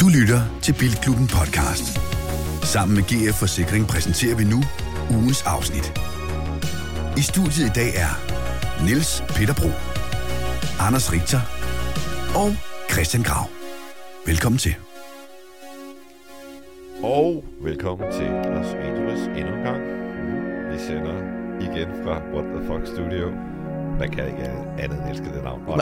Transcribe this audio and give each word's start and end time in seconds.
Du 0.00 0.08
lytter 0.18 0.40
til 0.62 0.74
Bilklubben 0.80 1.28
podcast. 1.38 1.86
Sammen 2.72 2.94
med 2.96 3.04
GF 3.10 3.34
Forsikring 3.38 3.86
præsenterer 3.88 4.36
vi 4.36 4.44
nu 4.44 4.60
ugens 5.16 5.42
afsnit. 5.42 5.86
I 7.16 7.22
studiet 7.30 7.66
i 7.70 7.74
dag 7.80 7.90
er 8.04 8.12
Niels 8.84 9.24
Peter 9.28 9.54
Bro, 9.54 9.70
Anders 10.86 11.12
Richter 11.12 11.40
og 12.42 12.50
Christian 12.92 13.22
Grav. 13.22 13.44
Velkommen 14.26 14.58
til. 14.58 14.74
Og 17.02 17.44
velkommen 17.60 18.12
til 18.12 18.28
Los 18.54 18.70
Angeles 18.86 19.22
endnu 19.38 19.54
en 19.58 19.62
gang. 19.68 19.82
Vi 20.72 20.78
sender 20.78 21.16
igen 21.66 21.88
fra 22.04 22.14
What 22.34 22.44
the 22.54 22.60
Fuck 22.66 22.86
Studio. 22.86 23.55
Man 23.98 24.10
kan 24.10 24.26
ikke 24.26 24.50
andet 24.78 24.98
end 24.98 25.10
elske 25.10 25.24
det 25.24 25.44
navn. 25.44 25.62
Og 25.66 25.80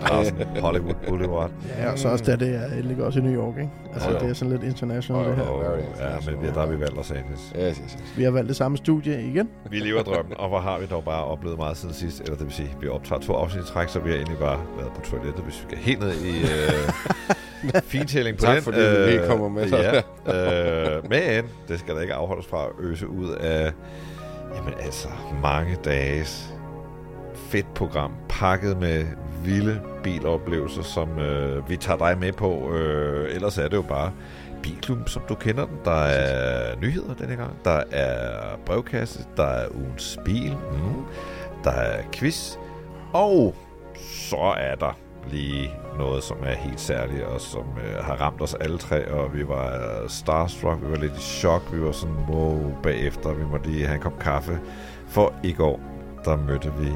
Hollywood 0.60 0.94
Boulevard. 1.08 1.50
Ja, 1.78 1.92
og 1.92 1.98
så 1.98 2.08
også 2.08 2.24
der, 2.24 2.36
det 2.36 2.54
er, 2.54 2.68
det 2.68 2.84
ligger 2.84 3.04
også 3.04 3.18
i 3.18 3.22
New 3.22 3.42
York, 3.42 3.56
ikke? 3.58 3.70
Altså, 3.94 4.10
jo. 4.10 4.18
det 4.18 4.28
er 4.30 4.32
sådan 4.34 4.52
lidt 4.52 4.62
international, 4.64 5.24
det 5.28 5.36
her. 5.36 5.44
Very 5.44 5.78
ja, 6.00 6.30
men 6.30 6.42
vi, 6.42 6.46
der 6.46 6.60
har 6.60 6.66
vi 6.66 6.80
valgt 6.80 6.96
Los 6.96 7.10
Angeles. 7.10 7.52
Yes, 7.56 7.76
yes, 7.84 7.92
yes. 7.92 8.12
Vi 8.16 8.22
har 8.24 8.30
valgt 8.30 8.48
det 8.48 8.56
samme 8.56 8.76
studie 8.76 9.22
igen. 9.22 9.48
Vi 9.70 9.78
lever 9.78 10.02
drømmen, 10.02 10.34
og 10.38 10.48
hvor 10.48 10.58
har 10.58 10.78
vi 10.78 10.86
dog 10.86 11.04
bare 11.04 11.24
oplevet 11.24 11.58
meget 11.58 11.76
siden 11.76 11.94
sidst. 11.94 12.20
Eller 12.20 12.36
det 12.36 12.44
vil 12.46 12.52
sige, 12.54 12.68
vi 12.80 12.88
optager 12.88 13.20
to 13.20 13.32
afsnit 13.34 13.64
træk, 13.64 13.88
så 13.88 13.98
vi 14.00 14.10
har 14.10 14.16
egentlig 14.16 14.38
bare 14.38 14.58
været 14.78 14.92
på 14.92 15.00
toilettet, 15.00 15.44
hvis 15.44 15.54
vi 15.60 15.62
skal 15.68 15.78
helt 15.78 16.00
ned 16.00 16.12
i 16.14 16.42
øh, 16.42 17.82
fintælling 17.94 18.36
på 18.38 18.44
Tak 18.44 18.54
den. 18.54 18.62
fordi 18.62 18.78
du 18.78 19.06
lige 19.06 19.26
kommer 19.26 19.48
med 19.48 19.68
så. 19.68 19.76
Ja, 19.76 20.96
øh, 20.96 21.02
men 21.10 21.44
det 21.68 21.78
skal 21.80 21.94
da 21.96 22.00
ikke 22.00 22.14
afholdes 22.14 22.46
fra 22.46 22.64
at 22.64 22.70
øse 22.80 23.08
ud 23.08 23.28
af 23.30 23.72
jamen 24.56 24.74
altså 24.80 25.08
mange 25.42 25.76
dages 25.84 26.53
fedt 27.54 27.74
program, 27.74 28.12
pakket 28.28 28.76
med 28.78 29.04
vilde 29.44 29.80
biloplevelser, 30.02 30.82
som 30.82 31.18
øh, 31.18 31.68
vi 31.70 31.76
tager 31.76 31.98
dig 31.98 32.18
med 32.18 32.32
på. 32.32 32.72
Øh, 32.72 33.34
ellers 33.34 33.58
er 33.58 33.68
det 33.68 33.76
jo 33.76 33.82
bare 33.82 34.12
Bilklubben, 34.62 35.06
som 35.06 35.22
du 35.28 35.34
kender 35.34 35.66
den. 35.66 35.76
Der 35.84 36.00
er 36.02 36.76
nyheder 36.80 37.14
denne 37.14 37.36
gang. 37.36 37.52
Der 37.64 37.82
er 37.90 38.56
brevkasse. 38.66 39.26
Der 39.36 39.46
er 39.46 39.68
ugens 39.74 40.18
bil. 40.24 40.56
Mm. 40.72 41.04
Der 41.64 41.70
er 41.70 42.02
quiz. 42.12 42.56
Og 43.12 43.54
så 43.94 44.54
er 44.56 44.74
der 44.74 44.98
lige 45.30 45.70
noget, 45.98 46.22
som 46.22 46.36
er 46.42 46.54
helt 46.54 46.80
særligt, 46.80 47.22
og 47.22 47.40
som 47.40 47.64
øh, 47.86 48.04
har 48.04 48.14
ramt 48.14 48.40
os 48.40 48.54
alle 48.54 48.78
tre, 48.78 49.12
og 49.12 49.34
vi 49.34 49.48
var 49.48 49.66
øh, 49.66 50.08
starstruck, 50.08 50.82
vi 50.82 50.90
var 50.90 50.96
lidt 50.96 51.12
i 51.12 51.20
chok, 51.20 51.62
vi 51.72 51.80
var 51.80 51.92
sådan, 51.92 52.16
wow, 52.28 52.74
bagefter, 52.82 53.32
vi 53.32 53.44
måtte 53.44 53.70
lige 53.70 53.86
have 53.86 53.96
en 53.96 54.02
kop 54.02 54.18
kaffe, 54.18 54.58
for 55.08 55.34
i 55.42 55.52
går, 55.52 55.80
der 56.24 56.36
mødte 56.36 56.72
vi 56.78 56.88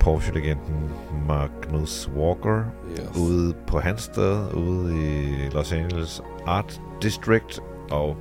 Porsche-legenden 0.00 0.90
Magnus 1.28 2.10
Walker 2.16 2.64
Yes. 2.90 3.16
ude 3.20 3.54
på 3.66 3.78
hans 3.80 4.02
sted, 4.02 4.52
ude 4.54 4.94
i 4.96 5.34
Los 5.52 5.72
Angeles 5.72 6.22
Art 6.46 6.80
District, 7.02 7.60
og 7.90 8.16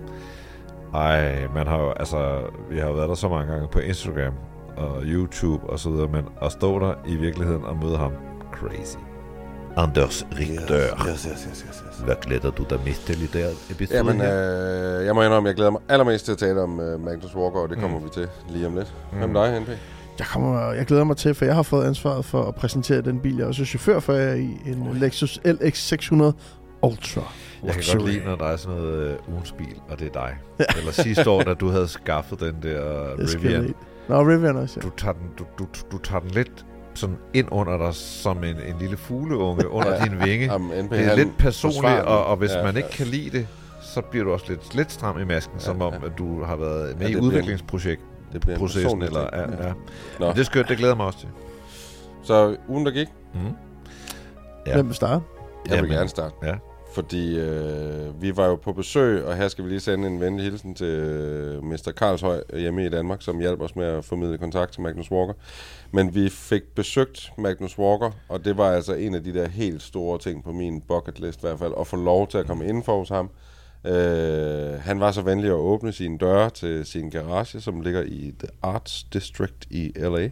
ej, 0.93 1.47
man 1.55 1.67
har 1.67 1.77
jo, 1.79 1.91
altså, 1.91 2.39
vi 2.69 2.79
har 2.79 2.87
jo 2.87 2.93
været 2.93 3.09
der 3.09 3.15
så 3.15 3.29
mange 3.29 3.51
gange 3.51 3.67
på 3.67 3.79
Instagram 3.79 4.33
og 4.77 5.01
YouTube 5.03 5.69
og 5.69 5.79
så 5.79 5.89
videre, 5.89 6.07
men 6.07 6.25
at 6.41 6.51
stå 6.51 6.79
der 6.79 6.93
i 7.07 7.15
virkeligheden 7.15 7.63
og 7.63 7.77
møde 7.77 7.97
ham, 7.97 8.11
crazy. 8.51 8.97
Anders 9.77 10.25
Richter, 10.39 11.07
Yes, 11.09 11.23
yes, 11.23 11.47
yes, 11.49 11.65
yes, 11.67 11.83
yes. 11.89 11.99
hvad 12.05 12.15
glæder 12.21 12.51
du 12.51 12.63
dig 12.69 12.79
mest 12.85 13.05
til 13.05 13.23
i 13.23 13.25
det 13.25 13.71
episode 13.71 13.97
Jamen, 13.97 14.21
her? 14.21 14.99
øh, 14.99 15.05
jeg 15.05 15.15
må 15.15 15.21
indrømme, 15.23 15.47
jeg 15.47 15.55
glæder 15.55 15.71
mig 15.71 15.81
allermest 15.89 16.25
til 16.25 16.31
at 16.31 16.37
tale 16.37 16.61
om 16.61 16.79
øh, 16.79 16.99
Magnus 16.99 17.35
Walker, 17.35 17.59
og 17.59 17.69
det 17.69 17.77
kommer 17.77 17.99
vi 17.99 18.09
til 18.13 18.27
lige 18.49 18.67
om 18.67 18.75
lidt. 18.75 18.93
Hvem 19.11 19.29
Mm. 19.29 19.33
dig, 19.33 19.59
NP? 19.61 19.69
Jeg, 20.19 20.27
kommer, 20.27 20.71
jeg 20.71 20.85
glæder 20.85 21.03
mig 21.03 21.17
til, 21.17 21.33
for 21.33 21.45
jeg 21.45 21.55
har 21.55 21.63
fået 21.63 21.85
ansvaret 21.85 22.25
for 22.25 22.43
at 22.43 22.55
præsentere 22.55 23.01
den 23.01 23.19
bil, 23.19 23.35
jeg 23.37 23.43
er 23.43 23.47
også 23.47 23.65
chauffør 23.65 23.99
for, 23.99 24.13
jeg 24.13 24.29
er 24.29 24.33
i 24.35 24.57
en 24.65 24.87
Lexus 24.93 25.39
LX600 25.45 26.13
Ultra. 26.83 27.21
Jeg 27.63 27.73
kan 27.73 27.83
godt 27.97 28.09
lide, 28.09 28.25
når 28.25 28.35
der 28.35 28.45
er 28.45 28.55
sådan 28.57 28.77
noget 28.77 29.07
øh, 29.11 29.33
ugens 29.33 29.51
bil, 29.51 29.75
og 29.89 29.99
det 29.99 30.07
er 30.07 30.11
dig. 30.11 30.35
Eller 30.77 30.91
sidste 30.91 31.29
år, 31.29 31.41
da 31.43 31.53
du 31.53 31.69
havde 31.69 31.87
skaffet 32.01 32.39
den 32.39 32.55
der 32.63 32.81
Rivian. 33.19 33.73
Nå, 34.09 34.21
Rivian 34.21 34.55
også, 34.57 34.79
ja. 34.83 34.89
Du 34.89 34.93
tager, 34.97 35.13
den, 35.13 35.27
du, 35.39 35.43
du, 35.59 35.67
du 35.91 35.97
tager 35.97 36.19
den 36.19 36.31
lidt 36.31 36.65
sådan 36.93 37.15
ind 37.33 37.47
under 37.51 37.77
dig, 37.77 37.93
som 37.93 38.37
en, 38.43 38.55
en 38.55 38.75
lille 38.79 38.97
fugleunge 38.97 39.69
under 39.69 39.93
Ja. 39.93 40.05
din 40.05 40.19
vinge. 40.25 40.45
Jamen, 40.51 40.89
Det 40.89 41.05
er 41.11 41.15
lidt 41.15 41.37
personligt, 41.37 41.99
og, 42.01 42.25
og 42.25 42.37
hvis 42.37 42.51
Ja, 42.51 42.63
man 42.63 42.77
ikke 42.77 42.89
ja. 42.91 42.95
kan 42.97 43.07
lide 43.07 43.37
det, 43.37 43.47
så 43.81 44.01
bliver 44.01 44.25
du 44.25 44.31
også 44.31 44.45
lidt, 44.49 44.75
lidt 44.75 44.91
stram 44.91 45.19
i 45.19 45.25
masken, 45.25 45.59
som 45.59 45.81
om, 45.81 45.93
ja. 46.01 46.05
at 46.05 46.17
du 46.17 46.43
har 46.43 46.55
været 46.55 46.99
med 46.99 47.07
Ja, 47.07 47.13
i 47.13 47.19
udviklingsprojekt. 47.19 48.01
Det 48.33 48.41
bliver 48.41 48.55
en 48.55 48.59
processen, 48.59 49.01
eller, 49.01 49.29
ting. 49.29 49.59
ja, 49.59 49.67
ja. 49.67 49.73
Nå. 50.19 50.25
Men 50.25 50.35
det 50.35 50.39
er 50.39 50.43
skønt, 50.45 50.67
det 50.69 50.77
glæder 50.77 50.95
mig 50.95 51.05
også 51.05 51.19
til. 51.19 51.29
Så 52.23 52.55
ugen, 52.67 52.85
der 52.85 52.91
gik, 52.91 53.07
Mm. 53.33 53.39
Ja. 54.67 54.73
Hvem 54.73 54.87
vil 54.87 54.95
starte? 54.95 55.23
jeg 55.65 55.71
vil 55.71 55.75
Jamen, 55.77 55.91
gerne 55.91 56.09
starte. 56.09 56.35
Ja. 56.43 56.55
Fordi 56.93 57.39
øh, 57.39 58.21
vi 58.21 58.37
var 58.37 58.45
jo 58.47 58.55
på 58.55 58.73
besøg, 58.73 59.25
og 59.25 59.35
her 59.35 59.47
skal 59.47 59.63
vi 59.65 59.69
lige 59.69 59.79
sende 59.79 60.07
en 60.07 60.21
venlig 60.21 60.45
hilsen 60.45 60.75
til 60.75 60.85
øh, 60.87 61.63
Mr. 61.63 61.91
Karlshøj 61.97 62.41
hjemme 62.53 62.85
i 62.85 62.89
Danmark, 62.89 63.21
som 63.21 63.39
hjalp 63.39 63.61
os 63.61 63.75
med 63.75 63.85
at 63.85 64.05
formidle 64.05 64.37
kontakt 64.37 64.71
til 64.73 64.81
Magnus 64.81 65.11
Walker. 65.11 65.33
Men 65.91 66.15
vi 66.15 66.29
fik 66.29 66.61
besøgt 66.75 67.31
Magnus 67.37 67.79
Walker, 67.79 68.11
og 68.29 68.45
det 68.45 68.57
var 68.57 68.71
altså 68.71 68.93
en 68.93 69.15
af 69.15 69.23
de 69.23 69.33
der 69.33 69.47
helt 69.47 69.81
store 69.81 70.19
ting 70.19 70.43
på 70.43 70.51
min 70.51 70.81
bucket 70.81 71.19
list 71.19 71.39
i 71.39 71.41
hvert 71.41 71.59
fald, 71.59 71.73
at 71.79 71.87
få 71.87 71.95
lov 71.95 72.27
til 72.27 72.37
at 72.37 72.47
komme 72.47 72.65
indenfor 72.67 72.97
hos 72.99 73.09
ham. 73.09 73.29
Øh, 73.85 74.79
han 74.81 74.99
var 74.99 75.11
så 75.11 75.21
venlig 75.21 75.49
at 75.49 75.53
åbne 75.53 75.91
sine 75.93 76.17
døre 76.17 76.49
til 76.49 76.85
sin 76.85 77.09
garage, 77.09 77.61
som 77.61 77.81
ligger 77.81 78.01
i 78.01 78.33
The 78.39 78.47
Arts 78.61 79.03
District 79.13 79.65
i 79.69 79.91
LA. 79.95 80.29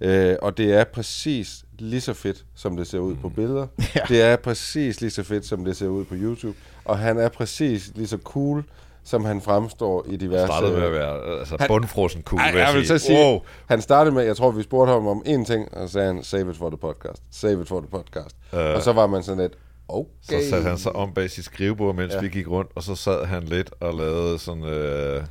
Øh, 0.00 0.36
og 0.42 0.56
det 0.58 0.74
er 0.74 0.84
præcis 0.84 1.64
lige 1.78 2.00
så 2.00 2.14
fedt, 2.14 2.44
som 2.54 2.76
det 2.76 2.86
ser 2.86 2.98
ud 2.98 3.14
på 3.16 3.28
billeder. 3.28 3.66
Ja. 3.96 4.00
Det 4.08 4.22
er 4.22 4.36
præcis 4.36 5.00
lige 5.00 5.10
så 5.10 5.22
fedt, 5.22 5.46
som 5.46 5.64
det 5.64 5.76
ser 5.76 5.86
ud 5.88 6.04
på 6.04 6.14
YouTube. 6.18 6.56
Og 6.84 6.98
han 6.98 7.18
er 7.18 7.28
præcis 7.28 7.90
lige 7.94 8.06
så 8.06 8.18
cool, 8.24 8.64
som 9.04 9.24
han 9.24 9.40
fremstår 9.40 10.06
i 10.08 10.16
diverse... 10.16 10.46
startede 10.46 10.72
med 10.72 10.82
at 10.82 10.92
være 10.92 11.38
altså, 11.38 11.56
Han- 11.60 11.68
bundfrosen 11.68 12.22
cool, 12.22 12.40
Ej, 12.40 12.50
vil 12.50 12.58
jeg, 12.58 12.66
jeg 12.68 12.74
vil 12.76 12.86
sige. 12.86 12.98
så 12.98 13.06
sige, 13.06 13.18
Wow. 13.24 13.40
han 13.66 13.82
startede 13.82 14.14
med, 14.14 14.22
jeg 14.22 14.36
tror, 14.36 14.50
vi 14.50 14.62
spurgte 14.62 14.92
ham 14.92 15.06
om 15.06 15.22
én 15.26 15.44
ting, 15.44 15.74
og 15.74 15.88
så 15.88 15.92
sagde 15.92 16.06
han, 16.06 16.22
save 16.22 16.50
it 16.50 16.56
for 16.56 16.68
the 16.70 16.76
podcast. 16.76 17.22
Save 17.30 17.62
it 17.62 17.68
for 17.68 17.80
the 17.80 17.88
podcast. 17.88 18.36
Øh. 18.54 18.74
og 18.74 18.82
så 18.82 18.92
var 18.92 19.06
man 19.06 19.22
sådan 19.22 19.40
lidt, 19.42 19.52
okay. 19.88 20.10
Så 20.22 20.50
satte 20.50 20.68
han 20.68 20.78
sig 20.78 20.96
om 20.96 21.14
bag 21.14 21.30
sit 21.30 21.44
skrivebord, 21.44 21.94
mens 21.94 22.12
ja. 22.12 22.20
Vi 22.20 22.28
gik 22.28 22.48
rundt, 22.48 22.70
og 22.74 22.82
så 22.82 22.94
sad 22.94 23.24
han 23.24 23.42
lidt 23.42 23.70
og 23.80 23.94
lavede 23.94 24.38
sådan... 24.38 24.64
Øh, 24.64 25.22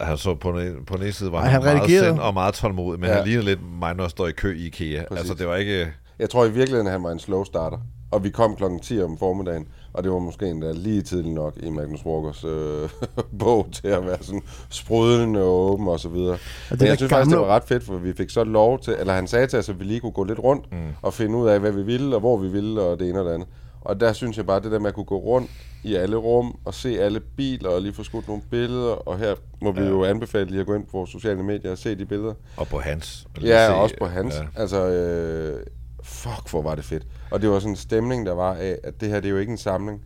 han 0.00 0.18
så 0.18 0.34
på 0.34 0.60
den, 0.60 0.84
på 0.84 0.96
den 0.96 1.02
ene 1.02 1.12
side 1.12 1.32
var 1.32 1.38
Ej, 1.38 1.48
han, 1.48 1.62
han 1.62 1.76
meget 1.76 1.90
sind 1.90 2.18
og 2.18 2.34
meget 2.34 2.54
tålmodig, 2.54 3.00
men 3.00 3.10
ja. 3.10 3.16
Han 3.16 3.24
lignede 3.24 3.44
lidt 3.44 3.60
mig, 3.80 3.94
når 3.94 4.04
jeg 4.04 4.10
står 4.10 4.26
i 4.26 4.32
kø 4.32 4.56
i 4.56 4.66
IKEA. 4.66 5.04
Præcis. 5.08 5.18
Altså, 5.18 5.34
det 5.34 5.46
var 5.46 5.56
ikke... 5.56 5.92
Jeg 6.18 6.30
tror 6.30 6.44
i 6.44 6.50
virkeligheden, 6.50 6.86
han 6.86 7.02
var 7.02 7.10
en 7.10 7.18
slow 7.18 7.44
starter. 7.44 7.78
Og 8.10 8.24
vi 8.24 8.30
kom 8.30 8.56
klokken 8.56 8.80
10 8.80 9.02
om 9.02 9.18
formiddagen, 9.18 9.68
og 9.92 10.04
det 10.04 10.12
var 10.12 10.18
måske 10.18 10.46
endda 10.46 10.72
lige 10.72 11.02
tidligt 11.02 11.34
nok 11.34 11.54
i 11.62 11.70
Magnus 11.70 12.06
Walkers 12.06 12.44
øh, 12.44 12.88
bog 13.40 13.66
til 13.72 13.88
at 13.88 14.06
være 14.06 14.18
sådan 14.20 14.42
sprudlende 14.70 15.42
og 15.42 15.72
åben 15.72 15.88
og 15.88 16.00
så 16.00 16.08
videre. 16.08 16.38
der 16.70 16.76
Men 16.78 16.86
jeg 16.86 16.96
synes 16.96 17.10
faktisk, 17.12 17.26
gamle- 17.34 17.40
det 17.40 17.48
var 17.48 17.54
ret 17.54 17.64
fedt, 17.64 17.84
for 17.84 17.96
vi 17.96 18.12
fik 18.12 18.30
så 18.30 18.44
lov 18.44 18.78
til, 18.80 18.96
eller 18.98 19.12
han 19.12 19.26
sagde 19.26 19.46
til 19.46 19.58
os, 19.58 19.68
at 19.68 19.78
vi 19.80 19.84
lige 19.84 20.00
kunne 20.00 20.12
gå 20.12 20.24
lidt 20.24 20.38
rundt 20.38 20.72
mm. 20.72 20.78
og 21.02 21.12
finde 21.14 21.36
ud 21.38 21.48
af, 21.48 21.60
hvad 21.60 21.72
vi 21.72 21.82
ville, 21.82 22.14
og 22.16 22.20
hvor 22.20 22.36
vi 22.36 22.48
ville, 22.48 22.80
og 22.82 22.98
det 23.00 23.08
ene 23.08 23.18
og 23.20 23.24
det 23.26 23.32
andet. 23.34 23.48
Og 23.80 24.00
der 24.00 24.12
synes 24.12 24.36
jeg 24.36 24.46
bare, 24.46 24.60
det 24.60 24.72
der 24.72 24.78
med 24.78 24.88
at 24.88 24.94
kunne 24.94 25.04
gå 25.04 25.16
rundt 25.18 25.50
i 25.84 25.94
alle 25.94 26.16
rum 26.16 26.58
og 26.64 26.74
se 26.74 27.00
alle 27.00 27.20
biler 27.36 27.68
og 27.70 27.82
lige 27.82 27.92
få 27.92 28.02
skudt 28.02 28.28
nogle 28.28 28.42
billeder, 28.50 28.92
og 29.08 29.18
her 29.18 29.34
må 29.62 29.72
vi 29.72 29.80
Ja. 29.80 29.88
jo 29.88 30.04
anbefale 30.04 30.50
lige 30.50 30.60
at 30.60 30.66
gå 30.66 30.74
ind 30.74 30.84
på 30.84 30.90
vores 30.96 31.10
sociale 31.10 31.42
medier 31.42 31.70
og 31.70 31.78
se 31.78 31.94
de 31.94 32.06
billeder. 32.06 32.34
Og 32.56 32.66
på 32.66 32.78
hans. 32.78 33.26
vil 33.34 33.44
Ja, 33.44 33.58
jeg 33.60 33.68
sige. 33.70 33.76
også 33.76 33.94
på 33.98 34.06
hans. 34.06 34.34
Ja. 34.34 34.60
Altså, 34.62 34.86
øh, 34.88 35.60
fuck, 36.02 36.50
hvor 36.50 36.62
var 36.62 36.74
det 36.74 36.84
fedt. 36.84 37.06
Og 37.30 37.42
det 37.42 37.50
var 37.50 37.58
sådan 37.58 37.72
en 37.72 37.76
stemning, 37.76 38.26
der 38.26 38.32
var 38.34 38.54
af, 38.54 38.78
at 38.84 39.00
det 39.00 39.08
her, 39.08 39.16
det 39.20 39.26
er 39.28 39.30
jo 39.32 39.38
ikke 39.38 39.50
en 39.52 39.58
samling. 39.58 40.00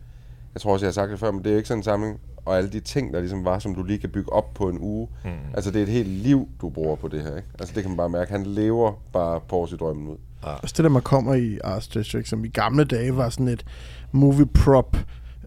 Jeg 0.53 0.61
tror 0.61 0.73
også, 0.73 0.85
jeg 0.85 0.87
har 0.87 0.93
sagt 0.93 1.11
det 1.11 1.19
før, 1.19 1.31
men 1.31 1.39
det 1.43 1.47
er 1.47 1.51
jo 1.51 1.57
ikke 1.57 1.67
sådan 1.67 1.79
en 1.79 1.83
samling. 1.83 2.19
Og 2.45 2.57
alle 2.57 2.69
de 2.69 2.79
ting, 2.79 3.13
der 3.13 3.19
ligesom 3.19 3.45
var, 3.45 3.59
som 3.59 3.75
du 3.75 3.83
lige 3.83 3.99
kan 3.99 4.09
bygge 4.09 4.33
op 4.33 4.53
på 4.53 4.69
en 4.69 4.77
uge. 4.79 5.07
Mm. 5.23 5.29
Altså, 5.53 5.71
det 5.71 5.79
er 5.79 5.83
et 5.83 5.89
helt 5.91 6.07
liv, 6.09 6.47
du 6.61 6.69
bruger 6.69 6.95
på 6.95 7.07
det 7.07 7.21
her, 7.21 7.35
ikke? 7.35 7.47
Altså, 7.59 7.75
det 7.75 7.83
kan 7.83 7.89
man 7.89 7.97
bare 7.97 8.09
mærke. 8.09 8.31
Han 8.31 8.43
lever 8.45 8.91
bare 9.13 9.39
Porsche-drømmen 9.49 10.07
ud. 10.07 10.17
Også 10.41 10.73
det 10.77 10.83
der, 10.83 10.89
man 10.89 11.01
kommer 11.01 11.33
i 11.33 11.59
Arts 11.63 11.87
District, 11.87 12.27
som 12.27 12.45
i 12.45 12.47
gamle 12.47 12.83
dage 12.83 13.17
var 13.17 13.29
sådan 13.29 13.47
et 13.47 13.65
movie 14.11 14.45
prop 14.45 14.97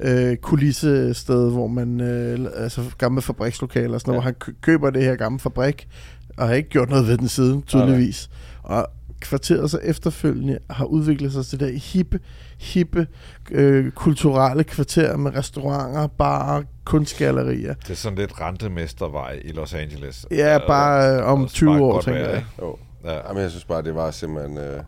øh, 0.01 0.37
kulissested, 0.37 1.51
hvor 1.51 1.67
man, 1.67 2.01
øh, 2.01 2.47
altså 2.57 2.83
gamle 2.99 3.23
fabrikslokaler 3.23 3.95
og 3.95 4.01
sådan 4.01 4.11
noget, 4.11 4.19
Ja. 4.19 4.23
hvor 4.23 4.25
han 4.25 4.35
kø- 4.35 4.53
køber 4.61 4.91
det 4.91 5.03
her 5.05 5.17
gamle 5.17 5.39
fabrik, 5.39 5.89
og 6.37 6.49
har 6.49 6.55
ikke 6.55 6.69
gjort 6.69 6.89
noget 6.91 7.07
ved 7.07 7.19
den 7.19 7.29
siden, 7.29 7.63
tydeligvis. 7.63 8.31
Og 8.63 8.87
kvarteret 9.21 9.71
så 9.71 9.79
efterfølgende 9.83 10.59
har 10.71 10.85
udviklet 10.85 11.33
sig 11.33 11.47
til 11.47 11.61
det 11.61 11.73
der 11.73 11.79
hippe, 11.79 12.21
hippe, 12.59 13.07
øh, 13.51 13.91
kulturelle 13.91 14.65
kvarter 14.65 15.17
med 15.17 15.35
restauranter, 15.37 16.07
barer, 16.07 16.63
kunstgallerier. 16.85 17.75
Det 17.75 17.91
er 17.91 17.95
sådan 17.95 18.19
lidt 18.19 18.41
rentemestervej 18.41 19.41
i 19.45 19.53
Los 19.53 19.75
Angeles. 19.75 20.27
Ja, 20.31 20.59
bare 20.67 21.17
øh, 21.17 21.27
om 21.27 21.43
og 21.43 21.49
20 21.51 21.71
spark 21.71 21.81
år, 21.81 22.01
tænker 22.01 22.29
jeg. 22.29 22.45
Jo. 22.63 22.77
Ja. 23.05 23.29
Jamen, 23.29 23.43
jeg 23.43 23.51
synes 23.51 23.65
bare, 23.65 23.83
det 23.83 23.95
var 23.95 24.11
simpelthen... 24.11 24.59
Øh, 24.59 24.81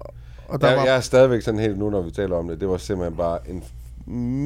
Og 0.49 0.61
der 0.61 0.69
jeg, 0.69 0.76
var, 0.79 0.85
jeg 0.85 0.97
er 0.97 1.00
stadigvæk 1.00 1.43
sådan 1.43 1.61
helt 1.61 1.79
nu, 1.79 1.91
når 1.91 2.03
vi 2.03 2.11
taler 2.11 2.37
om 2.37 2.49
det. 2.49 2.61
Det 2.61 2.69
var 2.69 2.76
simpelthen 2.76 3.17
bare 3.17 3.38
en 3.49 3.65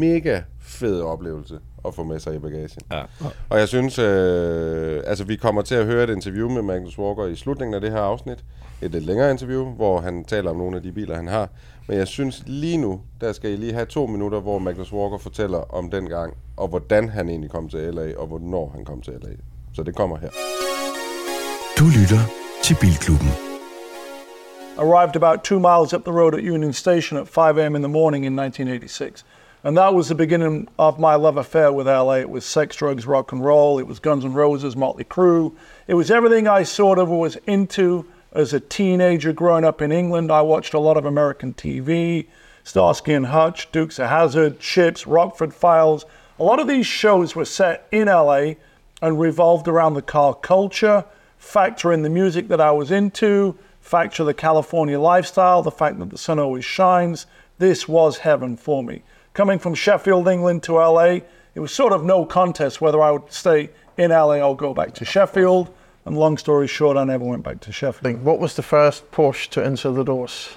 mega 0.00 0.40
fed 0.60 1.00
oplevelse 1.00 1.58
at 1.88 1.94
få 1.94 2.04
med 2.04 2.20
sig 2.20 2.34
i 2.34 2.38
bagagen. 2.38 2.82
Ja. 2.92 3.02
Og 3.50 3.58
jeg 3.58 3.68
synes, 3.68 3.98
øh, 3.98 5.02
altså 5.06 5.24
vi 5.24 5.36
kommer 5.36 5.62
til 5.62 5.74
at 5.74 5.86
høre 5.86 6.04
et 6.04 6.10
interview 6.10 6.50
med 6.50 6.62
Magnus 6.62 6.98
Walker 6.98 7.26
i 7.26 7.36
slutningen 7.36 7.74
af 7.74 7.80
det 7.80 7.90
her 7.90 7.98
afsnit. 8.00 8.44
Et 8.84 8.90
lidt 8.90 9.06
længere 9.06 9.30
interview, 9.30 9.64
hvor 9.64 10.00
han 10.00 10.24
taler 10.24 10.50
om 10.50 10.56
nogle 10.56 10.76
af 10.76 10.82
de 10.82 10.92
biler, 10.92 11.16
han 11.16 11.26
har. 11.26 11.48
Men 11.88 11.98
jeg 11.98 12.08
synes 12.08 12.42
lige 12.46 12.76
nu, 12.76 13.00
der 13.20 13.32
skal 13.32 13.50
I 13.50 13.56
lige 13.56 13.72
have 13.72 13.86
to 13.86 14.06
minutter, 14.06 14.40
hvor 14.40 14.58
Magnus 14.58 14.92
Walker 14.92 15.18
fortæller 15.18 15.74
om 15.74 15.90
den 15.90 16.08
gang, 16.08 16.34
og 16.56 16.68
hvordan 16.68 17.08
han 17.08 17.28
egentlig 17.28 17.50
kom 17.50 17.68
til 17.68 17.94
LA, 17.94 18.16
og 18.16 18.26
hvornår 18.26 18.72
han 18.74 18.84
kom 18.84 19.00
til 19.00 19.12
LA. 19.12 19.30
Så 19.74 19.82
det 19.82 19.96
kommer 19.96 20.16
her. 20.16 20.30
Du 21.78 21.84
lytter 21.84 22.22
til 22.62 22.76
Bilklubben. 22.80 23.28
arrived 24.76 25.16
about 25.16 25.44
two 25.44 25.60
miles 25.60 25.92
up 25.92 26.04
the 26.04 26.12
road 26.12 26.34
at 26.34 26.40
Union 26.40 26.72
Station 26.72 27.18
at 27.18 27.28
5 27.28 27.58
a.m. 27.58 27.76
in 27.76 27.82
the 27.82 27.88
morning 27.88 28.24
in 28.24 28.36
1986. 28.36 29.24
And 29.62 29.76
that 29.76 29.94
was 29.94 30.08
the 30.08 30.14
beginning 30.14 30.68
of 30.78 30.98
my 30.98 31.14
love 31.14 31.38
affair 31.38 31.72
with 31.72 31.86
LA. 31.86 32.16
It 32.20 32.30
was 32.30 32.44
sex, 32.44 32.76
drugs, 32.76 33.06
rock 33.06 33.32
and 33.32 33.42
roll. 33.44 33.78
It 33.78 33.86
was 33.86 33.98
Guns 33.98 34.24
N' 34.24 34.34
Roses, 34.34 34.76
Motley 34.76 35.04
Crue. 35.04 35.54
It 35.86 35.94
was 35.94 36.10
everything 36.10 36.46
I 36.46 36.64
sort 36.64 36.98
of 36.98 37.08
was 37.08 37.38
into 37.46 38.04
as 38.34 38.52
a 38.52 38.60
teenager 38.60 39.32
growing 39.32 39.64
up 39.64 39.80
in 39.80 39.92
England. 39.92 40.30
I 40.30 40.42
watched 40.42 40.74
a 40.74 40.78
lot 40.78 40.96
of 40.96 41.04
American 41.04 41.54
TV, 41.54 42.26
Starsky 42.64 43.12
and 43.12 43.26
Hutch, 43.26 43.70
Dukes 43.70 43.98
of 43.98 44.08
Hazzard, 44.08 44.58
Chips, 44.58 45.06
Rockford 45.06 45.54
Files. 45.54 46.04
A 46.38 46.44
lot 46.44 46.58
of 46.58 46.66
these 46.66 46.86
shows 46.86 47.36
were 47.36 47.44
set 47.44 47.86
in 47.92 48.08
LA 48.08 48.54
and 49.00 49.20
revolved 49.20 49.68
around 49.68 49.94
the 49.94 50.02
car 50.02 50.34
culture, 50.34 51.04
factor 51.38 51.92
in 51.92 52.02
the 52.02 52.10
music 52.10 52.48
that 52.48 52.60
I 52.60 52.72
was 52.72 52.90
into, 52.90 53.56
factor 53.80 54.24
the 54.24 54.34
California 54.34 54.98
lifestyle, 54.98 55.62
the 55.62 55.70
fact 55.70 55.98
that 55.98 56.10
the 56.10 56.18
sun 56.18 56.38
always 56.38 56.64
shines. 56.64 57.26
This 57.58 57.86
was 57.86 58.18
heaven 58.18 58.56
for 58.56 58.82
me. 58.82 59.02
Coming 59.34 59.58
from 59.58 59.74
Sheffield, 59.74 60.26
England 60.26 60.62
to 60.64 60.74
LA, 60.74 61.20
it 61.54 61.60
was 61.60 61.72
sort 61.72 61.92
of 61.92 62.04
no 62.04 62.24
contest 62.24 62.80
whether 62.80 63.00
I 63.00 63.10
would 63.12 63.30
stay 63.30 63.70
in 63.96 64.10
LA 64.10 64.40
or 64.40 64.56
go 64.56 64.74
back 64.74 64.94
to 64.94 65.04
Sheffield. 65.04 65.72
And 66.04 66.18
long 66.18 66.36
story 66.36 66.66
short, 66.66 66.96
I 66.96 67.04
never 67.04 67.24
went 67.24 67.42
back 67.42 67.60
to 67.60 67.72
Sheffield. 67.72 68.22
What 68.22 68.38
was 68.38 68.56
the 68.56 68.62
first 68.62 69.10
Porsche 69.10 69.48
to 69.50 69.64
enter 69.64 69.90
the 69.90 70.04
doors? 70.04 70.50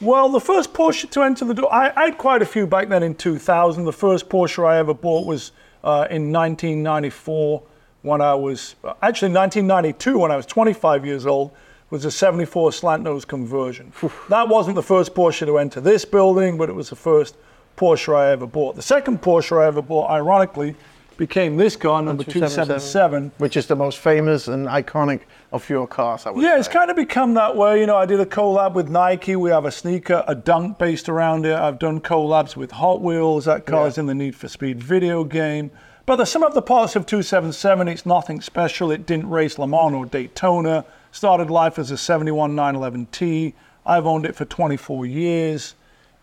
Well, 0.00 0.28
the 0.28 0.40
first 0.40 0.74
Porsche 0.74 1.08
to 1.10 1.22
enter 1.22 1.46
the 1.46 1.54
door, 1.54 1.72
I, 1.72 1.90
I 1.96 2.04
had 2.06 2.18
quite 2.18 2.42
a 2.42 2.46
few 2.46 2.66
back 2.66 2.88
then 2.88 3.02
in 3.02 3.14
2000. 3.14 3.84
The 3.84 3.92
first 3.92 4.28
Porsche 4.28 4.66
I 4.66 4.76
ever 4.76 4.92
bought 4.92 5.26
was 5.26 5.52
uh, 5.82 6.06
in 6.10 6.30
1994 6.30 7.62
when 8.02 8.20
I 8.20 8.34
was, 8.34 8.76
actually 9.02 9.32
1992 9.32 10.18
when 10.18 10.30
I 10.30 10.36
was 10.36 10.44
25 10.44 11.06
years 11.06 11.24
old, 11.24 11.52
was 11.88 12.04
a 12.04 12.10
74 12.10 12.72
slant 12.72 13.02
nose 13.02 13.24
conversion. 13.24 13.92
that 14.28 14.48
wasn't 14.48 14.74
the 14.74 14.82
first 14.82 15.14
Porsche 15.14 15.46
to 15.46 15.56
enter 15.56 15.80
this 15.80 16.04
building, 16.04 16.58
but 16.58 16.68
it 16.68 16.74
was 16.74 16.90
the 16.90 16.96
first 16.96 17.36
Porsche 17.76 18.14
I 18.14 18.30
ever 18.32 18.46
bought. 18.46 18.76
The 18.76 18.82
second 18.82 19.22
Porsche 19.22 19.62
I 19.62 19.66
ever 19.66 19.80
bought, 19.80 20.10
ironically, 20.10 20.74
became 21.16 21.56
this 21.56 21.76
car, 21.76 22.02
number 22.02 22.24
277. 22.24 23.32
Which 23.38 23.56
is 23.56 23.66
the 23.66 23.76
most 23.76 23.98
famous 23.98 24.48
and 24.48 24.66
iconic 24.66 25.22
of 25.52 25.68
your 25.68 25.86
cars, 25.86 26.26
I 26.26 26.30
would 26.30 26.42
Yeah, 26.42 26.58
it's 26.58 26.68
kind 26.68 26.90
of 26.90 26.96
become 26.96 27.34
that 27.34 27.56
way. 27.56 27.80
You 27.80 27.86
know, 27.86 27.96
I 27.96 28.06
did 28.06 28.20
a 28.20 28.26
collab 28.26 28.74
with 28.74 28.88
Nike. 28.88 29.36
We 29.36 29.50
have 29.50 29.64
a 29.64 29.70
sneaker, 29.70 30.24
a 30.26 30.34
dunk 30.34 30.78
based 30.78 31.08
around 31.08 31.46
it. 31.46 31.54
I've 31.54 31.78
done 31.78 32.00
collabs 32.00 32.56
with 32.56 32.72
Hot 32.72 33.00
Wheels. 33.00 33.44
That 33.46 33.66
car's 33.66 33.98
in 33.98 34.06
the 34.06 34.14
Need 34.14 34.36
for 34.36 34.48
Speed 34.48 34.82
video 34.82 35.24
game. 35.24 35.70
But 36.04 36.16
the 36.16 36.24
sum 36.24 36.44
of 36.44 36.54
the 36.54 36.62
parts 36.62 36.94
of 36.94 37.04
277, 37.04 37.88
it's 37.88 38.06
nothing 38.06 38.40
special. 38.40 38.92
It 38.92 39.06
didn't 39.06 39.28
race 39.28 39.58
Le 39.58 39.66
Mans 39.66 39.94
or 39.94 40.06
Daytona. 40.06 40.84
Started 41.10 41.50
life 41.50 41.78
as 41.78 41.90
a 41.90 41.96
71 41.96 42.54
911T. 42.54 43.54
I've 43.84 44.06
owned 44.06 44.26
it 44.26 44.36
for 44.36 44.44
24 44.44 45.06
years. 45.06 45.74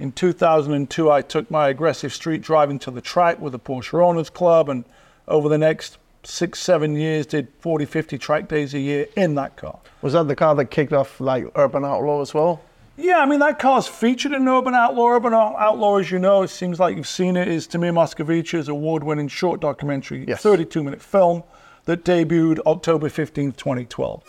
In 0.03 0.11
2002, 0.11 1.09
I 1.09 1.21
took 1.21 1.49
my 1.49 1.69
aggressive 1.69 2.11
street 2.13 2.41
driving 2.41 2.77
to 2.79 2.91
the 2.91 2.99
track 2.99 3.39
with 3.39 3.53
the 3.53 3.59
Porsche 3.59 4.03
Owners 4.03 4.29
Club, 4.29 4.67
and 4.67 4.83
over 5.29 5.47
the 5.47 5.57
next 5.57 5.97
six, 6.23 6.59
seven 6.59 6.97
years, 6.97 7.25
did 7.25 7.47
40, 7.61 7.85
50 7.85 8.17
track 8.17 8.49
days 8.49 8.73
a 8.73 8.79
year 8.79 9.07
in 9.15 9.35
that 9.35 9.55
car. 9.55 9.79
Was 10.01 10.11
that 10.11 10.27
the 10.27 10.35
car 10.35 10.55
that 10.55 10.65
kicked 10.65 10.91
off 10.91 11.21
like 11.21 11.45
Urban 11.55 11.85
Outlaw 11.85 12.19
as 12.19 12.33
well? 12.33 12.59
Yeah, 12.97 13.19
I 13.19 13.25
mean, 13.25 13.39
that 13.39 13.59
car's 13.59 13.87
featured 13.87 14.33
in 14.33 14.45
Urban 14.45 14.73
Outlaw. 14.73 15.07
Urban 15.07 15.33
Out- 15.33 15.55
Outlaw, 15.57 15.99
as 15.99 16.11
you 16.11 16.19
know, 16.19 16.43
it 16.43 16.49
seems 16.49 16.81
like 16.81 16.97
you've 16.97 17.07
seen 17.07 17.37
it, 17.37 17.47
is 17.47 17.65
Tamir 17.65 17.93
Moscovici's 17.93 18.67
award 18.67 19.05
winning 19.05 19.29
short 19.29 19.61
documentary, 19.61 20.25
Yes. 20.27 20.41
32 20.41 20.83
minute 20.83 21.01
film 21.01 21.43
that 21.85 22.03
debuted 22.03 22.59
October 22.65 23.07
15th, 23.07 23.55
2012. 23.55 24.21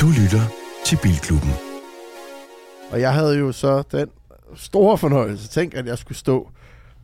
Du 0.00 0.06
lytter 0.06 0.46
til 0.84 0.98
Bilklubben. 1.02 1.50
Og 2.92 3.00
jeg 3.00 3.12
havde 3.14 3.38
jo 3.38 3.52
så 3.52 3.82
den 3.92 4.08
store 4.56 4.98
fornøjelse. 4.98 5.48
Tænk, 5.48 5.74
at 5.76 5.86
jeg 5.86 5.98
skulle 5.98 6.18
stå 6.18 6.48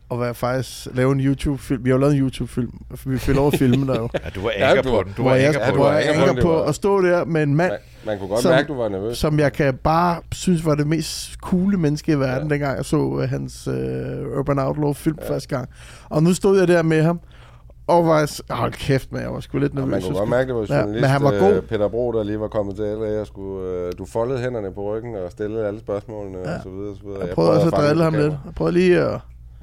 og 0.09 0.19
være 0.21 0.33
faktisk 0.33 0.87
lave 0.93 1.11
en 1.11 1.19
YouTube-film. 1.19 1.83
Vi 1.85 1.89
har 1.89 1.95
jo 1.97 2.01
lavet 2.01 2.13
en 2.15 2.19
YouTube-film. 2.21 2.71
Vi 3.05 3.17
fik 3.17 3.35
lov 3.35 3.47
at 3.47 3.59
filme 3.59 3.87
der 3.87 3.99
jo. 3.99 4.09
Ja, 4.25 4.29
du 4.35 4.41
var 4.41 4.51
Ja, 4.57 4.69
anker 4.69 4.81
du- 4.81 4.89
på 4.89 5.03
den. 5.03 5.13
Du 5.17 5.23
var 5.23 5.35
jeg, 5.35 5.47
anker 5.47 5.59
Ja, 5.59 5.69
på 5.69 5.75
du 5.77 5.81
var 5.83 5.91
anker 5.97 6.33
på 6.33 6.47
på 6.47 6.53
var- 6.53 6.63
at 6.63 6.75
stå 6.75 7.01
der 7.01 7.25
med 7.25 7.43
en 7.43 7.55
mand, 7.55 7.71
Man, 7.71 7.79
man 8.05 8.17
kunne 8.19 8.29
godt 8.29 8.41
Som- 8.41 8.51
mærke, 8.51 8.67
du 8.67 8.73
var 8.75 8.89
nervøs. 8.89 9.17
som 9.17 9.39
jeg 9.39 9.53
kan 9.53 9.73
bare 9.83 10.19
synes 10.31 10.65
var 10.65 10.75
det 10.75 10.87
mest 10.87 11.33
coole 11.41 11.77
menneske 11.77 12.11
i 12.11 12.19
verden, 12.19 12.47
Ja. 12.47 12.53
dengang 12.53 12.77
jeg 12.77 12.85
så 12.85 12.97
uh, 12.97 13.21
hans 13.23 13.67
uh, 13.67 13.73
Urban 14.39 14.59
Outlaw 14.59 14.93
film 14.93 15.17
ja. 15.21 15.33
første 15.33 15.49
gang. 15.55 15.69
Og 16.09 16.23
nu 16.23 16.33
stod 16.33 16.59
jeg 16.59 16.67
der 16.67 16.83
med 16.83 17.03
ham, 17.03 17.19
og 17.87 18.05
var... 18.05 18.53
Hold 18.53 18.71
kæft, 18.73 19.11
man, 19.11 19.21
jeg 19.21 19.33
var 19.33 19.39
sgu 19.39 19.57
lidt 19.57 19.73
Ja, 19.73 19.79
nervøs. 19.79 19.91
man 19.91 20.01
kunne 20.01 20.07
Jeg 20.07 20.13
godt 20.13 20.17
skulle- 20.17 20.29
mærke, 20.29 20.47
det 20.47 20.55
var 20.55 20.65
Ja, 20.75 20.79
journalist 20.81 21.01
men 21.01 21.09
han 21.09 21.23
var 21.23 21.33
øh, 21.33 21.39
god. 21.39 21.61
Peter 21.61 21.87
Bro, 21.87 22.11
der 22.11 22.23
lige 22.23 22.39
var 22.39 22.47
kommet 22.47 22.75
til 22.75 22.85
LA 22.85 23.19
og 23.21 23.27
skulle, 23.27 23.69
øh, 23.69 23.91
du 23.97 24.05
foldede 24.05 24.39
hænderne 24.39 24.73
på 24.73 24.81
ryggen 24.95 25.15
og 25.15 25.31
stillede 25.31 25.67
alle 25.67 25.79
spørgsmålene 25.79 26.37
Ja. 26.45 26.55
og 26.55 26.59
så 26.63 26.69
videre. 26.69 26.91
Og 26.91 26.97
så 26.97 27.03
videre. 27.07 27.25
Jeg 27.25 27.35
prøvede 27.35 27.53
også 27.53 27.67
at 27.67 27.73
drille 27.73 28.03
ham 28.03 28.13
lidt. 28.13 28.33
Jeg 28.45 28.53
prøvede 28.55 28.73
lige 28.73 28.99
at... 29.01 29.19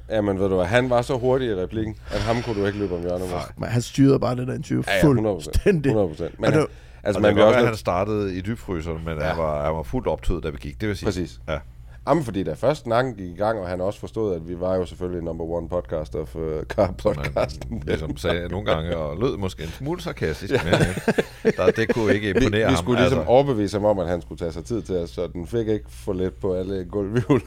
Ja, 0.09 0.21
men 0.21 0.39
ved 0.39 0.49
du 0.49 0.55
hvad, 0.55 0.65
han 0.65 0.89
var 0.89 1.01
så 1.01 1.17
hurtig 1.17 1.47
i 1.49 1.55
replikken, 1.55 1.95
at 2.11 2.19
ham 2.19 2.35
kunne 2.41 2.61
du 2.61 2.65
ikke 2.65 2.79
løbe 2.79 2.95
om 2.95 3.01
hjørnet 3.01 3.27
med. 3.29 3.37
Men 3.57 3.69
han 3.69 3.81
styrede 3.81 4.19
bare 4.19 4.35
det 4.35 4.47
der 4.47 4.53
interview 4.53 4.83
Ja, 4.87 4.93
ja, 5.07 5.13
100%. 5.13 5.25
fuldstændig. 5.33 5.89
100 5.89 6.07
procent. 6.07 6.39
Men 6.39 6.45
Og 6.45 6.51
det- 6.51 6.59
han- 6.59 6.67
altså, 7.03 7.17
Og 7.17 7.21
man 7.21 7.35
kan 7.35 7.43
også... 7.43 7.59
at 7.59 7.65
han 7.65 7.75
startede 7.75 8.35
i 8.35 8.41
dybfryseren, 8.41 9.01
men 9.05 9.17
Ja. 9.17 9.23
han, 9.23 9.37
var, 9.37 9.65
han 9.65 9.75
var 9.75 9.83
fuldt 9.83 10.07
optøet, 10.07 10.43
da 10.43 10.49
vi 10.49 10.57
gik. 10.61 10.81
Det 10.81 10.89
vil 10.89 10.97
sige. 10.97 11.07
Præcis. 11.07 11.39
Ja. 11.49 11.57
Jamen, 12.07 12.23
fordi 12.23 12.43
da 12.43 12.53
først 12.53 12.83
snakken 12.83 13.15
gik 13.15 13.29
i 13.29 13.35
gang, 13.35 13.59
og 13.59 13.67
han 13.67 13.81
også 13.81 13.99
forstod, 13.99 14.35
at 14.35 14.47
vi 14.47 14.59
var 14.59 14.75
jo 14.75 14.85
selvfølgelig 14.85 15.23
number 15.23 15.45
one 15.45 15.69
podcast 15.69 16.15
of 16.15 16.35
uh, 16.35 16.41
car 16.63 16.91
podcasten. 16.97 17.67
Man 17.69 17.81
ligesom 17.87 18.17
sagde 18.17 18.49
nogle 18.49 18.65
gange, 18.65 18.97
og 18.97 19.17
lød 19.19 19.37
måske 19.37 19.63
en 19.63 19.69
smule 19.69 20.01
sarkastisk, 20.01 20.53
men 20.65 20.73
øh, 20.73 21.53
der, 21.57 21.71
det 21.71 21.93
kunne 21.93 22.13
ikke 22.13 22.33
vi, 22.33 22.39
imponere 22.39 22.67
vi 22.67 22.73
ham. 22.73 22.83
skulle 22.83 23.01
ligesom 23.01 23.27
overbevise 23.27 23.77
ham 23.77 23.85
om, 23.85 23.99
at 23.99 24.07
han 24.07 24.21
skulle 24.21 24.39
tage 24.39 24.51
sig 24.51 24.65
tid 24.65 24.81
til 24.81 24.97
os, 24.97 25.09
så 25.09 25.27
den 25.27 25.47
fik 25.47 25.67
ikke 25.67 25.85
for 25.89 26.13
let 26.13 26.33
på 26.33 26.53
alle 26.53 26.85
gulvhjul. 26.91 27.41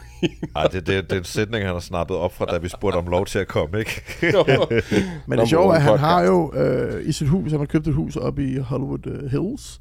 Ej, 0.57 0.67
det, 0.67 0.87
det, 0.87 1.11
det 1.11 1.13
er 1.13 1.19
en 1.19 1.25
sætning, 1.25 1.65
han 1.65 1.73
har 1.73 1.81
snappet 1.81 2.17
op 2.17 2.35
fra, 2.35 2.45
da 2.45 2.59
vi 2.59 2.69
spurgte 2.69 2.97
om 2.97 3.07
lov 3.07 3.27
til 3.27 3.39
at 3.39 3.49
komme, 3.49 3.79
ikke? 3.79 4.03
Men 5.27 5.39
det 5.39 5.49
sjove 5.49 5.73
er, 5.73 5.77
at 5.77 5.83
han 5.83 5.99
har 5.99 6.23
jo 6.23 6.53
øh, 6.55 7.09
i 7.09 7.13
sit 7.13 7.29
hus, 7.29 7.51
han 7.51 7.61
har 7.61 7.67
købt 7.67 7.87
et 7.87 7.95
hus 7.95 8.17
op 8.17 8.39
i 8.39 8.59
Hollywood 8.59 9.07
øh, 9.07 9.31
Hills, 9.31 9.81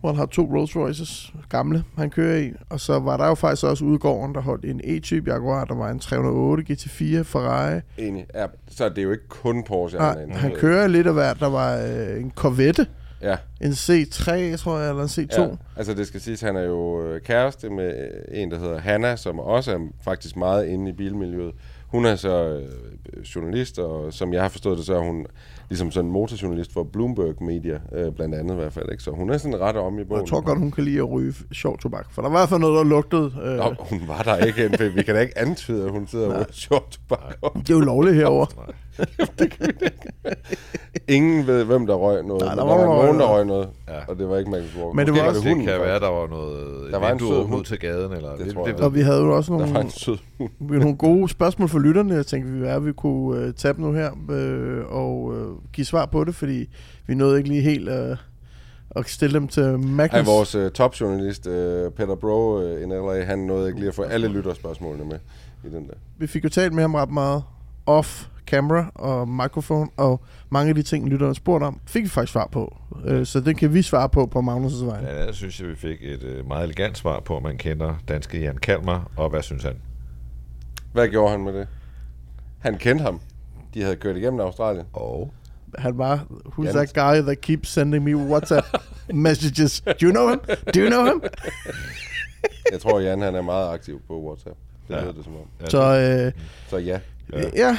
hvor 0.00 0.08
han 0.08 0.16
har 0.16 0.26
to 0.26 0.42
Rolls 0.42 0.76
Royces, 0.76 1.32
gamle, 1.48 1.84
han 1.98 2.10
kører 2.10 2.38
i. 2.38 2.52
Og 2.68 2.80
så 2.80 2.98
var 2.98 3.16
der 3.16 3.26
jo 3.26 3.34
faktisk 3.34 3.64
også 3.64 3.84
ude 3.84 3.94
i 3.94 3.98
gården, 3.98 4.34
der 4.34 4.40
holdt 4.40 4.64
en 4.64 4.80
E-type 4.84 5.30
Jaguar, 5.32 5.64
der 5.64 5.74
var 5.74 5.90
en 5.90 5.98
308 5.98 6.64
GT4 6.72 7.22
Ferrari. 7.22 7.80
Enig. 7.98 8.26
Ja, 8.34 8.46
så 8.68 8.88
det 8.88 8.98
er 8.98 9.02
jo 9.02 9.10
ikke 9.10 9.28
kun 9.28 9.64
Porsche, 9.64 10.00
han 10.00 10.14
Nej, 10.16 10.22
inde. 10.24 10.34
han 10.34 10.52
kører 10.56 10.86
lidt 10.86 11.06
af 11.06 11.12
hvert. 11.12 11.40
Der 11.40 11.50
var 11.50 11.76
øh, 11.76 12.20
en 12.22 12.32
Corvette, 12.36 12.86
Ja, 13.22 13.36
en 13.60 13.70
C3, 13.72 14.56
tror 14.56 14.78
jeg, 14.78 14.88
eller 14.90 15.02
en 15.02 15.08
C2. 15.08 15.40
ja. 15.42 15.48
Altså 15.76 15.94
det 15.94 16.06
skal 16.06 16.20
siges, 16.20 16.40
han 16.40 16.56
er 16.56 16.62
jo 16.62 17.02
øh, 17.06 17.20
kæreste 17.20 17.70
med 17.70 17.86
øh, 17.86 18.42
en, 18.42 18.50
der 18.50 18.58
hedder 18.58 18.78
Hanna, 18.78 19.16
som 19.16 19.38
også 19.40 19.72
er 19.72 19.78
faktisk 20.04 20.36
meget 20.36 20.66
inde 20.66 20.90
i 20.90 20.92
bilmiljøet. 20.92 21.54
Hun 21.90 22.04
er 22.06 22.16
så 22.16 22.60
øh, 23.12 23.22
journalist, 23.22 23.78
og 23.78 24.12
som 24.12 24.32
jeg 24.32 24.42
har 24.42 24.48
forstået 24.48 24.78
det, 24.78 24.86
så 24.86 24.94
er 24.94 25.00
hun 25.00 25.26
ligesom 25.68 25.90
sådan 25.90 26.06
en 26.06 26.12
motorjournalist 26.12 26.72
for 26.72 26.82
Bloomberg 26.82 27.42
Media, 27.44 27.78
øh, 27.92 28.12
blandt 28.12 28.34
andet 28.34 28.54
i 28.54 28.56
hvert 28.56 28.72
fald. 28.72 28.90
Ikke? 28.92 29.02
Så 29.02 29.10
hun 29.10 29.30
er 29.30 29.38
sådan 29.38 29.60
ret 29.60 29.76
om 29.76 29.98
i 29.98 30.02
Og 30.02 30.06
bogen. 30.08 30.20
jeg 30.22 30.28
tror 30.28 30.40
godt, 30.40 30.58
hun 30.58 30.70
kan 30.70 30.84
lide 30.84 30.98
at 30.98 31.10
ryge 31.10 31.34
sjov 31.52 31.78
tobak. 31.78 32.06
For 32.12 32.22
der 32.22 32.28
var 32.28 32.38
i 32.38 32.40
hvert 32.40 32.48
fald 32.48 32.60
noget, 32.60 32.76
der 32.76 32.84
lugtede. 32.84 33.32
Øh, 33.44 33.56
Nå, 33.56 33.74
hun 33.78 34.00
var 34.06 34.22
der 34.22 34.36
ikke. 34.36 34.92
Vi 34.94 35.02
kan 35.02 35.14
da 35.14 35.20
ikke 35.20 35.38
antyde, 35.38 35.84
at 35.84 35.90
hun 35.90 36.06
sidder 36.06 36.26
og 36.26 36.34
ryger 36.34 36.44
short 36.52 36.98
tobak. 37.08 37.36
det 37.54 37.70
er 37.70 37.74
jo 37.74 37.80
lovligt 37.80 38.16
herovre. 38.16 38.46
Ingen 41.08 41.46
ved, 41.46 41.64
hvem 41.64 41.86
der 41.86 41.94
røg 41.94 42.22
noget. 42.24 42.42
Nej, 42.42 42.54
der 42.54 42.62
der 42.62 42.68
var 42.70 42.76
var, 42.78 42.84
nogen, 42.84 43.18
der 43.20 43.26
der 43.26 43.32
røg 43.34 43.46
noget. 43.46 43.68
Ja. 43.88 43.98
Og 44.08 44.18
det 44.18 44.28
var 44.28 44.38
ikke 44.38 44.50
Magnus 44.50 44.76
Walker. 44.76 44.92
Men 44.94 45.06
det 45.06 45.14
var 45.14 45.20
Det, 45.20 45.28
også- 45.28 45.40
det 45.40 45.48
hunden, 45.48 45.66
kan 45.66 45.80
være, 45.80 46.00
der 46.00 46.08
var 46.08 46.26
noget 46.28 46.92
Der 46.92 46.98
var 46.98 47.10
en 47.12 47.18
sød 47.18 47.44
hund. 47.44 47.64
til 47.64 47.78
gaden, 47.78 48.12
eller 48.12 48.36
Det 48.36 48.46
det, 48.46 48.54
tror 48.54 48.62
det, 48.62 48.68
jeg. 48.70 48.76
det, 48.78 48.84
Og 48.84 48.94
vi 48.94 49.00
havde 49.00 49.18
jo 49.20 49.36
også 49.36 49.52
Der 49.52 49.58
nogle, 49.58 49.74
var 49.74 49.80
en 49.80 49.90
sød 49.90 50.16
nogle 50.60 50.96
gode 50.96 51.28
spørgsmål 51.28 51.68
for 51.68 51.78
lytterne. 51.78 52.14
Jeg 52.14 52.26
tænkte, 52.26 52.52
vi, 52.52 52.66
at 52.66 52.86
vi 52.86 52.92
kunne 52.92 53.46
uh, 53.46 53.54
tage 53.54 53.74
dem 53.74 53.84
nu 53.84 53.92
her 53.92 54.10
øh, 54.30 54.84
og 54.92 55.22
uh, 55.22 55.72
give 55.72 55.84
svar 55.84 56.06
på 56.06 56.24
det, 56.24 56.34
fordi 56.34 56.66
vi 57.06 57.14
nåede 57.14 57.38
ikke 57.38 57.48
lige 57.48 57.62
helt 57.62 57.88
uh, 57.88 58.16
at 58.96 59.08
stille 59.08 59.34
dem 59.34 59.48
til 59.48 59.78
Magnus. 59.78 60.14
Ej, 60.14 60.22
vores 60.22 60.54
uh, 60.54 60.68
topjournalist, 60.70 61.46
uh, 61.46 61.52
Peter 61.96 62.14
Bro 62.20 62.56
uh, 62.56 62.80
i 62.80 62.84
LA, 62.84 63.24
han 63.24 63.38
nåede 63.38 63.68
ikke 63.68 63.78
lige 63.80 63.88
at 63.88 63.94
få 63.94 64.02
alle 64.02 64.28
lytterspørgsmålene 64.28 65.04
med 65.04 65.18
i 65.64 65.68
den 65.74 65.86
der. 65.88 65.94
Vi 66.18 66.26
fik 66.26 66.44
jo 66.44 66.48
talt 66.48 66.72
med 66.72 66.82
ham 66.82 66.94
ret 66.94 67.10
meget 67.10 67.42
off 67.86 68.26
camera 68.50 68.90
og 68.94 69.28
mikrofon, 69.28 69.90
og 69.96 70.20
mange 70.50 70.68
af 70.68 70.74
de 70.74 70.82
ting, 70.82 71.08
lytterne 71.08 71.34
spurgte 71.34 71.64
om, 71.64 71.80
fik 71.86 72.02
vi 72.04 72.08
faktisk 72.08 72.32
svar 72.32 72.48
på. 72.52 72.76
Uh, 73.10 73.24
så 73.24 73.40
det 73.40 73.56
kan 73.56 73.74
vi 73.74 73.82
svare 73.82 74.08
på 74.08 74.26
på 74.26 74.38
Magnus' 74.38 74.84
vegne. 74.84 75.08
ja, 75.08 75.24
jeg 75.24 75.34
synes 75.34 75.60
jeg, 75.60 75.68
vi 75.68 75.76
fik 75.76 75.98
et 76.02 76.22
øh, 76.22 76.48
meget 76.48 76.64
elegant 76.64 76.98
svar 76.98 77.20
på, 77.20 77.36
om 77.36 77.42
man 77.42 77.58
kender 77.58 77.94
danske 78.08 78.40
Jan 78.40 78.56
Kalmer, 78.56 79.10
og 79.16 79.30
hvad 79.30 79.42
synes 79.42 79.62
han? 79.64 79.76
Hvad 80.92 81.08
gjorde 81.08 81.30
han 81.30 81.40
med 81.44 81.52
det? 81.52 81.68
Han 82.58 82.78
kendte 82.78 83.02
ham. 83.02 83.20
De 83.74 83.82
havde 83.82 83.96
kørt 83.96 84.16
igennem 84.16 84.40
Australien. 84.40 84.84
Og 84.92 85.32
Han 85.78 85.98
var, 85.98 86.16
who's 86.46 86.70
that 86.72 86.92
guy 86.94 87.22
that 87.26 87.40
keeps 87.40 87.68
sending 87.68 88.04
me 88.04 88.16
WhatsApp 88.16 88.66
messages? 89.14 89.80
Do 89.80 89.92
you 90.02 90.10
know 90.10 90.28
him? 90.28 90.38
Do 90.74 90.80
you 90.80 90.88
know 90.90 91.04
him? 91.04 91.22
Jeg 92.72 92.80
tror, 92.80 93.00
Jan 93.00 93.20
han 93.20 93.34
er 93.34 93.42
meget 93.42 93.74
aktiv 93.74 94.00
på 94.08 94.26
WhatsApp. 94.26 94.56
Det 94.88 94.94
Ja. 94.94 95.00
lyder 95.02 95.12
det 95.12 95.24
som 95.24 95.32
om. 95.34 95.40
Ja, 95.60 95.66
Så 95.68 95.82
øh, 96.26 96.32
Så 96.68 96.76
ja. 96.78 96.98
Ja. 97.32 97.42
ja, 97.56 97.78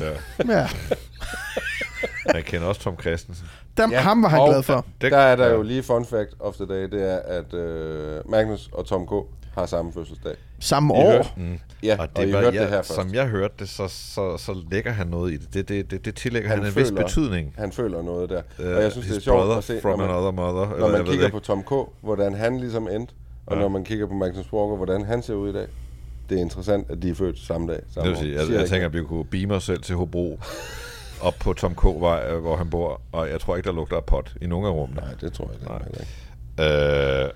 Ja. 0.00 0.10
ja. 0.54 0.68
Jeg 2.34 2.44
kender 2.44 2.66
også 2.66 2.80
Tom 2.80 3.00
Christensen. 3.00 3.46
Dem, 3.76 3.90
Ja, 3.90 4.00
ham 4.00 4.22
var 4.22 4.28
han 4.28 4.40
og- 4.40 4.48
glad 4.48 4.62
for. 4.62 4.84
Det, 5.00 5.12
Der 5.12 5.18
er 5.18 5.36
der 5.36 5.46
ja. 5.46 5.52
jo 5.52 5.62
lige 5.62 5.82
fun 5.82 6.04
fact 6.06 6.30
of 6.40 6.54
the 6.54 6.66
day, 6.66 6.82
det 6.82 7.10
er, 7.12 7.18
at 7.18 7.54
øh, 7.54 8.30
Magnus 8.30 8.68
og 8.72 8.86
Tom 8.86 9.06
K. 9.06 9.10
har 9.54 9.66
samme 9.66 9.92
fødselsdag. 9.92 10.34
Samme 10.60 10.94
I 10.94 10.96
år. 10.96 11.10
hørte- 11.12 11.28
Mm. 11.36 11.58
Ja, 11.82 11.96
Og 11.98 12.08
og, 12.14 12.22
det 12.22 12.28
I 12.28 12.32
var, 12.32 12.40
hørte 12.40 12.56
ja, 12.56 12.62
det 12.62 12.70
her 12.70 12.76
først. 12.76 12.94
som 12.94 13.14
jeg 13.14 13.26
hørte 13.26 13.54
det, 13.58 13.68
så, 13.68 13.88
så, 13.88 14.36
så 14.38 14.56
lægger 14.70 14.92
han 14.92 15.06
noget 15.06 15.32
i 15.32 15.36
det. 15.36 15.54
Det, 15.54 15.68
det, 15.68 15.90
det, 15.90 16.04
det 16.04 16.14
tillægger 16.16 16.48
han, 16.48 16.58
Han 16.58 16.66
en 16.68 16.76
vis 16.76 16.88
føler- 16.88 17.02
betydning. 17.02 17.54
Han 17.58 17.72
føler 17.72 18.02
noget 18.02 18.30
der. 18.30 18.42
Uh, 18.58 18.66
og 18.66 18.82
jeg 18.82 18.92
synes, 18.92 19.06
det 19.06 19.12
er 19.12 19.16
his 19.16 19.24
sjovt 19.24 19.36
brother 19.38 19.56
at 19.56 19.64
se, 19.64 19.80
from 19.82 19.98
når 19.98 20.06
man, 20.06 20.14
another 20.16 20.30
mother. 20.30 20.78
når 20.78 20.88
man 20.88 20.96
jeg 20.96 21.06
kigger 21.06 21.30
på 21.30 21.38
Tom 21.38 21.62
K., 21.62 21.70
hvordan 22.02 22.34
han 22.34 22.58
ligesom 22.60 22.88
endte, 22.88 23.14
og 23.46 23.56
Ja. 23.56 23.60
når 23.60 23.68
man 23.68 23.84
kigger 23.84 24.06
på 24.06 24.14
Magnus 24.14 24.52
Walker, 24.52 24.76
hvordan 24.76 25.04
han 25.04 25.22
ser 25.22 25.34
ud 25.34 25.50
i 25.50 25.52
dag. 25.52 25.66
Det 26.30 26.36
er 26.36 26.40
interessant, 26.42 26.90
at 26.90 27.02
de 27.02 27.10
er 27.10 27.14
født 27.14 27.38
samme 27.38 27.66
dag. 27.72 27.76
Det 27.76 27.84
Samme 27.94 28.08
vil 28.08 28.18
sige, 28.18 28.32
jeg, 28.32 28.48
jeg 28.50 28.58
ikke 28.60 28.68
tænker, 28.70 28.86
at 28.86 28.92
vi 28.92 29.02
kunne 29.02 29.24
beame 29.24 29.54
os 29.54 29.64
selv 29.64 29.82
til 29.82 29.94
Hobro 29.96 30.38
op 31.22 31.34
på 31.40 31.52
Tom 31.52 31.74
K-vej, 31.74 32.26
øh, 32.30 32.40
hvor 32.40 32.56
han 32.56 32.70
bor, 32.70 33.00
og 33.12 33.30
jeg 33.30 33.40
tror 33.40 33.56
ikke, 33.56 33.66
der 33.66 33.74
lugter 33.74 33.96
af 33.96 34.04
pot 34.04 34.34
i 34.40 34.46
nogen 34.46 34.66
af 34.66 34.70
rummene. 34.70 35.00
Nej, 35.00 35.14
det 35.20 35.32
tror 35.32 35.50
jeg 35.50 35.60
det 35.60 35.68
Nej. 35.68 35.78
ikke. 36.00 37.24
Øh, 37.24 37.30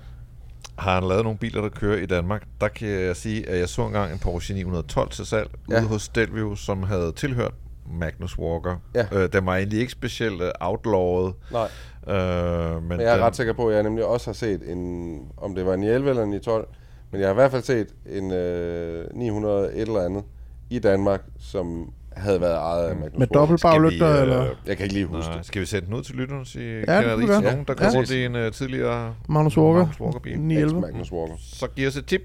har 0.77 0.93
han 0.93 1.03
lavet 1.03 1.23
nogle 1.23 1.39
biler, 1.39 1.61
der 1.61 1.69
kører 1.69 1.97
i 1.97 2.05
Danmark? 2.05 2.43
Der 2.61 2.67
kan 2.67 2.87
jeg 2.87 3.15
sige, 3.15 3.49
at 3.49 3.59
jeg 3.59 3.69
så 3.69 3.85
engang 3.85 4.13
en 4.13 4.19
Porsche 4.19 4.55
912 4.55 5.09
til 5.09 5.25
salg 5.25 5.49
ja. 5.69 5.79
Ude 5.79 5.87
hos 5.87 6.09
Delview, 6.09 6.55
som 6.55 6.83
havde 6.83 7.11
tilhørt 7.11 7.53
Magnus 7.99 8.39
Walker. 8.39 8.75
Ja. 8.95 9.05
Øh, 9.11 9.33
den 9.33 9.45
var 9.45 9.55
egentlig 9.55 9.79
ikke 9.79 9.91
specielt 9.91 10.41
øh, 10.41 10.51
outlawet. 10.59 11.33
Nej, 11.51 11.67
Øh, 12.07 12.15
men 12.15 12.87
men 12.87 12.99
jeg 12.99 13.07
er 13.09 13.13
den, 13.13 13.23
ret 13.23 13.35
sikker 13.35 13.53
på, 13.53 13.67
at 13.67 13.75
jeg 13.75 13.83
nemlig 13.83 14.05
også 14.05 14.27
har 14.27 14.33
set 14.33 14.71
en, 14.71 15.19
om 15.37 15.55
det 15.55 15.65
var 15.65 15.73
en 15.73 15.83
11 15.83 16.09
eller 16.09 16.23
en 16.23 16.29
912, 16.29 16.67
men 17.11 17.21
jeg 17.21 17.27
har 17.27 17.33
i 17.33 17.35
hvert 17.35 17.51
fald 17.51 17.63
set 17.63 17.87
en 18.09 18.31
øh, 18.31 19.05
900 19.13 19.73
et 19.73 19.81
eller 19.81 20.01
andet 20.05 20.23
i 20.69 20.79
Danmark, 20.79 21.21
som 21.39 21.89
havde 22.13 22.41
været 22.41 22.55
ejet 22.55 22.83
af 22.89 22.95
Magnus 22.95 23.11
Med 23.11 23.19
Walker. 23.27 23.39
dobbeltbaglygter, 23.39 24.15
øh, 24.15 24.21
eller 24.21 24.45
Jeg 24.65 24.77
kan 24.77 24.83
ikke 24.83 24.93
lige 24.93 25.05
huske 25.05 25.29
Nej, 25.29 25.37
det. 25.37 25.45
skal 25.45 25.61
vi 25.61 25.65
sætte 25.65 25.85
den 25.85 25.95
ud 25.95 26.01
til 26.03 26.15
lytteren 26.15 26.41
og 26.41 26.47
sige, 26.47 26.79
ja, 26.79 26.85
kan 26.85 27.03
gøre. 27.03 27.17
til 27.19 27.27
nogen, 27.27 27.43
der 27.45 27.51
Ja, 27.51 27.63
går 27.73 27.73
præcis. 27.75 28.09
til 28.09 28.25
en 28.25 28.35
uh, 28.35 28.51
tidligere 28.51 29.15
Magnus 29.29 29.57
Walker, 29.57 29.79
Magnus 29.79 29.99
Walker-bil? 30.01 30.39
911. 30.39 30.81
Magnus 30.81 31.11
Walker. 31.11 31.35
Så 31.39 31.67
giver 31.75 31.87
os 31.87 31.95
et 31.97 32.05
tip. 32.05 32.21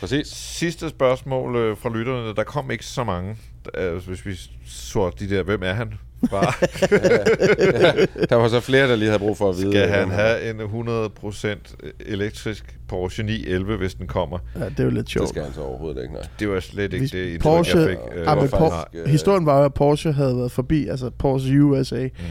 Præcis. 0.00 0.26
Sidste 0.26 0.88
spørgsmål 0.88 1.56
øh, 1.56 1.76
fra 1.76 1.88
lytterne. 1.88 2.34
Der 2.34 2.42
kom 2.44 2.70
ikke 2.70 2.86
så 2.86 3.04
mange. 3.04 3.36
Øh, 3.78 4.06
hvis 4.06 4.26
vi 4.26 4.34
så 4.66 5.10
de 5.20 5.30
der, 5.30 5.42
hvem 5.42 5.62
er 5.62 5.72
han? 5.72 5.92
Bare, 6.30 6.52
Der 8.30 8.34
var 8.34 8.48
så 8.48 8.60
flere, 8.60 8.88
der 8.88 8.96
lige 8.96 9.08
havde 9.08 9.18
brug 9.18 9.36
for 9.36 9.48
at 9.50 9.56
vide. 9.56 9.72
skal 9.72 9.88
han 9.88 10.10
have 10.10 10.50
en 10.50 10.60
100% 10.60 11.76
elektrisk 12.06 12.78
Porsche 12.88 13.22
911, 13.24 13.76
hvis 13.76 13.94
den 13.94 14.06
kommer? 14.06 14.38
Ja, 14.58 14.64
det 14.64 14.80
er 14.80 14.84
jo 14.84 14.90
lidt 14.90 15.00
Det 15.06 15.08
sjovt. 15.12 15.28
skal 15.28 15.42
han 15.42 15.52
så 15.52 15.60
overhovedet 15.60 16.02
ikke, 16.02 16.14
nej. 16.14 16.22
Det 16.40 16.48
var 16.48 16.60
slet 16.60 16.82
ikke 16.92 16.98
Hvis 16.98 17.10
det 17.10 17.40
Porsche, 17.40 17.78
jeg 17.78 17.88
fik. 17.88 17.96
øh, 18.14 18.16
men 18.26 18.26
faktisk, 18.26 18.52
Por- 18.54 18.88
øh, 18.94 19.06
historien 19.08 19.46
var 19.46 19.58
jo, 19.58 19.64
at 19.64 19.74
Porsche 19.74 20.12
havde 20.12 20.36
været 20.36 20.52
forbi, 20.52 20.86
altså 20.88 21.10
Porsche 21.18 21.64
USA, 21.64 22.02
mm. 22.04 22.24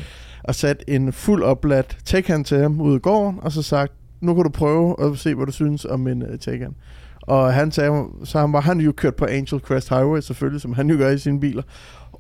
og 0.44 0.56
sat 0.56 0.84
en 0.88 1.14
fuld 1.14 1.44
opladt 1.44 1.98
Taycan 2.06 2.44
til 2.44 2.58
ham 2.58 2.82
ude 2.82 2.96
i 2.96 3.00
gården, 3.00 3.40
og 3.42 3.52
så 3.52 3.62
sagt, 3.62 3.92
nu 4.22 4.34
kan 4.34 4.44
du 4.44 4.50
prøve 4.50 4.96
at 5.12 5.18
se, 5.18 5.36
hvad 5.36 5.46
du 5.46 5.52
synes 5.52 5.86
om 5.86 6.00
min 6.00 6.22
uh, 6.22 6.40
Taycan. 6.40 6.76
Og 7.22 7.54
han 7.54 7.72
sagde, 7.72 8.04
så 8.24 8.40
han 8.40 8.54
var 8.54 8.62
han 8.62 8.80
jo 8.80 8.92
kørt 8.92 9.16
på 9.16 9.26
Angel 9.26 9.62
Crest 9.62 9.90
Highway, 9.90 10.20
selvfølgelig, 10.22 10.62
som 10.62 10.74
han 10.74 10.90
jo 10.90 10.98
gør 10.98 11.10
i 11.10 11.18
sine 11.18 11.40
biler. 11.40 11.64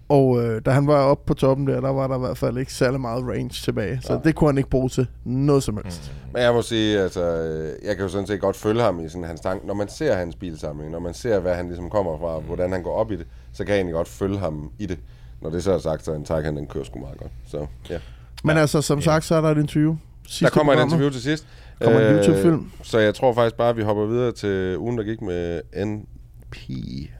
Og 0.09 0.43
øh, 0.43 0.61
da 0.65 0.71
han 0.71 0.87
var 0.87 0.99
oppe 1.03 1.23
på 1.27 1.33
toppen 1.33 1.67
der, 1.67 1.81
der 1.81 1.89
var 1.89 2.07
der 2.07 2.15
i 2.15 2.19
hvert 2.19 2.37
fald 2.37 2.57
ikke 2.57 2.73
særlig 2.73 3.01
meget 3.01 3.23
range 3.27 3.49
tilbage. 3.49 3.99
Så 4.01 4.13
Nej. 4.13 4.21
det 4.21 4.35
kunne 4.35 4.47
han 4.47 4.57
ikke 4.57 4.69
bruge 4.69 4.89
til 4.89 5.07
noget 5.23 5.63
som 5.63 5.79
helst. 5.83 6.11
Men 6.33 6.41
jeg 6.41 6.53
må 6.53 6.61
sige, 6.61 6.99
altså, 6.99 7.23
øh, 7.23 7.87
jeg 7.87 7.95
kan 7.95 8.05
jo 8.05 8.09
sådan 8.11 8.27
set 8.27 8.39
godt 8.41 8.55
følge 8.55 8.81
ham 8.81 9.05
i 9.05 9.09
sådan 9.09 9.23
hans 9.23 9.41
tanke. 9.41 9.67
Når 9.67 9.73
man 9.73 9.87
ser 9.89 10.15
hans 10.15 10.35
bilsamling, 10.35 10.91
når 10.91 10.99
man 10.99 11.13
ser, 11.13 11.39
hvad 11.39 11.55
han 11.55 11.67
ligesom 11.67 11.89
kommer 11.89 12.17
fra, 12.17 12.25
og 12.25 12.41
hvordan 12.41 12.71
han 12.71 12.83
går 12.83 12.95
op 12.95 13.11
i 13.11 13.15
det, 13.15 13.27
så 13.53 13.63
kan 13.63 13.69
jeg 13.69 13.77
egentlig 13.77 13.93
godt 13.93 14.07
følge 14.07 14.37
ham 14.39 14.71
i 14.79 14.85
det. 14.85 14.99
Når 15.41 15.49
det 15.49 15.63
så 15.63 15.73
er 15.73 15.77
sagt, 15.79 16.05
så 16.05 16.11
er 16.11 16.15
en 16.15 16.23
Taycan, 16.25 16.55
den 16.57 16.67
kører 16.67 16.83
sgu 16.83 16.99
meget 16.99 17.17
godt. 17.17 17.31
Så, 17.47 17.65
ja. 17.89 17.97
Men 18.43 18.57
altså, 18.57 18.81
som 18.81 19.01
sagt, 19.01 19.25
så 19.25 19.35
er 19.35 19.41
der 19.41 19.49
et 19.49 19.57
interview. 19.57 19.95
Sidste 20.27 20.45
Der 20.45 20.51
kommer 20.51 20.73
et 20.73 20.83
interview 20.83 21.09
til 21.09 21.21
sidst. 21.21 21.45
Kommer 21.81 21.99
en 21.99 22.05
Øh, 22.05 22.15
YouTube-film. 22.15 22.71
Så 22.83 22.99
jeg 22.99 23.15
tror 23.15 23.33
faktisk 23.33 23.55
bare, 23.57 23.69
at 23.69 23.77
vi 23.77 23.81
hopper 23.83 24.05
videre 24.05 24.31
til 24.31 24.77
ugen, 24.77 24.97
der 24.97 25.03
gik 25.03 25.21
med 25.21 25.61
NP. 25.85 26.57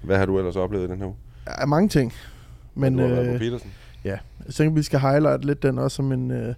Hvad 0.03 0.17
har 0.17 0.25
du 0.25 0.37
ellers 0.37 0.55
oplevet 0.55 0.87
i 0.87 0.91
den 0.91 0.97
her 0.99 1.05
uge? 1.05 1.15
Ja, 1.59 1.65
mange 1.65 1.89
ting. 1.89 2.13
Men 2.81 2.97
du 2.97 3.01
har 3.01 3.09
været 3.09 3.27
på 3.27 3.33
øh, 3.33 3.39
Petersen. 3.39 3.71
ja, 4.05 4.17
jeg 4.45 4.53
tænker, 4.53 4.73
vi 4.75 4.83
skal 4.83 4.99
highlight 4.99 5.45
lidt 5.45 5.63
den 5.63 5.77
også 5.79 5.95
som 5.95 6.11
en 6.11 6.31
øh, 6.31 6.53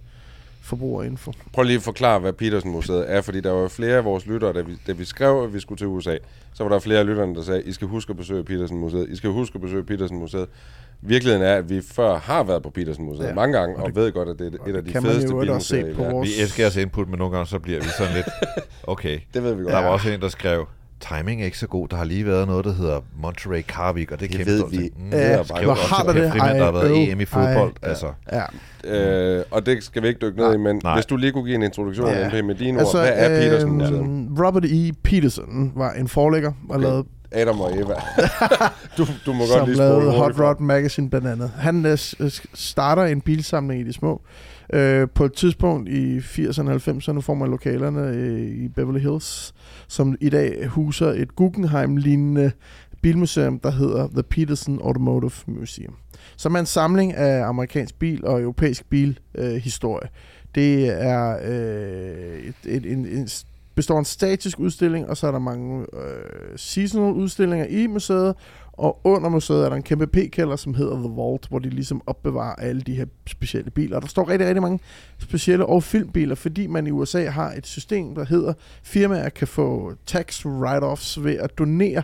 forbrugerinfo. 0.62 1.32
Prøv 1.52 1.64
lige 1.64 1.76
at 1.76 1.82
forklare, 1.82 2.18
hvad 2.18 2.32
Petersen-museet 2.32 3.04
er, 3.12 3.20
fordi 3.20 3.40
der 3.40 3.50
var 3.50 3.68
flere 3.68 3.96
af 3.96 4.04
vores 4.04 4.26
lyttere, 4.26 4.52
da 4.52 4.60
vi, 4.60 4.72
da 4.86 4.92
vi 4.92 5.04
skrev, 5.04 5.42
at 5.44 5.54
vi 5.54 5.60
skulle 5.60 5.78
til 5.78 5.86
USA, 5.86 6.16
så 6.54 6.64
var 6.64 6.70
der 6.70 6.78
flere 6.78 6.98
af 6.98 7.06
lytterne, 7.06 7.34
der 7.34 7.42
sagde, 7.42 7.62
I 7.62 7.72
skal 7.72 7.88
huske 7.88 8.10
at 8.10 8.16
besøge 8.16 8.44
Petersen-museet. 8.44 9.08
I 9.08 9.16
skal 9.16 9.30
huske 9.30 9.54
at 9.54 9.60
besøge 9.60 9.84
Petersen-museet. 9.84 10.46
Virkeligheden 11.00 11.46
er, 11.46 11.54
at 11.54 11.70
vi 11.70 11.80
før 11.92 12.18
har 12.18 12.42
været 12.42 12.62
på 12.62 12.70
Petersen-museet 12.70 13.24
Ja, 13.24 13.28
ja, 13.28 13.34
mange 13.34 13.58
gange, 13.58 13.76
og 13.76 13.82
og, 13.82 13.86
det- 13.88 13.96
ved 13.96 14.12
godt, 14.12 14.28
at 14.28 14.38
det 14.38 14.54
er 14.54 14.70
et 14.70 14.76
af 14.76 14.84
de 14.84 14.92
kan 14.92 15.02
man 15.02 15.12
fedeste 15.12 15.30
jo 15.32 15.54
også 15.54 15.68
se 15.68 15.74
bilmuseer 15.74 15.86
i 15.86 15.94
på 15.94 15.98
verden. 16.02 16.16
vores- 16.16 16.28
Vi 16.28 16.42
elsker 16.42 16.62
jeres 16.62 16.76
input, 16.76 17.08
men 17.08 17.18
nogle 17.18 17.36
gange 17.36 17.46
så 17.48 17.58
bliver 17.58 17.80
vi 17.80 17.88
sådan 17.98 18.14
lidt, 18.14 18.26
okay. 18.92 19.18
Det 19.34 19.42
ved 19.42 19.54
vi 19.54 19.62
godt. 19.62 19.72
Der 19.74 19.80
var 19.82 19.88
også 19.88 20.10
en, 20.10 20.20
der 20.20 20.28
skrev, 20.28 20.66
timing 21.08 21.40
er 21.40 21.44
ikke 21.44 21.58
så 21.58 21.66
god. 21.66 21.88
Der 21.88 21.96
har 21.96 22.04
lige 22.04 22.26
været 22.26 22.46
noget, 22.46 22.64
der 22.64 22.72
hedder 22.74 23.00
Monterey 23.16 23.62
Car 23.62 23.92
Week, 23.92 24.10
og 24.12 24.20
det, 24.20 24.28
Det 24.30 24.36
kæmpe 24.38 24.52
ved 24.52 24.64
vi. 24.70 24.90
Mm, 24.98 25.10
Ja, 25.12 25.42
hvor 25.42 25.94
har 25.94 26.02
der 26.04 26.12
det? 26.12 26.30
Frimand, 26.32 26.58
der 26.58 26.64
har 26.64 26.72
været 26.72 26.90
Ej, 27.06 27.12
EM 27.12 27.20
i 27.20 27.24
fodbold. 27.24 27.72
ej. 27.82 27.88
Altså, 27.88 28.06
Ja. 28.32 28.42
Øh, 29.38 29.44
og 29.50 29.66
det 29.66 29.84
skal 29.84 30.02
vi 30.02 30.08
ikke 30.08 30.20
dykke 30.22 30.38
ned 30.38 30.54
i, 30.54 30.56
men 30.56 30.80
Nej. 30.84 30.94
hvis 30.94 31.06
du 31.06 31.16
lige 31.16 31.32
kunne 31.32 31.44
give 31.44 31.54
en 31.54 31.62
introduktion 31.62 32.08
Ja. 32.08 32.18
ja. 32.20 32.28
MP 32.28 32.44
med 32.46 32.54
dine 32.54 32.78
altså, 32.78 32.98
ord, 32.98 33.04
hvad 33.06 33.12
er 33.16 33.66
øh, 33.66 34.46
Robert 34.46 34.64
E. 34.64 34.92
Peterson 35.02 35.72
var 35.76 35.92
en 35.92 36.08
forlægger 36.08 36.48
og 36.68 36.76
Okay. 36.76 36.82
lavede, 36.86 37.04
Adam 37.32 37.60
og 37.60 37.72
Eva. 37.76 37.94
du, 38.98 39.06
du 39.26 39.32
må 39.32 39.38
godt 39.38 39.48
som 39.50 39.66
lige 39.68 39.78
lavede 39.78 40.00
spole 40.02 40.16
Hot. 40.18 40.40
Rod 40.40 40.60
Magazine 40.60 41.10
blandt 41.10 41.26
andet. 41.26 41.50
Han 41.58 41.86
øh, 41.86 41.96
s- 41.98 42.42
starter 42.54 43.04
en 43.04 43.20
bilsamling 43.20 43.80
i 43.80 43.84
de 43.84 43.92
små. 43.92 44.22
Øh, 44.72 45.08
på 45.14 45.24
et 45.24 45.32
tidspunkt 45.32 45.88
i 45.88 46.18
80'erne 46.18 46.70
og 46.70 46.74
90'erne 46.76 47.20
får 47.20 47.34
man 47.34 47.50
lokalerne 47.50 48.00
øh, 48.00 48.40
i 48.40 48.68
Beverly 48.68 49.00
Hills, 49.00 49.54
som 49.92 50.16
i 50.20 50.28
dag 50.28 50.66
huser 50.66 51.06
et 51.06 51.36
Guggenheim-lignende 51.36 52.52
bilmuseum, 53.02 53.58
der 53.58 53.70
hedder 53.70 54.08
The 54.08 54.22
Peterson 54.22 54.80
Automotive 54.84 55.32
Museum. 55.46 55.94
Som 56.36 56.54
er 56.54 56.60
en 56.60 56.66
samling 56.66 57.14
af 57.14 57.44
amerikansk 57.44 57.98
bil 57.98 58.24
og 58.24 58.40
europæisk 58.40 58.84
bilhistorie. 58.90 59.54
Øh, 59.54 59.62
historie. 59.62 60.08
det 60.54 61.02
er 61.02 61.38
øh, 61.44 62.38
et, 62.38 62.54
et, 62.64 62.92
en, 62.92 63.06
en, 63.06 63.28
består 63.74 63.94
af 63.94 63.98
en 63.98 64.04
statisk 64.04 64.58
udstilling, 64.58 65.08
og 65.08 65.16
så 65.16 65.26
er 65.26 65.30
der 65.30 65.38
mange 65.38 65.86
øh, 65.92 66.56
seasonal 66.56 67.12
udstillinger 67.12 67.66
i 67.66 67.86
museet, 67.86 68.34
og 68.72 69.00
under 69.04 69.28
museet 69.28 69.64
er 69.64 69.68
der 69.68 69.76
en 69.76 69.82
kæmpe 69.82 70.06
p-kælder, 70.06 70.56
som 70.56 70.74
hedder 70.74 70.94
The 70.94 71.08
Vault, 71.08 71.46
hvor 71.48 71.58
de 71.58 71.70
ligesom 71.70 72.02
opbevarer 72.06 72.54
alle 72.54 72.80
de 72.80 72.94
her 72.94 73.06
specielle 73.26 73.70
biler. 73.70 73.96
Og 73.96 74.02
der 74.02 74.08
står 74.08 74.28
rigtig, 74.28 74.46
rigtig 74.46 74.62
mange 74.62 74.80
specielle 75.18 75.66
og 75.66 75.82
filmbiler, 75.82 76.34
fordi 76.34 76.66
man 76.66 76.86
i 76.86 76.90
USA 76.90 77.28
har 77.28 77.52
et 77.52 77.66
system, 77.66 78.14
der 78.14 78.24
hedder, 78.24 78.52
firmaer 78.82 79.28
kan 79.28 79.48
få 79.48 79.92
tax 80.06 80.46
write-offs 80.46 81.24
ved 81.24 81.36
at 81.38 81.58
donere 81.58 82.02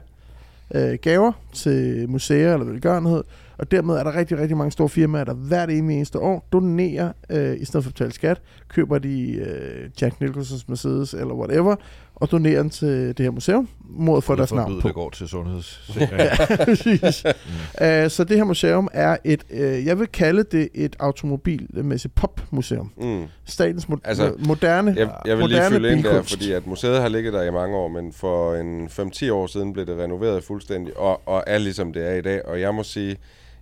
øh, 0.74 0.98
gaver 1.02 1.32
til 1.52 2.08
museer 2.08 2.54
eller 2.54 2.66
velgørenhed, 2.66 3.24
og 3.58 3.70
dermed 3.70 3.94
er 3.94 4.04
der 4.04 4.16
rigtig, 4.16 4.38
rigtig 4.38 4.56
mange 4.56 4.72
store 4.72 4.88
firmaer, 4.88 5.24
der 5.24 5.34
hvert 5.34 5.70
eneste 5.70 6.18
år 6.18 6.48
donerer, 6.52 7.12
øh, 7.30 7.56
i 7.60 7.64
stedet 7.64 7.84
for 7.84 7.90
at 7.90 7.94
betale 7.94 8.12
skat, 8.12 8.40
køber 8.68 8.98
de 8.98 9.32
øh, 9.32 9.90
Jack 10.00 10.20
Nicholsons 10.20 10.68
Mercedes 10.68 11.14
eller 11.14 11.34
whatever, 11.34 11.76
og 12.20 12.30
donerer 12.30 12.62
den 12.62 12.70
til 12.70 12.88
det 12.88 13.20
her 13.20 13.30
museum, 13.30 13.68
mod 13.90 14.16
at 14.16 14.24
få 14.24 14.34
deres 14.36 14.52
navn 14.52 14.80
på. 14.80 14.88
Det 14.88 14.94
går 14.94 15.10
til 15.10 15.28
sundhedssikring. 15.28 16.10
Ja, 16.50 16.64
præcis. 16.64 17.24
Uh, 17.24 18.10
så 18.10 18.24
det 18.28 18.36
her 18.36 18.44
museum 18.44 18.88
er 18.92 19.16
et, 19.24 19.44
uh, 19.50 19.58
jeg 19.86 19.98
vil 19.98 20.06
kalde 20.06 20.44
det 20.52 20.68
et 20.74 20.96
automobilmæssigt 20.98 22.14
popmuseum. 22.14 22.90
Mm. 23.00 23.24
Statens 23.44 23.84
mo- 23.84 23.96
Altså, 24.04 24.32
moderne 24.38 24.94
Jeg, 24.98 25.10
jeg 25.24 25.38
vil 25.38 25.48
lige 25.48 25.58
moderne 25.58 25.74
fylde 25.76 25.92
ind 25.92 26.02
der, 26.04 26.10
bilkunst. 26.10 26.30
fordi 26.32 26.52
at 26.52 26.66
museet 26.66 27.00
har 27.00 27.08
ligget 27.08 27.32
der 27.32 27.42
i 27.42 27.50
mange 27.50 27.76
år, 27.76 27.88
men 27.88 28.12
for 28.12 28.54
en 28.54 28.86
5-10 28.86 29.30
år 29.32 29.46
siden 29.46 29.72
blev 29.72 29.86
det 29.86 29.98
renoveret 29.98 30.44
fuldstændig, 30.44 30.96
og, 30.98 31.20
og 31.28 31.44
er 31.46 31.58
ligesom 31.58 31.92
det 31.92 32.08
er 32.10 32.14
i 32.14 32.20
dag. 32.20 32.44
Og 32.46 32.60
jeg 32.60 32.74
må 32.74 32.82
sige, 32.82 33.16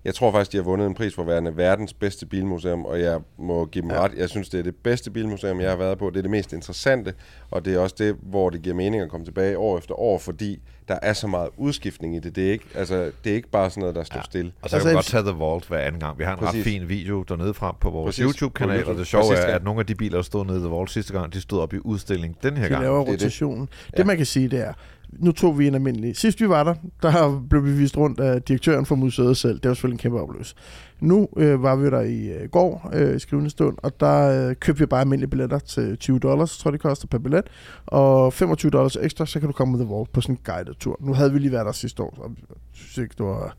jeg 0.05 0.15
tror 0.15 0.33
faktisk, 0.33 0.53
de 0.53 0.57
har 0.57 0.65
vundet 0.65 0.87
en 0.87 0.95
pris 0.95 1.15
for 1.15 1.25
værende 1.25 1.57
verdens 1.57 1.93
bedste 1.95 2.26
bilmuseum, 2.26 2.85
og 2.85 3.00
jeg 3.00 3.21
må 3.38 3.65
give 3.65 3.83
dem 3.83 3.91
Ja. 3.91 4.00
ret. 4.00 4.12
Jeg 4.17 4.29
synes, 4.29 4.49
det 4.49 4.59
er 4.59 4.62
det 4.62 4.75
bedste 4.76 5.11
bilmuseum, 5.11 5.61
jeg 5.61 5.71
har 5.71 5.76
været 5.76 5.99
på. 5.99 6.11
Det 6.11 6.17
er 6.17 6.23
det 6.23 6.31
mest 6.31 6.53
interessante, 6.53 7.15
og 7.50 7.65
det 7.65 7.75
er 7.75 7.79
også 7.79 7.95
det, 7.99 8.17
hvor 8.23 8.50
det 8.50 8.62
giver 8.62 8.75
mening 8.76 9.03
at 9.03 9.09
komme 9.11 9.26
tilbage 9.26 9.59
år 9.59 9.79
efter 9.79 9.95
år, 10.00 10.19
fordi 10.19 10.61
der 10.88 10.99
er 11.03 11.12
så 11.12 11.26
meget 11.26 11.49
udskiftning 11.57 12.17
i 12.17 12.19
det. 12.19 12.37
Det 12.37 12.47
er 12.49 12.53
ikke, 12.53 12.65
altså, 12.75 13.11
det 13.25 13.31
er 13.31 13.35
ikke 13.37 13.49
bare 13.49 13.71
sådan 13.71 13.81
noget, 13.81 13.95
der 13.97 14.05
står 14.05 14.17
ja. 14.19 14.23
stille. 14.23 14.53
Og 14.62 14.71
så 14.71 14.76
kan 14.76 14.76
Altså, 14.76 14.88
jeg- 14.88 14.95
godt 14.97 15.07
tage 15.07 15.23
The 15.23 15.33
Vault 15.38 15.69
hver 15.69 15.79
anden 15.79 16.00
gang. 16.00 16.19
Vi 16.19 16.25
har 16.25 16.33
en 16.33 16.38
Præcis. 16.38 16.59
ret 16.59 16.65
fin 16.65 16.88
video 16.88 17.23
dernede 17.23 17.55
frem 17.55 17.75
på 17.81 17.91
vores 17.91 18.07
Præcis. 18.07 18.25
YouTube-kanal, 18.25 18.69
På 18.69 18.73
og 18.75 18.79
YouTube. 18.81 18.99
det 18.99 19.07
sjove 19.07 19.23
Præcis, 19.31 19.45
er, 19.45 19.55
at 19.55 19.65
nogle 19.65 19.81
af 19.81 19.87
de 19.87 19.95
biler, 19.95 20.17
der 20.19 20.23
stod 20.23 20.45
nede 20.47 20.57
i 20.59 20.61
The 20.61 20.69
Vault 20.69 20.91
sidste 20.91 21.12
gang, 21.12 21.33
de 21.33 21.41
stod 21.41 21.61
op 21.61 21.75
i 21.75 21.79
udstilling 21.79 22.37
den 22.43 22.57
her 22.57 22.62
de 22.65 22.69
gang. 22.69 22.83
laver 22.83 22.99
Det 22.99 23.03
er 23.09 23.12
det. 23.12 23.23
rotationen. 23.23 23.61
Det, 23.61 23.69
Ja. 23.93 23.97
det 23.97 24.07
man 24.07 24.17
kan 24.17 24.26
sige, 24.26 24.49
det 24.49 24.61
er, 24.61 24.73
nu 25.13 25.33
tog 25.33 25.59
vi 25.59 25.67
en 25.67 25.75
almindelig. 25.75 26.17
Sidst 26.17 26.41
vi 26.41 26.49
var 26.49 26.65
der, 26.65 26.75
der 27.03 27.45
blev 27.51 27.65
vi 27.65 27.73
vist 27.73 27.97
rundt 27.97 28.21
af 28.21 28.43
direktøren 28.43 28.87
for 28.87 28.95
museet 28.95 29.37
selv. 29.37 29.59
Det 29.59 29.69
var 29.69 29.75
selvfølgelig 29.75 29.95
en 29.95 29.99
kæmpe 29.99 30.21
oplevelse. 30.21 30.55
Nu 31.01 31.29
øh, 31.37 31.63
var 31.63 31.77
vi 31.77 31.91
der 31.91 32.01
i 32.01 32.29
øh, 32.29 32.49
går, 32.49 32.91
øh, 32.95 33.21
skrivende 33.21 33.51
stund, 33.51 33.77
og 33.83 34.01
der 34.01 34.49
øh, 34.49 34.55
købte 34.55 34.81
vi 34.81 34.87
bare 34.87 35.01
almindelige 35.01 35.31
billetter 35.31 35.59
til 35.59 35.99
20 35.99 36.19
dollars, 36.19 36.59
tror 36.59 36.71
det 36.71 36.81
koster 36.81 37.07
per 37.07 37.19
billet. 37.19 37.45
Og 37.87 38.33
25 38.33 38.71
dollars 38.71 38.97
ekstra, 38.97 39.27
så 39.27 39.41
kan 39.41 39.47
du 39.47 39.53
komme 39.53 39.77
med 39.77 39.81
The 39.85 39.95
Vault 39.95 40.13
på 40.13 40.21
sådan 40.21 40.35
en 40.35 40.41
guided 40.45 40.75
tur. 40.75 40.97
Nu 41.01 41.15
havde 41.15 41.33
vi 41.33 41.39
lige 41.39 41.53
været 41.53 41.67
der 41.67 41.73
sidste 41.73 42.03
år, 42.03 42.15
og 42.19 42.31
jeg 42.49 42.57
synes 42.73 42.99
ikke, 42.99 43.15
det 43.19 43.27
var 43.27 43.57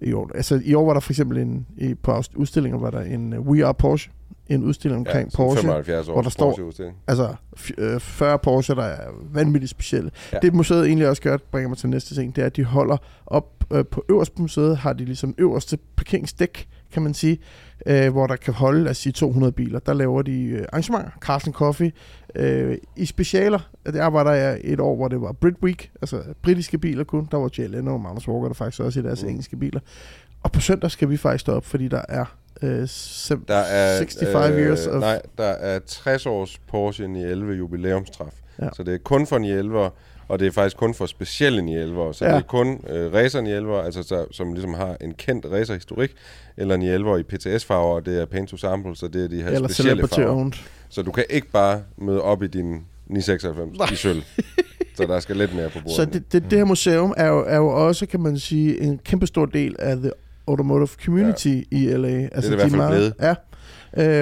i 0.00 0.12
år. 0.12 0.30
Altså 0.34 0.60
i 0.64 0.74
år 0.74 0.86
var 0.86 0.92
der 0.92 1.00
for 1.00 1.12
eksempel 1.12 1.38
en, 1.38 1.66
i, 1.76 1.94
på 1.94 2.22
udstillinger 2.36 2.78
var 2.78 2.90
der 2.90 3.00
en 3.00 3.32
uh, 3.32 3.46
We 3.46 3.66
Are 3.66 3.74
Porsche, 3.74 4.10
en 4.48 4.64
udstilling 4.64 4.98
omkring 4.98 5.30
ja, 5.32 5.36
Porsche, 5.36 5.62
75 5.62 6.06
hvor 6.06 6.22
der 6.22 6.30
står 6.30 6.72
altså 7.06 7.34
f- 7.56 7.70
øh, 7.78 8.00
40 8.00 8.38
Porsche, 8.38 8.74
der 8.74 8.82
er 8.82 9.10
vanvittigt 9.32 9.70
specielle. 9.70 10.10
Ja. 10.32 10.38
Det 10.38 10.54
museet 10.54 10.86
egentlig 10.86 11.08
også 11.08 11.22
gør, 11.22 11.36
bringer 11.50 11.68
mig 11.68 11.78
til 11.78 11.88
næste 11.88 12.14
ting, 12.14 12.36
det 12.36 12.42
er, 12.42 12.46
at 12.46 12.56
de 12.56 12.64
holder 12.64 12.96
op 13.26 13.64
øh, 13.72 13.84
på 13.86 14.04
øverst 14.10 14.34
på 14.34 14.42
museet, 14.42 14.76
har 14.76 14.92
de 14.92 15.04
ligesom 15.04 15.34
øverste 15.38 15.78
parkeringsdæk, 15.96 16.68
kan 16.92 17.02
man 17.02 17.14
sige, 17.14 17.38
øh, 17.86 18.12
hvor 18.12 18.26
der 18.26 18.36
kan 18.36 18.54
holde, 18.54 18.82
lad 18.82 18.90
os 18.90 18.96
sige, 18.96 19.12
200 19.12 19.52
biler. 19.52 19.78
Der 19.78 19.92
laver 19.94 20.22
de 20.22 20.42
øh, 20.44 20.64
arrangementer, 20.72 21.10
Carlsen 21.20 21.52
Coffee, 21.52 21.92
øh, 22.34 22.78
i 22.96 23.06
specialer. 23.06 23.70
Der 23.86 24.06
var 24.06 24.24
der 24.24 24.56
et 24.64 24.80
år, 24.80 24.96
hvor 24.96 25.08
det 25.08 25.20
var 25.20 25.32
Brit 25.32 25.54
Week, 25.62 25.90
altså 26.02 26.22
britiske 26.42 26.78
biler 26.78 27.04
kun. 27.04 27.28
Der 27.30 27.36
var 27.36 27.68
Leno 27.68 27.92
og 27.94 28.00
Magnus 28.00 28.28
Walker, 28.28 28.48
der 28.48 28.54
faktisk 28.54 28.80
også 28.82 29.00
i 29.00 29.02
deres 29.02 29.22
Mm. 29.22 29.28
engelske 29.28 29.56
biler. 29.56 29.80
Og 30.42 30.52
på 30.52 30.60
søndag 30.60 30.90
skal 30.90 31.10
vi 31.10 31.16
faktisk 31.16 31.48
op, 31.48 31.64
fordi 31.64 31.88
der 31.88 32.02
er, 32.08 32.24
øh, 32.62 32.82
sem- 32.88 33.44
Der 33.48 33.54
er, 33.54 33.98
65 33.98 34.50
øh, 34.54 34.66
years 34.66 34.86
of... 34.86 35.00
Nej, 35.00 35.22
der 35.38 35.44
er 35.44 35.78
60 35.86 36.26
års 36.26 36.58
Porsche 36.68 37.08
911 37.08 37.54
jubilæumstræf. 37.54 38.32
Ja. 38.62 38.68
Så 38.76 38.82
det 38.82 38.94
er 38.94 38.98
kun 38.98 39.26
for 39.26 39.38
911 39.38 39.90
og 40.28 40.38
det 40.38 40.46
er 40.46 40.50
faktisk 40.52 40.76
kun 40.76 40.94
for 40.94 41.06
specielle 41.06 41.62
911 41.62 42.14
Så 42.14 42.24
ja. 42.24 42.30
Det 42.30 42.36
er 42.36 42.42
kun 42.42 42.80
øh, 42.90 43.12
racer 43.12 43.40
911 43.40 43.84
altså 43.84 44.02
så, 44.02 44.26
som 44.30 44.52
ligesom 44.52 44.74
har 44.74 44.96
en 45.00 45.14
kendt 45.14 45.46
racerhistorik, 45.52 46.12
eller 46.56 46.76
911 46.76 47.20
i 47.20 47.22
PTS-farver, 47.22 47.94
og 47.94 48.06
det 48.06 48.20
er 48.20 48.26
paint 48.26 48.48
to 48.48 48.56
sample, 48.56 48.96
så 48.96 49.08
det 49.08 49.24
er 49.24 49.28
de 49.28 49.42
her 49.42 49.50
eller 49.50 49.68
specielle 49.68 50.08
farver. 50.08 50.50
Så 50.88 51.02
du 51.02 51.12
kan 51.12 51.24
ikke 51.30 51.50
bare 51.50 51.82
møde 51.98 52.22
op 52.22 52.42
i 52.42 52.46
din 52.46 52.84
996 53.06 53.92
i 53.92 53.96
sølv. 53.96 54.22
så 54.96 55.02
der 55.06 55.20
skal 55.20 55.36
lidt 55.36 55.54
mere 55.54 55.68
på 55.68 55.78
bordet. 55.78 55.96
Så 55.96 56.04
det, 56.04 56.32
det, 56.32 56.42
det 56.50 56.58
her 56.58 56.64
museum 56.64 57.14
er 57.16 57.26
jo, 57.28 57.44
er 57.46 57.56
jo 57.56 57.68
også, 57.86 58.06
kan 58.06 58.20
man 58.20 58.38
sige, 58.38 58.80
en 58.80 58.98
kæmpe 59.04 59.26
stor 59.26 59.46
del 59.46 59.76
af 59.78 59.96
the 59.96 60.10
automotive 60.48 60.96
community 61.04 61.46
ja. 61.72 61.76
i 61.76 61.96
LA. 61.96 62.08
Altså, 62.08 62.50
det 62.50 62.52
i 62.52 62.54
hvert 62.56 62.70
fald 62.70 62.88
blevet. 62.88 63.14
Ja, 63.20 63.34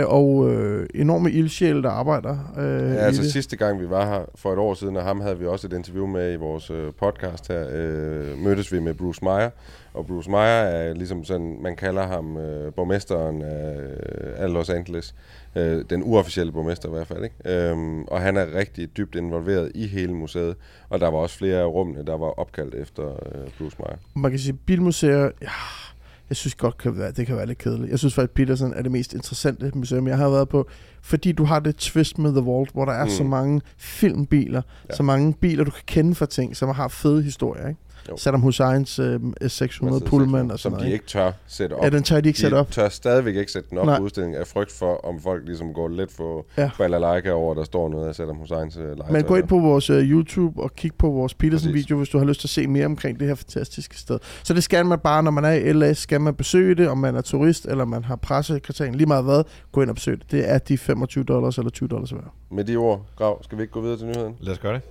øh, 0.00 0.04
og 0.08 0.50
øh, 0.52 0.86
enorme 0.94 1.30
ildsjæle, 1.30 1.82
der 1.82 1.90
arbejder 1.90 2.52
øh, 2.58 2.90
Ja, 2.90 2.96
altså 2.96 3.22
det. 3.22 3.32
sidste 3.32 3.56
gang 3.56 3.80
vi 3.80 3.90
var 3.90 4.06
her 4.06 4.24
for 4.34 4.52
et 4.52 4.58
år 4.58 4.74
siden, 4.74 4.96
og 4.96 5.02
ham 5.02 5.20
havde 5.20 5.38
vi 5.38 5.46
også 5.46 5.66
et 5.66 5.72
interview 5.72 6.06
med 6.06 6.32
i 6.32 6.36
vores 6.36 6.70
øh, 6.70 6.92
podcast 7.00 7.48
her, 7.48 7.66
øh, 7.72 8.38
mødtes 8.38 8.72
vi 8.72 8.80
med 8.80 8.94
Bruce 8.94 9.24
Meyer. 9.24 9.50
Og 9.94 10.06
Bruce 10.06 10.30
Meyer 10.30 10.40
er 10.42 10.94
ligesom 10.94 11.24
sådan, 11.24 11.58
man 11.62 11.76
kalder 11.76 12.06
ham 12.06 12.36
øh, 12.36 12.72
borgmesteren 12.72 13.42
af, 13.42 13.76
af 14.36 14.52
Los 14.52 14.70
Angeles. 14.70 15.14
Øh, 15.56 15.84
den 15.90 16.02
uofficielle 16.02 16.52
borgmester 16.52 16.88
i 16.88 16.92
hvert 16.92 17.06
fald. 17.06 17.24
Ikke? 17.24 17.68
Øhm, 17.70 18.02
og 18.02 18.20
han 18.20 18.36
er 18.36 18.54
rigtig 18.54 18.96
dybt 18.96 19.14
involveret 19.14 19.72
i 19.74 19.86
hele 19.86 20.12
museet. 20.14 20.56
Og 20.88 21.00
der 21.00 21.10
var 21.10 21.18
også 21.18 21.38
flere 21.38 21.58
af 21.60 21.66
rummene, 21.66 22.06
der 22.06 22.16
var 22.16 22.26
opkaldt 22.40 22.74
efter 22.74 23.04
øh, 23.10 23.50
Bruce 23.58 23.76
Meyer. 23.78 23.96
Man 24.14 24.30
kan 24.30 24.40
sige, 24.40 24.52
bilmuseer, 24.52 25.30
ja, 25.42 25.48
jeg 26.32 26.36
synes 26.36 26.54
godt, 26.54 26.78
kan 26.78 26.98
være, 26.98 27.12
det 27.12 27.26
kan 27.26 27.36
være 27.36 27.46
lidt 27.46 27.58
kedeligt. 27.58 27.90
Jeg 27.90 27.98
synes 27.98 28.14
faktisk, 28.14 28.34
Peterson 28.34 28.72
er 28.72 28.82
det 28.82 28.92
mest 28.92 29.14
interessante 29.14 29.70
museum, 29.74 30.08
jeg 30.08 30.16
har 30.16 30.28
været 30.30 30.48
på, 30.48 30.68
fordi 31.02 31.32
du 31.32 31.44
har 31.44 31.60
det 31.60 31.76
twist 31.76 32.18
med 32.18 32.32
The 32.32 32.40
Vault, 32.50 32.70
hvor 32.72 32.84
der 32.84 32.92
er 32.92 33.04
Mm. 33.04 33.10
så 33.10 33.24
mange 33.24 33.60
filmbiler, 33.78 34.62
Ja. 34.90 34.94
så 34.94 35.02
mange 35.02 35.34
biler, 35.40 35.64
du 35.64 35.70
kan 35.70 35.82
kende 35.86 36.14
fra 36.14 36.26
ting, 36.26 36.56
som 36.56 36.68
har 36.68 36.88
fede 36.88 37.22
historier, 37.22 37.68
ikke? 37.68 37.80
Jo. 38.10 38.16
Saddam 38.16 38.40
Husseins 38.40 38.98
øh, 38.98 39.14
S600 39.14 39.44
Altså, 39.44 40.02
Pullman 40.06 40.50
og 40.50 40.58
sådan 40.58 40.58
Som 40.58 40.72
noget, 40.72 40.86
de 40.86 40.92
ikke? 40.92 41.06
tør 41.06 41.32
sætte 41.46 41.74
op. 41.74 41.84
Ja, 41.84 41.88
den 41.90 42.02
tør 42.02 42.20
de 42.20 42.28
ikke 42.28 42.40
sætte 42.40 42.56
de 42.56 42.60
op. 42.60 42.70
tør 42.70 42.88
stadigvæk 42.88 43.36
ikke 43.36 43.52
sætte 43.52 43.70
den 43.70 43.78
op 43.78 43.86
Nej. 43.86 43.98
på 43.98 44.04
udstillingen 44.04 44.40
af 44.40 44.46
frygt 44.46 44.72
for, 44.72 45.06
om 45.06 45.20
folk 45.20 45.42
ligesom 45.46 45.74
går 45.74 45.88
lidt 45.88 46.12
for 46.12 46.46
Ja. 46.58 46.70
balalaika 46.78 47.30
over, 47.30 47.54
der 47.54 47.64
står 47.64 47.88
noget 47.88 48.08
af 48.08 48.14
Saddam 48.14 48.36
Husseins 48.36 48.76
uh, 48.76 48.82
legetøj. 48.82 49.10
Men 49.10 49.24
gå 49.24 49.36
ind 49.36 49.48
på 49.48 49.58
vores 49.58 49.90
uh, 49.90 49.96
YouTube 49.96 50.62
og 50.62 50.74
kig 50.76 50.94
på 50.98 51.10
vores. 51.10 51.34
Peterson-video, 51.34 51.96
hvis 51.96 52.08
du 52.08 52.18
har 52.18 52.24
lyst 52.24 52.40
til 52.40 52.46
at 52.46 52.50
se 52.50 52.66
mere 52.66 52.86
omkring 52.86 53.20
det 53.20 53.28
her 53.28 53.34
fantastiske 53.34 53.96
sted. 53.98 54.18
Så 54.44 54.54
det 54.54 54.62
skal 54.64 54.86
man 54.86 54.98
bare, 54.98 55.22
når 55.22 55.30
man 55.30 55.44
er 55.44 55.52
i 55.52 55.72
LA, 55.72 55.92
skal 55.92 56.20
man 56.20 56.34
besøge 56.34 56.74
det, 56.74 56.88
om 56.88 56.98
man 56.98 57.16
er 57.16 57.20
turist, 57.20 57.64
eller 57.66 57.84
man 57.84 58.04
har 58.04 58.16
pressekvartering, 58.16 58.96
lige 58.96 59.06
meget 59.06 59.24
hvad, 59.24 59.44
gå 59.72 59.82
ind 59.82 59.88
og 59.90 59.94
besøg 59.94 60.18
det. 60.18 60.30
Det 60.30 60.50
er 60.50 60.58
de 60.58 60.78
25 60.78 61.24
dollars 61.24 61.58
eller 61.58 61.70
20 61.70 61.88
dollars 61.88 62.14
værd. 62.14 62.32
Med 62.50 62.64
de 62.64 62.76
ord, 62.76 63.06
Grav, 63.16 63.42
skal 63.42 63.58
vi 63.58 63.62
ikke 63.62 63.72
gå 63.72 63.80
videre 63.80 63.96
til 63.98 64.06
nyheden? 64.06 64.34
Lad 64.40 64.52
os 64.52 64.58
gøre 64.58 64.74
det. 64.74 64.82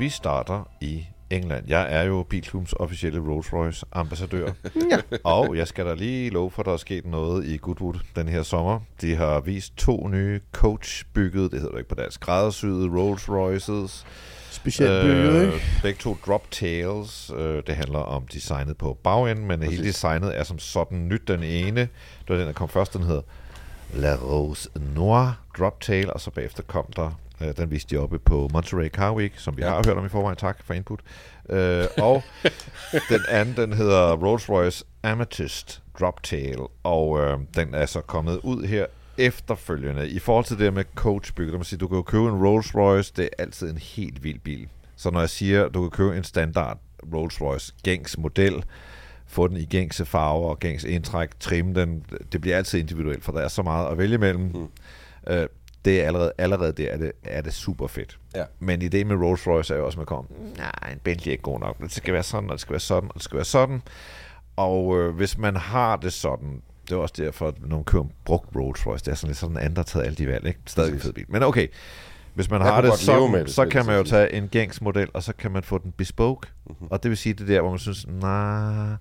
Vi 0.00 0.08
starter 0.08 0.68
i 0.80 1.06
England. 1.30 1.64
Jeg 1.68 1.86
er 1.90 2.02
jo 2.02 2.22
Bilklubens 2.22 2.72
officielle 2.72 3.20
Rolls-Royce 3.20 3.82
ambassadør. 3.92 4.52
Ja. 4.90 4.98
Og 5.24 5.56
jeg 5.56 5.68
skal 5.68 5.86
da 5.86 5.94
lige 5.94 6.30
love 6.30 6.50
for, 6.50 6.62
at 6.62 6.66
der 6.66 6.72
er 6.72 6.76
sket 6.76 7.06
noget 7.06 7.46
i 7.46 7.56
Goodwood 7.56 7.94
den 8.16 8.28
her 8.28 8.42
sommer. 8.42 8.80
De 9.00 9.14
har 9.16 9.40
vist 9.40 9.76
to 9.76 10.08
nye 10.08 10.40
coach-byggede, 10.52 11.44
det 11.50 11.52
hedder 11.52 11.70
det 11.70 11.78
ikke 11.78 11.88
på 11.88 11.94
dansk, 11.94 12.14
skræddersyede 12.14 12.88
Rolls-Royces. 12.88 14.04
Specielt 14.50 15.02
bygget, 15.02 15.42
ikke? 15.44 15.60
Begge 15.82 15.98
to 15.98 16.16
drop 16.26 16.50
tails. 16.50 17.30
Øh, 17.36 17.62
det 17.66 17.74
handler 17.74 17.98
om 17.98 18.26
designet 18.26 18.76
på 18.76 18.98
bagenden, 19.02 19.46
men 19.46 19.58
Præcis. 19.60 19.74
hele 19.76 19.88
designet 19.88 20.38
er 20.38 20.44
som 20.44 20.58
sådan 20.58 21.08
nyt. 21.08 21.28
Den 21.28 21.42
ene, 21.42 21.80
det 21.80 21.88
var 22.28 22.36
den, 22.36 22.46
der 22.46 22.52
kom 22.52 22.68
først, 22.68 22.92
den 22.92 23.02
hedder 23.02 23.22
La 23.94 24.14
Rose 24.14 24.68
Noir 24.94 25.40
drop 25.58 25.80
tail, 25.80 26.12
og 26.12 26.20
så 26.20 26.30
bagefter 26.30 26.62
kom 26.62 26.84
der, 26.96 27.20
øh, 27.42 27.56
den 27.56 27.70
viste 27.70 27.96
de 27.96 28.00
oppe 28.00 28.18
på 28.18 28.48
Monterey 28.52 28.88
Car 28.88 29.14
Week, 29.14 29.32
som 29.38 29.56
vi 29.56 29.62
Ja. 29.62 29.68
har 29.68 29.82
hørt 29.86 29.96
om 29.98 30.06
i 30.06 30.08
forvejen. 30.08 30.36
Tak 30.36 30.58
for 30.64 30.74
input. 30.74 31.00
Øh, 31.50 31.84
og 31.98 32.22
den 33.10 33.20
anden, 33.28 33.56
den 33.56 33.72
hedder 33.72 34.16
Rolls-Royce 34.16 34.82
Amethyst 35.02 35.82
drop 36.00 36.22
tail, 36.22 36.58
og 36.82 37.20
øh, 37.20 37.38
den 37.56 37.74
er 37.74 37.86
så 37.86 38.00
kommet 38.00 38.40
ud 38.42 38.64
her 38.66 38.86
efterfølgende. 39.18 40.08
I 40.08 40.18
forhold 40.18 40.44
til 40.44 40.56
det 40.56 40.64
her 40.64 40.70
med 40.70 40.84
coachbygget, 40.94 41.52
der 41.52 41.58
må 41.58 41.64
sige, 41.64 41.78
du 41.78 41.88
kan 41.88 41.96
jo 41.96 42.02
købe 42.02 42.24
en 42.24 42.46
Rolls 42.46 42.74
Royce, 42.74 43.12
det 43.16 43.24
er 43.24 43.42
altid 43.42 43.70
en 43.70 43.78
helt 43.78 44.24
vild 44.24 44.38
bil. 44.38 44.68
Så 44.96 45.10
når 45.10 45.20
jeg 45.20 45.30
siger, 45.30 45.68
du 45.68 45.80
kan 45.82 45.90
købe 45.90 46.16
en 46.16 46.24
standard 46.24 46.78
Rolls 47.14 47.40
Royce 47.40 47.74
gængs 47.82 48.18
model, 48.18 48.64
få 49.26 49.48
den 49.48 49.56
i 49.56 49.64
gængse 49.64 50.04
farver 50.04 50.48
og 50.48 50.58
gængs 50.58 50.84
indtræk, 50.84 51.28
trimme 51.40 51.74
den, 51.80 52.04
det 52.32 52.40
bliver 52.40 52.56
altid 52.56 52.78
individuelt, 52.80 53.24
for 53.24 53.32
der 53.32 53.40
er 53.40 53.48
så 53.48 53.62
meget 53.62 53.86
at 53.90 53.98
vælge 53.98 54.14
imellem. 54.14 54.42
Mm. 54.54 54.68
Øh, 55.32 55.46
det 55.84 56.00
er 56.00 56.06
allerede, 56.06 56.32
allerede 56.38 56.72
det 56.72 56.92
er 56.92 56.96
det, 56.96 57.12
er 57.24 57.40
det 57.40 57.54
super 57.54 57.86
fedt. 57.86 58.18
Ja. 58.34 58.44
Men 58.58 58.82
ideen 58.82 59.08
med 59.08 59.16
Rolls 59.16 59.46
Royce 59.46 59.74
er 59.74 59.78
jo 59.78 59.86
også, 59.86 59.96
at 59.96 59.98
man 59.98 60.06
kommer, 60.06 60.24
nej, 60.56 60.92
en 60.92 60.98
Bentley 60.98 61.28
er 61.28 61.32
ikke 61.32 61.42
god 61.42 61.60
nok. 61.60 61.78
Det 61.78 61.92
skal 61.92 62.14
være 62.14 62.22
sådan, 62.22 62.50
og 62.50 62.52
det 62.52 62.60
skal 62.60 62.72
være 62.72 62.80
sådan, 62.80 63.08
og 63.08 63.14
det 63.14 63.22
skal 63.22 63.36
være 63.36 63.44
sådan. 63.44 63.82
Og 64.56 64.98
øh, 64.98 65.14
hvis 65.14 65.38
man 65.38 65.56
har 65.56 65.96
det 65.96 66.12
sådan, 66.12 66.62
det 66.88 66.92
er 66.92 66.96
også 66.96 67.14
derfor, 67.18 67.48
at 67.48 67.54
når 67.60 67.76
man 67.76 67.84
køber 67.84 68.04
en 68.04 68.12
brugt 68.24 68.56
Rolls 68.56 68.86
Royce, 68.86 69.04
det 69.04 69.10
er 69.10 69.14
sådan 69.14 69.28
lidt 69.28 69.38
sådan, 69.38 69.56
andre 69.56 69.80
har 69.80 69.82
taget 69.82 70.06
alle 70.06 70.16
de 70.16 70.28
valg, 70.28 70.46
ikke? 70.46 70.60
Stadig 70.66 70.92
en 70.92 71.00
fed 71.00 71.12
bil. 71.12 71.24
Men 71.28 71.42
okay, 71.42 71.68
hvis 72.34 72.50
man 72.50 72.60
Jeg 72.60 72.72
har 72.72 72.80
det 72.80 72.94
sådan, 72.94 73.34
det, 73.34 73.50
så 73.50 73.66
kan 73.66 73.86
man 73.86 73.96
jo 73.96 74.02
tage 74.02 74.32
en 74.32 74.48
gængs 74.48 74.80
model, 74.80 75.08
og 75.14 75.22
så 75.22 75.32
kan 75.32 75.50
man 75.50 75.62
få 75.62 75.78
den 75.78 75.92
bespoke. 75.96 76.48
Mm-hmm. 76.66 76.88
Og 76.90 77.02
det 77.02 77.08
vil 77.08 77.18
sige, 77.18 77.32
det 77.32 77.48
der, 77.48 77.60
hvor 77.60 77.70
man 77.70 77.78
synes, 77.78 78.06
nej, 78.06 78.96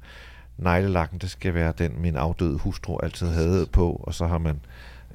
neglelakken, 0.57 1.19
det 1.19 1.31
skal 1.31 1.53
være 1.53 1.73
den, 1.77 2.01
min 2.01 2.15
afdøde 2.15 2.57
hustru 2.57 2.97
altid 3.03 3.27
havde 3.27 3.65
på, 3.65 4.01
og 4.03 4.13
så 4.13 4.27
har 4.27 4.37
man 4.37 4.61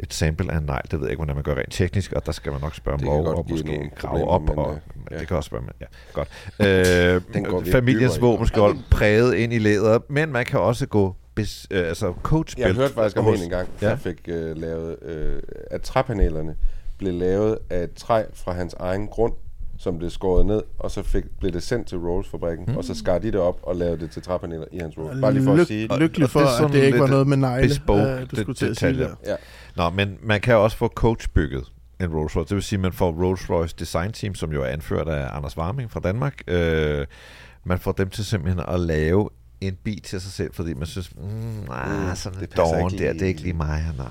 et 0.00 0.14
sample 0.14 0.52
af 0.52 0.56
en 0.58 0.62
negl, 0.62 0.80
det 0.90 0.92
ved 0.92 1.06
jeg 1.06 1.10
ikke, 1.10 1.18
hvordan 1.18 1.34
man 1.34 1.42
gør 1.44 1.54
rent 1.54 1.72
teknisk, 1.72 2.12
og 2.12 2.26
der 2.26 2.32
skal 2.32 2.52
man 2.52 2.60
nok 2.60 2.74
spørge 2.74 2.98
om 2.98 3.04
lov, 3.04 3.26
og 3.26 3.46
måske 3.50 3.90
grave 3.96 4.28
op, 4.28 4.42
men, 4.42 4.58
og 4.58 4.74
øh, 4.74 4.80
ja. 5.10 5.18
det 5.18 5.28
kan 5.28 5.36
også 5.36 5.46
spørge, 5.46 5.62
men 5.64 5.72
ja, 5.80 5.86
godt. 6.12 6.28
Øh, 6.60 7.72
familiens 7.72 8.20
våbenskjold 8.20 8.76
præget 8.90 9.34
ind 9.34 9.52
i 9.52 9.58
læder, 9.58 9.98
men 10.08 10.32
man 10.32 10.44
kan 10.44 10.60
også 10.60 10.86
gå 10.86 11.14
bes, 11.34 11.66
øh, 11.70 11.88
altså 11.88 12.14
coach 12.22 12.58
Jeg 12.58 12.72
hørte 12.74 12.94
faktisk 12.94 13.16
om 13.18 13.24
hos- 13.24 13.38
en 13.38 13.44
engang, 13.44 13.68
Ja. 13.82 13.88
der 13.88 13.96
fik 13.96 14.20
øh, 14.28 14.56
lavet, 14.56 14.96
øh, 15.02 15.42
at 15.70 15.82
træpanelerne 15.82 16.56
blev 16.98 17.12
lavet 17.12 17.58
af 17.70 17.82
et 17.82 17.94
træ 17.94 18.24
fra 18.34 18.52
hans 18.52 18.74
egen 18.78 19.06
grund, 19.08 19.32
som 19.84 19.98
blev 19.98 20.10
skåret 20.10 20.46
ned, 20.46 20.62
og 20.78 20.90
så 20.90 21.02
fik, 21.02 21.24
blev 21.40 21.52
det 21.52 21.62
sendt 21.62 21.88
til 21.88 21.98
Rolls-fabrikken, 21.98 22.64
mm. 22.68 22.76
og 22.76 22.84
så 22.84 22.94
skar 22.94 23.18
de 23.18 23.32
det 23.32 23.40
op 23.40 23.58
og 23.62 23.76
lavede 23.76 24.00
det 24.00 24.10
til 24.10 24.22
træpaneler 24.22 24.64
i 24.72 24.78
hans 24.78 24.98
Rolls. 24.98 25.20
Bare 25.20 25.32
lige 25.32 25.44
for 25.44 25.52
at 25.52 25.58
Lyk- 25.60 25.66
sige, 25.66 25.90
Og- 25.90 25.98
lykkelig 25.98 26.24
og 26.24 26.30
for, 26.30 26.40
det 26.40 26.64
at 26.64 26.72
det 26.72 26.82
ikke 26.84 26.98
var 27.00 27.06
noget 27.06 27.26
med 27.26 27.36
negle, 27.36 27.68
bespoke 27.68 28.02
øh, 28.02 28.20
du 28.20 28.26
det- 28.30 28.38
skulle 28.38 28.56
til 28.56 28.66
at 28.66 28.76
sige 28.76 28.98
der. 28.98 29.08
ja, 29.26 29.34
Nå, 29.76 29.90
men 29.90 30.18
man 30.22 30.40
kan 30.40 30.56
også 30.56 30.76
få 30.76 30.88
coachbygget 30.88 31.64
en 32.00 32.14
Rolls 32.14 32.36
Royce. 32.36 32.48
Det 32.48 32.54
vil 32.54 32.62
sige, 32.62 32.76
at 32.76 32.80
man 32.80 32.92
får 32.92 33.12
Rolls 33.24 33.50
Royce 33.50 33.74
Design 33.78 34.12
Team, 34.12 34.34
som 34.34 34.52
jo 34.52 34.62
er 34.62 34.66
anført 34.66 35.08
af 35.08 35.36
Anders 35.36 35.56
Warming 35.58 35.90
fra 35.90 36.00
Danmark. 36.00 36.34
Øh, 36.48 37.06
man 37.64 37.78
får 37.78 37.92
dem 37.92 38.10
til 38.10 38.24
simpelthen 38.24 38.64
at 38.68 38.80
lave 38.80 39.28
en 39.68 39.76
bil 39.84 40.02
til 40.02 40.20
sig 40.20 40.32
selv, 40.32 40.54
fordi 40.54 40.74
man 40.74 40.86
synes, 40.86 41.10
mm, 41.16 41.70
ah, 41.70 42.08
Mm, 42.08 42.16
sådan 42.16 42.38
det 42.40 42.42
ikke 42.42 43.04
der, 43.04 43.12
det 43.12 43.22
er 43.22 43.26
ikke 43.26 43.40
lige 43.40 43.52
mig, 43.52 43.84
nej. 43.96 44.06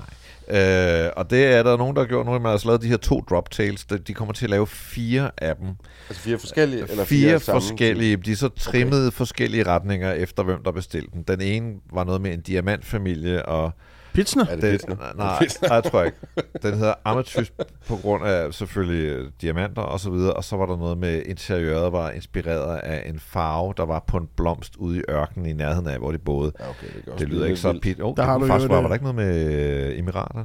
Øh, 0.48 1.10
og 1.16 1.30
det 1.30 1.44
er 1.46 1.62
der 1.62 1.76
nogen, 1.76 1.96
der 1.96 2.02
har 2.02 2.08
gjort 2.08 2.26
nu. 2.26 2.32
Man 2.32 2.42
har 2.42 2.50
altså 2.50 2.66
lavet 2.68 2.82
de 2.82 2.88
her 2.88 2.96
to 2.96 3.24
drop 3.30 3.50
tails. 3.50 3.84
De- 3.84 4.14
kommer 4.14 4.34
til 4.34 4.46
at 4.46 4.50
lave 4.50 4.66
fire 4.66 5.30
af 5.38 5.56
dem. 5.56 5.68
altså 6.08 6.22
fire 6.22 6.38
forskellige, 6.38 6.82
eller 6.90 7.04
fire, 7.04 7.28
fire, 7.28 7.40
forskellige. 7.40 8.16
De 8.16 8.32
er 8.32 8.36
så 8.36 8.48
trimmet 8.48 9.06
okay. 9.06 9.16
forskellige 9.16 9.66
retninger 9.66 10.12
efter, 10.12 10.42
hvem 10.42 10.62
der 10.64 10.70
bestilte 10.72 11.10
den. 11.12 11.22
Den 11.22 11.40
ene 11.40 11.74
var 11.92 12.04
noget 12.04 12.20
med 12.20 12.32
en 12.34 12.40
diamantfamilie, 12.40 13.46
og 13.46 13.72
Pitsner? 14.14 14.44
Er 14.46 14.54
det 14.54 14.62
Det, 14.62 14.70
Pilsner? 14.70 14.96
nej, 15.16 15.46
nej, 15.62 15.74
jeg 15.74 15.84
tror 15.84 16.02
ikke. 16.02 16.16
Den 16.62 16.74
hedder 16.74 16.94
Amethyst 17.04 17.52
på 17.88 17.96
grund 17.96 18.24
af 18.24 18.54
selvfølgelig 18.54 19.08
øh, 19.08 19.28
diamanter 19.40 19.82
og 19.82 20.00
så 20.00 20.10
videre, 20.10 20.32
og 20.32 20.44
så 20.44 20.56
var 20.56 20.66
der 20.66 20.76
noget 20.76 20.98
med 20.98 21.22
interiøret 21.26 21.92
var 21.92 22.10
inspireret 22.10 22.76
af 22.78 23.02
en 23.10 23.18
farve, 23.18 23.74
der 23.76 23.86
var 23.86 24.04
på 24.06 24.16
en 24.16 24.28
blomst 24.36 24.76
ude 24.76 24.98
i 24.98 25.02
ørkenen 25.10 25.46
i 25.46 25.52
nærheden 25.52 25.88
af, 25.88 25.98
hvor 25.98 26.12
de 26.12 26.18
boede. 26.18 26.52
Ja, 26.60 26.64
okay, 26.70 26.86
det, 27.06 27.18
Det 27.18 27.28
lyde 27.28 27.36
lyder 27.38 27.46
ikke 27.46 27.56
så 27.60 27.78
pit. 27.82 28.00
Oh, 28.02 28.06
Der 28.08 28.14
det 28.14 28.24
har 28.24 28.32
kunne 28.38 28.42
du 28.46 28.52
faktisk 28.52 28.68
det- 28.70 28.76
var 28.76 28.86
der 28.86 28.92
ikke 28.94 29.04
noget 29.04 29.16
med 29.16 29.52
øh, 29.92 29.98
emiraterne? 29.98 30.44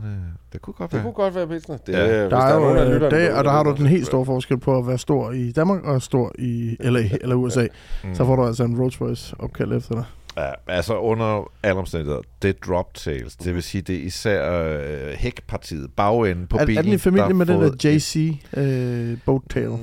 Det 0.53 0.62
kunne 0.62 0.73
godt 0.73 0.91
Det 0.91 0.97
være. 0.97 1.03
kunne 1.03 1.13
godt 1.13 1.36
være 1.36 1.47
Pilsner. 1.47 1.77
Det, 1.77 1.93
Ja. 1.93 2.21
hvis 2.21 2.29
Der 2.29 2.38
er 2.38 2.53
jo, 2.53 2.60
nogen 2.60 2.77
af 2.77 2.86
øh, 2.86 2.91
lytterne, 2.93 3.15
det, 3.15 3.21
ved 3.23 3.29
og 3.29 3.36
der 3.36 3.43
det, 3.43 3.51
har 3.51 3.63
du 3.63 3.75
den 3.77 3.86
helt 3.86 4.05
store 4.05 4.25
forskel 4.25 4.58
på 4.60 4.77
at 4.77 4.88
være 4.88 4.97
stor 4.97 5.32
i 5.32 5.51
Danmark 5.51 5.84
og 5.84 6.01
stor 6.01 6.32
i 6.39 6.75
LA 6.79 7.10
eller 7.21 7.36
USA. 7.36 7.67
Mm. 8.03 8.15
Så 8.15 8.25
får 8.25 8.36
du 8.36 8.45
altså 8.45 8.63
en 8.63 8.79
Rolls 8.82 9.01
Royce 9.01 9.36
opkald 9.39 9.73
efter 9.73 9.95
dig. 9.95 10.03
Ja, 10.39 10.52
altså 10.67 10.97
under 10.97 11.52
alle 11.63 11.80
omstændigheder, 11.80 12.21
det 12.41 12.49
er 12.49 12.54
drop 12.67 12.93
tails. 12.93 13.36
Det 13.36 13.56
vil 13.56 13.63
sige, 13.63 13.82
det 13.82 13.95
er 13.95 13.99
især 14.04 14.52
øh, 14.63 15.13
hækpartiet, 15.17 15.89
bagenden 15.97 16.47
på 16.47 16.58
Er, 16.58 16.65
bilen. 16.65 16.78
er 16.78 16.82
den 16.82 16.93
i 16.93 16.97
familie 16.97 17.34
med 17.34 17.45
den 17.45 17.62
der 17.62 17.71
JC 17.84 18.36
øh, 18.58 19.17
Boattail? 19.25 19.69
Mm, 19.69 19.75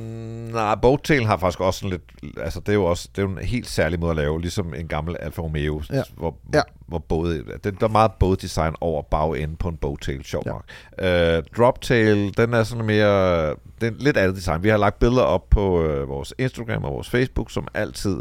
nej, 0.53 0.75
Boattail 0.83 1.25
har 1.27 1.37
faktisk 1.37 1.61
også 1.61 1.81
sådan 1.81 1.91
lidt... 1.91 2.37
Altså, 2.41 2.61
det 2.61 2.69
er 2.69 2.73
jo 2.75 2.85
også 2.85 3.09
det 3.17 3.23
er 3.23 3.27
jo 3.27 3.33
en 3.33 3.39
helt 3.45 3.69
særlig 3.69 4.01
måde 4.01 4.11
at 4.11 4.17
lave, 4.17 4.41
ligesom 4.41 4.75
en 4.75 4.89
gammel 4.89 5.17
Alfa 5.21 5.43
Romeo, 5.43 5.83
Ja. 5.93 6.03
hvor, 6.17 6.37
Ja. 6.55 6.61
hvor 6.87 6.99
både, 6.99 7.45
det, 7.65 7.81
der 7.81 7.87
er 7.87 7.91
meget 7.91 8.11
båddesign 8.21 8.75
over 8.81 9.03
bagenden 9.03 9.57
på 9.57 9.69
en 9.69 9.77
Boattail, 9.77 10.25
sjovt 10.25 10.47
Ja. 10.47 10.51
nok. 10.51 10.65
Uh, 11.03 11.45
Droptail, 11.57 12.35
den 12.37 12.55
er 12.55 12.63
sådan 12.63 12.85
mere... 12.87 13.47
Det 13.81 13.87
er 13.87 13.93
lidt 13.99 14.17
andet 14.17 14.37
design. 14.37 14.63
Vi 14.63 14.69
har 14.69 14.77
lagt 14.77 14.99
billeder 14.99 15.23
op 15.23 15.51
på 15.51 15.83
øh, 15.83 16.09
vores 16.09 16.35
Instagram 16.39 16.85
og 16.85 16.93
vores 16.93 17.11
Facebook, 17.11 17.51
som 17.51 17.69
altid. 17.75 18.17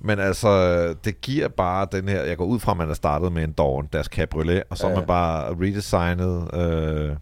Men 0.00 0.18
altså, 0.18 0.92
det 1.04 1.20
giver 1.20 1.48
bare 1.48 1.86
den 1.92 2.08
her... 2.08 2.22
Jeg 2.22 2.36
går 2.36 2.44
ud 2.44 2.60
fra, 2.60 2.70
at 2.70 2.78
man 2.78 2.90
er 2.90 2.94
startet 2.94 3.32
med 3.32 3.44
en 3.44 3.52
Dawn, 3.52 3.88
deres 3.92 4.06
cabriolet, 4.06 4.62
og 4.70 4.78
så 4.78 4.84
har 4.84 4.90
ja. 4.90 4.98
man 4.98 5.06
bare 5.06 5.54
redesignet 5.54 6.54
øh, 6.54 7.16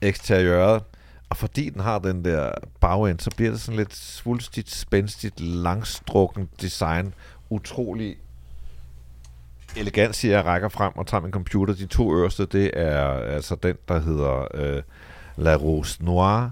eksteriøret. 0.00 0.82
Og 1.28 1.36
fordi 1.36 1.70
den 1.70 1.80
har 1.80 1.98
den 1.98 2.24
der 2.24 2.52
bagend, 2.80 3.20
så 3.20 3.30
bliver 3.36 3.50
det 3.50 3.60
sådan 3.60 3.78
lidt 3.78 3.96
svulstigt, 3.96 4.70
spændstigt, 4.70 5.40
langstrukken 5.40 6.48
design. 6.60 7.14
Utrolig 7.50 8.16
elegant, 9.76 10.16
siger 10.16 10.36
jeg, 10.36 10.44
rækker 10.44 10.68
frem 10.68 10.92
og 10.96 11.06
tager 11.06 11.20
min 11.20 11.32
computer. 11.32 11.74
De 11.74 11.86
to 11.86 12.14
øverste, 12.14 12.46
det 12.46 12.70
er 12.74 13.04
altså 13.10 13.56
den, 13.62 13.76
der 13.88 14.00
hedder 14.00 14.48
øh, 14.54 14.82
La 15.36 15.54
Rose 15.54 16.04
Noire, 16.04 16.50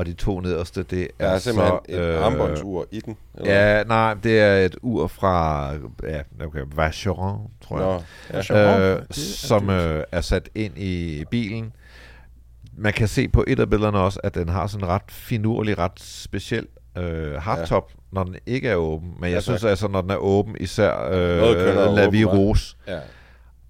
og 0.00 0.06
de 0.06 0.12
to 0.14 0.40
nederste, 0.40 0.82
det 0.82 1.08
Der 1.20 1.26
er, 1.26 1.34
er 1.34 1.38
simpelthen 1.38 1.78
så... 1.88 1.96
et 1.96 2.14
armbåndsur 2.16 2.86
i 2.90 3.00
den. 3.00 3.16
eller 3.38 3.52
Ja, 3.52 3.82
nej, 3.82 4.14
det 4.14 4.40
er 4.40 4.56
et 4.56 4.76
ur 4.82 5.06
fra 5.06 5.70
ja, 6.02 6.20
okay, 6.46 6.60
Vacheron, 6.74 7.40
tror 7.60 7.76
hvad? 7.76 7.86
jeg 7.86 7.94
Nå, 8.50 8.56
ja. 8.58 8.64
Vacheron? 8.76 8.80
øh, 8.82 9.02
Det 9.08 9.16
som 9.16 9.70
øh, 9.70 10.04
er 10.12 10.20
sat 10.20 10.48
ind 10.54 10.78
i 10.78 11.24
bilen. 11.30 11.72
Man 12.76 12.92
kan 12.92 13.08
se 13.08 13.28
på 13.28 13.44
et 13.46 13.60
af 13.60 13.70
billederne 13.70 13.98
også, 13.98 14.20
at 14.24 14.34
den 14.34 14.48
har 14.48 14.66
sådan 14.66 14.84
en 14.84 14.90
ret 14.90 15.02
finurlig, 15.08 15.78
ret 15.78 15.92
speciel 16.00 16.66
øh, 16.98 17.34
hardtop, 17.34 17.90
ja. 17.94 18.00
når 18.12 18.24
den 18.24 18.36
ikke 18.46 18.68
er 18.68 18.74
åben. 18.76 19.08
Men 19.20 19.30
jeg 19.30 19.34
Ja, 19.36 19.40
synes 19.40 19.60
tak. 19.60 19.70
altså, 19.70 19.88
når 19.88 20.00
den 20.00 20.10
er 20.10 20.16
åben, 20.16 20.56
især 20.60 21.08
øh, 21.12 21.96
La 21.96 22.08
Vie? 22.08 22.24
Rose. 22.24 22.76
ja. 22.88 22.98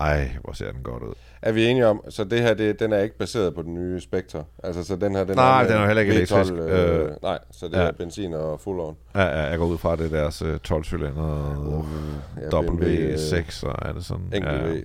Ej, 0.01 0.31
hvor 0.45 0.53
ser 0.53 0.73
den 0.73 0.83
godt 0.83 1.03
ud. 1.03 1.13
Er 1.43 1.53
vi 1.53 1.67
enige 1.67 1.87
om, 1.87 2.05
så 2.09 2.25
det 2.25 2.41
her, 2.41 2.55
det, 2.55 2.81
den 2.81 2.93
er 2.93 2.99
ikke 2.99 3.19
baseret 3.19 3.55
på 3.55 3.63
den 3.63 3.75
nye 3.75 4.01
Spectre? 4.01 4.45
Altså, 4.65 4.85
så 4.85 4.97
den 4.97 5.15
her, 5.17 5.25
den 5.25 5.37
Nej, 5.37 5.63
er, 5.65 5.69
den 5.69 5.77
er 5.77 5.87
heller 5.87 6.01
ikke 6.01 6.13
V12, 6.13 6.17
elektrisk. 6.17 6.53
Øh, 6.53 7.01
Øh, 7.01 7.11
nej, 7.23 7.39
så 7.53 7.67
det 7.69 7.73
ja. 7.77 7.81
er 7.83 7.93
benzin 7.93 8.35
og 8.35 8.61
full 8.61 8.81
on. 8.81 8.97
Ja, 9.15 9.23
ja, 9.23 9.43
jeg 9.51 9.59
går 9.59 9.67
ud 9.67 9.79
fra, 9.79 9.93
at 9.93 9.99
det 9.99 10.13
er 10.13 10.21
deres 10.21 10.43
øh, 10.43 10.59
12-cylinder 10.69 11.87
Ja, 12.53 12.61
BMW, 12.61 12.85
øh, 12.85 13.15
W6, 13.15 13.67
og 13.67 13.89
er 13.89 13.93
det 13.93 14.05
sådan? 14.05 14.25
enkelt 14.35 14.45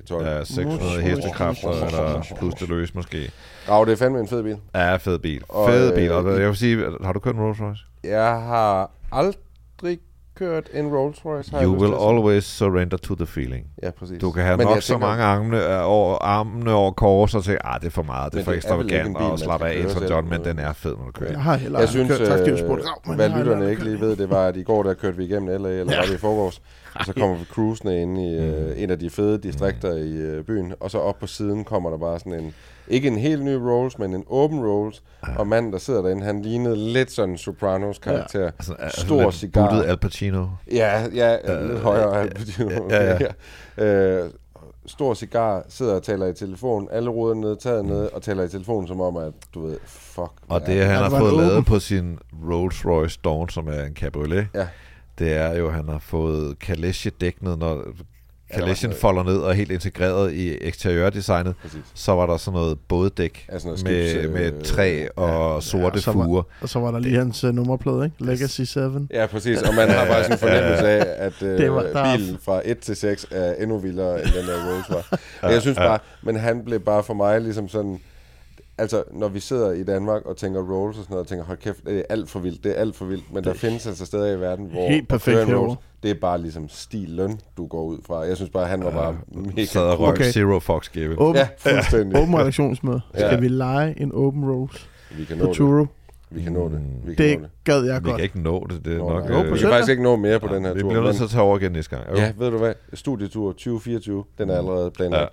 ja, 0.10 0.16
V12. 0.16 0.24
Ja, 0.24 0.44
600 0.44 0.80
Motor- 0.80 1.00
hestekræfter, 1.02 1.70
eller 1.70 2.24
plus 2.38 2.54
det 2.54 2.70
løs 2.70 2.96
måske. 2.96 3.32
Rav, 3.70 3.86
det 3.86 3.92
er 3.92 3.96
fandme 3.98 4.20
en 4.20 4.28
fed 4.28 4.44
bil. 4.44 4.58
Ja, 4.76 4.96
fed 4.96 5.20
bil. 5.20 5.44
Og, 5.50 5.70
Fed 5.70 5.90
øh, 5.92 5.96
bil. 5.96 6.12
Og 6.12 6.38
i- 6.38 6.40
jeg 6.40 6.48
vil 6.50 6.56
sige, 6.58 6.84
har 7.04 7.14
du 7.14 7.20
kørt 7.20 7.36
en 7.36 7.42
Rolls 7.42 7.62
Royce? 7.62 7.82
Jeg 8.04 8.26
har 8.42 8.92
aldrig 9.12 10.00
kørt 10.36 10.70
en 10.74 10.88
Rolls 10.96 11.26
Royce. 11.26 11.52
har 11.52 11.64
You 11.64 11.76
will 11.82 11.94
always 11.94 12.44
surrender 12.44 12.98
to 12.98 13.16
the 13.16 13.26
feeling. 13.26 13.66
Ja, 13.84 13.92
præcis. 13.92 14.22
Du 14.22 14.32
kan 14.32 14.44
have 14.44 14.58
Men 14.58 14.68
nok 14.68 14.82
så 14.82 14.88
tænker- 14.88 15.08
mange 15.08 15.24
armene 15.24 15.58
øh, 15.76 15.90
over, 15.90 16.16
armene 16.18 16.74
over 16.74 16.92
kors 16.92 17.36
og 17.36 17.44
tænke, 17.44 17.66
ah, 17.66 17.80
det 17.80 17.88
er 17.88 17.92
for 17.92 18.04
meget, 18.04 18.32
det 18.34 18.38
er 18.38 18.40
Men 18.40 18.46
for 18.46 18.52
er 18.52 18.56
ekstravagant 18.56 19.18
bil, 19.18 19.26
og 19.28 19.40
slappe 19.40 19.66
af, 19.68 19.74
Elton. 19.76 20.04
John, 20.10 20.30
men 20.30 20.44
den 20.44 20.60
er 20.60 20.74
fed, 20.74 20.96
når 20.98 21.06
du 21.06 21.12
kører. 21.12 21.32
Jeg 21.32 21.42
har 21.42 21.56
heller 21.56 21.80
Jeg 21.80 21.88
aldrig 21.90 22.08
synes, 22.08 22.18
kørt 22.20 22.28
traktivsport. 22.28 22.80
øh, 23.10 23.16
hvad 23.16 23.30
lytterne 23.30 23.70
ikke 23.70 23.84
lige 23.84 24.00
ved, 24.00 24.16
det 24.16 24.30
var, 24.30 24.48
at 24.48 24.58
i 24.58 24.64
går 24.64 24.84
der 24.84 24.94
kørte 24.94 25.18
vi 25.18 25.24
igennem 25.26 25.62
LA, 25.62 25.70
eller 25.70 25.96
var 25.96 26.04
det 26.04 26.14
i 26.14 26.18
forgårs, 26.18 26.62
og 26.96 27.06
så 27.06 27.14
kommer 27.14 27.36
vi 27.38 27.46
cruisende 27.46 28.02
ind 28.02 28.18
i 28.20 28.36
øh, 28.38 28.84
en 28.84 28.90
af 28.90 29.00
de 29.00 29.10
fede 29.10 29.38
distrikter 29.38 29.96
i 29.96 30.12
øh, 30.14 30.44
byen, 30.44 30.74
og 30.80 30.92
så 30.92 30.98
op 30.98 31.20
på 31.20 31.28
siden 31.28 31.64
kommer 31.64 31.90
der 31.90 31.98
bare 31.98 32.20
sådan 32.20 32.34
en, 32.34 32.54
ikke 32.88 33.08
en 33.08 33.18
helt 33.18 33.44
ny 33.46 33.54
Rolls, 33.54 34.00
men 34.00 34.14
en 34.14 34.24
åben 34.28 34.60
Rolls, 34.66 35.04
og 35.38 35.48
manden, 35.48 35.72
der 35.74 35.78
sidder 35.80 36.02
derinde, 36.02 36.24
han 36.24 36.42
lignede 36.42 36.76
lidt 36.94 37.12
sådan 37.12 37.30
en 37.30 37.38
Sopranos 37.38 37.98
karakter. 38.00 38.46
Altså, 38.46 38.74
altså 38.80 39.02
Stor 39.02 39.22
lidt 39.24 39.34
cigar. 39.36 39.70
buttet 39.70 39.90
Al 39.90 39.98
Pacino. 39.98 40.48
Ja, 40.72 41.06
ja, 41.14 41.62
lidt 41.68 41.80
højere. 41.80 42.28
ja, 42.90 43.18
ja. 43.78 43.84
Øh, 43.86 44.30
stor 44.88 45.14
cigar, 45.14 45.64
sidder 45.70 45.96
og 45.96 46.04
taler 46.04 46.26
i 46.26 46.34
telefon, 46.34 46.88
alle 46.92 47.10
ruder 47.10 47.36
nede, 47.36 47.56
taget 47.56 47.86
ned, 47.86 48.10
og 48.14 48.22
taler 48.22 48.44
i 48.44 48.50
telefon 48.50 48.88
som 48.88 49.02
om, 49.02 49.18
at 49.18 49.34
du 49.54 49.68
ved, 49.68 49.78
fuck. 49.86 50.32
Og 50.48 50.62
det, 50.66 50.82
er 50.82 50.86
han 50.86 50.96
Ja, 50.96 51.02
har 51.04 51.10
var 51.10 51.20
fået 51.20 51.34
lavet 51.34 51.66
på 51.66 51.80
sin 51.80 52.20
Rolls 52.50 52.86
Royce 52.86 53.20
Dawn, 53.24 53.50
som 53.50 53.68
er 53.68 53.84
en 53.84 53.94
cabriolet, 53.94 54.48
Ja. 54.54 54.68
det 55.20 55.34
er 55.34 55.56
jo, 55.58 55.68
at 55.68 55.74
han 55.74 55.90
har 55.90 56.00
fået 56.00 56.60
kalesje-dæknet, 56.60 57.60
når 57.60 57.84
kalesjen 58.56 58.94
folder 58.94 59.24
ned 59.24 59.38
og 59.38 59.50
er 59.50 59.54
helt 59.54 59.72
integreret 59.72 60.34
i 60.34 60.58
eksteriørdesignet. 60.62 61.54
Præcis. 61.62 61.80
Så 61.94 62.12
var 62.12 62.26
der 62.26 62.38
sådan 62.38 62.60
noget 62.60 62.78
båddæk 62.88 63.46
Ja, 63.52 63.60
sådan 63.60 63.68
noget 63.68 63.84
med, 63.84 64.10
skibs, 64.10 64.26
øh, 64.26 64.34
med 64.34 64.64
træ 64.64 65.06
og 65.16 65.64
sorte 65.64 66.02
så 66.02 66.12
var- 66.12 66.24
fuger. 66.26 66.44
Og 66.62 66.70
så 66.70 66.80
var 66.80 66.92
der 66.92 67.00
lige 67.00 67.18
hans 67.18 67.44
uh, 67.44 67.54
nummerplade, 67.56 68.06
ikke? 68.06 68.16
Legacy 68.32 68.62
7. 68.62 68.80
Ja, 69.14 69.26
præcis. 69.26 69.62
Og 69.62 69.74
man 69.76 69.90
har 69.90 70.06
bare 70.06 70.24
sådan 70.24 70.32
en 70.36 70.40
fornemmelse 70.48 70.88
af, 70.88 71.26
at 71.26 71.42
øh, 71.44 71.58
Det 71.58 71.72
var- 71.72 71.82
der- 71.84 72.18
bilen 72.18 72.38
fra 72.46 72.62
1 72.66 72.80
til 72.80 72.96
6 72.96 73.26
er 73.32 73.54
endnu 73.54 73.78
vildere, 73.78 74.24
end 74.24 74.32
den 74.34 74.48
der 74.48 74.72
Rolls 74.72 74.90
var. 74.90 75.20
Og 75.42 75.52
jeg 75.54 75.62
synes 75.62 75.78
bare, 75.78 76.00
men 76.22 76.36
han 76.36 76.64
blev 76.66 76.80
bare 76.80 77.04
for 77.04 77.14
mig 77.14 77.42
ligesom 77.42 77.70
sådan... 77.70 78.00
Altså, 78.78 79.04
når 79.12 79.28
vi 79.28 79.40
sidder 79.40 79.72
i 79.72 79.84
Danmark 79.84 80.26
og 80.26 80.38
tænker 80.38 80.62
Rolls 80.62 80.98
og 80.98 81.04
sådan 81.04 81.14
noget, 81.14 81.24
og 81.24 81.28
tænker, 81.28 81.46
hold 81.46 81.58
kæft, 81.58 81.86
det 81.86 81.98
er 81.98 82.04
alt 82.10 82.30
for 82.30 82.40
vildt, 82.40 82.64
det 82.64 82.72
er 82.72 82.76
alt 82.82 82.96
for 82.96 83.06
vildt. 83.06 83.34
Men 83.34 83.44
der 83.44 83.54
findes 83.54 83.88
altså 83.88 84.06
steder 84.06 84.38
i 84.38 84.40
verden, 84.40 84.66
hvor 84.66 84.90
Helt 84.90 85.08
perfekt 85.08 85.40
en 85.42 85.48
herovre. 85.48 85.68
Rolls, 85.68 85.80
det 86.04 86.12
er 86.12 86.16
bare 86.22 86.42
ligesom 86.42 86.70
stil 86.70 87.10
løn, 87.10 87.40
du 87.58 87.68
går 87.68 87.84
ud 87.84 87.98
fra. 88.08 88.20
Jeg 88.20 88.36
synes 88.36 88.52
bare, 88.52 88.68
han 88.68 88.84
var 88.84 88.92
bare 88.92 89.18
mega 89.28 89.66
Sad 89.66 89.82
og 89.82 90.00
røg 90.00 90.10
Okay. 90.10 90.32
Zero 90.32 90.60
Fox 90.60 90.90
Given. 90.92 91.16
Åben, 91.20 91.36
Ja, 91.36 91.48
fuldstændig. 91.58 92.22
åben 92.22 92.36
redaktionsmøde. 92.38 93.02
Ja. 93.14 93.28
Skal 93.30 93.42
vi 93.42 93.48
lege 93.48 94.02
en 94.02 94.12
open 94.12 94.46
Rolls 94.52 94.90
Vi 95.18 95.26
kan 95.26 95.38
på 95.38 95.44
nå 95.44 95.50
det. 95.50 95.58
Turo? 95.58 95.86
Vi 96.30 96.42
kan 96.42 96.52
nå 96.54 96.70
det. 96.70 96.80
Vi 97.06 97.16
kan 97.16 97.26
Det 97.26 97.38
nå 97.40 97.44
det. 97.44 97.52
gad 97.64 97.84
jeg 97.86 98.04
Vi 98.04 98.10
godt. 98.10 98.16
kan 98.16 98.24
ikke 98.24 98.42
nå 98.42 98.68
det. 98.70 98.86
Det 98.86 98.94
er 98.94 98.98
Nå, 98.98 99.10
nok... 99.10 99.28
på 99.48 99.54
vi 99.54 99.60
kan 99.60 99.70
faktisk 99.70 99.90
ikke 99.92 100.04
nå 100.04 100.16
mere 100.16 100.40
på 100.40 100.48
den 100.48 100.66
her 100.66 100.74
vi 100.74 100.80
tur. 100.80 100.90
bliver 100.90 101.04
nødt 101.04 101.16
til 101.16 101.24
at 101.24 101.30
tage 101.30 101.42
over 101.42 101.58
igen 101.60 101.72
næste 101.72 101.96
gang. 101.96 102.10
Jo. 102.12 102.16
Ja, 102.16 102.34
ved 102.38 102.52
du 102.52 102.58
hvad? 102.58 102.74
Studietur 102.94 103.52
2024, 103.52 104.24
den 104.38 104.50
er 104.50 104.58
allerede 104.58 104.92
planlagt. 104.92 105.22
Ja. 105.22 105.28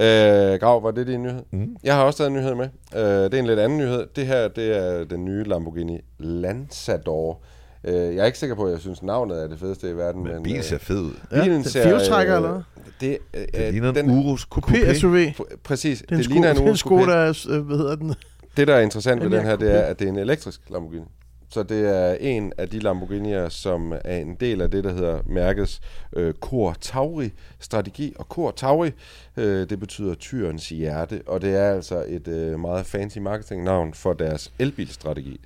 Øh, 0.00 0.58
Grav, 0.60 0.82
var 0.82 0.90
det 0.90 1.06
din 1.06 1.22
nyhed? 1.22 1.42
Mm. 1.50 1.76
Jeg 1.84 1.94
har 1.94 2.02
også 2.04 2.16
taget 2.18 2.28
en 2.30 2.36
nyhed 2.36 2.54
med. 2.54 2.68
Øh, 2.96 3.02
det 3.02 3.34
er 3.34 3.38
en 3.38 3.46
lidt 3.46 3.58
anden 3.58 3.78
nyhed. 3.78 4.06
Det 4.16 4.26
her, 4.26 4.48
det 4.48 4.76
er 4.76 5.04
den 5.04 5.24
nye 5.24 5.44
Lamborghini 5.44 6.00
Lanzador. 6.18 7.40
Øh, 7.84 7.94
jeg 7.94 8.16
er 8.16 8.24
ikke 8.26 8.38
sikker 8.38 8.56
på, 8.56 8.64
at 8.64 8.72
jeg 8.72 8.80
synes, 8.80 9.02
navnet 9.02 9.42
er 9.42 9.46
det 9.46 9.58
fedeste 9.58 9.90
i 9.90 9.96
verden. 9.96 10.22
Men 10.24 10.32
men 10.32 10.42
bilen 10.42 10.62
ser 10.62 10.78
fed 10.78 11.00
ud. 11.00 11.12
Ja, 11.32 11.42
bilen 11.42 11.58
det 11.58 11.66
er 11.66 11.70
ser, 11.70 11.82
firehjulstrækker, 11.82 12.36
eller 12.36 12.50
hvad? 12.50 12.60
Det, 13.00 13.18
øh, 13.34 13.46
Det 13.54 13.72
ligner 13.72 13.92
den, 13.92 14.10
en 14.10 14.18
Urus 14.18 14.48
Coupé 14.54 14.94
SUV. 14.94 15.14
pr- 15.16 15.56
Præcis, 15.64 15.98
Det 15.98 16.10
er 16.10 16.12
en, 16.14 16.18
det 16.18 16.24
sko, 16.24 16.32
ligner 16.32 16.50
en 16.50 16.56
det 16.56 16.60
er 16.60 16.64
en 16.64 16.68
Urus 16.68 16.82
Coupé. 16.82 17.32
Skoda, 17.44 17.56
øh, 17.58 17.66
hvad 17.66 17.76
hedder 17.76 17.96
den? 17.96 18.14
Det, 18.56 18.68
der 18.68 18.74
er 18.74 18.80
interessant 18.80 19.20
ved 19.20 19.26
En 19.26 19.32
den 19.32 19.42
her, 19.42 19.56
det 19.56 19.74
er, 19.76 19.80
at 19.80 19.98
det 19.98 20.04
er 20.04 20.08
en 20.12 20.18
elektrisk 20.18 20.60
Lamborghini. 20.70 21.04
Så 21.50 21.62
det 21.62 21.88
er 21.96 22.14
en 22.20 22.52
af 22.58 22.68
de 22.68 22.78
Lamborghinier, 22.78 23.48
som 23.48 23.92
er 24.04 24.16
en 24.16 24.34
del 24.34 24.60
af 24.60 24.70
det, 24.70 24.84
der 24.84 24.92
hedder 24.92 25.20
mærkets 25.26 25.80
øh, 26.16 26.34
Cor 26.34 26.76
Tauri-strategi. 26.80 28.14
Og 28.18 28.24
Cor 28.24 28.50
Tauri, 28.50 28.90
øh, 29.36 29.70
det 29.70 29.80
betyder 29.80 30.14
tyrens 30.14 30.68
hjerte, 30.68 31.22
og 31.26 31.42
det 31.42 31.56
er 31.56 31.70
altså 31.74 32.04
et 32.08 32.28
øh, 32.28 32.60
meget 32.60 32.86
fancy 32.86 33.18
marketingnavn 33.18 33.94
for 33.94 34.12
deres 34.12 34.52
elbilstrategi. 34.58 35.40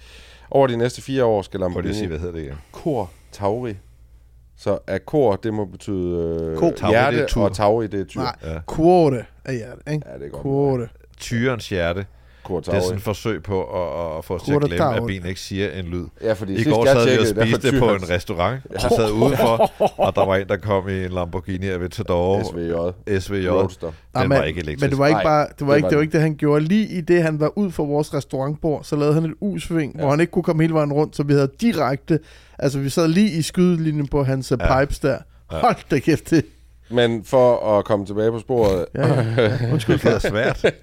Over 0.50 0.66
de 0.66 0.76
næste 0.76 1.02
fire 1.02 1.24
år 1.24 1.42
skal 1.42 1.60
Prøv 1.60 1.68
lige 1.68 1.74
Lamborghini 1.74 1.94
sige, 1.98 2.08
hvad 2.08 2.18
hedder 2.18 2.32
det 2.34 2.42
igen. 2.42 2.54
Cor 2.72 3.10
Tauri. 3.32 3.74
Så 4.56 4.78
at 4.86 5.02
Cor, 5.06 5.36
det 5.36 5.54
må 5.54 5.64
betyde 5.64 6.38
øh, 6.52 6.56
Ko. 6.58 6.70
Tauri, 6.76 6.92
det 6.92 6.98
er 7.00 7.10
hjerte, 7.10 7.26
tur. 7.32 7.44
og 7.44 7.54
Tauri, 7.56 7.86
det 7.86 8.00
er 8.00 8.04
tyr. 8.04 8.20
Nej, 8.20 8.36
Ja. 8.44 8.58
Quote 8.76 9.24
er 9.44 9.52
hjerte, 9.52 9.92
ikke? 9.92 10.08
Ja, 10.12 10.18
det 10.18 10.26
er 10.26 10.30
godt. 10.30 10.42
Quote. 10.42 10.88
Tyrens 11.16 11.68
hjerte. 11.68 12.06
Cor 12.44 12.61
Det 12.61 12.68
er 12.68 12.81
sådan 12.81 12.96
et 12.96 13.02
forsøg 13.02 13.42
på 13.42 13.62
at, 13.62 14.18
at 14.18 14.24
få 14.24 14.35
os 14.35 14.42
til 14.42 14.52
at 14.52 14.61
glemme, 14.61 14.96
at 14.96 15.07
bilen 15.07 15.28
ikke 15.28 15.40
siger 15.40 15.70
en 15.70 15.85
lyd. 15.85 16.05
Ja, 16.22 16.33
fordi 16.33 16.52
I 16.55 16.64
går 16.64 16.87
jeg 16.87 16.96
sad 16.96 17.14
vi 17.14 17.18
og 17.18 17.26
spiste 17.26 17.78
på 17.78 17.94
en 17.94 18.11
restaurant. 18.11 18.61
Vi 18.70 18.81
sad 18.81 19.11
udenfor, 19.22 19.70
og 19.96 20.16
der 20.16 20.26
var 20.26 20.37
en, 20.37 20.48
der 20.48 20.57
kom 20.57 20.88
i 20.88 21.05
en 21.05 21.11
Lamborghini 21.11 21.68
Aventador 21.68 22.42
SVJ. 22.42 23.20
SVJ. 23.20 23.48
Roadster. 23.48 23.87
Den 23.87 24.28
men, 24.28 24.38
var 24.38 24.42
ikke 24.42 24.61
elektrisk. 24.61 24.81
Men 24.81 24.90
det 24.90 24.98
var 24.98 25.07
ikke 25.07 25.20
bare, 25.24 25.46
det 25.59 25.66
var 25.66 25.74
ikke, 25.74 25.85
var 25.85 25.88
det 25.88 25.96
var 25.96 26.02
ikke 26.02 26.12
det, 26.12 26.20
han 26.20 26.35
gjorde. 26.35 26.64
Lige 26.64 26.87
i 26.87 27.00
det, 27.00 27.22
han 27.22 27.40
var 27.40 27.59
ud 27.59 27.70
for 27.70 27.87
vores 27.87 28.14
restaurantbord, 28.14 28.85
så 28.85 28.96
lavede 28.96 29.14
han 29.14 29.24
et 29.24 29.35
U-sving, 29.40 29.92
ja. 29.94 30.00
hvor 30.00 30.11
han 30.11 30.20
ikke 30.20 30.31
kunne 30.31 30.42
komme 30.42 30.62
hele 30.62 30.74
vejen 30.74 30.92
rundt, 30.92 31.16
så 31.16 31.22
vi 31.22 31.33
havde 31.33 31.50
direkte, 31.61 32.18
altså 32.59 32.78
vi 32.78 32.88
sad 32.88 33.09
lige 33.09 33.31
i 33.31 33.42
skydelinjen 33.42 34.09
på 34.09 34.24
hans 34.24 34.50
ja. 34.50 34.81
pipes 34.81 34.98
der. 34.98 35.18
Hold 35.50 35.76
da 35.90 35.98
kæft, 35.98 36.31
det, 36.31 36.44
Men 36.92 37.24
for 37.24 37.78
at 37.78 37.85
komme 37.85 38.07
tilbage 38.07 38.31
på 38.31 38.38
sporet, 38.38 38.87
Ja, 38.94 39.07
ja. 39.07 39.59
Undskyld. 39.72 39.98
Det 39.98 40.12
er 40.14 40.18
svært. 40.18 40.74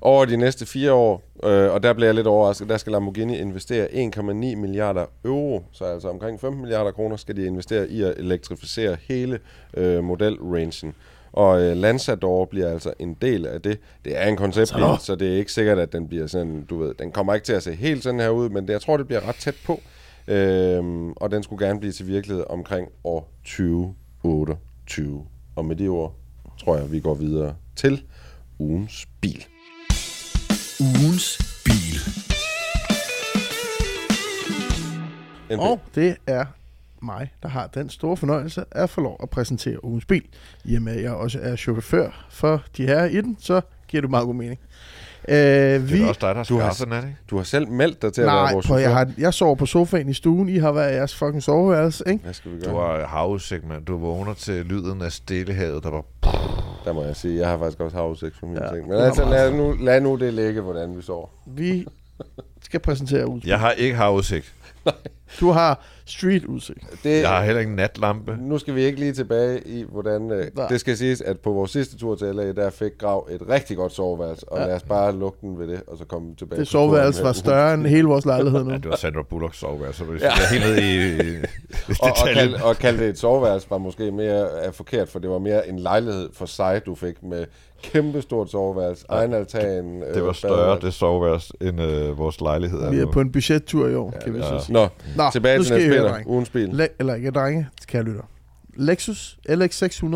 over 0.00 0.24
de 0.24 0.36
næste 0.36 0.66
fire 0.66 0.92
år, 0.92 1.22
øh, 1.44 1.72
og 1.72 1.82
der 1.82 1.92
bliver 1.92 2.06
jeg 2.06 2.14
lidt 2.14 2.26
overrasket, 2.26 2.68
der 2.68 2.76
skal 2.76 2.92
Lamborghini 2.92 3.38
investere 3.38 3.86
1,9 3.86 4.22
milliarder 4.32 5.04
euro, 5.24 5.64
så 5.72 5.84
altså 5.84 6.08
omkring 6.08 6.40
15 6.40 6.60
milliarder 6.60 6.90
kroner 6.90 7.16
skal 7.16 7.36
de 7.36 7.46
investere 7.46 7.88
i 7.88 8.02
at 8.02 8.14
elektrificere 8.16 8.96
hele 9.08 9.38
øh, 9.76 10.04
modelrangen. 10.04 10.94
Og 11.32 11.60
øh, 11.62 11.76
Lanzador 11.76 12.44
bliver 12.44 12.70
altså 12.72 12.92
en 12.98 13.16
del 13.22 13.46
af 13.46 13.62
det. 13.62 13.78
Det 14.04 14.18
er 14.18 14.26
en 14.28 14.36
konceptbil, 14.36 14.84
så 15.00 15.14
det 15.14 15.28
er 15.32 15.36
ikke 15.36 15.52
sikkert, 15.52 15.78
at 15.78 15.92
den 15.92 16.08
bliver 16.08 16.26
sådan, 16.26 16.64
du 16.70 16.78
ved, 16.78 16.94
den 16.94 17.12
kommer 17.12 17.34
ikke 17.34 17.44
til 17.44 17.52
at 17.52 17.62
se 17.62 17.74
helt 17.74 18.02
sådan 18.02 18.20
her 18.20 18.28
ud, 18.28 18.48
men 18.48 18.66
det, 18.66 18.72
jeg 18.72 18.80
tror, 18.80 18.96
det 18.96 19.06
bliver 19.06 19.28
ret 19.28 19.36
tæt 19.36 19.54
på. 19.66 19.80
Øhm, 20.28 21.12
og 21.12 21.30
den 21.30 21.42
skulle 21.42 21.66
gerne 21.66 21.80
blive 21.80 21.92
til 21.92 22.06
virkelighed 22.06 22.44
omkring 22.48 22.88
år 23.04 23.30
2028. 23.44 24.56
Og 25.56 25.64
med 25.64 25.76
de 25.76 25.88
ord, 25.88 26.14
tror 26.58 26.76
jeg, 26.76 26.92
vi 26.92 27.00
går 27.00 27.14
videre 27.14 27.54
til 27.76 28.02
ugens 28.58 29.08
bil. 29.20 29.44
Ugens 30.80 31.38
bil. 31.64 31.98
En 35.50 35.60
Og 35.60 35.80
det 35.94 36.16
er 36.26 36.44
mig, 37.02 37.32
der 37.42 37.48
har 37.48 37.66
den 37.66 37.90
store 37.90 38.16
fornøjelse 38.16 38.64
at 38.70 38.90
få 38.90 39.00
lov 39.00 39.16
at 39.22 39.30
præsentere 39.30 39.84
ugens 39.84 40.04
bil. 40.04 40.24
I 40.64 40.76
og 40.76 40.82
med, 40.82 40.96
at 40.96 41.02
jeg 41.02 41.12
også 41.12 41.40
er 41.40 41.56
chauffør 41.56 42.26
for 42.30 42.64
de 42.76 42.86
her 42.86 43.04
i 43.04 43.20
den, 43.20 43.36
så 43.40 43.60
giver 43.88 44.00
det 44.00 44.10
meget 44.10 44.26
god 44.26 44.34
mening. 44.34 44.60
Øh, 45.28 45.36
Det 45.36 45.92
vi, 45.92 46.02
er 46.02 46.08
også 46.08 46.18
dig, 46.20 46.28
der 46.28 46.34
har 46.34 46.44
Du 46.44 46.58
har- 46.58 46.76
den, 46.84 46.92
er 46.92 47.00
det 47.00 47.08
ikke? 47.08 47.18
Du 47.30 47.36
har 47.36 47.44
selv 47.44 47.68
meldt 47.68 48.02
dig 48.02 48.12
til 48.12 48.20
at 48.20 48.26
være 48.26 48.34
nej, 48.34 48.52
vores 48.52 48.66
prøv, 48.66 48.78
jeg, 48.78 48.92
har, 48.94 49.10
jeg 49.18 49.34
sover 49.34 49.54
på 49.54 49.66
sofaen 49.66 50.08
i 50.08 50.14
stuen. 50.14 50.48
I 50.48 50.58
har 50.58 50.72
været 50.72 50.92
i 50.92 50.94
jeres 50.94 51.14
fucking 51.14 51.42
soveværelse, 51.42 52.04
ikke? 52.06 52.24
Hvad 52.24 52.34
skal 52.34 52.50
vi 52.52 52.60
Du 52.60 52.70
gøre? 52.70 52.98
har 53.00 53.06
havudsigt, 53.06 53.68
mand. 53.68 53.84
Du 53.86 53.98
vågner 53.98 54.34
til 54.34 54.64
lyden 54.66 55.02
af 55.02 55.12
stillehavet, 55.12 55.82
der 55.84 55.90
var... 55.90 56.04
Der 56.84 56.92
må 56.92 57.04
jeg 57.04 57.16
sige, 57.16 57.38
jeg 57.38 57.48
har 57.48 57.58
faktisk 57.58 57.80
også 57.80 57.96
havudsigt 57.96 58.36
for 58.38 58.46
mine 58.46 58.64
Ja, 58.64 58.72
ting. 58.74 58.84
du 58.84 58.88
Men 58.92 58.98
altså, 59.00 59.24
lad 59.24 59.52
nu, 59.52 59.72
lad 59.80 60.00
nu 60.00 60.16
det 60.16 60.34
ligge, 60.34 60.60
hvordan 60.60 60.96
vi 60.96 61.02
sover. 61.02 61.26
Vi 61.46 61.86
skal 62.62 62.80
præsentere 62.80 63.26
ugens 63.28 63.44
Jeg 63.44 63.60
har 63.60 63.70
ikke 63.72 63.96
havudsigt. 63.96 64.54
Du 65.40 65.50
har 65.50 65.80
street 66.08 66.44
udsigt. 66.44 66.78
Det, 67.04 67.20
Jeg 67.20 67.28
har 67.28 67.42
heller 67.44 67.60
ikke 67.60 67.70
en 67.70 67.76
natlampe. 67.76 68.36
Nu 68.40 68.58
skal 68.58 68.74
vi 68.74 68.82
ikke 68.84 68.98
lige 69.00 69.12
tilbage 69.12 69.60
i, 69.66 69.84
hvordan... 69.92 70.30
Øh, 70.32 70.46
Nej. 70.56 70.68
det 70.68 70.80
skal 70.80 70.96
siges, 70.96 71.20
at 71.20 71.38
på 71.40 71.52
vores 71.52 71.70
sidste 71.70 71.98
tur 71.98 72.14
til 72.16 72.26
LA, 72.34 72.52
der 72.52 72.70
fik 72.70 72.92
Grav 72.98 73.28
et 73.30 73.42
rigtig 73.48 73.76
godt 73.76 73.92
soveværelse, 73.92 74.48
og 74.48 74.58
Ja. 74.58 74.62
ja. 74.62 74.68
lad 74.68 74.76
os 74.76 74.82
bare 74.82 75.16
lukke 75.16 75.38
den 75.40 75.58
ved 75.58 75.68
det, 75.68 75.82
og 75.86 75.98
så 75.98 76.04
komme 76.04 76.34
tilbage 76.38 76.60
Det 76.60 76.68
soveværelse 76.68 77.22
var 77.22 77.32
større 77.32 77.74
end 77.74 77.86
hele 77.86 78.08
vores 78.08 78.24
lejlighed 78.26 78.64
nu. 78.64 78.70
Ja, 78.70 78.76
det 78.76 78.88
var 78.90 78.96
Sandra 78.96 79.22
Bullocks 79.30 79.58
soveværelse, 79.58 79.98
så 79.98 80.04
du 80.04 80.12
ja. 80.12 80.30
helt 80.52 80.64
ned 80.64 80.76
i, 80.76 80.96
i, 81.06 81.32
i 81.32 81.36
Og, 82.02 82.08
og, 82.22 82.28
kalde, 82.34 82.58
og 82.64 82.76
kalde 82.76 82.98
det 82.98 83.08
et 83.08 83.18
soveværelse 83.18 83.70
var 83.70 83.78
måske 83.78 84.10
mere 84.10 84.48
er 84.62 84.70
forkert, 84.70 85.08
for 85.08 85.18
det 85.18 85.30
var 85.30 85.38
mere 85.38 85.68
en 85.68 85.78
lejlighed 85.78 86.28
for 86.32 86.46
sig, 86.46 86.80
du 86.86 86.94
fik 86.94 87.22
med 87.22 87.44
kæmpe 87.82 88.22
stort 88.22 88.50
soveværelse, 88.50 89.04
egen 89.08 89.34
altan. 89.34 90.02
Det 90.14 90.22
var 90.22 90.28
øh, 90.28 90.34
større, 90.34 90.56
badeværelse. 90.56 90.86
det 90.86 90.94
soveværelse, 90.94 91.52
end 91.60 91.82
øh, 91.82 92.18
vores 92.18 92.40
lejlighed 92.40 92.90
Vi 92.90 92.98
er 92.98 93.04
nu. 93.04 93.10
på 93.10 93.20
en 93.20 93.32
budgettur 93.32 93.88
i 93.88 93.94
år, 93.94 94.14
kan 94.24 94.34
vi 94.34 94.40
så 94.40 94.58
sige. 94.66 94.72
Nå, 94.72 94.88
Nå, 95.16 95.22
tilbage 95.32 95.58
nu 95.58 95.64
til 95.64 95.74
drenge. 96.02 96.28
ugens 96.28 96.50
bil. 96.50 96.68
Le- 96.68 96.88
eller 96.98 97.14
ikke 97.14 97.30
drenge, 97.30 97.68
kan 97.88 97.96
jeg 97.98 98.04
lytte. 98.04 98.20
Lexus 98.74 99.38
LX600 99.48 100.06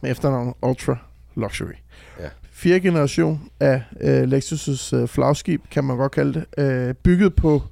med 0.00 0.10
efternavn 0.10 0.54
Ultra 0.62 0.96
Luxury. 1.34 1.72
Ja. 2.20 2.28
Fjerde 2.50 2.80
generation 2.80 3.50
af 3.60 3.82
øh, 4.00 4.22
Lexus' 4.22 4.96
øh, 4.96 5.08
flagskib, 5.08 5.62
kan 5.70 5.84
man 5.84 5.96
godt 5.96 6.12
kalde 6.12 6.44
det, 6.56 6.62
øh, 6.62 6.94
bygget 6.94 7.34
på 7.36 7.62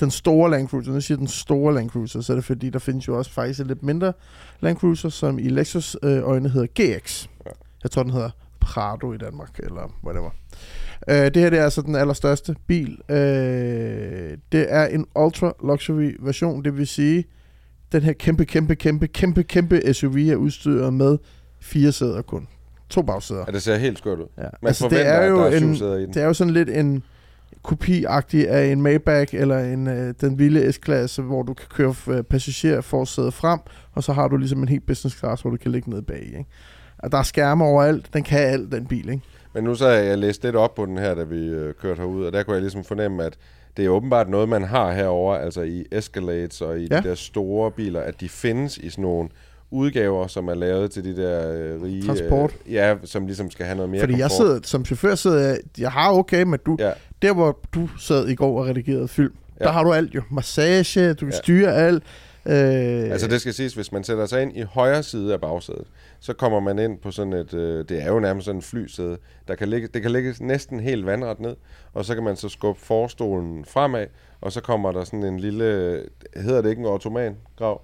den 0.00 0.10
store 0.10 0.50
Land 0.50 0.68
Cruiser. 0.68 0.92
Jeg 0.92 1.02
siger 1.02 1.18
den 1.18 1.28
store 1.28 1.74
Land 1.74 1.90
Cruiser, 1.90 2.20
så 2.20 2.32
er 2.32 2.34
det 2.36 2.44
fordi, 2.44 2.70
der 2.70 2.78
findes 2.78 3.08
jo 3.08 3.18
også 3.18 3.30
faktisk 3.30 3.60
lidt 3.66 3.82
mindre 3.82 4.12
Land 4.60 4.76
Cruiser, 4.76 5.08
som 5.08 5.38
i 5.38 5.48
Lexus 5.48 5.96
øh, 6.02 6.28
øjne 6.28 6.48
hedder 6.48 6.66
GX. 6.98 7.26
Ja. 7.46 7.50
Jeg 7.82 7.90
tror, 7.90 8.02
den 8.02 8.12
hedder 8.12 8.30
Prado 8.60 9.12
i 9.12 9.18
Danmark, 9.18 9.58
eller 9.58 9.94
whatever. 10.04 10.30
Øh, 11.10 11.16
det 11.16 11.36
her 11.36 11.50
det 11.50 11.58
er 11.58 11.64
altså 11.64 11.82
den 11.82 11.94
allerstørste 11.94 12.56
bil. 12.66 12.98
Øh, 13.08 14.38
det 14.52 14.66
er 14.68 14.86
en 14.86 15.06
ultra 15.18 15.52
luxury 15.64 16.16
version, 16.20 16.64
det 16.64 16.76
vil 16.76 16.86
sige, 16.86 17.24
den 17.92 18.02
her 18.02 18.12
kæmpe, 18.12 18.44
kæmpe, 18.44 18.74
kæmpe, 18.74 19.06
kæmpe, 19.06 19.42
kæmpe 19.42 19.94
SUV 19.94 20.16
er 20.16 20.36
udstyret 20.36 20.94
med 20.94 21.18
fire 21.60 21.92
sæder 21.92 22.22
kun. 22.22 22.48
To 22.88 23.02
bagsæder. 23.02 23.44
Ja, 23.46 23.52
det 23.52 23.62
ser 23.62 23.76
helt 23.76 23.98
skørt 23.98 24.18
ud. 24.18 24.26
Ja. 24.38 24.42
Man 24.42 24.68
altså, 24.68 24.88
det 24.88 25.06
er 25.06 25.24
jo 25.24 25.38
er 25.38 25.50
en, 25.50 25.74
det 26.08 26.16
er 26.16 26.26
jo 26.26 26.32
sådan 26.32 26.52
lidt 26.52 26.68
en 26.68 27.02
kopi-agtig 27.62 28.48
af 28.48 28.72
en 28.72 28.82
Maybach 28.82 29.34
eller 29.34 29.58
en, 29.58 29.86
øh, 29.86 30.14
den 30.20 30.38
vilde 30.38 30.72
S-klasse, 30.72 31.22
hvor 31.22 31.42
du 31.42 31.54
kan 31.54 31.66
køre 31.74 31.94
øh, 32.08 32.22
passager 32.22 32.80
for 32.80 33.02
at 33.02 33.08
sidde 33.08 33.32
frem, 33.32 33.60
og 33.92 34.04
så 34.04 34.12
har 34.12 34.28
du 34.28 34.36
ligesom 34.36 34.62
en 34.62 34.68
helt 34.68 34.86
business 34.86 35.18
class, 35.18 35.42
hvor 35.42 35.50
du 35.50 35.56
kan 35.56 35.72
ligge 35.72 35.90
nede 35.90 36.02
bag. 36.02 36.22
Ikke? 36.22 36.46
Og 36.98 37.12
der 37.12 37.18
er 37.18 37.22
skærme 37.22 37.64
overalt. 37.64 38.14
Den 38.14 38.22
kan 38.22 38.38
alt, 38.38 38.72
den 38.72 38.86
bil. 38.86 39.08
Ikke? 39.08 39.22
Men 39.54 39.64
nu 39.64 39.74
så 39.74 39.88
jeg 39.88 40.18
læst 40.18 40.42
lidt 40.44 40.56
op 40.56 40.74
på 40.74 40.86
den 40.86 40.98
her, 40.98 41.14
da 41.14 41.22
vi 41.22 41.46
øh, 41.46 41.74
kørte 41.74 41.98
herud, 42.00 42.24
og 42.24 42.32
der 42.32 42.42
kunne 42.42 42.54
jeg 42.54 42.62
ligesom 42.62 42.84
fornemme, 42.84 43.24
at 43.24 43.32
det 43.76 43.84
er 43.84 43.88
åbenbart 43.88 44.28
noget, 44.28 44.48
man 44.48 44.62
har 44.64 44.92
herover, 44.92 45.34
altså 45.34 45.62
i 45.62 45.84
Escalades 45.92 46.60
og 46.60 46.80
i 46.80 46.86
Ja. 46.90 46.96
de 47.00 47.08
der 47.08 47.14
store 47.14 47.70
biler, 47.70 48.00
at 48.00 48.20
de 48.20 48.28
findes 48.28 48.78
i 48.78 48.90
sådan 48.90 49.02
nogle 49.02 49.28
udgaver, 49.70 50.26
som 50.26 50.48
er 50.48 50.54
lavet 50.54 50.90
til 50.90 51.04
de 51.04 51.16
der 51.16 51.52
øh, 51.52 51.82
rige... 51.82 52.06
Transport. 52.06 52.52
Øh, 52.66 52.72
ja, 52.72 52.94
som 53.04 53.26
ligesom 53.26 53.50
skal 53.50 53.66
have 53.66 53.76
noget 53.76 53.90
mere 53.90 54.00
Fordi 54.00 54.12
jeg 54.12 54.20
komfort. 54.22 54.36
sidder, 54.36 54.60
som 54.64 54.84
chauffør 54.84 55.14
sidder 55.14 55.38
jeg, 55.48 55.58
jeg 55.78 55.90
har 55.92 56.12
okay, 56.12 56.42
men 56.42 56.58
du, 56.66 56.76
Ja, 56.78 56.92
der 57.22 57.32
hvor 57.34 57.58
du 57.74 57.88
sad 57.98 58.28
i 58.28 58.34
går 58.34 58.60
og 58.60 58.66
redigerede 58.66 59.08
film, 59.08 59.32
ja. 59.60 59.64
Der 59.64 59.70
har 59.72 59.84
du 59.84 59.92
alt 59.92 60.14
jo. 60.14 60.22
Massage, 60.30 61.08
du 61.14 61.14
kan. 61.26 61.28
Ja. 61.30 61.36
styre 61.36 61.74
alt. 61.74 62.02
Øh, 62.46 62.54
altså 63.12 63.26
det 63.28 63.40
skal 63.40 63.54
siges, 63.54 63.74
hvis 63.74 63.92
man 63.92 64.04
sætter 64.04 64.26
sig 64.26 64.42
ind 64.42 64.56
i 64.56 64.62
højre 64.62 65.02
side 65.02 65.32
af 65.32 65.40
bagsædet, 65.40 65.84
så 66.20 66.32
kommer 66.32 66.60
man 66.60 66.78
ind 66.78 66.98
på 66.98 67.10
sådan 67.10 67.32
et, 67.32 67.54
øh, 67.54 67.84
det 67.88 68.02
er 68.02 68.08
jo 68.08 68.20
nærmest 68.20 68.44
sådan 68.44 68.58
en 68.58 68.62
flysæde, 68.62 69.18
der 69.48 69.54
kan 69.54 69.68
ligge, 69.68 69.88
det 69.94 70.02
kan 70.02 70.10
ligge 70.10 70.34
næsten 70.40 70.80
helt 70.80 71.06
vandret 71.06 71.40
ned, 71.40 71.56
og 71.92 72.04
så 72.04 72.14
kan 72.14 72.24
man 72.24 72.36
så 72.36 72.48
skubbe 72.48 72.80
forstolen 72.80 73.64
fremad, 73.64 74.06
og 74.40 74.52
så 74.52 74.60
kommer 74.60 74.92
der 74.92 75.04
sådan 75.04 75.24
en 75.24 75.40
lille, 75.40 75.64
hedder 76.36 76.62
det 76.62 76.70
ikke 76.70 76.80
en 76.80 76.86
ottoman, 76.86 77.36
Grav? 77.56 77.82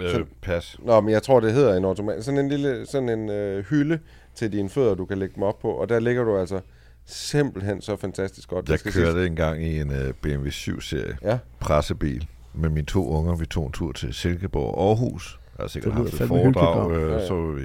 Øh, 0.00 0.26
pas. 0.42 0.76
Nå, 0.82 1.00
men 1.00 1.10
jeg 1.10 1.22
tror, 1.22 1.40
det 1.40 1.52
hedder 1.52 1.76
en 1.76 1.84
automat. 1.84 2.24
Sådan 2.24 2.40
en 2.40 2.48
lille 2.48 2.86
sådan 2.86 3.08
en 3.08 3.30
øh, 3.30 3.64
hylde 3.64 3.98
til 4.34 4.52
dine 4.52 4.68
fødder, 4.68 4.94
du 4.94 5.04
kan 5.04 5.18
lægge 5.18 5.34
dem 5.34 5.42
op 5.42 5.58
på. 5.58 5.70
Og 5.70 5.88
der 5.88 6.00
ligger 6.00 6.24
du 6.24 6.36
altså 6.38 6.60
simpelthen 7.06 7.80
så 7.80 7.96
fantastisk 7.96 8.48
godt. 8.48 8.68
Jeg 8.68 8.72
Det 8.72 8.80
skal 8.80 8.92
kørte 8.92 9.26
engang 9.26 9.64
i 9.64 9.80
en 9.80 9.90
uh, 9.90 10.14
BMW 10.22 10.48
7-serie 10.48 11.16
Ja, 11.22 11.38
pressebil 11.60 12.26
med 12.54 12.68
mine 12.70 12.86
to 12.86 13.08
unger. 13.08 13.36
Vi 13.36 13.46
tog 13.46 13.66
en 13.66 13.72
tur 13.72 13.92
til 13.92 14.14
Silkeborg 14.14 14.74
og 14.74 14.88
Aarhus. 14.88 15.40
Jeg 15.58 15.62
har 15.64 15.68
sikkert 15.68 15.92
Det 15.94 16.02
haft 16.10 16.20
et 16.20 16.28
foredrag. 16.28 16.90
Øh, 16.92 17.10
Ja, 17.10 17.16
ja. 17.18 17.26
så 17.26 17.50
vi, 17.52 17.62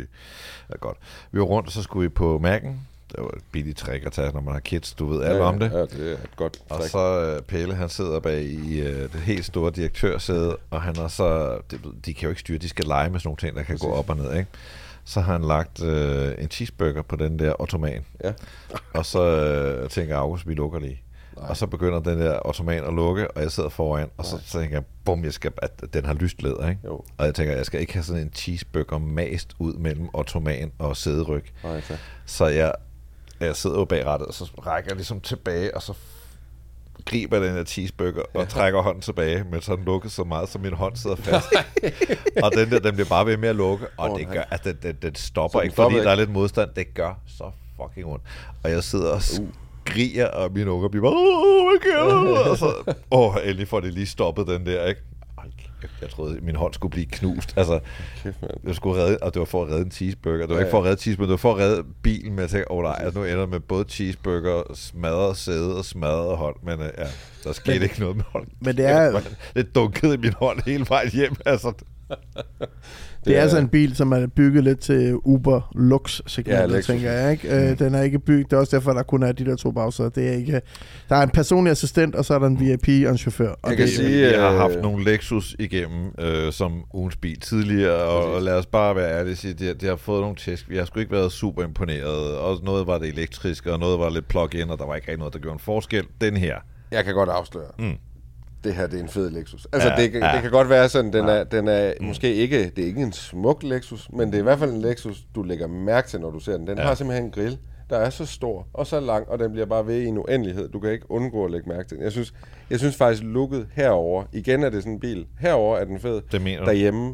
ja, 0.70 0.76
godt. 0.80 0.98
Vi 1.32 1.40
var 1.40 1.46
rundt, 1.46 1.68
og 1.68 1.72
så 1.74 1.82
skulle 1.84 2.04
vi 2.04 2.10
på 2.10 2.42
Mac'en. 2.46 2.68
Det 3.16 3.18
var 3.24 3.28
et 3.28 3.44
billigt 3.52 3.78
trick 3.78 4.06
at 4.06 4.12
tage, 4.12 4.32
når 4.34 4.42
man 4.42 4.54
har 4.54 4.60
kids. 4.60 4.94
Du 4.94 5.06
ved 5.08 5.24
alt 5.24 5.38
ja, 5.38 5.44
om 5.44 5.60
det. 5.60 5.72
Ja, 5.72 5.82
det 5.82 6.12
er 6.12 6.14
et 6.14 6.30
godt 6.36 6.58
Og 6.70 6.80
træk. 6.80 6.90
så 6.90 7.36
uh, 7.38 7.44
Pelle, 7.46 7.76
han 7.76 7.90
sidder 7.90 8.20
bag 8.20 8.42
i 8.44 8.82
uh, 8.82 8.88
det 8.88 9.12
helt 9.26 9.46
store 9.46 9.72
direktørsæde, 9.72 10.58
og 10.70 10.82
han 10.82 10.96
har 10.96 11.08
så, 11.08 11.60
det, 11.72 11.80
de 12.06 12.14
kan 12.14 12.24
jo 12.24 12.30
ikke 12.30 12.40
styre, 12.42 12.58
de 12.58 12.70
skal 12.70 12.86
lege 12.86 13.10
med 13.10 13.20
sådan 13.20 13.28
nogle 13.28 13.38
ting, 13.38 13.56
der 13.56 13.64
kan 13.64 13.74
Præcis. 13.76 13.86
gå 13.88 13.94
op 13.94 14.10
og 14.10 14.18
ned, 14.18 14.34
ikke? 14.38 14.50
Så 15.06 15.22
har 15.22 15.32
han 15.34 15.42
lagt 15.44 15.82
uh, 15.82 16.44
en 16.44 16.50
cheeseburger 16.52 17.02
på 17.02 17.16
den 17.16 17.40
der 17.40 17.62
ottoman, 17.62 18.06
Ja. 18.24 18.34
og 18.94 19.06
så 19.06 19.82
uh, 19.84 19.90
tænker 19.90 20.18
August, 20.18 20.48
vi 20.48 20.54
lukker 20.54 20.80
lige. 20.80 21.02
Nej. 21.40 21.50
Og 21.50 21.58
så 21.58 21.68
begynder 21.68 22.00
den 22.00 22.20
der 22.22 22.40
ottoman 22.48 22.84
at 22.84 22.94
lukke, 22.94 23.32
og 23.32 23.42
jeg 23.42 23.52
sidder 23.52 23.70
foran, 23.70 24.10
og 24.18 24.26
så, 24.26 24.40
så 24.46 24.60
tænker 24.60 24.76
jeg, 24.76 24.84
bum, 25.06 25.24
jeg 25.24 25.34
skal, 25.34 25.52
at 25.58 25.72
den 25.94 26.06
har 26.06 26.14
lyst 26.14 26.42
læder, 26.44 26.70
ikke? 26.70 26.82
Jo, 26.86 27.02
Og 27.18 27.26
jeg 27.26 27.36
tænker, 27.36 27.56
jeg 27.56 27.66
skal 27.66 27.82
ikke 27.82 27.94
have 27.94 28.04
sådan 28.04 28.22
en 28.22 28.32
cheeseburger 28.36 28.98
mast 28.98 29.54
ud 29.60 29.74
mellem 29.74 30.10
ottoman 30.14 30.72
og 30.80 30.98
sæderyg. 30.98 31.46
nej, 31.64 31.82
tak. 31.82 31.98
Så 32.26 32.46
jeg, 32.48 32.74
jeg 33.40 33.56
sidder 33.56 33.80
jo 33.80 33.86
bag 33.86 34.06
rattet, 34.06 34.28
og 34.28 34.34
så 34.34 34.44
rækker 34.66 34.90
jeg 34.90 34.96
ligesom 34.96 35.22
tilbage, 35.22 35.76
og 35.76 35.82
så 35.82 35.94
griber 37.06 37.40
den 37.40 37.54
her 37.54 37.64
cheeseburger 37.64 38.22
og 38.34 38.50
trækker 38.50 38.82
hånden 38.82 39.02
tilbage, 39.02 39.44
men 39.52 39.62
så 39.62 39.76
den 39.76 39.86
lukket 39.86 40.12
så 40.12 40.24
meget, 40.24 40.50
så 40.50 40.60
min 40.60 40.74
hånd 40.74 40.96
sidder 40.96 41.16
fast. 41.26 41.48
og 42.44 42.52
den 42.56 42.72
der, 42.72 42.80
den 42.80 42.94
bliver 42.94 43.10
bare 43.10 43.26
ved 43.26 43.38
med 43.38 43.50
at 43.50 43.56
lukke, 43.56 43.86
og 43.98 44.12
Åh, 44.12 44.20
det 44.20 44.28
nej. 44.28 44.36
gør, 44.36 44.44
at 44.52 44.64
den, 44.64 44.78
den, 44.84 44.96
den 45.02 45.16
stopper 45.16 45.60
den 45.60 45.66
ikke, 45.66 45.74
stopper 45.74 45.98
fordi 45.98 46.04
der 46.04 46.10
er 46.10 46.14
ikke? 46.14 46.22
lidt 46.22 46.34
modstand. 46.34 46.70
Det 46.76 46.94
gør 46.94 47.20
så 47.28 47.52
fucking 47.82 48.08
ondt. 48.08 48.24
Og 48.64 48.72
jeg 48.72 48.84
sidder 48.84 49.12
og 49.14 49.22
skriger, 49.90 50.28
og 50.28 50.52
mine 50.54 50.72
unger 50.72 50.90
bliver 50.90 51.04
bare, 51.04 51.14
hvad 51.70 51.92
gør 51.92 52.16
du? 52.22 52.36
Og 52.52 52.58
så, 52.58 52.94
åh, 53.12 53.36
endelig 53.44 53.68
får 53.68 53.80
det 53.80 53.94
lige 53.94 54.06
stoppet 54.08 54.48
den 54.48 54.66
der, 54.66 54.86
ikke? 54.86 55.02
Jeg 56.02 56.10
troede, 56.10 56.38
at 56.38 56.44
min 56.44 56.56
hånd 56.56 56.74
skulle 56.74 56.92
blive 56.92 57.06
knust. 57.06 57.54
Altså, 57.58 57.80
Kæft, 58.24 58.36
jeg 58.64 58.76
skulle 58.76 59.02
redde, 59.04 59.18
og 59.22 59.34
det 59.34 59.40
var 59.40 59.46
for 59.46 59.64
at 59.66 59.70
redde 59.72 59.82
en 59.86 59.92
cheeseburger. 59.92 60.38
Det 60.40 60.50
var 60.50 60.56
Ja, 60.56 60.62
ikke 60.62 60.72
for 60.72 60.78
at 60.80 60.86
redde 60.86 61.02
cheeseburger, 61.02 61.28
det 61.28 61.32
var 61.32 61.38
for 61.38 61.52
at 61.54 61.58
redde 61.60 61.84
bilen, 62.04 62.32
men 62.32 62.40
jeg 62.40 62.50
tænkte, 62.50 62.72
åh 62.72 62.78
oh, 62.78 62.84
nej, 62.84 62.96
altså, 63.00 63.20
nu 63.20 63.26
ender 63.26 63.40
det 63.40 63.50
med 63.50 63.60
både 63.60 63.86
cheeseburger, 63.90 64.64
smadret 64.74 65.38
sæde 65.38 65.78
og 65.78 65.86
smadret 65.86 66.38
hånd, 66.38 66.56
men 66.64 66.80
uh, 66.80 66.86
ja, 66.98 67.08
der 67.44 67.52
skete 67.54 67.84
ikke 67.84 68.00
noget 68.00 68.16
med 68.16 68.24
hånd. 68.28 68.48
Men 68.62 68.78
det 68.78 68.86
er- 68.86 69.22
Det 69.56 69.76
dunkede 69.76 70.14
i 70.14 70.18
min 70.18 70.34
hånd 70.34 70.60
hele 70.66 70.86
vejen 70.90 71.10
hjem, 71.12 71.36
altså. 71.46 71.74
Det 73.26 73.38
er 73.38 73.42
altså 73.42 73.58
en 73.58 73.68
bil, 73.68 73.96
som 73.96 74.12
er 74.12 74.28
bygget 74.28 74.64
lidt 74.64 74.80
til 74.80 75.16
Uber 75.16 75.72
Lux 75.76 76.22
segmentet, 76.28 76.76
Ja, 76.76 76.82
tænker 76.82 77.12
jeg. 77.12 77.32
Ikke? 77.32 77.70
Øh, 77.72 77.80
den 77.80 77.96
er 77.96 78.02
ikke 78.02 78.20
bygget, 78.20 78.52
det 78.52 78.56
er 78.56 78.60
også 78.60 78.76
derfor, 78.78 78.94
der 78.94 79.04
kun 79.04 79.24
er 79.24 79.32
de 79.32 79.46
der 79.46 79.56
to 79.56 79.72
bagsæder. 79.72 80.10
Det 80.10 80.28
er 80.28 80.32
ikke, 80.32 80.62
der 81.10 81.16
er 81.16 81.22
en 81.24 81.30
personlig 81.30 81.72
assistent, 81.72 82.16
og 82.16 82.26
så 82.26 82.34
er 82.34 82.40
der 82.40 82.48
en 82.48 82.60
VIP 82.60 82.88
og 83.06 83.12
en 83.12 83.18
chauffør. 83.18 83.50
Og 83.62 83.70
Jeg 83.70 83.78
kan 83.78 83.86
det, 83.88 83.96
sige, 83.96 84.32
Jeg 84.32 84.42
har 84.42 84.52
øh, 84.52 84.58
haft 84.58 84.82
nogle 84.82 85.04
Lexus 85.04 85.56
igennem 85.60 86.12
øh, 86.20 86.52
som 86.54 86.72
ugens 86.94 87.16
bil 87.16 87.40
tidligere, 87.40 87.96
og, 88.04 88.34
og 88.34 88.42
lad 88.42 88.54
os 88.54 88.66
bare 88.66 88.96
være 88.96 89.20
ærlige 89.20 89.34
og 89.34 89.38
sige, 89.38 89.54
de, 89.54 89.66
har- 89.68 89.74
de 89.74 89.86
har 89.86 89.96
fået 89.96 90.22
nogle 90.22 90.36
tæsk. 90.36 90.70
Jeg 90.70 90.78
har 90.78 90.86
sgu 90.86 91.00
ikke 91.00 91.12
været 91.12 91.32
super 91.32 91.64
imponeret, 91.64 92.38
og 92.38 92.60
noget 92.64 92.88
var 92.88 92.98
det 92.98 93.08
elektriske, 93.08 93.74
og 93.74 93.80
noget 93.80 94.00
var 94.00 94.10
lidt 94.10 94.28
plug-in, 94.28 94.70
og 94.70 94.78
der 94.80 94.86
var 94.86 94.96
ikke 94.96 95.08
rigtig 95.08 95.20
noget, 95.20 95.34
der 95.34 95.40
gjorde 95.40 95.54
en 95.54 95.60
forskel. 95.60 96.04
Den 96.22 96.38
her, 96.38 96.56
Jeg 96.92 97.06
kan 97.06 97.14
godt 97.14 97.30
afsløre. 97.30 97.66
Mm. 97.80 97.94
Det 98.64 98.76
her, 98.76 98.88
det 98.88 99.00
er 99.00 99.04
en 99.04 99.10
fed 99.10 99.30
Lexus. 99.30 99.68
Altså, 99.74 99.90
Ja, 99.90 99.96
det, 99.96 100.14
ja. 100.14 100.32
det 100.34 100.42
kan 100.42 100.52
godt 100.52 100.70
være 100.70 100.90
sådan, 100.90 101.14
den 101.14 101.26
er, 101.26 101.44
den 101.44 101.68
er 101.68 101.94
måske 102.02 102.34
ikke, 102.34 102.70
det 102.76 102.84
er 102.84 102.88
ikke 102.88 103.02
en 103.02 103.14
smuk 103.14 103.64
Lexus, 103.64 104.10
men 104.14 104.28
det 104.28 104.36
er 104.36 104.40
i 104.40 104.44
hvert 104.44 104.60
fald 104.60 104.72
en 104.74 104.82
Lexus, 104.82 105.24
du 105.36 105.44
lægger 105.44 105.68
mærke 105.68 106.08
til, 106.10 106.20
når 106.20 106.32
du 106.32 106.40
ser 106.40 106.58
den. 106.58 106.68
Den 106.68 106.78
ja. 106.78 106.84
har 106.84 106.96
simpelthen 106.96 107.26
en 107.26 107.32
grill, 107.32 107.58
der 107.90 107.98
er 107.98 108.10
så 108.10 108.26
stor 108.26 108.68
og 108.74 108.88
så 108.88 109.00
lang, 109.00 109.30
og 109.30 109.40
den 109.40 109.52
bliver 109.52 109.66
bare 109.66 109.88
ved 109.88 110.02
i 110.02 110.06
en 110.06 110.18
uendelighed. 110.18 110.70
Du 110.70 110.80
kan 110.80 110.92
ikke 110.92 111.12
undgå 111.12 111.46
at 111.46 111.52
lægge 111.52 111.70
mærke 111.70 111.88
til 111.88 111.98
den. 111.98 112.04
Jeg 112.04 112.12
synes, 112.12 112.34
jeg 112.70 112.80
synes 112.80 112.96
faktisk, 112.96 113.24
looket 113.24 113.68
herover 113.74 114.24
igen 114.34 114.64
er 114.64 114.70
det 114.70 114.84
sådan 114.84 114.94
en 114.94 115.00
bil. 115.00 115.26
Herover 115.40 115.78
er 115.78 115.86
den 115.86 116.00
fed. 116.00 116.22
Det 116.32 116.42
mener 116.42 116.60
du? 116.60 116.66
Derhjemme, 116.66 117.08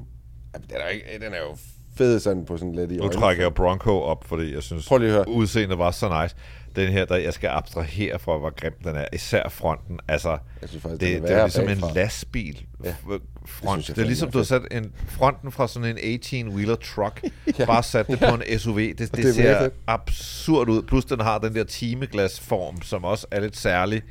den 0.53 0.77
er, 0.85 0.87
ikke, 0.87 1.05
den 1.25 1.33
er 1.33 1.37
jo 1.49 1.57
fed 1.97 2.19
sådan 2.19 2.45
på 2.45 2.57
sådan 2.57 2.75
lidt 2.75 2.91
i 2.91 2.95
nu 2.95 3.03
øjnene. 3.03 3.21
trækker 3.21 3.43
jeg 3.43 3.53
Bronco 3.53 4.01
op, 4.01 4.23
fordi 4.27 4.53
jeg 4.53 4.63
synes, 4.63 4.87
Prøv 4.87 4.97
lige 4.97 5.09
at 5.09 5.13
høre. 5.15 5.27
udseendet 5.29 5.77
var 5.77 5.91
så 5.91 6.21
nice. 6.23 6.35
Den 6.75 6.91
her, 6.91 7.05
der 7.05 7.15
jeg 7.15 7.33
skal 7.33 7.49
abstrahere 7.49 8.19
fra, 8.19 8.37
hvor 8.37 8.53
grim 8.61 8.73
den 8.83 8.95
er. 8.95 9.05
Især 9.13 9.49
fronten. 9.49 9.99
Altså, 10.07 10.37
Jeg 10.61 10.69
synes 10.69 10.81
faktisk, 10.81 11.01
det, 11.01 11.09
den 11.09 11.17
er 11.17 11.21
det 11.27 11.31
er 11.31 11.35
værre 11.35 11.45
ligesom 11.47 11.65
bagfra. 11.65 11.87
en 11.87 11.93
lastbil 11.95 12.65
Ja. 12.83 12.89
f- 12.89 13.11
Det 13.13 13.21
front. 13.45 13.83
synes 13.83 13.89
jeg 13.89 13.95
Det, 13.95 14.01
er 14.01 14.05
ligesom, 14.05 14.31
du 14.31 14.37
har 14.37 14.45
sat 14.45 14.61
en, 14.71 14.91
fronten 15.07 15.51
fra 15.51 15.67
sådan 15.67 15.97
en 15.97 16.19
18-wheeler 16.21 16.75
truck, 16.95 17.23
bare 17.67 17.83
sat 17.83 18.07
det 18.07 18.19
på 18.19 18.25
en 18.25 18.59
SUV. 18.59 18.77
Det, 18.77 18.97
det, 18.99 18.99
det 18.99 19.09
er 19.09 19.15
det 19.15 19.37
mega 19.37 19.53
ser 19.53 19.59
fedt. 19.59 19.73
absurd 19.87 20.69
ud. 20.69 20.81
Plus 20.83 21.05
den 21.05 21.19
har 21.19 21.37
den 21.37 21.55
der 21.55 21.63
timeglasform, 21.63 22.81
som 22.81 23.03
også 23.03 23.27
er 23.31 23.39
lidt 23.39 23.57
særlig. 23.57 24.01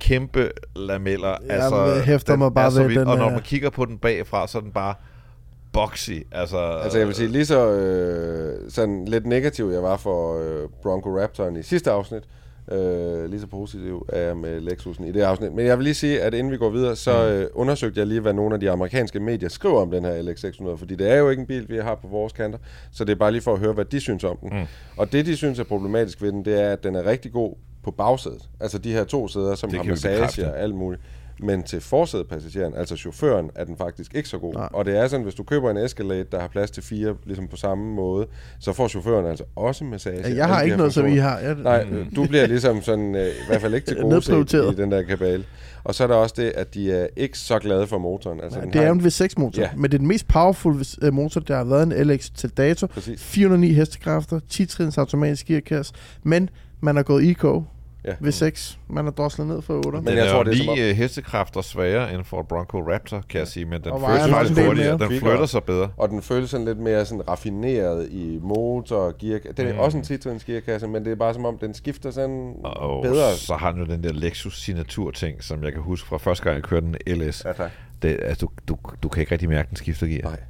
Kæmpe 0.00 0.50
lameller. 0.76 1.36
altså, 1.50 1.84
Jeg 1.84 2.04
hæfter 2.04 2.32
den 2.32 2.38
mig 2.38 2.54
bare 2.54 2.66
er 2.66 2.70
så 2.70 2.80
ved, 2.80 2.88
vild. 2.88 3.00
den 3.00 3.08
Og 3.08 3.16
når 3.18 3.30
man 3.30 3.42
kigger 3.42 3.70
på 3.70 3.84
den 3.84 3.98
bagfra, 3.98 4.46
så 4.48 4.58
er 4.58 4.62
den 4.62 4.72
bare 4.72 4.94
boxy. 5.74 6.10
Altså, 6.32 6.58
Altså 6.58 6.98
jeg 6.98 7.06
vil 7.06 7.14
sige, 7.14 7.28
lige 7.28 7.46
så 7.46 7.70
øh, 7.70 8.70
sådan 8.70 9.04
lidt 9.04 9.26
negativ 9.26 9.70
jeg 9.70 9.82
var 9.82 9.96
for 9.96 10.38
øh, 10.38 10.68
Bronco 10.82 11.20
Raptoren 11.20 11.56
i 11.56 11.62
sidste 11.62 11.90
afsnit, 11.90 12.22
øh, 12.72 13.24
lige 13.30 13.40
så 13.40 13.46
positiv 13.46 14.06
er 14.08 14.20
jeg 14.20 14.36
med 14.36 14.60
Lexusen 14.60 15.04
i 15.04 15.12
det 15.12 15.20
afsnit. 15.20 15.52
Men 15.52 15.66
jeg 15.66 15.78
vil 15.78 15.84
lige 15.84 15.94
sige, 15.94 16.22
at 16.22 16.34
inden 16.34 16.52
vi 16.52 16.56
går 16.56 16.70
videre, 16.70 16.96
så 16.96 17.28
øh, 17.28 17.46
undersøgte 17.54 18.00
jeg 18.00 18.06
lige, 18.06 18.20
hvad 18.20 18.32
nogle 18.32 18.54
af 18.54 18.60
de 18.60 18.70
amerikanske 18.70 19.20
medier 19.20 19.48
skriver 19.48 19.80
om 19.80 19.90
den 19.90 20.04
her 20.04 20.22
LX600, 20.22 20.76
fordi 20.76 20.94
det 20.94 21.10
er 21.10 21.16
jo 21.16 21.30
ikke 21.30 21.40
en 21.40 21.46
bil, 21.46 21.68
vi 21.68 21.76
har 21.76 21.94
på 21.94 22.08
vores 22.08 22.32
kanter, 22.32 22.58
så 22.92 23.04
det 23.04 23.12
er 23.12 23.16
bare 23.16 23.32
lige 23.32 23.42
for 23.42 23.52
at 23.52 23.58
høre, 23.60 23.72
hvad 23.72 23.84
de 23.84 24.00
synes 24.00 24.24
om 24.24 24.36
den. 24.36 24.50
Mm. 24.58 24.66
Og 24.96 25.12
det, 25.12 25.26
de 25.26 25.36
synes 25.36 25.58
er 25.58 25.64
problematisk 25.64 26.22
ved 26.22 26.32
den, 26.32 26.44
det 26.44 26.60
er, 26.62 26.72
at 26.72 26.84
den 26.84 26.94
er 26.94 27.06
rigtig 27.06 27.32
god 27.32 27.54
på 27.82 27.90
bagsædet. 27.90 28.48
Altså 28.60 28.78
de 28.78 28.92
her 28.92 29.04
to 29.04 29.28
sæder, 29.28 29.54
som 29.54 29.70
Det 29.70 29.78
har 29.78 29.84
massage 29.88 30.50
og 30.50 30.58
alt 30.58 30.74
muligt. 30.74 31.02
Men 31.40 31.62
til 31.62 31.80
forsædepassageren, 31.80 32.74
altså 32.74 32.96
chaufføren, 32.96 33.50
er 33.54 33.64
den 33.64 33.76
faktisk 33.76 34.14
ikke 34.14 34.28
så 34.28 34.38
god. 34.38 34.54
Nej. 34.54 34.68
Og 34.72 34.84
det 34.84 34.96
er 34.98 35.08
sådan, 35.08 35.24
hvis 35.24 35.34
du 35.34 35.42
køber 35.42 35.70
en 35.70 35.76
Escalade, 35.76 36.24
der 36.32 36.40
har 36.40 36.48
plads 36.48 36.70
til 36.70 36.82
fire, 36.82 37.14
ligesom 37.24 37.48
på 37.48 37.56
samme 37.56 37.94
måde, 37.94 38.26
så 38.60 38.72
får 38.72 38.88
chaufføren 38.88 39.26
altså 39.26 39.44
også 39.56 39.84
massage. 39.84 40.16
jeg 40.16 40.24
Alle 40.26 40.42
har 40.44 40.62
ikke 40.62 40.76
noget, 40.76 40.94
som 40.94 41.06
I 41.06 41.16
har. 41.16 41.38
Jeg, 41.38 41.54
Nej, 41.54 41.86
du 42.16 42.26
bliver 42.26 42.46
ligesom 42.46 42.82
sådan, 42.82 43.14
øh, 43.14 43.26
i 43.26 43.30
hvert 43.48 43.60
fald 43.60 43.74
ikke 43.74 43.86
til 43.86 43.96
gode 44.02 44.08
Nedprioriteret. 44.14 44.72
i 44.72 44.76
den 44.82 44.92
der 44.92 45.02
kabale. 45.02 45.44
Og 45.84 45.94
så 45.94 46.04
er 46.04 46.06
der 46.08 46.14
også 46.14 46.34
det, 46.38 46.52
at 46.54 46.74
de 46.74 46.92
er 46.92 47.06
ikke 47.16 47.38
så 47.38 47.58
glade 47.58 47.86
for 47.86 47.98
motoren. 47.98 48.40
Altså, 48.40 48.60
den 48.60 48.72
det 48.72 48.82
er 48.82 48.90
en 48.92 49.00
V6-motor, 49.00 49.62
Ja. 49.62 49.68
ja. 49.68 49.76
men 49.76 49.84
det 49.84 49.94
er 49.94 49.98
den 49.98 50.06
mest 50.08 50.28
powerful 50.28 50.84
øh, 51.02 51.12
motor, 51.14 51.40
der 51.40 51.56
har 51.56 51.64
været 51.64 51.82
en 51.82 52.06
LX 52.08 52.30
til 52.30 52.50
dato. 52.50 52.86
Præcis. 52.86 53.22
409 53.22 53.72
hestekræfter, 53.72 54.40
10-trins 54.52 54.98
automatisk 54.98 55.46
gearkasse, 55.46 55.94
men 56.22 56.50
man 56.80 56.96
har 56.96 57.02
gået 57.02 57.30
eco 57.30 57.64
Ja. 58.04 58.12
V6. 58.12 58.76
Man 58.88 59.04
har 59.04 59.12
droslet 59.12 59.46
ned 59.46 59.62
for 59.62 59.74
8. 59.86 59.90
Men 59.90 60.06
den 60.06 60.16
jeg 60.16 60.26
er 60.26 60.30
tror, 60.32 60.42
det 60.42 60.52
er 60.52 60.56
som 60.64 60.74
lige 60.74 60.84
om- 60.84 60.90
øh, 60.90 60.96
hestekræfter 60.96 61.60
sværere 61.60 62.14
end 62.14 62.24
for 62.24 62.42
Bronco 62.42 62.78
Raptor, 62.92 63.22
kan 63.30 63.38
jeg 63.38 63.48
sige, 63.48 63.64
men 63.66 63.82
den 63.84 63.92
Og 63.92 64.00
føles 64.00 64.22
faktisk 64.30 64.66
hurtigere. 64.66 64.98
Den 64.98 65.08
flytter 65.20 65.46
sig 65.46 65.64
bedre. 65.64 65.90
Og 65.96 66.08
den 66.08 66.22
føles 66.22 66.50
sådan 66.50 66.66
lidt 66.66 66.78
mere 66.78 67.04
sådan 67.04 67.28
raffineret 67.28 68.08
i 68.10 68.38
motor 68.42 68.96
og 68.96 69.18
gear. 69.18 69.38
Det 69.56 69.58
er 69.68 69.72
Mm. 69.72 69.78
også 69.78 69.98
en 69.98 70.04
10 70.04 70.16
gearkasse, 70.46 70.88
men 70.88 71.04
det 71.04 71.12
er 71.12 71.16
bare 71.16 71.34
som 71.34 71.44
om, 71.44 71.58
den 71.58 71.74
skifter 71.74 72.10
sådan 72.10 72.54
Og 72.64 73.02
bedre. 73.02 73.32
så 73.36 73.54
har 73.54 73.72
den 73.72 73.80
jo 73.80 73.86
den 73.86 74.02
der 74.04 74.12
Lexus 74.12 74.60
signatur-ting, 74.62 75.42
som 75.44 75.64
jeg 75.64 75.72
kan 75.72 75.82
huske 75.82 76.08
fra 76.08 76.18
første 76.18 76.44
gang, 76.44 76.54
jeg 76.54 76.62
kørte 76.64 76.86
den 76.86 76.96
LS. 77.18 77.44
Ja, 77.44 77.52
tak. 77.52 77.70
Det, 78.02 78.18
altså, 78.22 78.46
du, 78.46 78.74
du, 78.74 78.76
du 79.02 79.08
kan 79.08 79.20
ikke 79.20 79.32
rigtig 79.32 79.48
mærke, 79.48 79.68
den 79.68 79.76
skifter 79.76 80.06
gear. 80.06 80.22
Nej. 80.22 80.40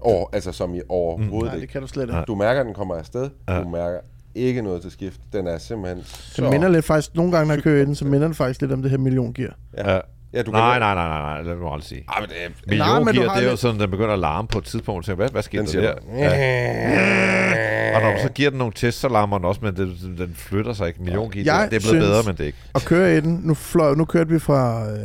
Over, 0.00 0.26
altså 0.32 0.52
som 0.52 0.74
i 0.74 0.80
overhovedet 0.88 1.32
Nej, 1.46 1.54
ikke. 1.54 1.60
det 1.66 1.72
kan 1.72 1.80
du 1.80 1.86
slet 1.86 2.02
ikke. 2.02 2.12
Nej. 2.12 2.24
Du 2.24 2.34
mærker, 2.34 2.60
at 2.60 2.66
den 2.66 2.74
kommer 2.74 2.94
afsted. 2.94 3.30
Ja. 3.48 3.60
Du 3.62 3.68
mærker 3.68 3.98
ikke 4.34 4.62
noget 4.62 4.82
til 4.82 4.90
skift. 4.90 5.20
Den 5.32 5.46
er 5.46 5.58
simpelthen 5.58 6.04
så... 6.04 6.42
Det 6.42 6.50
minder 6.50 6.68
lidt 6.68 6.84
faktisk, 6.84 7.14
nogle 7.14 7.32
gange, 7.32 7.48
når 7.48 7.54
jeg 7.54 7.62
kører 7.62 7.82
i 7.82 7.84
den, 7.84 7.94
så 7.94 8.04
minder 8.04 8.26
den 8.26 8.34
faktisk 8.34 8.60
lidt 8.60 8.72
om 8.72 8.82
det 8.82 8.90
her 8.90 8.98
milliongear. 8.98 9.54
Ja. 9.76 9.92
Ja. 9.94 10.00
Ja, 10.32 10.42
du 10.42 10.50
kan 10.50 10.60
nej, 10.60 10.68
lide- 10.74 10.80
nej, 10.80 10.94
nej, 10.94 11.08
nej, 11.08 11.18
nej, 11.20 11.42
lad 11.42 11.56
mig 11.56 11.72
aldrig 11.72 11.84
sige. 11.84 12.04
Ej, 12.08 12.20
men 12.20 12.28
det 12.28 12.36
er... 12.44 12.48
Nej, 12.78 12.98
Milliongear, 12.98 13.28
har 13.28 13.34
det 13.34 13.40
er 13.42 13.44
jo 13.44 13.50
lidt- 13.50 13.60
sådan, 13.60 13.80
den 13.80 13.90
begynder 13.90 14.12
at 14.12 14.18
larme 14.18 14.48
på 14.48 14.58
et 14.58 14.64
tidspunkt. 14.64 15.06
Så 15.06 15.14
hvad, 15.14 15.28
hvad 15.30 15.42
sker 15.42 15.62
Den 15.62 15.72
der 15.72 15.80
der? 15.80 15.94
Ja. 16.18 17.96
Og 17.96 18.02
når 18.02 18.10
du 18.12 18.18
så 18.22 18.28
giver 18.28 18.50
den 18.50 18.58
nogle 18.58 18.72
tests, 18.76 19.00
så 19.00 19.08
larmer 19.08 19.38
den 19.38 19.44
også, 19.44 19.60
men 19.64 19.76
den, 19.76 19.96
den 20.18 20.32
flytter 20.34 20.72
sig 20.72 20.88
ikke. 20.88 21.02
Milliongear, 21.02 21.42
Jeg 21.44 21.68
det, 21.70 21.80
det 21.80 21.86
er 21.86 21.90
blevet 21.90 22.06
bedre, 22.08 22.22
men 22.26 22.32
det 22.34 22.40
er 22.40 22.46
ikke. 22.46 22.58
Og 22.74 22.80
køre 22.80 23.16
i 23.16 23.20
den, 23.20 23.40
nu, 23.44 23.54
fløj, 23.54 23.94
nu 23.94 24.04
kørte 24.04 24.30
vi 24.30 24.38
fra 24.38 24.90
øh, 24.90 24.98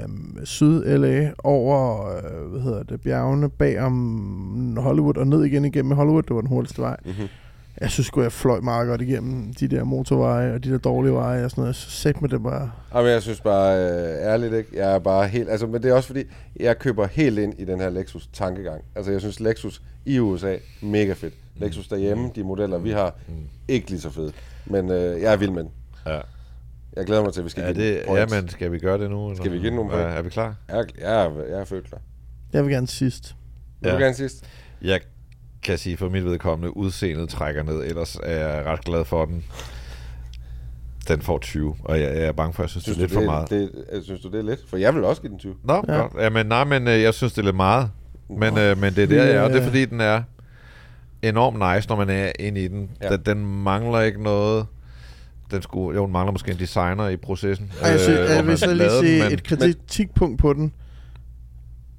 syd 0.43 0.83
LA 0.97 1.31
over, 1.43 2.05
øh, 2.15 2.51
hvad 2.51 2.61
hedder 2.61 2.83
det, 2.83 3.01
bjergene 3.01 3.49
bag 3.49 3.79
om 3.81 4.77
Hollywood 4.77 5.17
og 5.17 5.27
ned 5.27 5.43
igen 5.43 5.65
igennem 5.65 5.91
Hollywood. 5.91 6.23
Det 6.23 6.35
var 6.35 6.41
den 6.41 6.49
hurtigste 6.49 6.81
vej. 6.81 6.97
Mhm. 7.05 7.13
Jeg 7.83 7.91
synes 7.91 8.07
sgu, 8.07 8.21
jeg 8.21 8.31
fløj 8.31 8.59
meget 8.59 8.87
godt 8.87 9.01
igennem 9.01 9.53
de 9.53 9.67
der 9.67 9.83
motorveje 9.83 10.53
og 10.53 10.63
de 10.63 10.71
der 10.71 10.77
dårlige 10.77 11.13
veje 11.13 11.43
og 11.45 11.49
sådan 11.51 11.61
noget. 11.61 11.75
Så 11.75 11.89
sæt 11.89 12.21
med 12.21 12.29
det 12.29 12.43
bare. 12.43 12.71
Jamen, 12.95 13.11
jeg 13.11 13.21
synes 13.21 13.41
bare, 13.41 13.77
øh, 13.77 14.09
ærligt 14.33 14.53
ikke, 14.53 14.69
jeg 14.73 14.95
er 14.95 14.99
bare 14.99 15.27
helt, 15.27 15.49
altså, 15.49 15.67
men 15.67 15.83
det 15.83 15.89
er 15.91 15.93
også 15.93 16.07
fordi, 16.07 16.23
jeg 16.59 16.79
køber 16.79 17.07
helt 17.07 17.39
ind 17.39 17.53
i 17.59 17.65
den 17.65 17.79
her 17.79 17.89
Lexus 17.89 18.29
tankegang. 18.33 18.81
Altså, 18.95 19.11
jeg 19.11 19.21
synes 19.21 19.39
Lexus 19.39 19.81
i 20.05 20.19
USA, 20.19 20.55
mega 20.81 21.13
fedt. 21.13 21.33
Lexus 21.55 21.87
derhjemme, 21.87 22.29
de 22.35 22.43
modeller, 22.43 22.77
vi 22.77 22.91
har, 22.91 23.15
ikke 23.67 23.89
lige 23.89 24.01
så 24.01 24.09
fede. 24.09 24.31
Men 24.65 24.91
øh, 24.91 25.21
jeg 25.21 25.33
er 25.33 25.37
vild 25.37 25.51
med 25.51 25.63
den. 25.63 25.71
Ja. 26.05 26.19
Jeg 26.95 27.05
glæder 27.05 27.23
mig 27.23 27.33
til, 27.33 27.41
at 27.41 27.45
vi 27.45 27.49
skal 27.49 27.63
Ja, 27.63 27.71
give 27.71 27.85
det, 27.93 28.01
points. 28.07 28.33
ja, 28.33 28.41
men 28.41 28.49
skal 28.49 28.71
vi 28.71 28.79
gøre 28.79 28.97
det 28.97 29.09
nu? 29.09 29.25
eller? 29.25 29.41
Skal 29.43 29.51
vi 29.51 29.57
give 29.57 29.67
den 29.67 29.75
nogle 29.75 29.95
Ja, 29.97 30.03
point? 30.03 30.17
er 30.17 30.21
vi 30.21 30.29
klar? 30.29 30.55
Jeg 30.69 30.85
jeg 31.01 31.25
er, 31.25 31.31
jeg 31.49 31.59
er 31.59 31.65
født 31.65 31.85
klar. 31.89 32.01
Jeg 32.53 32.63
vil 32.65 32.71
gerne 32.73 32.87
sidst. 32.87 33.35
Vil 33.81 33.89
Ja. 33.89 33.95
du 33.95 33.99
gerne 34.01 34.15
sidst? 34.15 34.45
Jeg 34.81 35.01
kan 35.63 35.77
sige 35.77 35.97
for 35.97 36.09
mit 36.09 36.25
vedkommende, 36.25 36.77
udseendet 36.77 37.29
trækker 37.29 37.63
ned, 37.63 37.83
ellers 37.83 38.17
er 38.23 38.47
jeg 38.47 38.65
ret 38.65 38.85
glad 38.85 39.05
for 39.05 39.25
den. 39.25 39.43
Den 41.07 41.21
får 41.21 41.37
20, 41.39 41.75
og 41.83 42.01
jeg, 42.01 42.15
jeg 42.15 42.23
er 42.23 42.31
bange 42.31 42.53
for, 42.53 42.63
at 42.63 42.65
jeg 42.65 42.69
synes, 42.69 42.83
Synes 42.83 42.97
det 42.97 43.03
er 43.03 43.07
lidt 43.07 43.13
for 43.13 43.19
det, 43.19 43.27
meget. 43.27 43.49
Det, 43.49 43.71
det, 43.93 44.03
synes 44.03 44.21
du, 44.21 44.27
det 44.31 44.39
er 44.39 44.43
lidt? 44.43 44.59
For 44.69 44.77
jeg 44.77 44.95
vil 44.95 45.03
også 45.03 45.21
give 45.21 45.31
den 45.31 45.39
20. 45.39 45.53
Nå, 45.63 45.83
Ja. 45.87 45.93
ja. 45.93 45.99
godt. 46.01 46.13
Jamen, 46.23 46.45
nej, 46.45 46.63
men 46.63 46.87
øh, 46.87 47.01
jeg 47.01 47.13
synes, 47.13 47.33
det 47.33 47.41
er 47.41 47.45
lidt 47.45 47.55
meget. 47.55 47.89
Men, 48.29 48.57
øh, 48.57 48.77
men 48.77 48.93
det 48.95 49.03
er 49.03 49.07
der, 49.07 49.23
jeg 49.23 49.35
er, 49.35 49.41
og 49.41 49.49
det 49.49 49.59
er 49.59 49.63
fordi, 49.63 49.85
den 49.85 50.01
er 50.01 50.23
enormt 51.21 51.75
nice, 51.75 51.89
når 51.89 51.95
man 51.95 52.09
er 52.09 52.31
inde 52.39 52.63
i 52.63 52.67
den. 52.67 52.89
Ja. 53.01 53.07
Ja. 53.11 53.17
Den, 53.17 53.25
den 53.25 53.63
mangler 53.63 53.99
ikke 53.99 54.23
noget. 54.23 54.65
Den 55.51 55.61
skulle, 55.61 55.97
jo, 55.99 56.03
den 56.05 56.11
mangler 56.13 56.31
måske 56.31 56.51
en 56.51 56.59
designer 56.59 57.07
i 57.09 57.17
processen. 57.17 57.71
Ej, 57.81 57.89
jeg, 57.89 57.99
synes, 57.99 58.19
hvor 58.19 58.27
jeg 58.35 58.47
vil 58.47 58.57
så 58.57 58.73
lige 58.73 59.23
men- 59.23 59.31
et 59.33 59.43
kritikpunkt 59.43 60.39
på 60.39 60.53
den 60.53 60.73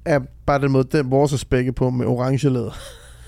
er 0.05 0.19
bare 0.45 0.61
den 0.61 0.71
måde, 0.71 0.87
den 0.97 1.11
vores 1.11 1.33
er 1.33 1.37
spækket 1.37 1.75
på 1.75 1.89
med 1.89 2.05
orange 2.05 2.49
læder. 2.49 2.71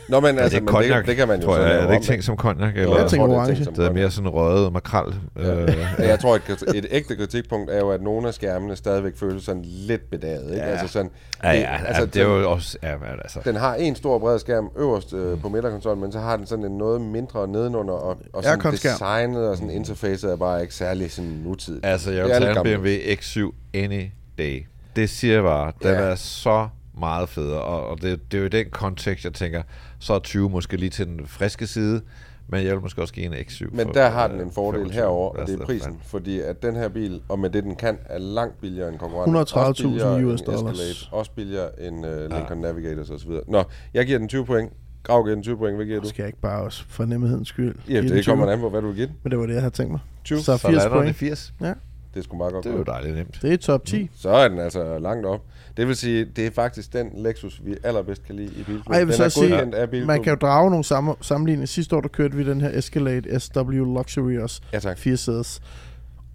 Nå, 0.09 0.19
men 0.19 0.35
Ja, 0.35 0.41
altså, 0.41 0.55
det 0.59 0.61
er 0.61 0.65
men 0.65 0.73
cognac, 0.73 0.97
det, 0.97 1.07
det 1.07 1.15
kan 1.15 1.27
man 1.27 1.41
jo 1.41 1.55
jeg. 1.55 1.71
Er 1.71 1.87
det 1.87 1.93
ikke 1.93 2.05
tænkt 2.05 2.25
som 2.25 2.35
cognac? 2.35 2.75
Jo, 2.75 2.81
Eller? 2.81 2.91
jeg 2.91 2.99
tror, 3.01 3.07
tænker 3.07 3.27
det 3.27 3.33
er 3.33 3.39
orange. 3.39 3.65
Det 3.65 3.85
er 3.85 3.91
mere 3.93 4.11
sådan 4.11 4.29
røget 4.29 4.73
makrel. 4.73 5.15
Ja. 5.37 5.55
Øh, 5.61 5.67
Ja, 5.99 6.07
jeg 6.07 6.19
tror, 6.19 6.35
et, 6.35 6.63
et 6.75 6.85
ægte 6.91 7.15
kritikpunkt 7.15 7.71
er 7.71 7.77
jo, 7.79 7.89
at 7.89 8.01
nogle 8.01 8.27
af 8.27 8.33
skærmene 8.33 8.75
stadigvæk 8.75 9.17
føles 9.17 9.43
sådan 9.43 9.61
lidt 9.65 10.09
bedaget. 10.11 10.43
Ikke? 10.53 10.65
Ja. 10.65 10.71
Altså 10.71 10.87
sådan, 10.87 11.11
ja, 11.43 11.51
det- 11.53 11.59
ja, 11.59 11.77
altså, 11.85 12.05
det 12.05 12.21
er 12.21 12.27
den- 12.27 12.41
jo 12.41 12.51
også... 12.51 12.77
Ja, 12.83 12.93
altså, 13.21 13.39
Den 13.45 13.55
har 13.55 13.75
en 13.75 13.95
stor 13.95 14.19
bred 14.19 14.39
skærm 14.39 14.69
øverst 14.77 15.13
øh, 15.13 15.41
på 15.41 15.49
midterkonsollen, 15.49 16.01
men 16.01 16.11
så 16.11 16.19
har 16.19 16.37
den 16.37 16.45
sådan 16.45 16.65
en 16.65 16.77
noget 16.77 17.01
mindre 17.01 17.47
nedenunder, 17.47 17.93
og, 17.93 18.17
og 18.33 18.43
sådan 18.43 18.71
designet 18.71 19.47
og 19.49 19.55
sådan 19.57 19.69
interfacet 19.71 20.31
er 20.31 20.35
bare 20.35 20.61
ikke 20.61 20.75
særlig 20.75 21.11
sådan 21.11 21.31
nutidigt. 21.31 21.85
Altså, 21.85 22.11
jeg 22.11 22.17
Det 22.19 22.25
vil 22.39 22.47
er 22.47 22.53
tage 22.53 22.73
en. 22.75 22.81
BMW 22.81 22.87
X7 22.95 23.51
any 23.73 24.03
day. 24.37 24.65
Det 24.95 25.09
siger 25.09 25.33
jeg 25.33 25.43
bare. 25.43 25.71
Den 25.83 25.91
Ja. 25.91 25.99
er 25.99 26.15
så 26.15 26.67
meget 26.99 27.29
federe, 27.29 27.61
og, 27.61 27.87
og 27.87 28.01
det, 28.01 28.31
det 28.31 28.37
er 28.37 28.41
jo 28.41 28.45
i 28.45 28.49
den 28.49 28.69
kontekst, 28.69 29.25
jeg 29.25 29.33
tænker, 29.33 29.61
så 29.99 30.13
er 30.13 30.19
20 30.19 30.49
måske 30.49 30.77
lige 30.77 30.89
til 30.89 31.07
den 31.07 31.27
friske 31.27 31.67
side, 31.67 32.01
men 32.47 32.65
jeg 32.65 32.73
vil 32.73 32.81
måske 32.81 33.01
også 33.01 33.13
give 33.13 33.25
en 33.25 33.33
X7. 33.33 33.65
Men 33.71 33.85
for, 33.85 33.93
der 33.93 34.09
har 34.09 34.27
øh, 34.27 34.33
den 34.33 34.41
en 34.41 34.51
fordel 34.51 34.79
25. 34.79 35.01
herover, 35.01 35.29
og 35.29 35.47
det 35.47 35.61
er 35.61 35.65
prisen. 35.65 35.99
Fordi 36.03 36.39
at 36.39 36.61
den 36.61 36.75
her 36.75 36.89
bil, 36.89 37.21
og 37.29 37.39
med 37.39 37.49
det 37.49 37.63
den 37.63 37.75
kan, 37.75 37.97
er 38.05 38.17
langt 38.17 38.61
billigere 38.61 38.89
end 38.89 38.97
konkurrenten. 38.99 39.35
130.000 39.35 39.57
Også 39.57 39.83
billigere 39.83 40.25
US 40.25 40.41
dollars. 40.41 40.79
Escalade, 40.79 40.95
også 41.11 41.31
billigere 41.31 41.81
end 41.81 42.05
uh, 42.05 42.37
Lincoln 42.37 42.61
Navigators 42.61 43.09
osv. 43.09 43.31
Nå, 43.47 43.63
jeg 43.93 44.05
giver 44.05 44.19
den 44.19 44.27
20 44.27 44.45
point. 44.45 44.71
Grav 45.03 45.23
giver 45.23 45.35
den 45.35 45.43
20 45.43 45.57
point. 45.57 45.75
Hvad 45.75 45.85
giver 45.85 46.01
du? 46.01 46.07
Skal 46.07 46.23
jeg 46.23 46.27
ikke 46.27 46.41
bare 46.41 46.61
også 46.63 46.83
for 46.89 47.05
nemmethedens 47.05 47.47
skyld? 47.47 47.75
Ja, 47.89 48.01
det 48.01 48.11
20? 48.11 48.23
kommer 48.23 48.51
an 48.51 48.59
på, 48.59 48.69
hvad 48.69 48.81
du 48.81 48.87
vil 48.87 48.95
give 48.95 49.07
den. 49.07 49.15
Men 49.23 49.31
det 49.31 49.39
var 49.39 49.45
det, 49.45 49.53
jeg 49.53 49.61
havde 49.61 49.73
tænkt 49.73 49.91
mig. 49.91 49.99
20. 50.23 50.39
Så 50.39 50.43
Så 50.43 50.57
80 50.57 50.63
lander 50.75 50.89
den 50.89 50.97
i 50.97 51.01
point. 51.01 51.15
80. 51.15 51.53
Ja. 51.61 51.73
Det 52.17 52.23
sgu 52.23 52.37
meget 52.37 52.53
godt 52.53 52.63
Det 52.65 52.73
er 52.73 52.77
jo 52.77 52.83
dejligt 52.83 53.15
nemt. 53.15 53.39
Det 53.41 53.53
er 53.53 53.57
top 53.57 53.85
10. 53.85 54.09
Så 54.15 54.29
er 54.29 54.47
den 54.47 54.59
altså 54.59 54.99
langt 54.99 55.25
op. 55.25 55.41
Det 55.77 55.87
vil 55.87 55.95
sige, 55.95 56.25
det 56.35 56.45
er 56.47 56.51
faktisk 56.51 56.93
den 56.93 57.09
Lexus, 57.15 57.61
vi 57.65 57.75
allerbedst 57.83 58.23
kan 58.25 58.35
lide 58.35 58.47
i 58.47 58.63
bilklubben. 58.63 58.93
Ej, 58.93 58.97
jeg 58.97 59.07
vil 59.07 59.17
den 59.17 59.17
så 59.17 59.23
er 59.23 59.29
sige, 59.29 59.75
af. 59.75 60.05
Man 60.05 60.23
kan 60.23 60.31
jo 60.33 60.37
drage 60.41 60.69
nogle 60.69 60.83
samme, 60.85 61.13
sammenligninger. 61.21 61.67
Sidste 61.67 61.95
år, 61.95 62.01
der 62.01 62.07
kørte 62.09 62.35
vi 62.37 62.43
den 62.49 62.61
her 62.61 62.69
Escalade 62.79 63.39
SW 63.39 63.71
Luxury 63.71 64.37
også. 64.37 64.61
Ja, 64.73 64.79
tak. 64.79 64.97
Fire 64.97 65.17
sædes. 65.17 65.61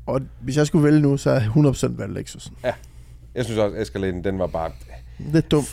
Og 0.06 0.20
hvis 0.40 0.56
jeg 0.56 0.66
skulle 0.66 0.84
vælge 0.84 1.00
nu, 1.00 1.16
så 1.16 1.30
er 1.30 1.34
jeg 1.34 1.42
100% 1.56 1.86
valgt 1.98 2.14
Lexusen. 2.14 2.54
Jeg 3.34 3.44
synes 3.44 3.58
også, 3.58 3.76
Escaladen, 3.76 4.24
den 4.24 4.38
var 4.38 4.46
bare 4.46 4.70
Lidt 5.18 5.50
dum. 5.50 5.64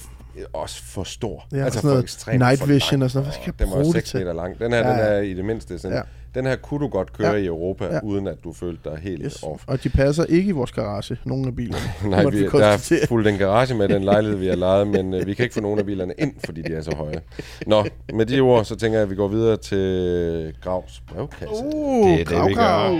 også 0.53 0.83
for 0.83 1.03
stor. 1.03 1.47
Ja, 1.51 1.57
altså 1.57 1.79
sådan 1.79 1.87
noget 1.87 1.99
for 1.99 2.03
ekstremt 2.03 2.39
night 2.39 2.59
for 2.59 2.67
vision 2.67 2.99
lang. 2.99 3.03
og 3.03 3.11
sådan 3.11 3.23
noget. 3.23 3.35
Hvad 3.35 3.41
skal 3.43 3.53
jeg 3.57 3.59
Den 3.59 3.67
var 3.69 3.81
bruge 3.83 3.93
det 3.93 4.01
6 4.01 4.09
til? 4.09 4.19
meter 4.19 4.33
lang. 4.33 4.59
Den 4.59 4.71
her, 4.71 4.79
Ja, 4.79 4.89
den 4.91 4.99
ja. 4.99 5.03
er 5.05 5.19
i 5.19 5.33
det 5.33 5.45
mindste 5.45 5.79
sådan. 5.79 6.03
Den 6.35 6.45
her 6.45 6.55
kunne 6.55 6.79
du 6.79 6.87
godt 6.87 7.13
køre 7.13 7.31
Ja. 7.31 7.37
i 7.37 7.45
Europa, 7.45 7.85
Ja. 7.85 7.99
uden 8.03 8.27
at 8.27 8.37
du 8.43 8.53
følte 8.53 8.89
dig 8.89 8.99
helt 9.01 9.21
Yes. 9.25 9.43
off. 9.43 9.63
Og 9.67 9.83
de 9.83 9.89
passer 9.89 10.25
ikke 10.25 10.49
i 10.49 10.51
vores 10.51 10.71
garage, 10.71 11.17
nogle 11.25 11.47
af 11.47 11.55
bilerne. 11.55 11.83
Nej, 12.15 12.23
vi, 12.25 12.37
vi 12.39 12.45
der 12.45 12.65
er 12.65 13.05
fuldt 13.07 13.27
en 13.27 13.37
garage 13.37 13.75
med 13.75 13.87
den 13.89 14.03
lejlighed, 14.03 14.37
vi 14.39 14.47
har 14.47 14.55
lejet, 14.55 14.87
men 14.87 15.13
øh, 15.13 15.25
vi 15.27 15.33
kan 15.33 15.43
ikke 15.43 15.53
få 15.53 15.61
nogen 15.61 15.79
af 15.79 15.85
bilerne 15.85 16.13
ind, 16.17 16.33
fordi 16.45 16.61
de 16.61 16.73
er 16.73 16.81
så 16.81 16.95
høje. 16.95 17.21
Nå, 17.67 17.85
med 18.13 18.25
de 18.25 18.39
ord, 18.39 18.65
så 18.65 18.75
tænker 18.75 18.97
jeg, 18.97 19.03
at 19.03 19.09
vi 19.09 19.15
går 19.15 19.27
videre 19.27 19.57
til 19.57 20.53
Gravs 20.61 21.01
brevkasse. 21.07 21.63
Uh, 21.73 22.09
Det 22.09 22.21
er 22.21 22.25
det, 22.25 22.49
vi 22.49 22.53
grav, 22.53 22.89
gør. 22.89 22.89
grav. 22.89 22.99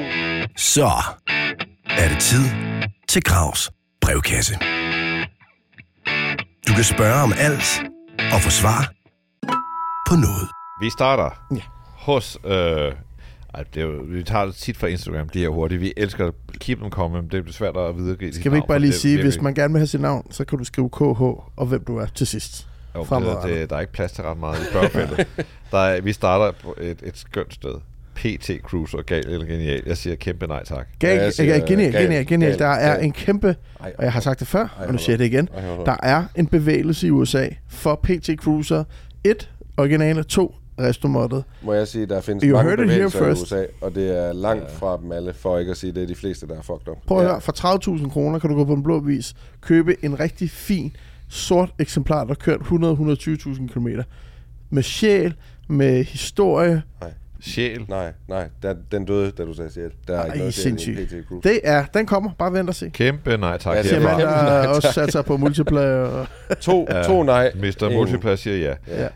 Så 0.57 0.89
er 1.89 2.07
det 2.09 2.19
tid 2.19 2.43
til 3.09 3.23
Gravs 3.23 3.71
brevkasse. 4.01 4.53
Du 6.67 6.73
kan 6.75 6.83
spørge 6.83 7.23
om 7.23 7.33
alt 7.39 7.81
og 8.33 8.41
få 8.41 8.49
svar 8.49 8.91
på 10.09 10.15
noget. 10.15 10.47
Vi 10.81 10.89
starter 10.89 11.29
Ja. 11.55 11.61
hos... 11.97 12.37
Øh, 12.45 12.91
ej, 13.53 13.63
det 13.73 13.81
er 13.81 13.85
jo, 13.85 13.91
vi 14.07 14.23
tager 14.23 14.45
det 14.45 14.55
tit 14.55 14.77
fra 14.77 14.87
Instagram, 14.87 15.29
de 15.29 15.39
her 15.39 15.49
hurtigt. 15.49 15.81
Vi 15.81 15.93
elsker 15.97 16.27
at 16.27 16.33
keep 16.59 16.77
them 16.79 16.91
coming, 16.91 17.31
det 17.31 17.47
er 17.47 17.51
svært 17.51 17.77
at 17.77 17.97
videregive. 17.97 18.33
Skal 18.33 18.51
vi 18.51 18.57
ikke 18.57 18.67
bare 18.67 18.79
lige 18.79 18.93
sige, 18.93 19.21
hvis 19.23 19.41
man 19.41 19.53
gerne 19.53 19.73
vil 19.73 19.79
have 19.79 19.87
sit 19.87 20.01
navn, 20.01 20.31
så 20.31 20.45
kan 20.45 20.57
du 20.57 20.63
skrive 20.63 20.89
KH 20.89 21.01
og 21.21 21.65
hvem 21.65 21.83
du 21.83 21.97
er 21.97 22.05
til 22.05 22.27
sidst. 22.27 22.67
Jo, 22.95 23.03
det, 23.09 23.37
det, 23.43 23.69
der 23.69 23.75
er 23.75 23.79
ikke 23.79 23.93
plads 23.93 24.11
til 24.11 24.23
ret 24.23 24.37
meget 24.37 24.61
i 24.61 24.65
spørgefeltet. 24.71 25.27
der 25.71 25.77
er, 25.77 26.01
vi 26.01 26.13
starter 26.13 26.51
på 26.63 26.75
et, 26.81 26.97
et 27.03 27.17
skønt 27.17 27.53
sted. 27.53 27.75
PT 28.15 28.51
Cruiser, 28.63 29.01
gal 29.01 29.27
eller 29.27 29.45
genial. 29.45 29.83
Jeg 29.85 29.97
siger 29.97 30.15
kæmpe 30.15 30.47
nej 30.47 30.63
tak. 30.63 30.87
Gal, 30.99 31.17
Ja, 31.17 31.31
siger, 31.31 31.65
genial, 31.65 31.91
gal, 31.91 32.01
genial, 32.03 32.25
genial. 32.27 32.49
gal, 32.51 32.59
Der 32.59 32.65
er 32.67 32.95
gal. 32.95 33.05
en 33.05 33.11
kæmpe, 33.11 33.55
og 33.79 34.03
jeg 34.03 34.13
har 34.13 34.19
sagt 34.19 34.39
det 34.39 34.47
før, 34.47 34.83
og 34.87 34.91
nu 34.91 34.97
siger 34.97 35.11
jeg 35.13 35.19
det 35.19 35.25
igen. 35.25 35.49
Der 35.85 35.95
er 36.03 36.23
en 36.35 36.47
bevægelse 36.47 37.07
i 37.07 37.11
USA 37.11 37.47
for 37.69 37.99
PT 38.03 38.29
Cruiser. 38.37 38.83
Et, 39.23 39.49
originale, 39.77 40.23
to, 40.23 40.55
restomodded. 40.79 41.41
Må 41.61 41.73
jeg 41.73 41.87
sige, 41.87 42.05
der 42.05 42.21
findes 42.21 42.43
You 42.43 42.55
mange 42.57 42.77
bevægelser 42.77 43.27
i. 43.27 43.31
USA, 43.31 43.63
og 43.81 43.95
det 43.95 44.17
er 44.17 44.33
langt 44.33 44.71
fra 44.71 44.97
dem 45.01 45.11
alle, 45.11 45.33
for 45.33 45.57
ikke 45.57 45.71
at 45.71 45.77
sige, 45.77 45.93
det 45.93 46.03
er 46.03 46.07
de 46.07 46.15
fleste, 46.15 46.47
der 46.47 46.57
er 46.57 46.61
fucked 46.61 46.87
up. 46.87 46.97
Prøv 47.07 47.19
at 47.19 47.25
høre, 47.25 47.41
for 47.41 47.97
30.000 47.97 48.09
kroner 48.09 48.39
kan 48.39 48.49
du 48.49 48.55
gå 48.55 48.65
på 48.65 48.73
en 48.73 48.83
blå 48.83 48.99
vis, 48.99 49.33
købe 49.61 50.05
en 50.05 50.19
rigtig 50.19 50.49
fin, 50.49 50.95
sort 51.29 51.69
eksemplar, 51.79 52.19
der 52.23 52.27
har 52.27 52.35
kørt 52.35 52.59
100-120.000 52.59 53.73
km. 53.73 53.87
Med 54.69 54.83
sjæl, 54.83 55.33
med 55.67 56.03
historie. 56.03 56.81
Sjæl. 57.41 57.85
Nej, 57.89 58.13
nej, 58.27 58.47
der, 58.63 58.75
den 58.91 59.05
døde, 59.05 59.31
da 59.31 59.45
du 59.45 59.53
sagde 59.53 59.73
sjæl. 59.73 59.91
Der 60.07 60.13
er 60.13 60.19
Ej, 60.19 60.25
ikke 60.25 60.37
noget 60.37 60.53
sindssygt. 60.53 61.13
Det 61.43 61.59
er, 61.63 61.85
den 61.85 62.05
kommer, 62.05 62.31
bare 62.37 62.53
vent 62.53 62.69
og 62.69 62.75
se. 62.75 62.89
Kæmpe 62.89 63.37
nej 63.37 63.57
tak. 63.57 63.75
Ja, 63.75 63.81
det 63.81 63.91
er 63.91 63.99
Siger 63.99 64.17
man, 64.17 64.19
der 64.19 64.43
nej, 64.43 64.67
også 64.67 64.91
satser 64.91 65.21
på 65.21 65.37
multiplayer. 65.37 66.25
To, 66.61 66.87
Ja, 66.89 67.03
to 67.03 67.23
nej. 67.23 67.51
Mr. 67.55 67.93
Multiplayer 67.93 68.35
siger 68.35 68.57
ja. 68.57 69.03
ja. 69.03 69.07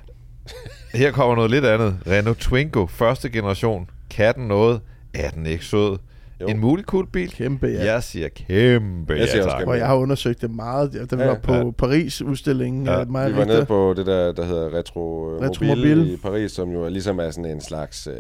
Her 0.94 1.12
kommer 1.12 1.36
noget 1.36 1.52
lidt 1.52 1.66
andet. 1.66 1.98
Renault 2.08 2.40
Twingo, 2.40 2.86
første 2.86 3.30
generation. 3.30 3.90
Kan 4.10 4.34
den 4.36 4.48
noget? 4.48 4.82
Er 5.14 5.30
den 5.30 5.46
ikke 5.46 5.66
sød? 5.66 5.98
Jo. 6.42 6.48
En 6.48 6.60
mulig 6.60 6.86
cool 6.86 7.08
bil? 7.08 7.32
Kæmpe, 7.32 7.68
ja. 7.68 7.86
Jeg 7.94 8.04
siger 8.04 8.28
kæmpe 8.30 9.14
Jeg 9.14 9.28
siger 9.30 9.44
ja 9.44 9.50
tak. 9.50 9.58
kæmpe. 9.60 9.72
Og 9.72 9.78
jeg 9.78 9.88
har 9.88 9.96
undersøgt 9.96 10.42
det 10.42 10.52
meget. 10.52 11.08
Da 11.12 11.16
vi 11.16 11.22
Ja, 11.22 11.28
var 11.28 11.40
på 11.44 11.54
ja. 11.54 11.72
Paris-udstillingen. 11.72 12.86
Ja, 12.86 13.04
mig 13.06 13.32
Vi 13.32 13.38
var 13.38 13.46
nede 13.46 13.66
på 13.66 13.94
det 13.98 14.06
der, 14.06 14.32
der 14.32 14.46
hedder 14.46 14.74
Retro, 14.78 15.26
Retro 15.28 15.46
Retromobil. 15.46 15.98
Mobil 15.98 16.14
i 16.14 16.18
Paris, 16.18 16.52
som 16.52 16.72
jo 16.72 16.84
er 16.84 16.90
ligesom 16.90 17.20
er 17.20 17.32
sådan 17.32 17.52
en 17.52 17.62
slags... 17.62 18.08
Øh, 18.08 18.14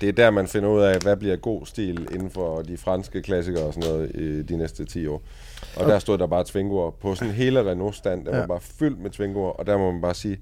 det 0.00 0.08
er 0.08 0.12
der, 0.12 0.30
man 0.30 0.46
finder 0.46 0.68
ud 0.68 0.80
af, 0.80 0.98
hvad 1.02 1.16
bliver 1.16 1.36
god 1.36 1.66
stil 1.66 2.08
inden 2.14 2.30
for 2.30 2.62
de 2.62 2.76
franske 2.76 3.22
klassikere 3.22 3.64
og 3.64 3.74
sådan 3.74 3.88
noget 3.90 4.10
i 4.14 4.42
de 4.42 4.56
næste 4.56 4.84
10 4.84 5.06
år. 5.06 5.22
Og 5.76 5.86
der 5.86 5.98
stod 5.98 6.18
der 6.18 6.26
bare 6.26 6.44
Twingoer 6.44 6.90
på 6.90 7.14
sådan 7.14 7.34
hele 7.34 7.70
Renault-stand. 7.70 8.24
Der 8.24 8.34
Ja. 8.34 8.40
var 8.40 8.46
bare 8.46 8.60
fyldt 8.78 9.02
med 9.02 9.10
Twingoer, 9.10 9.50
og 9.50 9.66
der 9.66 9.78
må 9.78 9.90
man 9.92 10.00
bare 10.00 10.14
sige, 10.14 10.36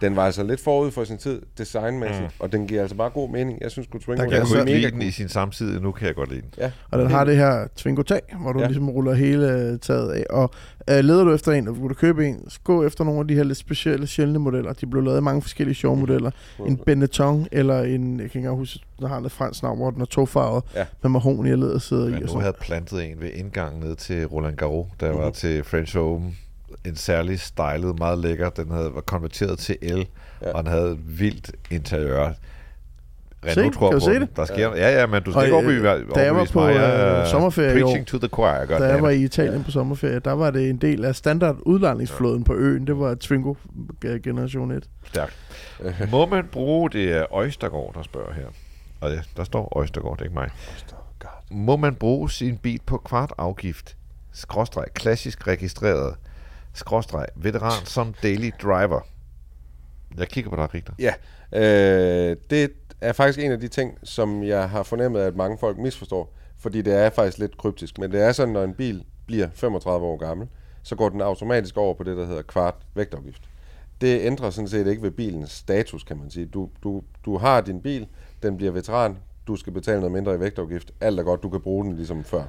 den 0.00 0.16
var 0.16 0.22
altså 0.22 0.42
lidt 0.42 0.60
forud 0.60 0.90
for 0.90 1.04
sin 1.04 1.18
tid, 1.18 1.42
designmæssigt, 1.58 2.22
mm. 2.22 2.30
og 2.38 2.52
den 2.52 2.66
giver 2.66 2.80
altså 2.80 2.96
bare 2.96 3.10
god 3.10 3.30
mening. 3.30 3.58
Jeg 3.60 3.70
synes, 3.70 3.88
at 3.94 4.00
Twingo 4.00 4.12
Der 4.12 4.16
kan 4.28 4.32
Jeg 4.32 4.38
jeg 4.38 4.40
kunne 4.40 4.50
så- 4.50 4.58
ikke 4.58 4.72
mega 4.72 4.78
lide 4.86 4.90
den 4.90 5.02
i 5.02 5.10
sin 5.10 5.28
samtid, 5.28 5.80
nu 5.80 5.92
kan 5.92 6.06
jeg 6.06 6.14
godt 6.14 6.28
lide 6.30 6.40
den. 6.40 6.50
Ja. 6.58 6.70
Og 6.90 6.98
den 6.98 7.10
har 7.10 7.24
det 7.24 7.36
her 7.36 7.66
Twingo-tag, 7.76 8.20
hvor 8.40 8.52
du 8.52 8.60
Ja. 8.60 8.66
ligesom 8.66 8.90
ruller 8.90 9.14
hele 9.14 9.52
øh, 9.52 9.78
taget 9.78 10.12
af. 10.12 10.24
Og 10.30 10.50
øh, 10.90 10.98
leder 10.98 11.24
du 11.24 11.34
efter 11.34 11.52
en, 11.52 11.68
og 11.68 11.76
vil 11.82 11.88
du 11.88 11.94
købe 11.94 12.26
en, 12.26 12.50
så 12.50 12.58
gå 12.64 12.84
efter 12.86 13.04
nogle 13.04 13.20
af 13.20 13.28
de 13.28 13.34
her 13.34 13.44
lidt 13.44 13.58
specielle, 13.58 14.06
sjældne 14.06 14.38
modeller. 14.38 14.72
De 14.72 14.86
blev 14.86 15.02
lavet 15.02 15.18
i 15.18 15.22
mange 15.22 15.42
forskellige 15.42 15.74
sjove 15.74 15.96
modeller. 15.96 16.30
En 16.66 16.76
Benetton, 16.76 17.46
eller 17.52 17.80
en, 17.82 18.10
jeg 18.10 18.16
kan 18.18 18.24
ikke 18.24 18.38
engang 18.38 18.56
huske, 18.56 18.80
der 19.00 19.08
har 19.08 19.16
noget 19.18 19.32
fransk 19.32 19.62
navn, 19.62 19.78
hvor 19.78 19.90
den 19.90 20.00
er 20.00 20.04
tofarvet, 20.06 20.64
Ja. 20.74 20.84
med 21.02 21.10
mahogni 21.10 21.50
og 21.52 21.58
læder 21.58 21.78
sidder 21.78 22.06
i. 22.06 22.10
Men 22.10 22.22
Og 22.22 22.34
nu 22.34 22.40
havde 22.40 22.56
plantet 22.60 23.04
en 23.10 23.20
ved 23.20 23.30
indgangen 23.34 23.80
ned 23.80 23.96
til 23.96 24.26
Roland 24.26 24.56
Garros, 24.56 24.86
der 25.00 25.12
Mhm. 25.12 25.18
var 25.20 25.30
til 25.30 25.64
French 25.64 25.96
Open. 25.98 26.36
En 26.86 26.96
særlig 26.96 27.40
stylet, 27.40 27.98
meget 27.98 28.18
lækker. 28.18 28.50
Den 28.50 28.70
havde, 28.70 28.94
var 28.94 29.00
konverteret 29.00 29.58
til 29.58 29.76
el, 29.82 30.06
Ja. 30.42 30.48
ja. 30.48 30.52
og 30.52 30.64
den 30.64 30.72
havde 30.72 30.98
vildt 31.04 31.52
interiør. 31.70 32.32
Se, 32.32 33.50
Renault 33.50 33.74
tror 33.74 33.90
kan 33.90 33.96
på 33.96 34.04
se 34.04 34.10
det? 34.20 34.36
Der 34.36 34.44
sker, 34.44 34.76
ja. 34.76 35.00
ja, 35.00 35.06
men 35.06 35.22
du 35.22 35.30
skal 35.30 35.38
Og, 35.38 35.44
ikke 35.44 35.56
øh, 35.56 35.64
overbevise, 35.64 36.14
da 36.14 36.20
jeg 36.24 36.34
var 36.34 36.38
overbevise 36.38 36.52
på, 36.52 36.60
mig. 36.60 36.74
øh, 36.74 36.80
er 36.80 37.24
sommerferie 37.26 37.78
i 37.78 37.82
år, 37.82 37.86
Preaching 37.86 38.06
to 38.06 38.18
the 38.18 38.28
choir, 38.28 38.64
Da 38.78 38.84
jeg 38.84 39.02
var 39.02 39.10
i 39.10 39.22
Italien 39.22 39.64
på 39.64 39.70
sommerferie, 39.70 40.18
der 40.18 40.32
var 40.32 40.50
det 40.50 40.70
en 40.70 40.76
del 40.76 41.04
af 41.04 41.16
standard 41.16 41.56
udlejningsflåden 41.62 42.44
på 42.44 42.54
øen. 42.54 42.86
Det 42.86 42.98
var 42.98 43.14
Twingo 43.14 43.54
øh, 44.04 44.20
generation 44.22 44.70
1. 44.70 44.88
Stærkt. 45.04 45.34
Må 46.10 46.26
man 46.26 46.44
bruge, 46.52 46.90
det 46.90 47.12
er 47.12 47.38
Østergaard, 47.42 47.94
der 47.94 48.02
spørger 48.02 48.32
her. 48.32 48.46
Og 49.00 49.10
ja, 49.10 49.20
der 49.36 49.44
står 49.44 49.82
Østergaard, 49.82 50.16
det 50.16 50.20
er 50.20 50.24
ikke 50.24 50.34
mig. 50.34 50.50
Må 51.50 51.76
man 51.76 51.94
bruge 51.94 52.30
sin 52.30 52.56
bil 52.58 52.80
på 52.86 52.96
kvartafgift, 52.96 53.96
skråstreg, 54.32 54.84
klassisk 54.94 55.46
registreret, 55.46 56.14
skråstreg, 56.78 57.26
veteran 57.36 57.86
som 57.86 58.14
daily 58.22 58.50
driver? 58.62 59.00
Jeg 60.18 60.28
kigger 60.28 60.50
på 60.50 60.56
dig, 60.56 60.74
Rigter. 60.74 60.92
Ja, 60.98 61.14
øh, 61.52 62.36
det 62.50 62.72
er 63.00 63.12
faktisk 63.12 63.38
en 63.38 63.52
af 63.52 63.60
de 63.60 63.68
ting, 63.68 63.98
som 64.02 64.42
jeg 64.42 64.70
har 64.70 64.82
fornemmet, 64.82 65.20
at 65.20 65.36
mange 65.36 65.58
folk 65.58 65.78
misforstår. 65.78 66.32
Fordi 66.58 66.82
det 66.82 66.94
er 66.94 67.10
faktisk 67.10 67.38
lidt 67.38 67.58
kryptisk. 67.58 67.98
Men 67.98 68.12
det 68.12 68.22
er 68.22 68.32
sådan, 68.32 68.54
når 68.54 68.64
en 68.64 68.74
bil 68.74 69.04
bliver 69.26 69.48
35 69.54 70.06
år 70.06 70.16
gammel, 70.16 70.48
så 70.82 70.96
går 70.96 71.08
den 71.08 71.20
automatisk 71.20 71.76
over 71.76 71.94
på 71.94 72.02
det, 72.02 72.16
der 72.16 72.26
hedder 72.26 72.42
kvart 72.42 72.74
vægtafgift. 72.94 73.42
Det 74.00 74.20
ændrer 74.20 74.50
sådan 74.50 74.68
set 74.68 74.86
ikke 74.86 75.02
ved 75.02 75.10
bilens 75.10 75.50
status, 75.50 76.04
kan 76.04 76.16
man 76.16 76.30
sige. 76.30 76.46
Du, 76.46 76.68
du, 76.82 77.02
du 77.24 77.38
har 77.38 77.60
din 77.60 77.80
bil, 77.80 78.06
den 78.42 78.56
bliver 78.56 78.72
veteran, 78.72 79.18
du 79.46 79.56
skal 79.56 79.72
betale 79.72 80.00
noget 80.00 80.12
mindre 80.12 80.34
i 80.34 80.40
vægtafgift. 80.40 80.92
Alt 81.00 81.20
er 81.20 81.24
godt, 81.24 81.42
du 81.42 81.48
kan 81.48 81.60
bruge 81.60 81.84
den 81.84 81.96
ligesom 81.96 82.24
før. 82.24 82.44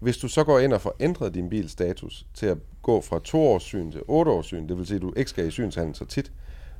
Hvis 0.00 0.16
du 0.16 0.28
så 0.28 0.44
går 0.44 0.58
ind 0.58 0.72
og 0.72 0.80
får 0.80 0.96
ændret 1.00 1.34
din 1.34 1.48
bils 1.48 1.72
status 1.72 2.26
til 2.34 2.46
at 2.46 2.58
gå 2.82 3.00
fra 3.00 3.20
to 3.24 3.42
års 3.42 3.62
syn 3.62 3.92
til 3.92 4.00
otte 4.08 4.30
års 4.30 4.46
syn, 4.46 4.68
det 4.68 4.78
vil 4.78 4.86
sige, 4.86 4.96
at 4.96 5.02
du 5.02 5.12
ikke 5.16 5.30
skal 5.30 5.46
i 5.46 5.50
synshandel 5.50 5.94
så 5.94 6.04
tit, 6.04 6.32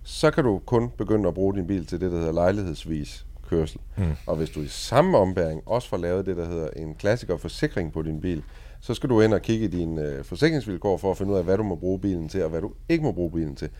så 0.02 0.30
kan 0.30 0.44
du 0.44 0.60
kun 0.66 0.90
begynde 0.98 1.28
at 1.28 1.34
bruge 1.34 1.54
din 1.54 1.66
bil 1.66 1.86
til 1.86 2.00
det, 2.00 2.12
der 2.12 2.18
hedder 2.18 2.32
lejlighedsvis 2.32 3.26
kørsel. 3.48 3.80
Mm. 3.96 4.04
Og 4.26 4.36
hvis 4.36 4.50
du 4.50 4.60
i 4.60 4.68
samme 4.68 5.18
ombæring 5.18 5.62
også 5.66 5.88
får 5.88 5.96
lavet 5.96 6.26
det, 6.26 6.36
der 6.36 6.48
hedder 6.48 6.68
en 6.76 6.94
klassiker 6.94 7.36
forsikring 7.36 7.92
på 7.92 8.02
din 8.02 8.20
bil, 8.20 8.42
så 8.80 8.94
skal 8.94 9.10
du 9.10 9.20
ind 9.20 9.34
og 9.34 9.42
kigge 9.42 9.64
i 9.64 9.68
dine 9.68 10.02
øh, 10.02 10.24
forsikringsvilkår 10.24 10.96
for 10.96 11.10
at 11.10 11.18
finde 11.18 11.32
ud 11.32 11.38
af, 11.38 11.44
hvad 11.44 11.56
du 11.56 11.62
må 11.62 11.74
bruge 11.74 12.00
bilen 12.00 12.28
til, 12.28 12.44
og 12.44 12.50
hvad 12.50 12.60
du 12.60 12.72
ikke 12.88 13.04
må 13.04 13.12
bruge 13.12 13.30
bilen 13.30 13.56
til. 13.56 13.70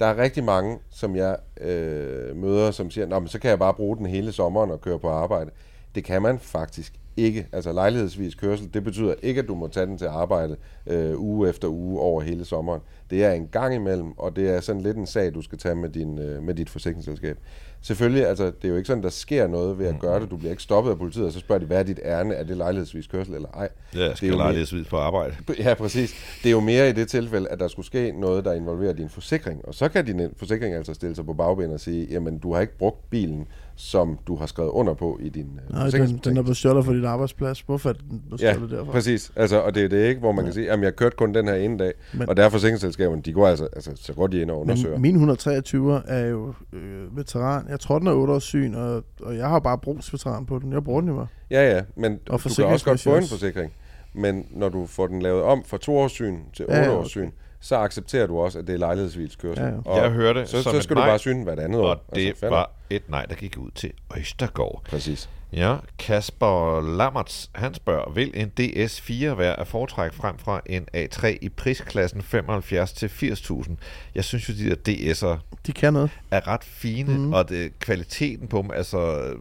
Der 0.00 0.06
er 0.06 0.16
rigtig 0.16 0.44
mange, 0.44 0.78
som 0.90 1.16
jeg 1.16 1.36
øh, 1.60 2.36
møder, 2.36 2.70
som 2.70 2.90
siger, 2.90 3.06
Nå, 3.06 3.18
men 3.18 3.28
så 3.28 3.38
kan 3.38 3.50
jeg 3.50 3.58
bare 3.58 3.74
bruge 3.74 3.96
den 3.96 4.06
hele 4.06 4.32
sommeren 4.32 4.70
og 4.70 4.80
køre 4.80 4.98
på 4.98 5.08
arbejde. 5.08 5.50
Det 5.94 6.04
kan 6.04 6.22
man 6.22 6.38
faktisk 6.38 7.00
ikke. 7.16 7.46
Altså 7.52 7.72
lejlighedsvis 7.72 8.34
kørsel, 8.34 8.74
det 8.74 8.84
betyder 8.84 9.14
ikke, 9.22 9.40
at 9.40 9.48
du 9.48 9.54
må 9.54 9.68
tage 9.68 9.86
den 9.86 9.98
til 9.98 10.06
arbejde 10.06 10.56
øh, 10.86 11.20
uge 11.20 11.48
efter 11.48 11.68
uge 11.68 12.00
over 12.00 12.20
hele 12.20 12.44
sommeren. 12.44 12.80
Det 13.10 13.24
er 13.24 13.32
en 13.32 13.48
gang 13.52 13.74
imellem, 13.74 14.18
og 14.18 14.36
det 14.36 14.50
er 14.50 14.60
sådan 14.60 14.82
lidt 14.82 14.96
en 14.96 15.06
sag, 15.06 15.34
du 15.34 15.42
skal 15.42 15.58
tage 15.58 15.74
med, 15.74 15.88
din, 15.88 16.18
øh, 16.18 16.42
med 16.42 16.54
dit 16.54 16.70
forsikringsselskab. 16.70 17.38
Selvfølgelig, 17.82 18.26
altså, 18.26 18.44
det 18.44 18.64
er 18.64 18.68
jo 18.68 18.76
ikke 18.76 18.86
sådan, 18.86 19.02
der 19.02 19.08
sker 19.10 19.46
noget 19.46 19.78
ved 19.78 19.86
at 19.86 19.98
gøre 20.00 20.20
det. 20.20 20.30
Du 20.30 20.36
bliver 20.36 20.50
ikke 20.50 20.62
stoppet 20.62 20.90
af 20.90 20.98
politiet, 20.98 21.26
og 21.26 21.32
så 21.32 21.38
spørger 21.40 21.58
de, 21.60 21.66
hvad 21.66 21.78
er 21.78 21.82
dit 21.82 22.00
ærne? 22.04 22.34
Er 22.34 22.44
det 22.44 22.56
lejlighedsvis 22.56 23.06
kørsel 23.06 23.34
eller 23.34 23.48
ej? 23.48 23.68
Ja, 23.94 23.98
jeg 23.98 24.04
Det 24.04 24.10
er 24.10 24.14
skal 24.14 24.28
jo 24.28 24.34
mere- 24.34 24.44
lejlighedsvis 24.44 24.86
på 24.86 24.96
arbejde. 24.96 25.34
Ja, 25.58 25.74
præcis. 25.74 26.14
Det 26.42 26.48
er 26.48 26.50
jo 26.52 26.60
mere 26.60 26.88
i 26.88 26.92
det 26.92 27.08
tilfælde, 27.08 27.48
at 27.48 27.60
der 27.60 27.68
skulle 27.68 27.86
ske 27.86 28.12
noget, 28.20 28.44
der 28.44 28.52
involverer 28.52 28.92
din 28.92 29.08
forsikring. 29.08 29.60
Og 29.68 29.74
så 29.74 29.88
kan 29.88 30.04
din 30.04 30.20
forsikring 30.36 30.74
altså 30.74 30.94
stille 30.94 31.14
sig 31.16 31.26
på 31.26 31.32
bagben 31.34 31.72
og 31.72 31.80
sige, 31.80 32.06
jamen, 32.10 32.38
du 32.38 32.54
har 32.54 32.60
ikke 32.60 32.78
brugt 32.78 33.10
bilen, 33.10 33.46
som 33.76 34.18
du 34.26 34.36
har 34.36 34.46
skrevet 34.46 34.70
under 34.70 34.94
på 34.94 35.18
i 35.22 35.28
din 35.28 35.60
øh, 35.70 35.74
Nej, 35.76 35.90
den, 35.90 36.20
den 36.24 36.36
er 36.36 36.42
blevet 36.42 36.56
stjålet 36.56 36.84
fra 36.84 36.92
din 36.92 37.04
arbejdsplads. 37.04 37.60
Hvorfor 37.60 37.88
er 37.88 37.92
den 37.92 38.22
blevet 38.26 38.42
Ja, 38.42 38.52
stjålet 38.52 38.70
derfra? 38.70 38.92
præcis. 38.92 39.32
Altså, 39.36 39.60
og 39.60 39.74
det 39.74 39.84
er 39.84 39.88
det 39.88 40.08
ikke, 40.08 40.20
hvor 40.20 40.32
man 40.32 40.44
kan 40.44 40.54
sige, 40.54 40.70
at 40.70 40.80
jeg 40.80 40.96
kørte 40.96 41.16
kun 41.16 41.34
den 41.34 41.48
her 41.48 41.54
ene 41.54 41.78
dag, 41.78 41.92
Men- 42.12 42.18
Men, 42.18 42.28
og 42.28 42.36
der 42.36 42.44
er 42.44 42.48
forsikringsselskaberne, 42.94 43.22
de 43.22 43.32
går 43.32 43.48
altså, 43.48 43.68
altså 43.72 43.92
så 43.94 44.12
går 44.12 44.26
de 44.26 44.40
ind 44.40 44.50
og 44.50 44.60
undersøger. 44.60 44.94
Men 44.94 45.02
min 45.02 45.14
123 45.14 46.02
er 46.06 46.26
jo 46.26 46.54
øh, 46.72 47.16
veteran. 47.16 47.66
Jeg 47.68 47.80
tror, 47.80 47.98
den 47.98 48.08
er 48.08 48.12
8 48.12 48.32
års 48.32 48.42
syn, 48.42 48.74
og, 48.74 49.04
og 49.20 49.36
jeg 49.36 49.48
har 49.48 49.58
bare 49.58 49.78
brugsveteran 49.78 50.46
på 50.46 50.58
den. 50.58 50.72
Jeg 50.72 50.84
bruger 50.84 51.00
den 51.00 51.10
jo 51.10 51.16
bare. 51.16 51.26
Ja, 51.50 51.74
ja, 51.74 51.82
men 51.96 52.12
du 52.12 52.38
kan 52.38 52.64
også 52.64 52.84
godt 52.84 53.00
få 53.00 53.16
en 53.16 53.26
forsikring. 53.26 53.72
Men 54.14 54.46
når 54.50 54.68
du 54.68 54.86
får 54.86 55.06
den 55.06 55.22
lavet 55.22 55.42
om 55.42 55.64
fra 55.64 55.78
to 55.78 55.96
års 55.96 56.12
syn 56.12 56.38
til 56.52 56.66
Ja, 56.68 56.78
otte 56.78 56.90
ja, 56.90 56.98
års 56.98 57.08
syn, 57.08 57.30
så 57.64 57.76
accepterer 57.76 58.26
du 58.26 58.38
også, 58.38 58.58
at 58.58 58.66
det 58.66 58.72
er 58.74 58.78
lejlighedsvilskørsel. 58.78 59.64
Ja, 59.64 59.68
ja. 59.70 59.76
Og 59.84 60.02
Jeg 60.02 60.10
hørte 60.10 60.46
så, 60.46 60.62
som 60.62 60.72
så 60.72 60.80
skal 60.80 60.96
du 60.96 61.00
nej, 61.00 61.08
bare 61.08 61.18
syne 61.18 61.44
hvert 61.44 61.58
andet 61.60 61.80
år. 61.80 61.86
Og 61.88 62.00
det 62.14 62.26
Altså, 62.28 62.40
fair 62.40 62.50
var 62.50 62.60
nok. 62.60 62.70
et 62.90 63.10
nej, 63.10 63.24
der 63.24 63.34
gik 63.34 63.58
ud 63.58 63.70
til 63.74 63.92
Østergaard. 64.18 64.82
Præcis. 64.88 65.28
Ja, 65.52 65.76
Kasper 65.98 66.80
Lammerts, 66.96 67.50
han 67.54 67.74
spørger, 67.74 68.12
vil 68.12 68.30
en 68.34 68.52
DS4 68.60 69.34
være 69.34 69.60
at 69.60 69.66
foretrække 69.66 70.16
frem 70.16 70.38
fra 70.38 70.60
en 70.66 70.86
A3 70.96 71.26
i 71.42 71.48
prisklassen 71.48 72.22
75 72.22 72.92
til 72.92 73.06
80.000? 73.06 73.74
Jeg 74.14 74.24
synes 74.24 74.48
jo, 74.48 74.54
de 74.54 74.70
der 74.76 74.92
DS'er 74.92 75.38
De 75.66 75.72
kan 75.72 75.92
noget. 75.92 76.10
er 76.30 76.48
ret 76.48 76.64
fine, 76.64 77.18
mm. 77.18 77.32
og 77.32 77.48
det, 77.48 77.78
kvaliteten 77.78 78.48
på 78.48 78.62
dem, 78.62 78.70
altså 78.74 79.32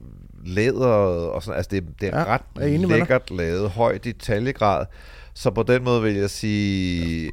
læderet 0.45 1.29
og 1.29 1.43
sådan, 1.43 1.57
altså 1.57 1.69
det, 1.71 1.83
det 2.01 2.09
er 2.13 2.19
Ja, 2.19 2.25
ret 2.25 2.41
er 2.61 2.87
lækkert 2.87 3.31
lavet, 3.31 3.69
høj 3.69 3.97
detaljegrad, 3.97 4.85
så 5.33 5.51
på 5.51 5.63
den 5.63 5.83
måde 5.83 6.01
vil 6.01 6.15
jeg 6.15 6.29
sige 6.29 7.31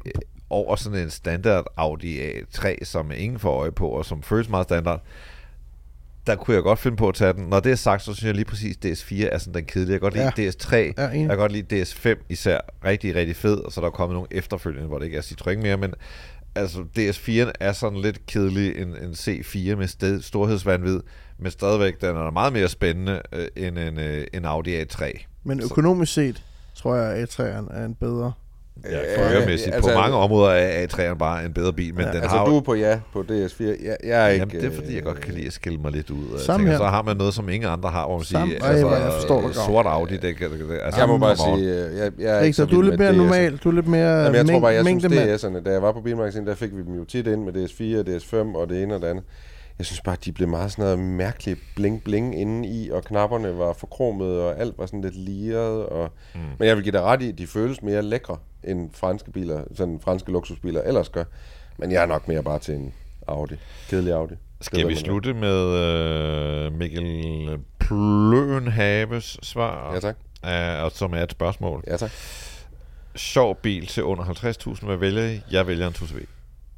over 0.51 0.75
sådan 0.75 0.99
en 0.99 1.09
standard 1.09 1.65
Audi 1.77 2.19
A3, 2.29 2.85
som 2.85 3.11
ingen 3.15 3.39
får 3.39 3.59
øje 3.59 3.71
på, 3.71 3.87
og 3.87 4.05
som 4.05 4.23
føles 4.23 4.49
meget 4.49 4.63
standard, 4.67 5.01
der 6.27 6.35
kunne 6.35 6.55
jeg 6.55 6.63
godt 6.63 6.79
finde 6.79 6.97
på 6.97 7.07
at 7.09 7.15
tage 7.15 7.33
den. 7.33 7.43
Når 7.43 7.59
det 7.59 7.71
er 7.71 7.75
sagt, 7.75 8.01
så 8.01 8.13
synes 8.13 8.27
jeg 8.27 8.35
lige 8.35 8.45
præcis, 8.45 8.77
DS4 8.85 9.33
er 9.33 9.37
sådan 9.37 9.53
den 9.53 9.65
kedelige. 9.65 9.91
Jeg 9.91 9.99
kan 10.01 10.11
godt 10.11 10.13
lide 10.13 10.31
Ja. 10.43 10.49
DS3, 10.49 10.75
Ja, 10.75 11.07
jeg 11.07 11.27
kan 11.29 11.37
godt 11.37 11.51
lide 11.51 11.81
DS5 11.81 12.15
især. 12.29 12.59
Rigtig, 12.85 13.15
rigtig 13.15 13.35
fed, 13.35 13.57
og 13.57 13.71
så 13.71 13.81
er 13.81 13.85
der 13.85 13.89
kommet 13.91 14.13
nogle 14.13 14.27
efterfølgende, 14.31 14.87
hvor 14.87 14.97
det 14.99 15.05
ikke 15.05 15.17
er 15.17 15.21
Citroën 15.21 15.57
mere, 15.61 15.77
men 15.77 15.93
altså 16.55 16.79
DS4'en 16.97 17.51
er 17.59 17.71
sådan 17.71 18.01
lidt 18.01 18.25
kedelig 18.25 18.75
en, 18.81 18.87
en 18.87 19.11
C4 19.11 19.75
med 19.75 19.87
sted, 19.87 20.21
storhedsvandvid, 20.21 20.99
men 21.37 21.51
stadigvæk 21.51 22.01
den 22.01 22.09
er 22.09 22.31
meget 22.31 22.53
mere 22.53 22.67
spændende 22.67 23.21
øh, 23.33 23.47
end 23.55 23.79
en, 23.79 23.99
øh, 23.99 24.27
en 24.33 24.45
Audi 24.45 24.81
A3. 24.81 25.25
Men 25.43 25.61
økonomisk 25.61 26.13
set, 26.13 26.43
tror 26.75 26.95
jeg, 26.95 27.15
at 27.15 27.29
A3'eren 27.29 27.77
er 27.77 27.85
en 27.85 27.95
bedre. 27.95 28.33
Ja, 28.91 28.97
Ja, 28.97 29.17
førermæssigt. 29.17 29.75
altså- 29.75 29.91
på 29.91 29.97
mange 29.99 30.15
områder 30.17 30.51
er 30.51 30.87
A3'eren 30.87 31.13
bare 31.17 31.45
en 31.45 31.53
bedre 31.53 31.73
bil, 31.73 31.93
men 31.95 32.03
Ja, 32.05 32.07
den 32.11 32.15
Altså, 32.21 32.37
har 32.37 32.45
du 32.45 32.57
er 32.57 32.61
på 32.61 32.73
ja 32.75 32.99
på 33.13 33.19
DS4. 33.29 33.63
Jeg, 33.85 33.97
jeg 34.03 34.25
er 34.25 34.27
ikke... 34.27 34.39
Jamen, 34.45 34.61
det 34.61 34.71
er 34.71 34.75
fordi, 34.75 34.95
jeg 34.95 35.03
godt 35.03 35.19
kan 35.21 35.33
lide 35.33 35.47
at 35.47 35.53
skille 35.53 35.77
mig 35.79 35.91
lidt 35.91 36.09
ud. 36.09 36.17
Jeg 36.33 36.39
Samme 36.39 36.59
tænker, 36.65 36.71
her. 36.71 36.77
så 36.79 36.85
har 36.89 37.01
man 37.03 37.17
noget, 37.17 37.33
som 37.33 37.49
ingen 37.49 37.69
andre 37.69 37.89
har, 37.89 38.05
hvor 38.07 38.17
man 38.17 38.25
siger, 38.25 38.39
Samme. 38.39 38.53
Hvor 38.83 38.95
jeg 38.95 39.11
forstår 39.13 39.41
dig 39.47 39.55
sort 39.55 39.85
Audi, 39.85 40.17
det, 40.17 40.37
kan- 40.37 40.51
det, 40.51 40.59
det, 40.59 40.79
altså, 40.83 40.99
Jeg 41.01 41.07
må 41.09 41.17
bare 41.17 41.35
sige, 41.35 41.57
øh, 41.85 41.97
jeg, 41.97 42.11
jeg 42.19 42.37
er 42.37 42.41
ikke 42.41 42.55
så 42.55 42.61
Rigtig, 42.63 42.75
du 42.75 42.81
er 42.81 42.85
lidt 42.89 42.99
mere 42.99 43.13
normal. 43.15 43.57
Du 43.57 43.69
er 43.69 43.73
lidt 43.73 43.87
mere 43.87 44.09
Jamen, 44.23 44.35
jeg 44.35 44.45
tror 44.47 44.59
bare, 44.59 44.73
jeg 44.73 44.85
synes. 44.85 45.05
DS'erne, 45.05 45.63
da 45.63 45.71
jeg 45.71 45.81
var 45.81 45.91
på 45.91 46.01
Bilmagasin, 46.01 46.45
der 46.47 46.55
fik 46.55 46.69
vi 46.75 46.81
dem 46.83 46.93
jo 46.95 47.03
tit 47.05 47.27
ind 47.27 47.43
med 47.43 47.53
DS4, 47.53 48.09
DS5 48.09 48.55
og 48.57 48.69
det 48.69 48.83
ene 48.83 48.95
og 48.95 49.01
det 49.01 49.07
andet. 49.07 49.23
Jeg 49.81 49.85
synes 49.85 50.01
bare, 50.01 50.17
de 50.25 50.31
blev 50.31 50.47
meget 50.47 50.71
sådan 50.71 50.83
noget 50.83 50.99
mærkeligt 50.99 51.59
bling-bling 51.75 52.35
inde 52.35 52.69
i, 52.69 52.89
og 52.89 53.03
knapperne 53.03 53.57
var 53.57 53.73
forkromede, 53.73 54.47
og 54.47 54.59
alt 54.59 54.77
var 54.77 54.85
sådan 54.85 55.01
lidt 55.01 55.15
liret. 55.15 55.85
Og... 55.85 56.09
Mm. 56.35 56.39
Men 56.59 56.67
jeg 56.67 56.75
vil 56.75 56.83
give 56.83 56.91
dig 56.91 57.01
ret 57.01 57.21
i, 57.21 57.29
at 57.29 57.37
de 57.37 57.47
føles 57.47 57.81
mere 57.81 58.01
lækre, 58.01 58.37
end 58.63 58.89
franske 58.93 59.31
biler, 59.31 59.63
sådan 59.75 59.99
franske 59.99 60.31
luksusbiler 60.31 60.81
ellers 60.81 61.09
gør. 61.09 61.23
Men 61.77 61.91
jeg 61.91 62.01
er 62.03 62.05
nok 62.05 62.27
mere 62.27 62.43
bare 62.43 62.59
til 62.59 62.73
en 62.73 62.93
Audi. 63.27 63.55
Kedelig 63.89 64.13
Audi. 64.13 64.33
Det 64.33 64.65
Skal 64.65 64.79
ved 64.79 64.87
vi 64.87 64.95
slutte 64.95 65.33
med 65.33 65.65
øh, 65.77 66.73
Mikkel 66.73 67.59
Pløenhaves 67.79 69.37
svar? 69.43 69.93
Ja, 69.93 69.99
tak. 69.99 70.15
Uh, 70.43 70.83
og 70.83 70.91
som 70.91 71.13
er 71.13 71.23
et 71.23 71.31
spørgsmål. 71.31 71.83
Ja, 71.87 71.97
tak. 71.97 72.11
Sjov 73.15 73.55
bil 73.55 73.87
til 73.87 74.03
under 74.03 74.23
50.000, 74.23 74.85
hvad 74.85 74.97
vælger 74.97 75.25
I? 75.25 75.41
Jeg 75.51 75.67
vælger 75.67 75.87
en 75.87 75.93
2CV. 75.93 76.25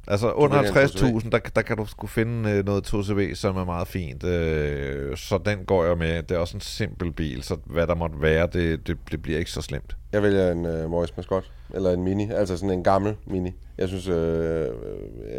Altså 0.06 0.32
under 0.32 0.62
vælger 0.62 1.10
en 1.10 1.18
50.000, 1.18 1.30
der, 1.30 1.38
der 1.38 1.62
kan 1.62 1.76
du 1.76 1.86
sgu 1.86 2.06
finde 2.06 2.50
øh, 2.50 2.66
noget 2.66 2.94
2CV, 2.94 3.34
som 3.34 3.56
er 3.56 3.64
meget 3.64 3.88
fint. 3.88 4.24
Øh, 4.24 5.16
så 5.16 5.38
den 5.44 5.64
går 5.64 5.84
jeg 5.84 5.98
med. 5.98 6.22
Det 6.22 6.34
er 6.34 6.38
også 6.38 6.56
en 6.56 6.60
simpel 6.60 7.12
bil, 7.12 7.42
så 7.42 7.56
hvad 7.64 7.86
der 7.86 7.94
måtte 7.94 8.22
være, 8.22 8.48
det, 8.52 8.86
det, 8.86 8.98
det 9.10 9.22
bliver 9.22 9.38
ikke 9.38 9.50
så 9.50 9.62
slemt. 9.62 9.96
Jeg 10.12 10.22
vælger 10.22 10.52
en 10.52 10.66
uh, 10.66 10.90
Morris 10.90 11.16
Mascot, 11.16 11.50
eller 11.74 11.90
en 11.90 12.02
Mini, 12.02 12.30
altså 12.30 12.56
sådan 12.56 12.70
en 12.70 12.84
gammel 12.84 13.16
Mini. 13.26 13.52
Jeg 13.78 13.88
synes, 13.88 14.08
øh, 14.08 14.68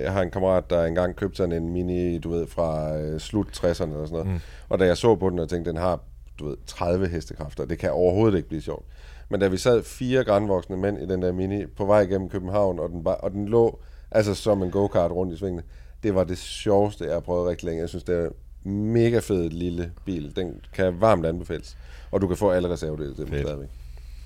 jeg 0.02 0.14
har 0.14 0.22
en 0.22 0.32
kammerat, 0.32 0.70
der 0.70 0.86
engang 0.86 1.16
købte 1.16 1.38
sådan 1.38 1.64
en 1.64 1.70
Mini, 1.70 2.18
du 2.18 2.30
ved, 2.30 2.48
fra 2.48 2.98
øh, 2.98 3.20
slut 3.20 3.48
60'erne 3.48 3.64
eller 3.64 4.06
sådan 4.06 4.10
noget. 4.12 4.28
Mm. 4.28 4.40
Og 4.70 4.80
da 4.80 4.86
jeg 4.86 4.98
så 4.98 5.16
på 5.16 5.30
den, 5.30 5.40
og 5.40 5.50
tænkte, 5.50 5.72
den 5.72 5.80
har, 5.80 6.00
du 6.40 6.48
ved, 6.48 6.58
30 6.66 7.08
hestekræfter. 7.08 7.66
Det 7.66 7.80
kan 7.80 7.92
overhovedet 7.92 8.38
ikke 8.38 8.50
blive 8.50 8.62
sjovt. 8.62 8.86
Men 9.30 9.40
da 9.40 9.48
vi 9.48 9.58
sad 9.58 9.84
fire 9.84 10.24
grænvoksne 10.24 10.78
mænd 10.78 11.02
i 11.02 11.06
den 11.06 11.22
der 11.22 11.32
Mini 11.32 11.66
på 11.66 11.86
vej 11.86 12.02
igennem 12.02 12.30
København, 12.30 12.80
og 12.80 12.90
den, 12.90 13.04
bare, 13.04 13.16
og 13.16 13.32
den 13.32 13.48
lå 13.48 13.80
altså 14.12 14.34
som 14.36 14.64
en 14.64 14.72
go-kart 14.72 15.12
rundt 15.12 15.34
i 15.34 15.38
svingene, 15.38 15.64
det 16.04 16.16
var 16.16 16.24
det 16.24 16.38
sjoveste, 16.38 17.06
jeg 17.06 17.14
har 17.14 17.20
prøvet 17.20 17.50
rigtig 17.50 17.66
længe. 17.66 17.82
Jeg 17.82 17.90
synes, 17.90 18.04
det 18.04 18.16
er 18.24 18.30
en 18.66 18.86
mega 18.94 19.20
fed 19.20 19.50
lille 19.50 19.92
bil. 20.06 20.36
Den 20.36 20.54
kan 20.74 21.02
varmt 21.02 21.26
anbefales. 21.26 21.78
Og 22.12 22.22
du 22.22 22.28
kan 22.28 22.38
få 22.38 22.50
alle 22.52 22.70
reservedele 22.70 23.16
til 23.16 23.26
den 23.28 23.34
stadigvæk. 23.42 23.70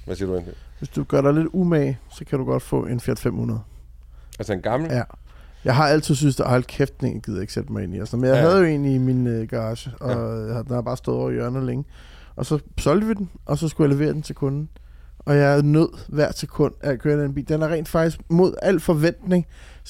Hvad 0.05 0.15
siger 0.15 0.29
du, 0.29 0.35
Andy? 0.37 0.47
Hvis 0.79 0.89
du 0.89 1.03
gør 1.03 1.21
dig 1.21 1.33
lidt 1.33 1.47
umage, 1.53 1.99
så 2.11 2.25
kan 2.25 2.39
du 2.39 2.45
godt 2.45 2.63
få 2.63 2.85
en 2.85 2.99
Fiat 2.99 3.19
500. 3.19 3.59
Altså 4.39 4.53
en 4.53 4.61
gammel? 4.61 4.91
Ja. 4.91 5.03
Jeg 5.65 5.75
har 5.75 5.87
altid 5.87 6.15
synes, 6.15 6.39
at 6.39 6.49
hold 6.49 6.63
kæft, 6.63 7.01
den 7.01 7.21
gider 7.21 7.41
ikke 7.41 7.53
sætte 7.53 7.73
mig 7.73 7.83
ind 7.83 7.95
i. 7.95 7.99
Altså, 7.99 8.17
men 8.17 8.25
jeg 8.25 8.35
Ja. 8.35 8.41
havde 8.41 8.57
jo 8.57 8.63
en 8.63 8.85
i 8.85 8.97
min 8.97 9.27
øh, 9.27 9.47
garage, 9.47 9.91
og 9.99 10.11
ja. 10.49 10.57
den 10.63 10.71
har 10.71 10.81
bare 10.81 10.97
stået 10.97 11.17
over 11.17 11.29
i 11.29 11.33
hjørnet 11.33 11.63
længe. 11.63 11.85
Og 12.35 12.45
så 12.45 12.59
solgte 12.77 13.07
vi 13.07 13.13
den, 13.13 13.29
og 13.45 13.57
så 13.57 13.67
skulle 13.67 13.89
jeg 13.89 13.97
levere 13.99 14.13
den 14.13 14.21
til 14.21 14.35
kunden. 14.35 14.69
Og 15.29 15.37
jeg 15.37 15.57
er 15.57 15.61
nødt 15.61 16.05
hver 16.07 16.31
sekund 16.31 16.73
af 16.81 16.91
at 16.91 16.99
køre 16.99 17.23
den 17.23 17.33
bil. 17.33 17.49
Den 17.49 17.61
er 17.61 17.67
rent 17.67 17.87
faktisk 17.87 18.19
mod 18.29 18.53
al 18.61 18.79
forventning 18.79 19.45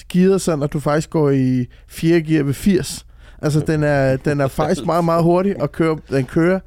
gearet 0.10 0.42
sådan, 0.42 0.64
at 0.64 0.74
du 0.74 0.80
faktisk 0.80 1.10
går 1.10 1.30
i 1.30 1.66
4 1.88 2.22
gear 2.22 2.44
ved 2.44 2.54
80. 2.54 3.06
Altså, 3.42 3.60
den 3.60 3.84
er, 3.84 4.18
den 4.18 4.42
er 4.42 4.48
faktisk 4.48 4.86
meget, 4.86 5.06
meget 5.06 5.24
hurtig, 5.24 5.62
og 5.62 5.72
kører, 5.72 5.96
den 6.10 6.26
kører 6.26 6.60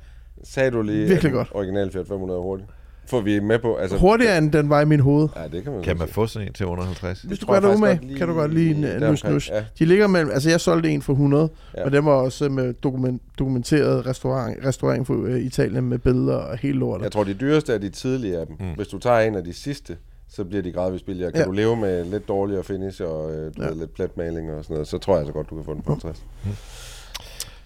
Sagde 0.44 0.70
du 0.70 0.82
lige, 0.82 1.08
Virkelig 1.08 1.32
godt. 1.32 1.48
original 1.54 1.92
Fiat 1.92 2.06
500 2.08 2.38
er 2.38 2.42
hurtigt? 2.42 2.68
Får 3.12 3.20
vi 3.20 3.40
med 3.40 3.58
på? 3.58 3.74
Altså, 3.76 3.96
hurtigere, 3.98 4.38
end 4.38 4.52
den 4.52 4.68
var 4.70 4.80
i 4.80 4.84
min 4.84 5.00
hoved. 5.00 5.28
Ja, 5.36 5.48
det 5.56 5.62
kan 5.64 5.72
man 5.72 5.82
Kan 5.82 5.98
man 5.98 6.08
få 6.08 6.26
sådan 6.26 6.48
en 6.48 6.54
til 6.54 6.66
under 6.66 6.84
50? 6.84 7.22
Hvis 7.22 7.38
du 7.38 7.46
tror 7.46 7.52
gør 7.54 7.60
dig 7.60 7.76
umage, 7.76 7.94
godt 7.96 8.04
lige 8.06 8.18
kan 8.18 8.28
du 8.28 8.34
godt 8.34 8.54
lige 8.54 8.70
en 8.74 8.84
øh, 8.84 8.90
deromkring, 8.90 9.10
nus 9.10 9.24
nus. 9.24 9.50
ja. 9.50 9.64
De 9.78 9.84
ligger 9.84 10.06
mellem, 10.06 10.30
altså 10.30 10.50
jeg 10.50 10.60
solgte 10.60 10.90
en 10.90 11.02
for 11.02 11.12
100, 11.12 11.48
Ja. 11.76 11.84
og 11.84 11.92
den 11.92 12.04
var 12.04 12.12
også 12.12 12.48
med 12.48 12.72
dokument, 12.72 13.22
dokumenteret 13.38 14.06
restaurant, 14.06 14.58
restaurering 14.66 15.06
for 15.06 15.24
øh, 15.26 15.40
Italien 15.40 15.84
med 15.88 15.98
billeder 15.98 16.36
og 16.36 16.58
helt 16.58 16.76
lortet. 16.78 17.04
Jeg 17.04 17.12
tror, 17.12 17.24
de 17.24 17.34
dyreste 17.34 17.72
er 17.74 17.78
de 17.78 17.88
tidlige 17.88 18.38
af 18.38 18.46
dem. 18.46 18.56
Mm. 18.60 18.66
Mm. 18.66 18.72
Hvis 18.76 18.88
du 18.88 18.98
tager 18.98 19.20
en 19.20 19.34
af 19.34 19.44
de 19.44 19.52
sidste, 19.52 19.96
så 20.28 20.44
bliver 20.44 20.62
de 20.62 20.72
gradvist 20.72 21.06
billigere. 21.06 21.32
Kan 21.32 21.40
Ja. 21.40 21.46
du 21.46 21.52
leve 21.52 21.76
med 21.76 22.04
lidt 22.04 22.28
dårligere 22.28 22.62
finish 22.64 23.02
og 23.02 23.32
øh, 23.34 23.52
du 23.56 23.62
Ja. 23.62 23.68
ved, 23.68 23.76
lidt 23.76 23.94
pletmaling 23.94 24.50
og 24.52 24.64
sådan 24.64 24.74
noget, 24.74 24.88
så 24.88 24.98
tror 24.98 25.16
jeg 25.16 25.26
så 25.26 25.32
godt, 25.32 25.50
du 25.50 25.54
kan 25.54 25.64
få 25.64 25.74
den 25.74 25.82
på 25.82 25.90
50. 25.92 26.22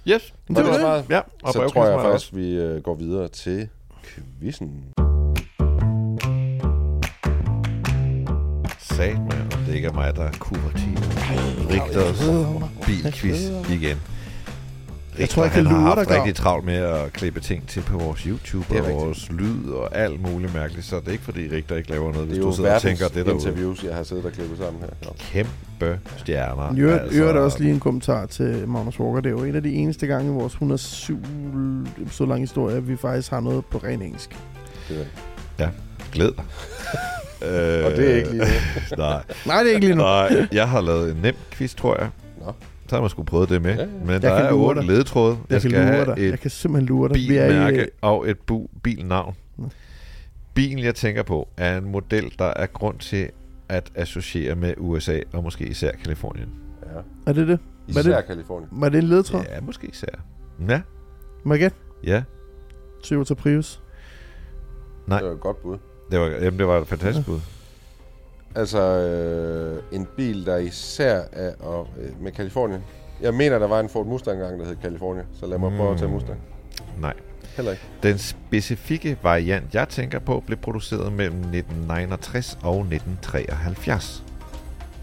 Yes. 0.09 0.35
Men 0.49 0.57
det 0.57 0.65
var 0.65 0.73
det. 0.73 0.81
meget. 0.81 1.05
Ja, 1.11 1.21
og 1.43 1.53
Så 1.53 1.69
tror 1.69 1.87
jeg 1.87 2.01
faktisk, 2.01 2.35
vi 2.37 2.57
øh, 2.57 2.83
går 2.83 2.95
videre 2.95 3.29
til 3.29 3.69
quizzen. 4.41 5.06
Sat 8.97 9.19
med, 9.19 9.57
om 9.59 9.65
det 9.67 9.75
ikke 9.75 9.89
er 9.89 9.93
mig, 9.93 10.17
der 10.17 10.23
er 10.23 10.33
kurativ. 10.39 10.97
Rigters 11.71 12.19
bilquiz 12.87 13.49
igen. 13.71 13.97
Jeg 15.19 15.29
tror, 15.29 15.43
jeg 15.43 15.53
han 15.53 15.65
kan 15.65 15.73
har 15.73 15.79
lure 15.81 15.95
haft 15.97 16.09
dig, 16.09 16.17
rigtig 16.17 16.35
travlt 16.35 16.65
med 16.65 16.75
at 16.75 17.13
klippe 17.13 17.41
ting 17.41 17.69
til 17.69 17.81
på 17.81 17.99
vores 17.99 18.21
YouTube 18.21 18.81
og 18.81 18.91
vores 18.93 19.31
lyd 19.31 19.69
og 19.71 19.97
alt 19.97 20.21
muligt 20.23 20.55
mærkeligt, 20.55 20.87
så 20.87 20.97
det 20.97 21.09
er 21.09 21.13
ikke 21.13 21.25
fordi 21.25 21.49
Rigter 21.49 21.77
ikke 21.77 21.91
laver 21.91 22.13
noget, 22.13 22.29
hvis 22.29 22.39
du 22.39 22.53
sidder 22.53 22.75
og 22.75 22.83
tænker 22.83 23.09
det 23.09 23.27
derude. 23.27 23.35
interviews, 23.35 23.85
jeg 23.85 23.95
har 23.95 24.03
siddet 24.03 24.25
og 24.25 24.33
klippet 24.33 24.59
sammen 24.59 24.81
her. 24.81 24.89
Nå. 25.05 25.11
Kæmpe 25.19 26.01
stjerner. 26.17 26.77
I 26.77 26.81
øvrigt, 26.81 27.03
altså, 27.03 27.19
øvrigt 27.19 27.39
også 27.39 27.59
lige 27.59 27.73
en 27.73 27.81
kommentar 27.81 28.27
til 28.27 28.69
Magnus 28.69 29.01
Walker. 29.01 29.21
Det 29.21 29.29
er 29.29 29.33
jo 29.33 29.45
en 29.45 29.55
af 29.55 29.63
de 29.63 29.73
eneste 29.75 30.07
gange 30.07 30.31
i 30.31 30.35
vores 30.35 30.53
107 30.53 31.19
episode 32.03 32.29
lang 32.29 32.41
historie, 32.41 32.77
at 32.77 32.89
vi 32.89 32.97
faktisk 32.97 33.31
har 33.31 33.41
noget 33.41 33.65
på 33.65 33.79
ren 33.79 34.03
engelsk. 34.03 34.37
Det 34.89 35.07
er. 35.59 35.69
Glæd 36.13 36.33
dig. 36.37 36.45
Øh, 37.43 37.85
Og 37.87 37.91
det 37.91 38.11
er 38.13 38.17
ikke 38.17 38.31
lige 38.31 38.43
Nej, 38.99 39.23
Nej, 39.47 39.63
det 39.63 39.71
er 39.71 39.75
ikke 39.75 39.87
lige 39.87 39.95
nu. 39.97 40.03
nej, 40.03 40.49
jeg 40.53 40.69
har 40.69 40.81
lavet 40.81 41.11
en 41.11 41.17
nem 41.23 41.35
quiz, 41.51 41.75
tror 41.75 41.99
jeg. 41.99 42.11
Nå. 42.41 42.53
Så 42.89 42.95
har 42.97 43.01
man 43.01 43.11
sgu 43.11 43.23
prøvet 43.23 43.49
det 43.49 43.63
med. 43.63 43.75
Ja, 43.75 43.81
ja. 43.83 43.87
Men 44.05 44.09
der 44.09 44.37
kan 44.37 44.47
er 44.47 44.51
lure 44.51 44.69
otte 44.69 44.81
dig. 44.81 44.89
ledetråde. 44.91 45.31
Jeg, 45.31 45.39
Jeg 45.51 45.61
kan 45.63 45.71
skal 45.71 45.81
lure 45.83 45.93
have 45.93 46.05
dig. 46.05 46.25
et 46.27 46.31
Jeg 46.31 46.41
kan 46.41 46.51
simpelthen 46.51 46.87
lure 46.89 47.09
dig. 47.09 47.17
Vi 47.17 47.37
er 47.37 47.45
i, 47.45 47.49
bilmærke 47.49 47.81
øh, 47.81 47.87
og 48.01 48.31
et 48.31 48.37
bu- 48.51 48.69
bilnavn. 48.83 49.35
Bilen, 50.55 50.79
jeg 50.79 50.95
tænker 50.95 51.23
på, 51.23 51.49
er 51.57 51.79
en 51.79 51.85
model, 51.85 52.33
der 52.39 52.45
er 52.57 52.67
grund 52.67 52.99
til 52.99 53.29
at 53.69 53.91
associere 53.95 54.55
med 54.55 54.75
USA, 54.79 55.21
og 55.33 55.43
måske 55.43 55.65
især 55.67 55.93
Kalifornien. 55.93 56.49
Ja. 56.95 57.01
er 57.27 57.33
det 57.33 57.49
det? 57.49 57.59
Er 57.89 58.01
Især 58.01 58.17
det? 58.17 58.27
Kalifornien. 58.27 58.69
Var 58.73 58.89
det 58.89 58.99
en 58.99 59.05
ledetråd? 59.05 59.41
Ja, 59.55 59.61
måske 59.61 59.87
især. 59.87 60.07
Ja, 60.69 60.81
Må 61.45 61.55
jeg 61.55 61.71
ja. 62.05 62.23
Toyota 63.05 63.35
Prius. 63.35 63.83
Nej. 65.07 65.19
Det 65.19 65.27
var 65.29 65.35
et 65.35 65.41
godt 65.41 65.63
bud. 65.63 65.79
Det 66.11 66.21
var, 66.21 66.27
jamen, 66.27 66.59
det 66.59 66.67
var 66.67 66.81
et 66.81 66.89
fantastisk 66.89 67.27
bud. 67.27 67.41
Altså, 68.55 68.81
øh, 68.81 69.83
en 69.93 70.07
bil, 70.17 70.47
der 70.47 70.57
især 70.57 71.23
er 71.33 71.53
og, 71.61 71.89
øh, 72.01 72.23
med 72.23 72.33
Kalifornien. 72.33 72.81
Jeg 73.21 73.35
mener, 73.35 73.59
der 73.59 73.67
var 73.67 73.81
en 73.81 73.89
Ford 73.89 74.07
Mustang 74.07 74.37
engang, 74.41 74.61
der 74.61 74.67
hed 74.67 74.77
California, 74.83 75.25
så 75.41 75.47
lad 75.47 75.59
mig 75.59 75.73
prøve 75.77 75.93
at 75.93 75.99
tage 75.99 76.11
Mustang. 76.11 76.41
Nej. 77.01 77.13
Heller 77.57 77.73
ikke. 77.73 77.85
Den 78.03 78.19
specifikke 78.19 79.19
variant, 79.23 79.75
jeg 79.75 79.89
tænker 79.89 80.19
på, 80.19 80.43
blev 80.47 80.59
produceret 80.59 81.13
mellem 81.13 81.37
1969 81.37 82.59
og 82.63 82.81
1973. 82.81 84.23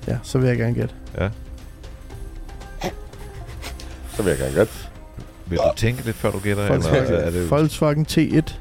Ja, 0.08 0.18
så 0.24 0.38
vil 0.38 0.48
jeg 0.48 0.58
gerne 0.58 0.74
gætte. 0.74 0.96
Ja. 1.18 1.30
Så 4.16 4.24
vil 4.24 4.30
jeg 4.30 4.40
gerne 4.40 4.56
godt. 4.56 4.90
Vil 5.46 5.58
du 5.58 5.72
tænke 5.76 6.06
lidt, 6.06 6.16
før 6.16 6.32
du 6.32 6.40
gætter? 6.40 6.68
Volkswagen, 6.68 7.06
Eller 7.06 7.20
er 7.20 7.32
det 7.32 7.52
Volkswagen 7.52 8.06
T1. 8.10 8.54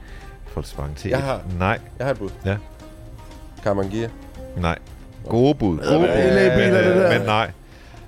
Volkswagen 0.54 0.92
T1? 0.98 1.08
Jeg 1.08 1.22
har- 1.22 1.42
Nej. 1.58 1.78
Jeg 1.98 2.06
har 2.06 2.12
et 2.12 2.18
bud. 2.18 2.30
Ja. 2.44 2.56
Carmangia. 3.64 4.08
Nej. 4.56 4.78
Gode 5.28 5.54
bud. 5.54 5.78
Gode 5.78 5.98
bud. 5.98 6.06
Der. 6.08 7.18
Men 7.18 7.26
nej. 7.26 7.50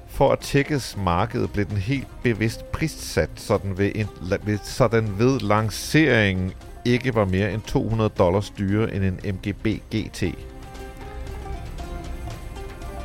For 0.08 0.32
at 0.32 0.38
tækkes 0.38 0.96
markedet 1.04 1.52
blev 1.52 1.66
den 1.66 1.76
helt 1.76 2.06
bevidst 2.22 2.72
prissat, 2.72 3.30
så 3.34 3.58
den 3.62 3.78
ved, 3.78 3.92
en, 3.94 4.08
ved, 4.44 4.58
så 4.62 4.88
den 4.88 5.18
ved 5.18 5.40
lanceringen 5.40 6.52
ikke 6.84 7.14
var 7.14 7.24
mere 7.24 7.52
end 7.52 7.62
200 7.62 8.10
dollars 8.18 8.50
dyrere 8.58 8.94
end 8.94 9.04
en 9.04 9.20
MGB 9.34 9.66
GT. 9.94 10.22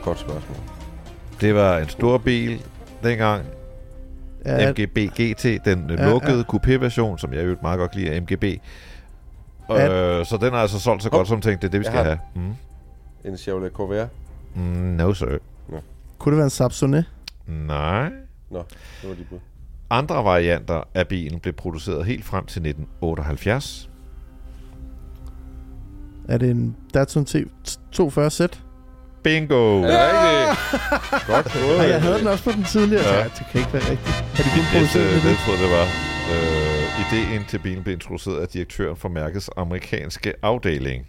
Godt 0.04 0.20
spørgsmål. 0.20 0.58
Det 1.42 1.56
var 1.56 1.78
en 1.78 1.90
stor 1.90 2.18
bil 2.18 2.62
dengang. 3.04 3.46
Ja, 4.46 4.72
MGB 4.72 4.98
GT, 4.98 5.44
den 5.66 5.90
Ja, 5.90 6.04
ja, 6.04 6.10
lukkede 6.10 6.38
ja. 6.38 6.44
coupé-version, 6.58 7.18
som 7.20 7.34
jeg 7.34 7.46
jo 7.46 7.56
meget 7.62 7.80
godt 7.80 7.96
lide 7.96 8.10
af 8.12 8.22
MGB. 8.22 8.44
Ja. 9.78 10.20
Øh, 10.20 10.26
så 10.26 10.38
den 10.38 10.53
er 10.53 10.57
altså 10.57 10.80
solgt 10.80 11.03
så 11.03 11.09
Hop. 11.09 11.17
godt, 11.20 11.28
som 11.28 11.41
tænkte, 11.41 11.67
det 11.67 11.76
er 11.76 11.80
det, 11.80 11.80
vi 11.80 11.86
Jeg 11.86 11.91
skal 11.93 11.97
har 11.97 12.20
have. 12.36 12.53
Mm. 13.26 13.32
En 13.32 13.38
Chevrolet 13.38 13.72
Corvair. 13.74 14.05
Mm, 14.55 14.61
no, 14.61 15.13
sir. 15.13 15.38
kunne 16.17 16.32
det 16.32 16.38
være 16.38 16.43
en 16.45 16.49
Sapsonet? 16.49 17.05
Nej. 17.47 18.09
Nå, 18.51 18.63
det 19.01 19.09
var 19.09 19.15
de 19.15 19.24
bud. 19.30 19.38
Andre 19.89 20.24
varianter 20.24 20.82
af 20.93 21.07
bilen 21.07 21.39
blev 21.39 21.53
produceret 21.53 22.05
helt 22.05 22.26
frem 22.26 22.45
til 22.45 22.59
1978. 22.59 23.89
Er 26.30 26.38
det 26.38 26.49
en 26.51 26.76
Datsun 26.93 27.24
T240Z? 27.30 28.47
Bingo! 29.24 29.82
Er 29.84 29.88
det 29.88 30.20
rigtigt? 30.24 31.28
Godt 31.32 31.53
gået. 31.53 31.89
Jeg 31.89 32.01
havde 32.01 32.20
den 32.20 32.28
også 32.28 32.43
på 32.43 32.51
den 32.51 32.63
tidligere. 32.63 33.03
Ja. 33.07 33.17
Ja. 33.17 33.24
det 33.24 33.43
kan 33.51 33.59
ikke 33.61 33.74
være 33.74 33.82
rigtigt. 33.91 34.09
Har 34.36 34.43
de 34.43 34.49
kun 34.55 34.59
Det, 34.63 34.70
produceret 34.74 35.05
øh, 35.07 35.13
det? 35.15 35.24
det 35.24 35.38
troede 35.45 35.61
det 35.63 35.72
var. 35.78 35.86
Øh, 36.34 36.68
ideen 37.14 37.45
til 37.47 37.60
bilen 37.60 37.84
blev 37.84 37.93
introduceret 37.93 38.39
af 38.41 38.47
direktøren 38.47 38.95
for 38.97 39.10
mærkets 39.10 39.49
amerikanske 39.57 40.34
afdeling. 40.41 41.07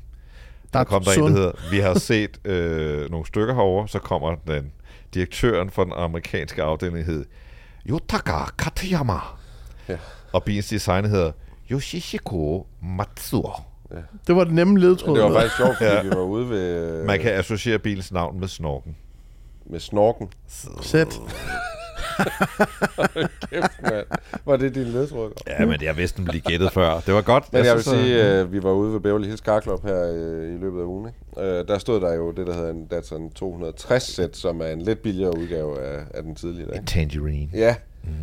Der 0.72 0.84
kom 0.84 1.04
der 1.04 1.12
en, 1.12 1.20
der 1.22 1.28
hedder, 1.28 1.52
vi 1.70 1.78
har 1.78 1.98
set 2.08 2.46
øh, 2.46 3.10
nogle 3.10 3.26
stykker 3.26 3.54
herover, 3.54 3.86
så 3.86 3.98
kommer 3.98 4.34
den 4.46 4.72
direktøren 5.14 5.70
for 5.70 5.84
den 5.84 5.92
amerikanske 5.96 6.62
afdeling 6.62 7.06
hed 7.06 7.24
Yotaka 7.88 8.44
Katayama. 8.58 9.18
Ja. 9.88 9.96
Og 10.32 10.44
bilens 10.44 10.68
designer 10.68 11.08
hedder 11.08 11.32
Yoshihiko 11.70 12.66
Matsuo. 12.82 13.52
Det 14.26 14.36
var 14.36 14.44
den 14.44 14.54
nemme 14.54 14.78
ledtråd. 14.80 15.16
Det 15.16 15.24
var 15.24 15.32
faktisk 15.40 15.56
sjovt, 15.56 15.76
fordi 15.76 15.90
Ja. 15.90 16.02
vi 16.02 16.08
var 16.10 16.16
ude 16.22 16.50
ved, 16.50 16.98
øh, 17.00 17.06
Man 17.06 17.20
kan 17.20 17.32
associere 17.32 17.78
bilens 17.78 18.12
navn 18.12 18.40
med 18.40 18.48
snorken. 18.48 18.96
med 19.66 19.80
snorken. 19.80 20.28
Sæt. 20.82 21.20
Kæft, 23.50 23.82
mand. 23.82 24.06
Var 24.44 24.56
det 24.56 24.74
din 24.74 24.82
ledtråd? 24.84 25.32
Ja, 25.46 25.66
men 25.66 25.82
jeg 25.82 25.96
vidste, 25.96 26.16
den 26.16 26.24
blev 26.24 26.40
gættet 26.40 26.72
før. 26.72 27.00
Det 27.06 27.14
var 27.14 27.20
godt. 27.20 27.52
Men 27.52 27.64
jeg 27.64 27.74
vil 27.74 27.82
synes, 27.82 27.98
sige, 27.98 28.22
at 28.22 28.52
vi 28.52 28.62
var 28.62 28.70
ude 28.72 28.92
ved 28.92 29.00
Beverly 29.00 29.26
Hills 29.26 29.40
Car 29.40 29.60
Club 29.60 29.84
her 29.84 30.12
øh, 30.14 30.54
i 30.54 30.58
løbet 30.58 30.80
af 30.80 30.84
ugen. 30.84 31.06
Ikke? 31.36 31.48
Øh, 31.50 31.68
der 31.68 31.78
stod 31.78 32.00
der 32.00 32.14
jo 32.14 32.30
det, 32.30 32.46
der 32.46 32.54
hedder 32.54 32.70
en 32.70 32.86
Datsun 32.86 33.30
260-sæt, 33.42 34.36
som 34.36 34.60
er 34.60 34.66
en 34.66 34.80
lidt 34.82 35.02
billigere 35.02 35.38
udgave 35.38 35.80
af, 35.82 36.00
af 36.14 36.22
den 36.22 36.34
tidligere. 36.34 36.76
en 36.76 36.84
tangerine. 36.86 37.48
Ja, 37.54 37.74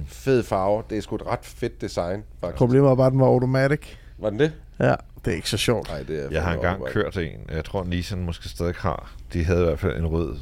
fed 0.07 0.43
farve. 0.43 0.83
Det 0.89 0.97
er 0.97 1.01
sgu 1.01 1.15
et 1.15 1.27
ret 1.27 1.39
fedt 1.43 1.81
design, 1.81 2.23
faktisk. 2.41 2.57
Problemet 2.57 2.89
var 2.89 2.95
bare, 2.95 3.07
at 3.07 3.11
den 3.11 3.19
var 3.19 3.27
automatic. 3.27 3.81
Var 4.17 4.29
den 4.29 4.39
det? 4.39 4.51
Ja, 4.79 4.95
det 5.25 5.31
er 5.31 5.35
ikke 5.35 5.49
så 5.49 5.57
sjovt. 5.57 5.89
Nej, 5.89 6.03
det 6.03 6.23
er 6.23 6.27
Jeg 6.31 6.43
har 6.43 6.53
engang 6.53 6.85
kørt 6.85 7.17
en. 7.17 7.39
Jeg 7.51 7.65
tror, 7.65 7.83
Nissan 7.83 8.19
måske 8.25 8.49
stadig 8.49 8.75
har. 8.77 9.13
De 9.33 9.43
havde 9.43 9.61
i 9.61 9.63
hvert 9.63 9.79
fald 9.79 9.97
en 9.97 10.05
rød 10.07 10.35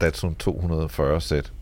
Datsun 0.00 0.34
240 0.34 1.20
sæt. 1.20 1.52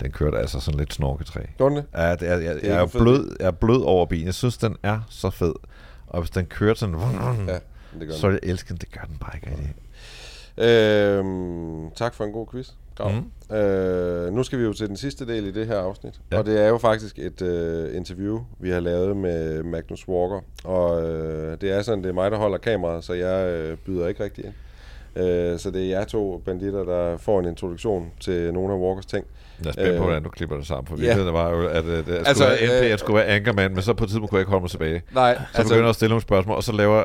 Den 0.00 0.10
kørte 0.12 0.38
altså 0.38 0.60
sådan 0.60 0.78
lidt 0.78 0.94
snorketræ. 0.94 1.40
Gjorde 1.56 1.74
den 1.74 1.82
det? 1.84 1.98
Ja, 2.00 2.12
det 2.16 2.28
er, 2.28 2.36
jeg, 2.38 2.56
er 2.56 2.58
jeg, 2.62 2.82
er 2.82 2.86
blød, 2.86 3.36
jeg 3.40 3.46
er 3.46 3.50
blød 3.50 3.82
over 3.82 4.06
bilen. 4.06 4.26
Jeg 4.26 4.34
synes, 4.34 4.58
den 4.58 4.76
er 4.82 5.00
så 5.10 5.30
fed. 5.30 5.54
Og 6.06 6.20
hvis 6.20 6.30
den 6.30 6.46
kørte 6.46 6.80
sådan, 6.80 6.94
Ja, 6.94 7.58
det 8.00 8.08
gør 8.08 8.14
så 8.14 8.26
den. 8.26 8.36
er 8.36 8.40
det 8.40 8.50
elsken. 8.50 8.76
Det 8.76 8.92
gør 8.92 9.00
den 9.00 9.16
bare 9.20 9.30
ikke 9.34 9.50
rigtig. 9.50 9.74
Øhm, 10.58 11.90
tak 11.90 12.14
for 12.14 12.24
en 12.24 12.32
god 12.32 12.46
quiz. 12.52 12.68
Grav. 12.96 13.10
Mm. 13.50 13.56
Øh, 13.56 14.32
nu 14.32 14.42
skal 14.42 14.58
vi 14.58 14.64
jo 14.64 14.72
til 14.72 14.88
den 14.88 14.96
sidste 14.96 15.26
del 15.26 15.46
i 15.46 15.50
det 15.50 15.66
her 15.66 15.78
afsnit. 15.78 16.20
Ja. 16.32 16.38
Og 16.38 16.46
det 16.46 16.60
er 16.60 16.68
jo 16.68 16.78
faktisk 16.78 17.18
et 17.18 17.42
øh, 17.42 17.96
interview, 17.96 18.44
vi 18.58 18.70
har 18.70 18.80
lavet 18.80 19.16
med 19.16 19.62
Magnus 19.62 20.08
Walker. 20.08 20.40
Og 20.64 21.02
øh, 21.10 21.60
det 21.60 21.70
er 21.72 21.82
sådan, 21.82 22.02
det 22.02 22.08
er 22.08 22.12
mig, 22.14 22.30
der 22.30 22.36
holder 22.38 22.58
kameraet, 22.58 23.04
så 23.04 23.12
jeg 23.12 23.48
øh, 23.48 23.76
byder 23.76 24.08
ikke 24.08 24.24
rigtig 24.24 24.44
ind. 24.44 24.54
Øh, 25.24 25.58
så 25.58 25.70
det 25.70 25.82
er 25.84 25.88
jer 25.88 26.04
to 26.04 26.42
banditter, 26.44 26.84
der 26.84 27.16
får 27.16 27.40
en 27.40 27.46
introduktion 27.46 28.10
til 28.20 28.52
nogle 28.52 28.74
af 28.74 28.78
Walkers 28.78 29.06
ting. 29.06 29.26
Jeg 29.60 29.68
er 29.68 29.72
spændt 29.72 29.88
på, 29.88 29.94
Øh, 29.94 30.00
hvordan 30.02 30.22
du 30.22 30.28
klipper 30.28 30.56
det 30.56 30.66
sammen. 30.66 30.86
For 30.86 30.94
ja. 30.96 31.00
virkeligheden 31.00 31.34
var 31.34 31.50
jo, 31.50 31.66
at 31.68 31.84
øh, 31.84 31.90
det, 31.90 31.96
jeg 31.96 32.04
skulle 32.04 32.18
Altså, 32.28 32.44
altså, 32.44 32.66
være 32.66 32.78
NP, 32.78 32.84
øh, 32.84 32.90
jeg 32.90 32.98
skulle 32.98 33.16
være 33.16 33.26
ankermand, 33.26 33.74
men 33.74 33.82
så 33.82 33.94
på 33.94 34.04
et 34.04 34.10
tidspunkt 34.10 34.30
kunne 34.30 34.36
jeg 34.38 34.42
ikke 34.42 34.50
holde 34.50 34.62
mig 34.62 34.70
tilbage. 34.70 35.02
Nej, 35.14 35.34
Så 35.34 35.40
altså, 35.58 35.62
begynder 35.62 35.82
jeg 35.84 35.88
at 35.88 35.94
stille 35.94 36.08
nogle 36.10 36.22
spørgsmål, 36.22 36.56
og 36.56 36.62
så 36.64 36.72
laver 36.72 37.04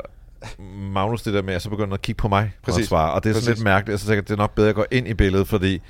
Magnus 0.93 1.21
det 1.21 1.33
der 1.33 1.41
med, 1.41 1.53
at 1.53 1.61
så 1.61 1.69
begynder 1.69 1.87
han 1.87 1.93
at 1.93 2.01
kigge 2.01 2.19
på 2.19 2.27
mig, 2.27 2.51
Præcis. 2.63 2.87
svarer. 2.87 3.11
Og 3.11 3.23
det 3.23 3.29
er 3.29 3.33
sådan 3.33 3.41
Præcis. 3.45 3.57
lidt 3.57 3.63
mærkeligt, 3.63 3.93
og 3.93 3.99
så 3.99 4.05
tænker 4.05 4.17
jeg, 4.17 4.27
det 4.27 4.33
er 4.33 4.37
nok 4.37 4.55
bedre 4.55 4.69
at 4.69 4.75
gå 4.75 4.85
ind 4.91 5.07
i 5.07 5.13
billedet, 5.13 5.47
fordi 5.47 5.81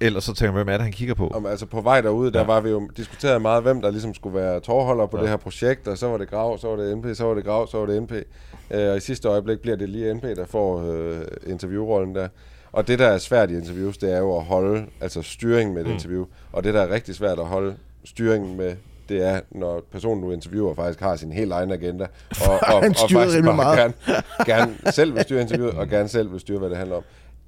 ellers 0.00 0.24
så 0.24 0.34
tænker 0.34 0.46
jeg, 0.46 0.64
hvem 0.64 0.68
er 0.68 0.72
det, 0.72 0.82
han 0.82 0.92
kigger 0.92 1.14
på? 1.14 1.28
Om, 1.28 1.46
altså 1.46 1.66
på 1.66 1.80
vej 1.80 2.00
derude, 2.00 2.32
der 2.32 2.40
Ja. 2.40 2.46
var 2.46 2.60
vi 2.60 2.70
jo 2.70 2.88
diskuteret 2.96 3.42
meget, 3.42 3.62
hvem 3.62 3.80
der 3.82 3.90
ligesom 3.90 4.14
skulle 4.14 4.36
være 4.36 4.60
tårholder 4.60 5.06
på 5.06 5.16
Ja. 5.16 5.20
ja. 5.20 5.22
det 5.22 5.30
her 5.30 5.36
projekt, 5.36 5.88
og 5.88 5.98
så 5.98 6.06
var 6.08 6.18
det 6.18 6.30
Grav, 6.30 6.58
så 6.58 6.68
var 6.68 6.76
det 6.76 6.98
NP, 6.98 7.06
så 7.16 7.24
var 7.24 7.34
det 7.34 7.44
Grav, 7.44 7.68
så 7.70 7.78
var 7.78 7.86
det 7.86 8.02
NP. 8.02 8.12
Øh, 8.70 8.90
og 8.90 8.96
i 8.96 9.00
sidste 9.00 9.28
øjeblik 9.28 9.58
bliver 9.60 9.76
det 9.76 9.88
lige 9.88 10.14
NP, 10.14 10.22
der 10.22 10.46
får 10.46 10.92
øh, 10.92 11.20
interviewrollen 11.46 12.14
der. 12.14 12.28
Og 12.76 12.88
det, 12.88 12.98
der 12.98 13.06
er 13.06 13.18
svært 13.18 13.50
i 13.50 13.54
interviews, 13.54 13.98
det 13.98 14.12
er 14.12 14.18
jo 14.18 14.36
at 14.36 14.44
holde 14.44 14.86
altså 15.00 15.22
styringen 15.22 15.74
med 15.74 15.82
et 15.82 15.88
Mm. 15.88 15.94
interview. 15.94 16.24
Og 16.52 16.64
det, 16.64 16.74
der 16.74 16.80
er 16.80 16.90
rigtig 16.90 17.14
svært 17.14 17.38
at 17.38 17.44
holde 17.44 17.76
styringen 18.04 18.56
med, 18.56 18.76
det 19.08 19.22
er, 19.22 19.40
når 19.50 19.82
personen, 19.92 20.22
du 20.24 20.30
interviewer, 20.30 20.74
faktisk 20.74 21.00
har 21.00 21.16
sin 21.16 21.32
helt 21.32 21.52
egen 21.52 21.70
agenda. 21.72 22.06
Og, 22.48 22.52
og, 22.74 22.74
og 22.74 22.84
styrer 22.96 23.20
faktisk 23.22 23.44
bare 23.44 23.56
meget. 23.56 23.78
gerne, 23.78 23.94
gerne 24.84 24.92
selv 24.92 25.14
vil 25.14 25.22
styre 25.22 25.40
interviewet, 25.40 25.74
og 25.74 25.88
gerne 25.88 26.08
selv 26.08 26.32
vil 26.32 26.40
styre, 26.40 26.58
hvad 26.58 26.70
det 26.70 26.76
handler 26.78 26.96
om. 26.96 27.02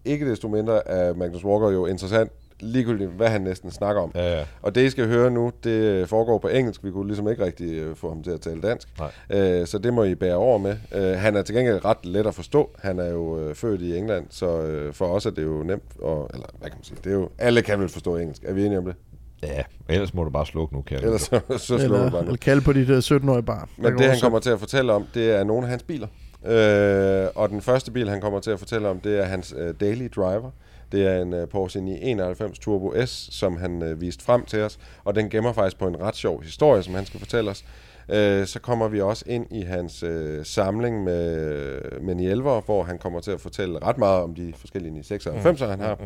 Ikke 0.04 0.30
desto 0.30 0.48
mindre 0.48 0.88
er 0.88 1.14
Magnus 1.14 1.44
Walker 1.44 1.70
jo 1.70 1.86
interessant, 1.86 2.32
ligegyldigt 2.61 3.11
hvad 3.11 3.28
han 3.28 3.40
næsten 3.40 3.70
snakker 3.70 4.02
om. 4.02 4.12
Ja, 4.14 4.38
ja. 4.38 4.44
Og 4.62 4.74
det, 4.74 4.80
I 4.84 4.90
skal 4.90 5.06
høre 5.06 5.30
nu, 5.30 5.52
det 5.64 6.09
foregår 6.09 6.38
på 6.38 6.48
engelsk. 6.48 6.84
Vi 6.84 6.90
kunne 6.90 7.06
ligesom 7.06 7.28
ikke 7.30 7.44
rigtig 7.44 7.72
øh, 7.78 7.96
få 7.96 8.09
ham 8.09 8.22
til 8.22 8.30
at 8.30 8.40
tale 8.40 8.61
dansk. 8.62 8.88
Nej. 8.98 9.40
Øh, 9.61 9.66
så 9.66 9.78
det 9.78 9.94
må 9.94 10.04
I 10.04 10.14
bære 10.14 10.34
over 10.36 10.59
med. 10.59 10.76
Øh, 10.94 11.02
han 11.18 11.36
er 11.36 11.42
til 11.42 11.54
gengæld 11.54 11.84
ret 11.84 12.06
let 12.06 12.26
at 12.26 12.34
forstå. 12.34 12.70
Han 12.78 12.98
er 12.98 13.09
jo 13.11 13.38
øh, 13.40 13.54
født 13.54 13.80
i 13.82 13.96
England, 13.96 14.26
så 14.30 14.61
øh, 14.62 14.92
for 14.94 15.06
os 15.06 15.26
er 15.26 15.30
det 15.30 15.42
jo 15.44 15.62
nemt. 15.62 15.82
Og, 16.02 16.30
eller 16.34 16.46
hvad 16.59 16.70
kan 16.70 16.76
man 16.78 16.84
sige? 16.84 16.98
Det 17.04 17.11
er 17.11 17.14
jo, 17.16 17.28
alle 17.38 17.62
kan 17.62 17.80
vel 17.80 17.88
forstå 17.88 18.16
engelsk. 18.16 18.42
Er 18.44 18.52
vi 18.52 18.64
enige 18.64 18.78
om 18.78 18.84
det? 18.84 18.94
Ja, 19.42 19.62
ellers 19.88 20.14
må 20.14 20.24
du 20.24 20.30
bare 20.30 20.46
slukke 20.46 20.74
nu, 20.74 20.82
kære. 20.82 21.02
Ellers 21.04 21.20
så, 21.30 21.40
så 21.59 21.78
slår 21.78 22.04
du 22.04 22.11
bare 22.11 22.20
Eller, 22.22 22.36
kalde 22.36 22.61
på 22.62 22.72
dit 22.72 22.90
uh, 22.90 22.96
17-årige 22.98 23.42
barn. 23.42 23.68
Der 23.76 23.82
Men 23.82 23.92
det, 23.92 24.00
han 24.00 24.11
også- 24.11 24.22
kommer 24.22 24.38
til 24.38 24.50
at 24.50 24.59
fortælle 24.61 24.92
om, 24.92 25.06
det 25.14 25.30
er 25.30 25.44
nogle 25.44 25.62
af 25.66 25.70
hans 25.70 25.82
biler. 25.82 26.06
Øh, 26.46 27.28
og 27.34 27.48
den 27.48 27.61
første 27.62 27.90
bil, 27.92 28.09
han 28.09 28.20
kommer 28.20 28.40
til 28.40 28.50
at 28.50 28.59
fortælle 28.59 28.88
om, 28.88 29.00
det 29.00 29.18
er 29.18 29.22
hans 29.24 29.54
øh, 29.59 29.74
daily 29.80 30.09
driver. 30.16 30.50
Det 30.93 31.07
er 31.07 31.22
en 31.22 31.32
øh, 31.34 31.49
Porsche 31.49 31.80
991 31.80 32.59
Turbo 32.59 33.07
S, 33.07 33.28
som 33.32 33.57
han 33.57 33.82
øh, 33.82 34.01
viste 34.01 34.24
frem 34.24 34.45
til 34.45 34.62
os. 34.62 34.78
Og 35.05 35.14
den 35.14 35.30
gemmer 35.30 35.53
faktisk 35.53 35.78
på 35.78 35.86
en 35.86 36.01
ret 36.01 36.16
sjov 36.16 36.43
historie, 36.43 36.82
som 36.82 36.95
han 36.95 37.07
skal 37.07 37.20
fortælle 37.20 37.51
os. 37.51 37.64
Øh, 38.09 38.47
så 38.47 38.61
kommer 38.61 38.89
vi 38.89 39.01
også 39.01 39.24
ind 39.26 39.47
i 39.51 39.62
hans 39.62 40.03
øh, 40.03 40.45
samling 40.45 41.05
med, 41.05 41.80
med 42.01 42.14
911, 42.14 42.62
hvor 42.64 42.82
han 42.82 42.99
kommer 42.99 43.20
til 43.20 43.30
at 43.30 43.41
fortælle 43.41 43.78
ret 43.78 43.99
meget 43.99 44.22
om 44.22 44.34
de 44.34 44.53
forskellige 44.57 44.93
996, 44.93 45.61
han 45.61 45.80
har. 45.80 45.99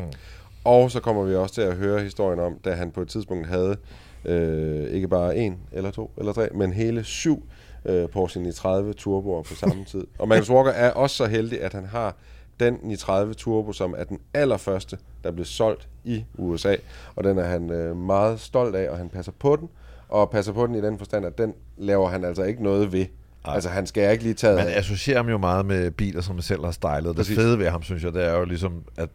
Og 0.65 0.91
så 0.91 1.01
kommer 1.01 1.23
vi 1.23 1.35
også 1.35 1.55
til 1.55 1.63
at 1.63 1.77
høre 1.77 2.01
historien 2.01 2.41
om, 2.41 2.59
da 2.65 2.73
han 2.73 2.91
på 2.91 3.03
et 3.03 3.09
tidspunkt 3.09 3.47
havde 3.47 3.77
øh, 4.25 4.91
ikke 4.91 5.09
bare 5.09 5.37
en 5.37 5.59
eller 5.73 5.91
to 5.91 6.11
eller 6.19 6.33
tre, 6.33 6.49
men 6.55 6.73
hele 6.73 7.05
syv 7.05 7.45
øh, 7.85 8.09
Porsche 8.09 8.41
930 8.41 8.93
turboer 8.93 9.43
på 9.43 9.55
samme 9.55 9.85
tid. 9.93 10.07
Og 10.19 10.29
Magnus 10.29 10.51
Walker 10.51 10.71
er 10.71 10.91
også 10.91 11.17
så 11.17 11.27
heldig, 11.27 11.63
at 11.63 11.73
han 11.73 11.85
har 11.85 12.17
den 12.65 12.75
930 12.83 13.35
Turbo, 13.35 13.73
som 13.73 13.95
er 13.99 14.05
den 14.05 14.19
allerførste, 14.35 14.99
der 15.25 15.31
blev 15.31 15.45
solgt 15.45 15.89
i 16.05 16.25
USA. 16.39 16.77
Og 17.17 17.25
den 17.25 17.39
er 17.39 17.45
han 17.45 17.71
øh, 17.71 17.97
meget 17.97 18.41
stolt 18.41 18.77
af, 18.77 18.91
og 18.91 18.97
han 18.99 19.09
passer 19.09 19.33
på 19.39 19.57
den. 19.57 19.69
Og 20.09 20.31
passer 20.31 20.53
på 20.53 20.67
den 20.67 20.75
i 20.75 20.81
den 20.81 20.99
forstand, 20.99 21.27
at 21.27 21.39
den 21.39 21.55
laver 21.77 22.09
han 22.09 22.25
altså 22.25 22.43
ikke 22.43 22.63
noget 22.63 22.93
ved. 22.93 23.07
Ej. 23.45 23.55
Altså, 23.55 23.69
han 23.69 23.87
skal 23.87 24.13
ikke 24.13 24.25
lige 24.25 24.35
tage... 24.35 24.57
Man 24.57 24.69
associerer 24.69 25.17
ham 25.17 25.29
jo 25.29 25.39
meget 25.39 25.67
med 25.67 25.91
biler, 25.91 26.21
som 26.21 26.35
man 26.35 26.43
selv 26.43 26.65
har 26.65 26.71
stylet. 26.71 27.05
Det 27.05 27.17
Præcis. 27.17 27.37
fede 27.37 27.59
ved 27.59 27.69
ham, 27.69 27.83
synes 27.83 28.05
jeg, 28.05 28.15
det 28.15 28.25
er 28.25 28.39
jo 28.39 28.45
ligesom, 28.45 28.83
at 28.97 29.09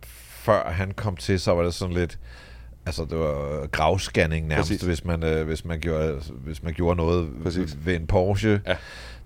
før 0.47 0.69
han 0.69 0.91
kom 0.91 1.15
til, 1.15 1.39
så 1.39 1.51
var 1.51 1.63
det 1.63 1.73
sådan 1.73 1.95
lidt... 1.95 2.19
Altså, 2.87 3.05
det 3.09 3.19
var 3.19 3.67
gravscanning 3.67 4.47
nærmest, 4.47 4.69
Præcis. 4.69 4.81
hvis 4.81 5.05
man, 5.05 5.23
øh, 5.23 5.45
hvis, 5.47 5.65
man 5.65 5.79
gjorde, 5.79 6.19
hvis 6.43 6.63
man 6.63 6.73
gjorde 6.73 6.97
noget 6.97 7.29
Præcis. 7.43 7.77
ved 7.85 7.95
en 7.95 8.07
Porsche. 8.07 8.61
Ja. 8.67 8.75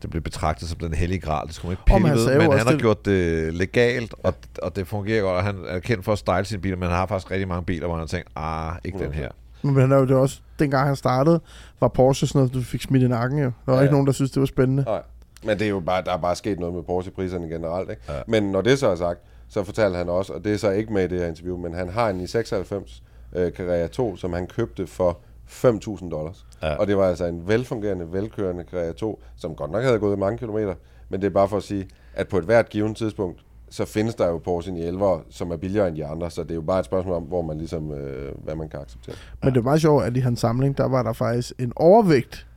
Det 0.01 0.09
blev 0.09 0.22
betragtet 0.22 0.70
som 0.70 0.80
den 0.80 0.93
hellige 0.93 1.20
gral. 1.20 1.47
Det 1.47 1.55
skulle 1.55 1.70
man 1.70 1.74
ikke 1.74 1.86
pille 1.86 2.07
man 2.07 2.18
ved, 2.18 2.47
men 2.47 2.57
han 2.57 2.66
har 2.68 2.72
det- 2.72 2.82
gjort 2.82 3.05
det 3.05 3.53
legalt, 3.53 4.14
og, 4.24 4.34
og 4.62 4.76
det 4.76 4.88
fungerer 4.88 5.22
godt. 5.22 5.36
Og 5.38 5.43
han 5.43 5.55
er 5.68 5.80
kendt 5.80 6.05
for 6.05 6.12
at 6.12 6.18
style 6.18 6.45
sine 6.45 6.62
biler, 6.62 6.76
men 6.78 6.88
han 6.89 6.97
har 6.97 7.05
faktisk 7.05 7.32
rigtig 7.32 7.47
mange 7.47 7.64
biler, 7.66 7.86
hvor 7.88 7.95
han 7.95 7.99
har 8.01 8.07
tænkt, 8.07 8.28
ah, 8.36 8.76
ikke 8.84 8.99
den 8.99 9.12
her. 9.14 9.30
Men 9.64 9.76
han 9.76 9.91
er 9.91 9.97
jo 9.97 10.05
det 10.05 10.16
også, 10.16 10.39
dengang 10.59 10.88
han 10.88 10.95
startede, 10.95 11.41
var 11.80 11.88
Porsche 11.88 12.28
sådan 12.28 12.39
noget, 12.39 12.53
du 12.53 12.62
fik 12.62 12.82
smidt 12.82 13.03
i 13.03 13.07
nakken 13.07 13.39
jo. 13.39 13.45
Der 13.45 13.51
var 13.66 13.76
Ja. 13.76 13.82
ikke 13.82 13.91
nogen, 13.93 14.07
der 14.07 14.14
synes 14.14 14.32
det 14.32 14.39
var 14.39 14.45
spændende. 14.45 14.84
Nej, 14.84 15.01
men 15.43 15.59
det 15.59 15.66
er 15.66 15.70
jo 15.70 15.80
bare, 15.80 16.03
der 16.03 16.14
er 16.14 16.18
bare 16.18 16.36
sket 16.36 16.59
noget 16.59 16.76
med 16.76 16.84
Porsche-priserne 16.84 17.47
generelt. 17.47 17.89
Ikke? 17.89 18.01
Ja. 18.09 18.14
Men 18.28 18.43
når 18.43 18.62
det 18.62 18.80
så 18.80 18.88
er 18.88 18.95
sagt, 18.95 19.20
så 19.49 19.64
fortalte 19.64 19.97
han 19.97 20.09
også, 20.09 20.34
og 20.34 20.43
det 20.43 20.53
er 20.53 20.57
så 20.57 20.70
ikke 20.70 20.93
med 20.93 21.03
i 21.03 21.07
det 21.07 21.20
her 21.20 21.28
interview, 21.28 21.57
men 21.57 21.74
han 21.74 21.89
har 21.89 22.09
en 22.09 22.20
i 22.22 22.28
96 22.28 23.03
øh, 23.36 23.51
Carrera 23.51 23.88
2, 23.88 24.15
som 24.15 24.34
han 24.34 24.47
købte 24.47 24.88
for 24.88 25.17
5.000 25.47 26.09
dollars. 26.09 26.45
Ja. 26.61 26.75
Og 26.75 26.88
det 26.88 26.97
var 26.97 27.07
altså 27.09 27.25
en 27.25 27.47
velfungerende, 27.47 28.13
velkørende 28.13 28.63
Carrera 28.71 28.93
2, 28.93 29.21
som 29.36 29.55
godt 29.55 29.71
nok 29.71 29.84
havde 29.84 29.99
gået 29.99 30.19
mange 30.19 30.38
kilometer, 30.38 30.75
men 31.09 31.21
det 31.21 31.27
er 31.27 31.32
bare 31.32 31.47
for 31.47 31.57
at 31.57 31.63
sige, 31.63 31.88
at 32.13 32.27
på 32.27 32.38
et 32.38 32.43
hvert 32.43 32.69
givet 32.69 32.97
tidspunkt, 32.97 33.43
så 33.69 33.86
findes 33.86 34.15
der 34.15 34.27
jo 34.27 34.38
Porsche 34.38 34.73
911, 34.73 35.23
som 35.29 35.51
er 35.51 35.57
billigere 35.57 35.88
end 35.88 35.95
de 35.95 36.05
andre, 36.05 36.32
så 36.32 36.43
det 36.43 36.51
er 36.51 36.55
jo 36.55 36.61
bare 36.61 36.79
et 36.79 36.86
spørgsmål 36.86 37.15
om, 37.15 37.23
hvor 37.23 37.41
man 37.41 37.57
ligesom, 37.57 37.91
øh, 37.91 38.32
hvad 38.43 38.55
man 38.55 38.69
kan 38.69 38.79
acceptere. 38.79 39.15
Men 39.43 39.53
det 39.53 39.59
er 39.59 39.63
meget 39.63 39.82
sjovt, 39.82 40.03
at 40.03 40.17
i 40.17 40.19
hans 40.19 40.39
samling, 40.39 40.77
der 40.77 40.86
var 40.86 41.03
der 41.03 41.13
faktisk 41.13 41.53
en 41.59 41.73
overvægt 41.75 42.47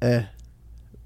af 0.00 0.26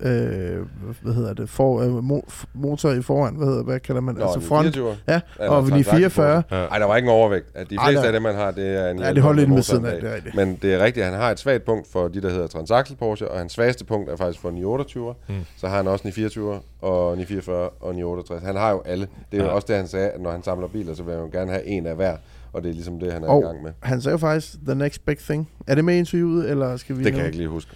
øh, 0.01 0.67
hvad 1.03 1.15
hedder 1.15 1.33
det, 1.35 1.49
for, 1.49 1.81
øh, 1.81 1.99
mo- 1.99 2.45
motor 2.55 2.91
i 2.91 3.03
foran, 3.03 3.35
hvad, 3.35 3.47
hedder, 3.47 3.63
hvad 3.63 3.81
kalder 3.81 4.01
man, 4.01 4.15
Nå, 4.15 4.21
altså 4.25 4.39
en 4.39 4.45
front, 4.45 4.77
24'er? 4.77 4.81
ja, 5.09 5.21
Ja, 5.41 5.49
og 5.51 5.63
transaktion 5.69 5.99
44, 5.99 6.43
på 6.49 6.55
Ej, 6.55 6.79
der 6.79 6.87
var 6.87 6.97
ikke 6.97 7.07
en 7.07 7.13
overvægt. 7.13 7.47
At 7.55 7.71
de 7.71 7.77
Ej, 7.77 7.85
fleste 7.87 8.01
der- 8.01 8.07
af 8.07 8.13
dem, 8.13 8.23
man 8.23 8.35
har, 8.35 8.51
det 8.51 8.67
er 8.85 8.91
en 8.91 8.99
Ja, 8.99 9.13
det 9.13 9.23
holder 9.23 9.41
lidt 9.41 9.51
med 9.51 9.63
siden 9.63 9.85
af, 9.87 10.01
det 10.01 10.11
er 10.11 10.15
rigtigt. 10.15 10.35
Men 10.35 10.59
det 10.63 10.75
er 10.75 10.85
rigtigt, 10.85 11.07
at 11.07 11.13
han 11.13 11.21
har 11.21 11.31
et 11.31 11.39
svagt 11.39 11.65
punkt 11.65 11.87
for 11.93 12.09
de, 12.09 12.23
der 12.23 12.31
hedder 12.31 12.47
Transaxle 12.47 12.97
Porsche, 12.97 13.29
og 13.31 13.39
hans 13.39 13.53
svageste 13.53 13.85
punkt 13.85 14.11
er 14.11 14.17
faktisk 14.17 14.41
for 14.41 14.51
928. 14.51 15.15
Mm. 15.29 15.35
Så 15.57 15.69
har 15.69 15.77
han 15.77 15.89
også 15.89 16.03
924 16.05 16.61
og 16.83 17.17
944 17.17 17.69
og 17.81 17.95
968. 17.95 18.43
Han 18.43 18.57
har 18.57 18.71
jo 18.71 18.83
alle. 18.87 19.07
Det 19.33 19.39
er 19.39 19.43
jo 19.45 19.49
Ja. 19.49 19.55
også 19.55 19.67
det, 19.69 19.77
han 19.77 19.87
sagde, 19.89 20.09
at 20.09 20.21
når 20.21 20.31
han 20.31 20.43
samler 20.43 20.69
biler, 20.69 20.95
så 20.95 21.03
vil 21.03 21.15
han 21.15 21.23
jo 21.23 21.29
gerne 21.33 21.51
have 21.51 21.67
en 21.67 21.87
af 21.87 21.95
hver. 21.97 22.17
Og 22.53 22.63
det 22.63 22.69
er 22.69 22.73
ligesom 22.75 23.01
det, 23.01 23.13
han 23.13 23.25
er 23.25 23.29
og 23.29 23.41
i 23.43 23.45
gang 23.47 23.63
med. 23.63 23.73
han 23.83 24.01
sagde 24.01 24.13
jo 24.13 24.19
faktisk, 24.19 24.55
the 24.67 24.75
next 24.75 25.07
big 25.07 25.19
thing. 25.19 25.51
Er 25.67 25.75
det 25.75 25.85
med 25.85 25.95
i 25.95 25.99
interviewet, 25.99 26.51
eller 26.51 26.77
skal 26.77 26.99
vi... 26.99 27.05
Det 27.05 27.13
kan 27.13 27.19
jeg 27.19 27.27
ikke 27.27 27.39
lige 27.39 27.49
huske. 27.49 27.71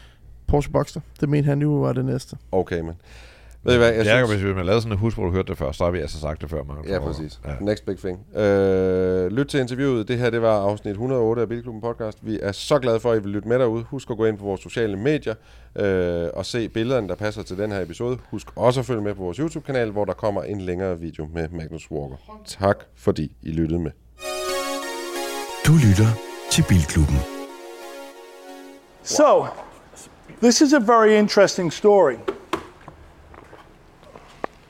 Porsche 0.51 0.73
Boxster, 0.73 1.01
det 1.21 1.29
mente 1.29 1.47
han 1.47 1.63
jo 1.63 1.69
var 1.69 1.93
det 1.93 2.05
næste. 2.05 2.37
Okay, 2.53 2.81
men... 2.81 2.95
Ved 3.63 3.75
I 3.75 3.79
hvad, 3.79 3.89
jeg 3.89 4.07
Jeg 4.07 4.27
synes... 4.27 4.43
hvis 4.43 4.57
man 4.57 4.67
lavede 4.67 4.83
sådan 4.83 4.93
et 4.93 4.99
hus, 4.99 5.15
hvor 5.15 5.25
du 5.25 5.31
hørte 5.31 5.49
det 5.49 5.59
før, 5.59 5.73
så 5.73 5.85
har 5.85 5.91
vi 5.91 5.99
altså 5.99 6.21
sagt 6.21 6.41
det 6.41 6.51
før. 6.51 6.63
Man 6.65 6.77
Ja, 6.89 6.99
præcis. 6.99 7.41
Ja. 7.47 7.53
Next 7.61 7.87
big 7.87 7.99
thing. 7.99 8.37
Øh, 8.37 9.27
lyt 9.27 9.47
til 9.47 9.61
interviewet. 9.61 10.09
Det 10.09 10.19
her 10.19 10.31
det 10.31 10.43
var 10.43 10.61
afsnit 10.61 10.91
108 10.91 11.43
af 11.43 11.49
Bilklubben 11.49 11.81
podcast. 11.81 12.19
Vi 12.23 12.39
er 12.43 12.53
så 12.53 12.79
glade 12.79 13.01
for, 13.01 13.13
at 13.13 13.19
I 13.19 13.23
vil 13.23 13.33
lytte 13.33 13.49
med 13.49 13.59
derude. 13.59 13.83
Husk 13.83 14.11
at 14.11 14.17
gå 14.17 14.25
ind 14.25 14.39
på 14.39 14.45
vores 14.45 14.61
sociale 14.61 14.97
medier 14.97 15.35
øh, 15.77 16.29
og 16.35 16.47
se 16.47 16.69
billederne, 16.69 17.09
der 17.09 17.15
passer 17.15 17.43
til 17.43 17.59
den 17.59 17.73
her 17.73 17.81
episode. 17.81 18.19
Husk 18.31 18.47
også 18.57 18.81
at 18.81 18.87
følge 18.87 19.01
med 19.03 19.15
på 19.15 19.23
vores 19.23 19.37
YouTube-kanal, 19.37 19.91
hvor 19.91 20.05
der 20.05 20.13
kommer 20.13 20.43
en 20.43 20.61
længere 20.61 21.01
video 21.01 21.29
med 21.35 21.49
Magnus 21.49 21.91
Walker. 21.91 22.17
Tak 22.47 22.77
fordi 22.97 23.37
I 23.43 23.51
lyttede 23.51 23.81
med. 23.81 23.91
Du 25.67 25.73
lytter 25.73 26.11
til 26.51 26.65
Bilklubben. 26.69 27.17
So, 29.03 29.45
this 30.41 30.63
is 30.63 30.73
a 30.73 30.81
very 30.81 31.17
interesting 31.17 31.71
story. 31.71 32.19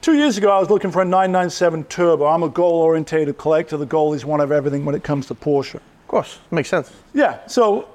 Two 0.01 0.15
years 0.15 0.39
ago, 0.39 0.51
I 0.51 0.59
was 0.59 0.71
looking 0.71 0.91
for 0.91 1.03
a 1.03 1.05
997 1.05 1.85
Turbo. 1.85 2.27
I'm 2.27 2.43
a 2.43 2.49
goal 2.49 2.73
oriented 2.73 3.37
collector. 3.37 3.77
The 3.77 3.87
goal 3.87 4.15
is 4.15 4.25
one 4.25 4.41
of 4.41 4.51
everything 4.51 4.85
when 4.85 4.95
it 4.95 5.05
comes 5.05 5.27
to 5.27 5.35
Porsche. 5.35 5.75
Of 5.75 6.09
course, 6.09 6.39
makes 6.51 6.71
sense. 6.71 6.91
Yeah, 7.13 7.47
so 7.47 7.89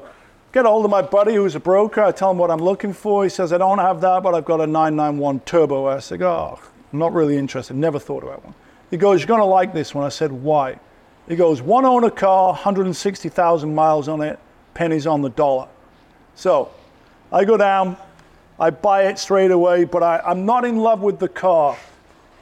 get 0.51 0.65
a 0.65 0.69
hold 0.69 0.85
of 0.85 0.91
my 0.91 1.01
buddy 1.01 1.35
who's 1.35 1.55
a 1.55 1.59
broker. 1.59 2.03
I 2.03 2.11
tell 2.11 2.31
him 2.31 2.37
what 2.37 2.51
I'm 2.51 2.59
looking 2.59 2.93
for. 2.93 3.23
He 3.23 3.29
says, 3.29 3.51
I 3.51 3.57
don't 3.57 3.79
have 3.79 4.01
that, 4.01 4.21
but 4.21 4.35
I've 4.35 4.45
got 4.45 4.61
a 4.61 4.67
991 4.67 5.39
Turbo 5.41 5.87
S. 5.87 6.11
I 6.11 6.17
go, 6.17 6.31
oh, 6.31 6.59
I'm 6.93 6.99
not 6.99 7.11
really 7.13 7.37
interested. 7.37 7.75
Never 7.75 7.99
thought 7.99 8.23
about 8.23 8.45
one. 8.45 8.53
He 8.89 8.97
goes, 8.97 9.21
You're 9.21 9.27
going 9.27 9.41
to 9.41 9.45
like 9.45 9.73
this 9.73 9.93
one. 9.93 10.05
I 10.05 10.09
said, 10.09 10.31
Why? 10.31 10.79
He 11.27 11.35
goes, 11.35 11.61
One 11.61 11.85
owner 11.85 12.09
car, 12.09 12.49
160,000 12.49 13.73
miles 13.73 14.07
on 14.07 14.21
it, 14.21 14.39
pennies 14.73 15.07
on 15.07 15.21
the 15.21 15.29
dollar. 15.29 15.67
So 16.35 16.71
I 17.35 17.43
go 17.43 17.57
down, 17.57 17.97
I 18.57 18.69
buy 18.69 19.07
it 19.07 19.19
straight 19.19 19.51
away, 19.51 19.83
but 19.83 20.01
I, 20.01 20.21
I'm 20.25 20.45
not 20.45 20.63
in 20.63 20.77
love 20.77 21.01
with 21.01 21.19
the 21.19 21.27
car. 21.27 21.75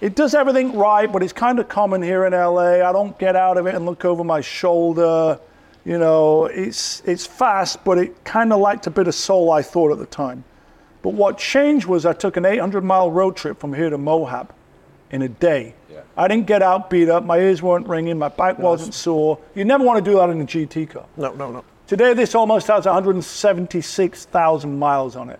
It 0.01 0.15
does 0.15 0.35
everything 0.35 0.77
right, 0.77 1.11
but 1.11 1.23
it's 1.23 1.33
kind 1.33 1.57
of 1.57 1.67
common 1.67 2.03
here 2.03 2.25
in 2.25 2.33
LA. 2.33 2.87
I 2.87 2.91
don't 2.91 3.17
get 3.17 3.35
out 3.35 3.57
of 3.57 3.65
it 3.65 3.73
and 3.73 3.87
look 3.87 4.05
over 4.05 4.23
my 4.23 4.39
shoulder. 4.39 5.39
You 5.83 5.97
know, 5.97 6.45
it's 6.45 7.01
it's 7.05 7.25
fast, 7.25 7.83
but 7.83 7.97
it 7.97 8.23
kind 8.23 8.53
of 8.53 8.59
lacked 8.59 8.85
a 8.85 8.91
bit 8.91 9.07
of 9.07 9.15
soul. 9.15 9.51
I 9.51 9.63
thought 9.63 9.91
at 9.91 9.97
the 9.97 10.05
time. 10.05 10.43
But 11.01 11.15
what 11.15 11.39
changed 11.39 11.87
was 11.87 12.05
I 12.05 12.13
took 12.13 12.37
an 12.37 12.45
800 12.45 12.83
mile 12.83 13.09
road 13.09 13.35
trip 13.35 13.59
from 13.59 13.73
here 13.73 13.89
to 13.89 13.97
Moab 13.97 14.53
in 15.09 15.23
a 15.23 15.27
day. 15.27 15.73
I 16.15 16.27
didn't 16.27 16.45
get 16.45 16.61
out 16.61 16.91
beat 16.91 17.09
up. 17.09 17.23
My 17.23 17.39
ears 17.39 17.63
weren't 17.63 17.87
ringing. 17.87 18.19
My 18.19 18.29
back 18.29 18.59
wasn't 18.59 18.93
sore. 18.93 19.39
You 19.55 19.65
never 19.65 19.83
want 19.83 20.05
to 20.05 20.11
do 20.11 20.17
that 20.17 20.29
in 20.29 20.39
a 20.39 20.45
GT 20.45 20.91
car. 20.91 21.07
No, 21.17 21.33
no, 21.33 21.51
no. 21.51 21.65
Today, 21.87 22.13
this 22.13 22.33
almost 22.33 22.67
has 22.67 22.85
176,000 22.85 24.79
miles 24.79 25.15
on 25.15 25.29
it. 25.29 25.39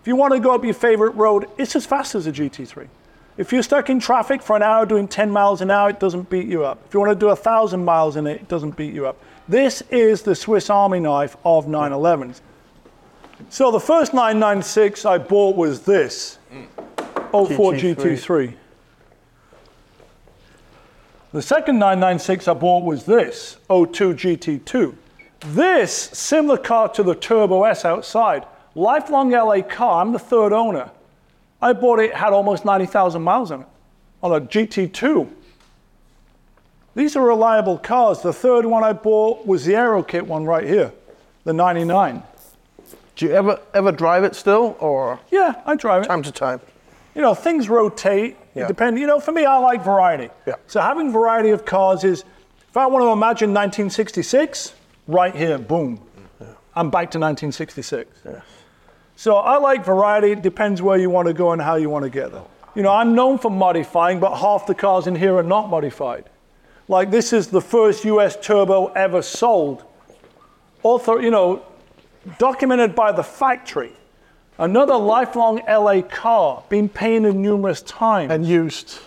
If 0.00 0.06
you 0.06 0.16
want 0.16 0.34
to 0.34 0.40
go 0.40 0.54
up 0.54 0.64
your 0.64 0.74
favorite 0.74 1.10
road, 1.10 1.48
it's 1.58 1.74
as 1.76 1.86
fast 1.86 2.14
as 2.14 2.26
a 2.26 2.32
GT3. 2.32 2.88
If 3.36 3.52
you're 3.52 3.62
stuck 3.62 3.88
in 3.88 4.00
traffic 4.00 4.42
for 4.42 4.56
an 4.56 4.62
hour 4.62 4.84
doing 4.84 5.08
10 5.08 5.30
miles 5.30 5.62
an 5.62 5.70
hour, 5.70 5.90
it 5.90 5.98
doesn't 6.00 6.28
beat 6.28 6.46
you 6.46 6.64
up. 6.64 6.82
If 6.86 6.94
you 6.94 7.00
want 7.00 7.12
to 7.12 7.18
do 7.18 7.28
1,000 7.28 7.82
miles 7.84 8.16
in 8.16 8.26
it, 8.26 8.42
it 8.42 8.48
doesn't 8.48 8.76
beat 8.76 8.92
you 8.92 9.06
up. 9.06 9.16
This 9.48 9.82
is 9.90 10.22
the 10.22 10.34
Swiss 10.34 10.68
Army 10.68 11.00
knife 11.00 11.36
of 11.44 11.66
911s. 11.66 12.40
So 13.48 13.70
the 13.70 13.80
first 13.80 14.12
996 14.12 15.06
I 15.06 15.16
bought 15.16 15.56
was 15.56 15.80
this 15.80 16.38
mm. 16.52 16.66
04 17.32 17.72
GT3. 17.72 17.96
GT3. 17.96 18.54
The 21.32 21.42
second 21.42 21.78
996 21.78 22.48
I 22.48 22.54
bought 22.54 22.84
was 22.84 23.04
this 23.04 23.56
02 23.68 24.14
GT2. 24.14 24.94
This, 25.40 25.92
similar 25.92 26.58
car 26.58 26.88
to 26.90 27.02
the 27.02 27.14
Turbo 27.14 27.64
S 27.64 27.84
outside, 27.84 28.46
lifelong 28.74 29.30
LA 29.30 29.62
car, 29.62 30.02
I'm 30.02 30.12
the 30.12 30.18
third 30.18 30.52
owner. 30.52 30.90
I 31.62 31.72
bought 31.72 31.98
it, 31.98 32.14
had 32.14 32.32
almost 32.32 32.64
90,000 32.64 33.22
miles 33.22 33.50
on 33.50 33.62
it, 33.62 33.66
on 34.22 34.32
a 34.32 34.40
GT2. 34.40 35.28
These 36.94 37.16
are 37.16 37.24
reliable 37.24 37.78
cars. 37.78 38.20
The 38.20 38.32
third 38.32 38.66
one 38.66 38.82
I 38.84 38.92
bought 38.92 39.46
was 39.46 39.64
the 39.64 39.76
Aero 39.76 40.02
Kit 40.02 40.26
one 40.26 40.44
right 40.44 40.66
here, 40.66 40.92
the 41.44 41.52
99. 41.52 42.22
Do 43.16 43.26
you 43.26 43.32
ever 43.32 43.60
ever 43.74 43.92
drive 43.92 44.24
it 44.24 44.34
still, 44.34 44.76
or 44.80 45.20
Yeah, 45.30 45.60
I 45.66 45.74
drive 45.76 46.02
it. 46.02 46.06
time 46.06 46.22
to 46.22 46.32
time? 46.32 46.60
you 47.14 47.22
know, 47.22 47.34
things 47.34 47.68
rotate. 47.68 48.36
Yeah. 48.54 48.64
It 48.64 48.68
depends. 48.68 49.00
You 49.00 49.06
know, 49.06 49.20
for 49.20 49.32
me, 49.32 49.44
I 49.44 49.56
like 49.58 49.84
variety. 49.84 50.30
Yeah. 50.46 50.54
So 50.66 50.80
having 50.80 51.12
variety 51.12 51.50
of 51.50 51.64
cars 51.64 52.04
is, 52.04 52.24
if 52.68 52.76
I 52.76 52.86
want 52.86 53.02
to 53.02 53.08
imagine 53.10 53.50
1966, 53.50 54.74
right 55.10 55.34
here, 55.34 55.58
boom, 55.58 56.00
I'm 56.74 56.90
back 56.90 57.10
to 57.12 57.18
1966. 57.18 58.22
So 59.16 59.36
I 59.36 59.58
like 59.58 59.84
variety. 59.84 60.32
It 60.32 60.42
depends 60.42 60.80
where 60.80 60.96
you 60.98 61.10
want 61.10 61.28
to 61.28 61.34
go 61.34 61.52
and 61.52 61.60
how 61.60 61.74
you 61.74 61.90
want 61.90 62.04
to 62.04 62.10
get 62.10 62.32
there. 62.32 62.44
You 62.74 62.82
know, 62.82 62.92
I'm 62.92 63.14
known 63.14 63.38
for 63.38 63.50
modifying, 63.50 64.20
but 64.20 64.36
half 64.36 64.66
the 64.66 64.74
cars 64.74 65.06
in 65.06 65.16
here 65.16 65.36
are 65.36 65.42
not 65.42 65.68
modified. 65.68 66.30
Like 66.88 67.10
this 67.10 67.32
is 67.32 67.48
the 67.48 67.60
first 67.60 68.04
US 68.04 68.36
turbo 68.40 68.86
ever 68.94 69.20
sold. 69.22 69.84
Also, 70.82 71.18
you 71.18 71.30
know, 71.30 71.62
documented 72.38 72.94
by 72.94 73.12
the 73.12 73.22
factory. 73.22 73.92
Another 74.58 74.96
lifelong 74.96 75.62
LA 75.68 76.02
car, 76.02 76.62
been 76.68 76.88
painted 76.88 77.34
numerous 77.34 77.82
times 77.82 78.30
And 78.30 78.46
used. 78.46 78.98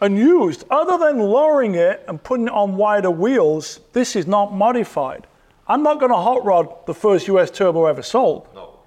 and 0.00 0.16
used. 0.16 0.64
Other 0.70 0.96
than 0.98 1.18
lowering 1.18 1.74
it 1.74 2.04
and 2.08 2.22
putting 2.22 2.46
it 2.46 2.52
on 2.52 2.76
wider 2.76 3.10
wheels, 3.10 3.80
this 3.92 4.16
is 4.16 4.26
not 4.26 4.52
modified. 4.52 5.26
I'm 5.66 5.82
not 5.82 6.00
going 6.00 6.10
to 6.10 6.16
hot 6.16 6.44
rod 6.44 6.86
the 6.86 6.94
first 6.94 7.28
US 7.28 7.50
turbo 7.50 7.86
ever 7.86 8.02
sold. 8.02 8.48
No. 8.54 8.78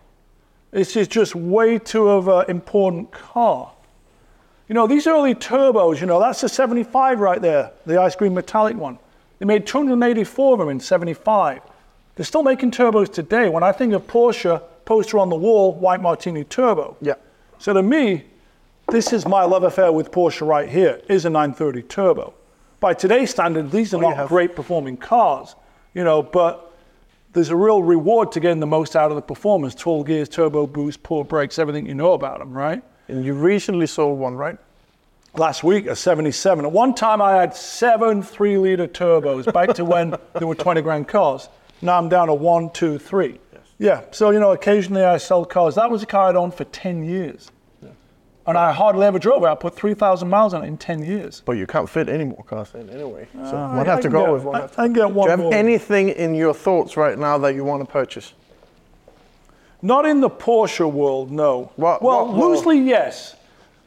This 0.71 0.95
is 0.97 1.07
just 1.07 1.35
way 1.35 1.79
too 1.79 2.09
of 2.09 2.27
an 2.27 2.49
important 2.49 3.11
car. 3.11 3.71
You 4.67 4.75
know, 4.75 4.87
these 4.87 5.07
early 5.07 5.35
turbos, 5.35 6.01
you 6.01 6.07
know, 6.07 6.19
that's 6.19 6.41
the 6.41 6.49
75 6.49 7.19
right 7.19 7.41
there, 7.41 7.71
the 7.85 8.01
ice 8.01 8.15
cream 8.15 8.33
metallic 8.33 8.75
one. 8.75 8.99
They 9.39 9.45
made 9.45 9.67
284 9.67 10.53
of 10.53 10.59
them 10.59 10.69
in 10.69 10.79
75. 10.79 11.61
They're 12.15 12.25
still 12.25 12.43
making 12.43 12.71
turbos 12.71 13.11
today. 13.11 13.47
When 13.47 13.63
I 13.63 13.71
think 13.71 13.93
of 13.93 14.07
Porsche, 14.07 14.61
poster 14.85 15.19
on 15.19 15.29
the 15.29 15.35
wall, 15.35 15.73
white 15.73 16.01
martini 16.01 16.43
turbo. 16.43 16.97
Yeah. 17.01 17.15
So 17.59 17.73
to 17.73 17.83
me, 17.83 18.25
this 18.89 19.13
is 19.13 19.27
my 19.27 19.43
love 19.43 19.63
affair 19.63 19.91
with 19.91 20.11
Porsche 20.11 20.45
right 20.45 20.69
here, 20.69 21.01
is 21.09 21.25
a 21.25 21.29
930 21.29 21.83
turbo. 21.83 22.33
By 22.79 22.93
today's 22.93 23.31
standards, 23.31 23.71
these 23.71 23.93
are 23.93 23.97
you 23.97 24.03
not 24.03 24.27
great 24.27 24.55
performing 24.55 24.97
cars, 24.97 25.55
you 25.95 26.03
know, 26.03 26.21
but 26.21 26.73
there's 27.33 27.49
a 27.49 27.55
real 27.55 27.81
reward 27.81 28.31
to 28.33 28.39
getting 28.39 28.59
the 28.59 28.67
most 28.67 28.95
out 28.95 29.09
of 29.09 29.15
the 29.15 29.21
performance. 29.21 29.73
12 29.73 30.05
gears, 30.05 30.29
turbo 30.29 30.67
boost, 30.67 31.01
poor 31.01 31.23
brakes, 31.23 31.57
everything 31.57 31.87
you 31.87 31.95
know 31.95 32.13
about 32.13 32.37
them, 32.37 32.53
right? 32.53 32.83
And 33.07 33.25
you 33.25 33.33
recently 33.33 33.87
sold 33.87 34.19
one, 34.19 34.35
right? 34.35 34.57
Last 35.35 35.63
week, 35.63 35.87
a 35.87 35.95
77. 35.95 36.65
At 36.65 36.71
one 36.71 36.93
time, 36.93 37.21
I 37.21 37.35
had 37.35 37.55
seven 37.55 38.23
three 38.23 38.57
liter 38.57 38.87
turbos, 38.87 39.51
back 39.51 39.73
to 39.75 39.83
when 39.83 40.15
there 40.33 40.47
were 40.47 40.55
20 40.55 40.81
grand 40.81 41.07
cars. 41.07 41.49
Now 41.81 41.97
I'm 41.97 42.07
down 42.07 42.27
to 42.27 42.33
one, 42.33 42.69
two, 42.69 42.97
three. 42.97 43.39
Yes. 43.51 43.61
Yeah, 43.77 44.01
so, 44.11 44.29
you 44.29 44.39
know, 44.39 44.51
occasionally 44.51 45.03
I 45.03 45.17
sell 45.17 45.43
cars. 45.43 45.75
That 45.75 45.89
was 45.89 46.03
a 46.03 46.05
car 46.05 46.29
I'd 46.29 46.35
owned 46.35 46.53
for 46.53 46.63
10 46.63 47.03
years. 47.03 47.51
And 48.47 48.57
I 48.57 48.71
hardly 48.71 49.07
ever 49.07 49.17
drove 49.17 49.43
it. 49.43 49.47
I 49.47 49.55
put 49.55 49.75
3,000 49.75 50.29
miles 50.29 50.53
on 50.53 50.63
it 50.63 50.67
in 50.67 50.77
10 50.77 51.03
years. 51.03 51.41
But 51.45 51.53
you 51.53 51.65
can't 51.65 51.89
fit 51.89 52.07
any 52.07 52.25
more 52.25 52.43
cars 52.43 52.69
in 52.75 52.89
anyway. 52.91 53.27
So 53.33 53.39
ah, 53.55 53.71
I- 53.73 53.77
one 53.77 53.87
I 53.87 53.91
have 53.91 54.01
to 54.01 54.09
go 54.09 54.25
get- 54.25 54.33
with 54.33 54.43
one. 54.43 54.55
I- 54.61 54.63
I 54.65 54.67
can 54.85 54.93
get 54.93 55.07
Do 55.07 55.13
you 55.19 55.27
have 55.27 55.39
more. 55.39 55.53
anything 55.53 56.09
in 56.09 56.35
your 56.35 56.53
thoughts 56.53 56.95
right 56.95 57.17
now 57.17 57.39
that 57.39 57.55
you 57.55 57.63
want 57.63 57.83
to 57.83 57.91
purchase? 57.91 58.33
Not 59.81 60.05
in 60.05 60.21
the 60.21 60.29
Porsche 60.29 60.89
world, 60.91 61.31
no. 61.31 61.71
What- 61.75 62.01
well, 62.03 62.27
what- 62.27 62.35
loosely, 62.37 62.79
yes. 62.79 63.35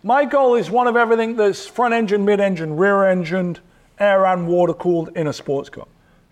My 0.02 0.24
goal 0.24 0.54
is 0.54 0.70
one 0.70 0.86
of 0.86 0.96
everything 0.96 1.36
that's 1.36 1.66
front 1.66 1.94
engine, 1.94 2.24
mid 2.24 2.40
engine, 2.40 2.76
rear 2.76 3.04
engined, 3.04 3.60
air 3.98 4.26
and 4.26 4.46
water 4.48 4.74
cooled 4.74 5.10
in 5.16 5.26
a 5.26 5.32
sports 5.32 5.68
car. 5.68 5.86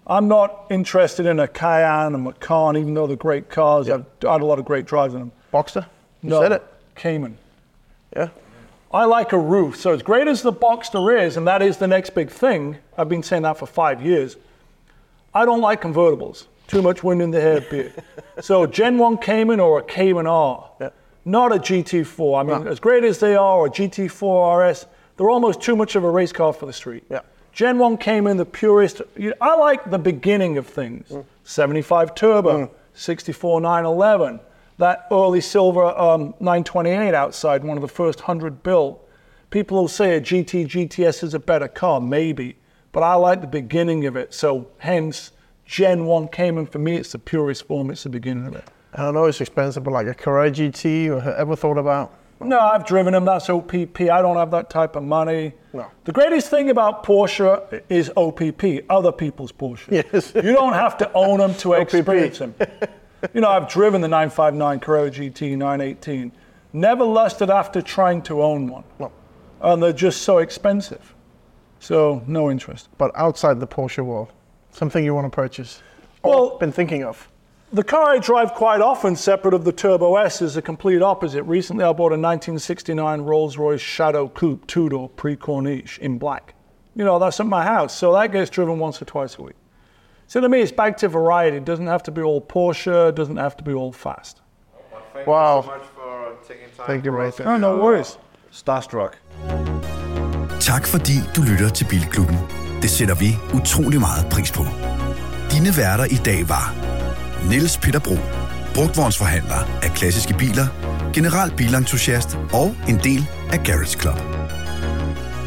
I'm 0.07 0.29
not 0.29 0.67
interested 0.71 1.27
in 1.27 1.41
a 1.41 1.49
Cayenne, 1.49 2.15
a 2.15 2.19
Macan, 2.19 2.77
even 2.77 2.95
though 2.95 3.07
they're 3.09 3.17
great 3.17 3.49
cars. 3.51 3.89
I've 3.91 4.05
had 4.23 4.41
a 4.41 4.45
lot 4.45 4.59
of 4.61 4.65
great 4.65 4.85
drives 4.87 5.15
in 5.15 5.21
them. 5.21 5.33
Boxster? 5.53 5.87
You 6.23 6.31
no, 6.31 6.41
said 6.43 6.53
it. 6.53 6.63
Cayman. 6.95 7.39
Yeah. 8.15 8.29
I 8.93 9.05
like 9.05 9.33
a 9.33 9.39
roof. 9.39 9.77
So 9.77 9.93
as 9.93 10.03
great 10.03 10.29
as 10.29 10.43
the 10.43 10.53
Boxster 10.53 11.21
is, 11.25 11.37
and 11.37 11.47
that 11.47 11.61
is 11.63 11.77
the 11.77 11.87
next 11.87 12.11
big 12.11 12.31
thing, 12.31 12.77
I've 12.97 13.09
been 13.09 13.23
saying 13.23 13.43
that 13.43 13.59
for 13.59 13.67
five 13.67 14.01
years. 14.03 14.37
I 15.35 15.45
don't 15.45 15.61
like 15.61 15.83
convertibles. 15.83 16.47
Too 16.67 16.83
much 16.83 17.03
wind 17.05 17.21
in 17.21 17.31
the 17.31 17.41
hair 17.41 17.61
beard. 17.61 17.93
so 18.41 18.67
Gen 18.67 18.99
1 18.99 19.19
Cayman 19.19 19.61
or 19.61 19.79
a 19.81 19.83
Cayman 19.83 20.27
R, 20.27 20.71
Yeah. 20.81 20.91
not 21.25 21.55
a 21.55 21.59
GT4. 21.59 22.41
I 22.41 22.43
mean, 22.43 22.67
as 22.67 22.81
great 22.81 23.05
as 23.05 23.19
they 23.21 23.35
are, 23.37 23.59
or 23.59 23.69
GT4 23.69 24.71
RS, 24.71 24.87
they're 25.17 25.31
almost 25.31 25.61
too 25.61 25.77
much 25.77 25.97
of 25.97 26.05
a 26.05 26.11
race 26.11 26.33
car 26.33 26.53
for 26.53 26.67
the 26.67 26.73
street. 26.73 27.05
Yeah. 27.11 27.21
Gen 27.53 27.79
1 27.79 27.97
Cayman, 27.99 28.37
the 28.37 28.45
purest. 28.45 29.03
You 29.17 29.33
I 29.41 29.57
like 29.57 29.91
the 29.91 29.99
beginning 29.99 30.59
of 30.59 30.67
things. 30.67 31.09
Mm. 31.09 31.25
75 31.45 32.15
Turbo, 32.15 32.67
mm. 32.67 32.71
64 32.95 33.61
911, 33.61 34.41
that 34.79 35.07
early 35.11 35.41
silver 35.41 35.87
um, 35.99 36.35
928 36.41 37.15
outside, 37.15 37.65
one 37.65 37.77
of 37.77 37.83
the 37.83 37.89
first 37.89 38.21
100 38.21 38.63
built. 38.63 39.03
People 39.51 39.79
will 39.79 39.89
say 39.89 40.17
a 40.17 40.21
GT 40.21 40.67
GTS 40.67 41.23
is 41.23 41.35
a 41.35 41.39
better 41.39 41.69
car, 41.69 42.01
maybe, 42.01 42.57
but 42.93 43.03
I 43.03 43.15
like 43.15 43.41
the 43.41 43.47
beginning 43.47 44.07
of 44.07 44.17
it. 44.17 44.35
So 44.35 44.69
hence, 44.79 45.33
Gen 45.65 46.05
1 46.05 46.29
came, 46.29 46.55
Cayman 46.55 46.67
for 46.67 46.79
me, 46.79 46.97
it's 46.97 47.13
the 47.13 47.19
purest 47.19 47.67
form. 47.67 47.91
It's 47.91 48.05
the 48.05 48.09
beginning 48.09 48.47
of 48.47 48.55
it. 48.55 48.65
And 48.93 49.07
I 49.07 49.11
know 49.11 49.25
it's 49.25 49.41
expensive, 49.41 49.85
but 49.85 49.93
like 49.93 50.07
a 50.07 50.15
Carrera 50.15 50.51
GT, 50.51 51.09
or 51.11 51.29
ever 51.35 51.57
thought 51.57 51.79
about? 51.79 52.13
No, 52.41 52.59
I've 52.59 52.87
driven 52.87 53.15
them. 53.15 53.25
That's 53.25 53.49
OPP. 53.49 54.01
I 54.03 54.21
don't 54.21 54.37
have 54.37 54.51
that 54.51 54.69
type 54.69 54.95
of 54.97 55.03
money. 55.03 55.55
No. 55.73 55.87
The 56.05 56.13
greatest 56.13 56.51
thing 56.51 56.71
about 56.71 57.05
Porsche 57.05 57.83
is 57.89 58.11
OPP, 58.17 58.85
other 58.91 59.11
people's 59.11 59.53
Porsche. 59.53 59.91
Yes. 59.91 60.33
you 60.35 60.53
don't 60.53 60.75
have 60.75 60.99
to 60.99 61.11
own 61.15 61.39
them 61.39 61.55
to 61.57 61.73
experience 61.75 62.39
them. 62.39 62.55
You 63.33 63.41
know, 63.41 63.49
I've 63.49 63.69
driven 63.69 64.01
the 64.01 64.09
959 64.09 64.81
Carrera 64.81 65.11
GT 65.11 65.57
918. 65.57 66.33
Never 66.73 67.05
lusted 67.05 67.51
after 67.51 67.81
trying 67.81 68.23
to 68.23 68.43
own 68.43 68.69
one. 68.69 68.85
No. 68.99 69.11
And 69.61 69.83
they're 69.83 69.93
just 69.93 70.23
so 70.23 70.39
expensive. 70.39 71.15
So, 71.81 72.23
no 72.27 72.51
interest. 72.51 72.89
But 72.99 73.13
outside 73.15 73.61
the 73.61 73.67
Porsche 73.67 74.05
world, 74.05 74.33
something 74.71 75.05
you 75.05 75.15
want 75.15 75.31
to 75.31 75.35
purchase? 75.35 75.83
Well- 76.23 76.59
been 76.59 76.73
thinking 76.73 77.05
of? 77.05 77.29
The 77.73 77.83
car 77.83 78.11
I 78.11 78.19
drive 78.19 78.55
quite 78.55 78.81
often, 78.81 79.17
separate 79.17 79.53
of 79.53 79.65
the 79.65 79.73
Turbo 79.73 80.15
S, 80.17 80.41
is 80.41 80.57
a 80.57 80.63
complete 80.63 81.03
opposite. 81.03 81.43
Recently, 81.43 81.85
I 81.85 81.93
bought 81.93 82.13
a 82.13 82.17
1969 82.17 83.23
Rolls 83.23 83.59
Royce 83.59 83.81
Shadow 83.81 84.29
Coupe 84.29 84.65
two 84.69 84.89
door 84.89 85.09
pre 85.09 85.35
Corniche 85.37 85.99
in 85.99 86.17
black. 86.17 86.55
You 86.95 87.05
know, 87.05 87.19
that's 87.19 87.41
at 87.41 87.47
my 87.47 87.65
house, 87.65 87.97
so 87.97 88.13
that 88.13 88.31
gets 88.31 88.51
driven 88.51 88.79
once 88.79 89.03
or 89.03 89.05
twice 89.05 89.37
a 89.37 89.43
week. 89.43 89.57
So 90.29 90.41
to 90.41 90.49
me, 90.49 90.61
it's 90.61 90.73
back 90.73 90.97
to 90.99 91.09
variety. 91.09 91.57
It 91.57 91.65
doesn't 91.65 91.87
have 91.87 92.03
to 92.05 92.13
be 92.13 92.23
all 92.23 92.41
Porsche, 92.41 93.11
it 93.11 93.17
doesn't 93.17 93.37
have 93.37 93.57
to 93.57 93.65
be 93.65 93.73
all 93.73 93.93
fast. 93.93 94.43
Wow. 95.27 95.63
much 95.63 95.87
for 95.95 96.37
taking 96.49 96.69
time 96.77 96.87
Thank 96.87 97.05
you, 97.05 97.13
Ray. 97.13 97.31
No, 97.45 97.57
no 97.57 97.77
worries. 97.79 98.19
Starstruck. 98.51 99.19
Tak 100.61 100.87
fordi 100.87 101.17
du 101.37 101.43
lytter 101.43 101.69
til 101.69 101.87
Bilklubben. 101.91 102.39
Det 102.83 102.91
sætter 102.91 103.15
vi 103.15 103.29
utrolig 103.55 104.01
meget 104.01 104.27
pris 104.33 104.53
på. 104.53 104.63
Dine 105.53 105.71
værter 105.77 106.05
i 106.05 106.19
dag 106.25 106.49
var 106.49 106.75
Niels 107.49 107.79
Peter 107.79 108.01
Bro, 108.01 108.17
brugtvognsforhandler 108.75 109.61
af 109.83 109.91
klassiske 109.91 110.35
biler, 110.35 110.67
general 111.15 111.51
bilentusiast 111.57 112.39
og 112.53 112.69
en 112.89 112.99
del 113.09 113.23
af 113.53 113.59
Garage 113.67 113.99
Club. 114.01 114.19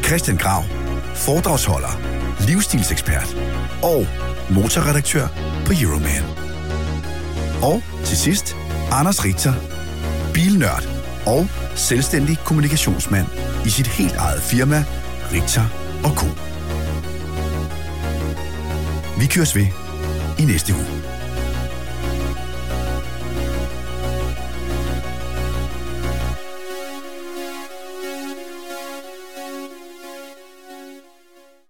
Christian 0.04 0.36
Grav, 0.36 0.62
foredragsholder, 1.14 1.94
livsstilsekspert 2.48 3.36
og 3.82 4.00
motorredaktør 4.50 5.26
på 5.66 5.72
Euroman. 5.82 6.24
Og 7.62 7.82
til 8.04 8.16
sidst, 8.16 8.56
Anders 8.92 9.24
Richter, 9.24 9.52
bilnørd 10.34 10.84
og 11.26 11.46
selvstændig 11.74 12.38
kommunikationsmand 12.44 13.26
i 13.66 13.70
sit 13.70 13.86
helt 13.86 14.16
eget 14.16 14.42
firma, 14.42 14.84
Richter 15.32 15.64
og 16.04 16.10
Co. 16.10 16.26
Vi 19.20 19.26
køres 19.26 19.56
ved 19.56 19.66
i 20.38 20.44
næste 20.44 20.74
uge. 20.74 20.99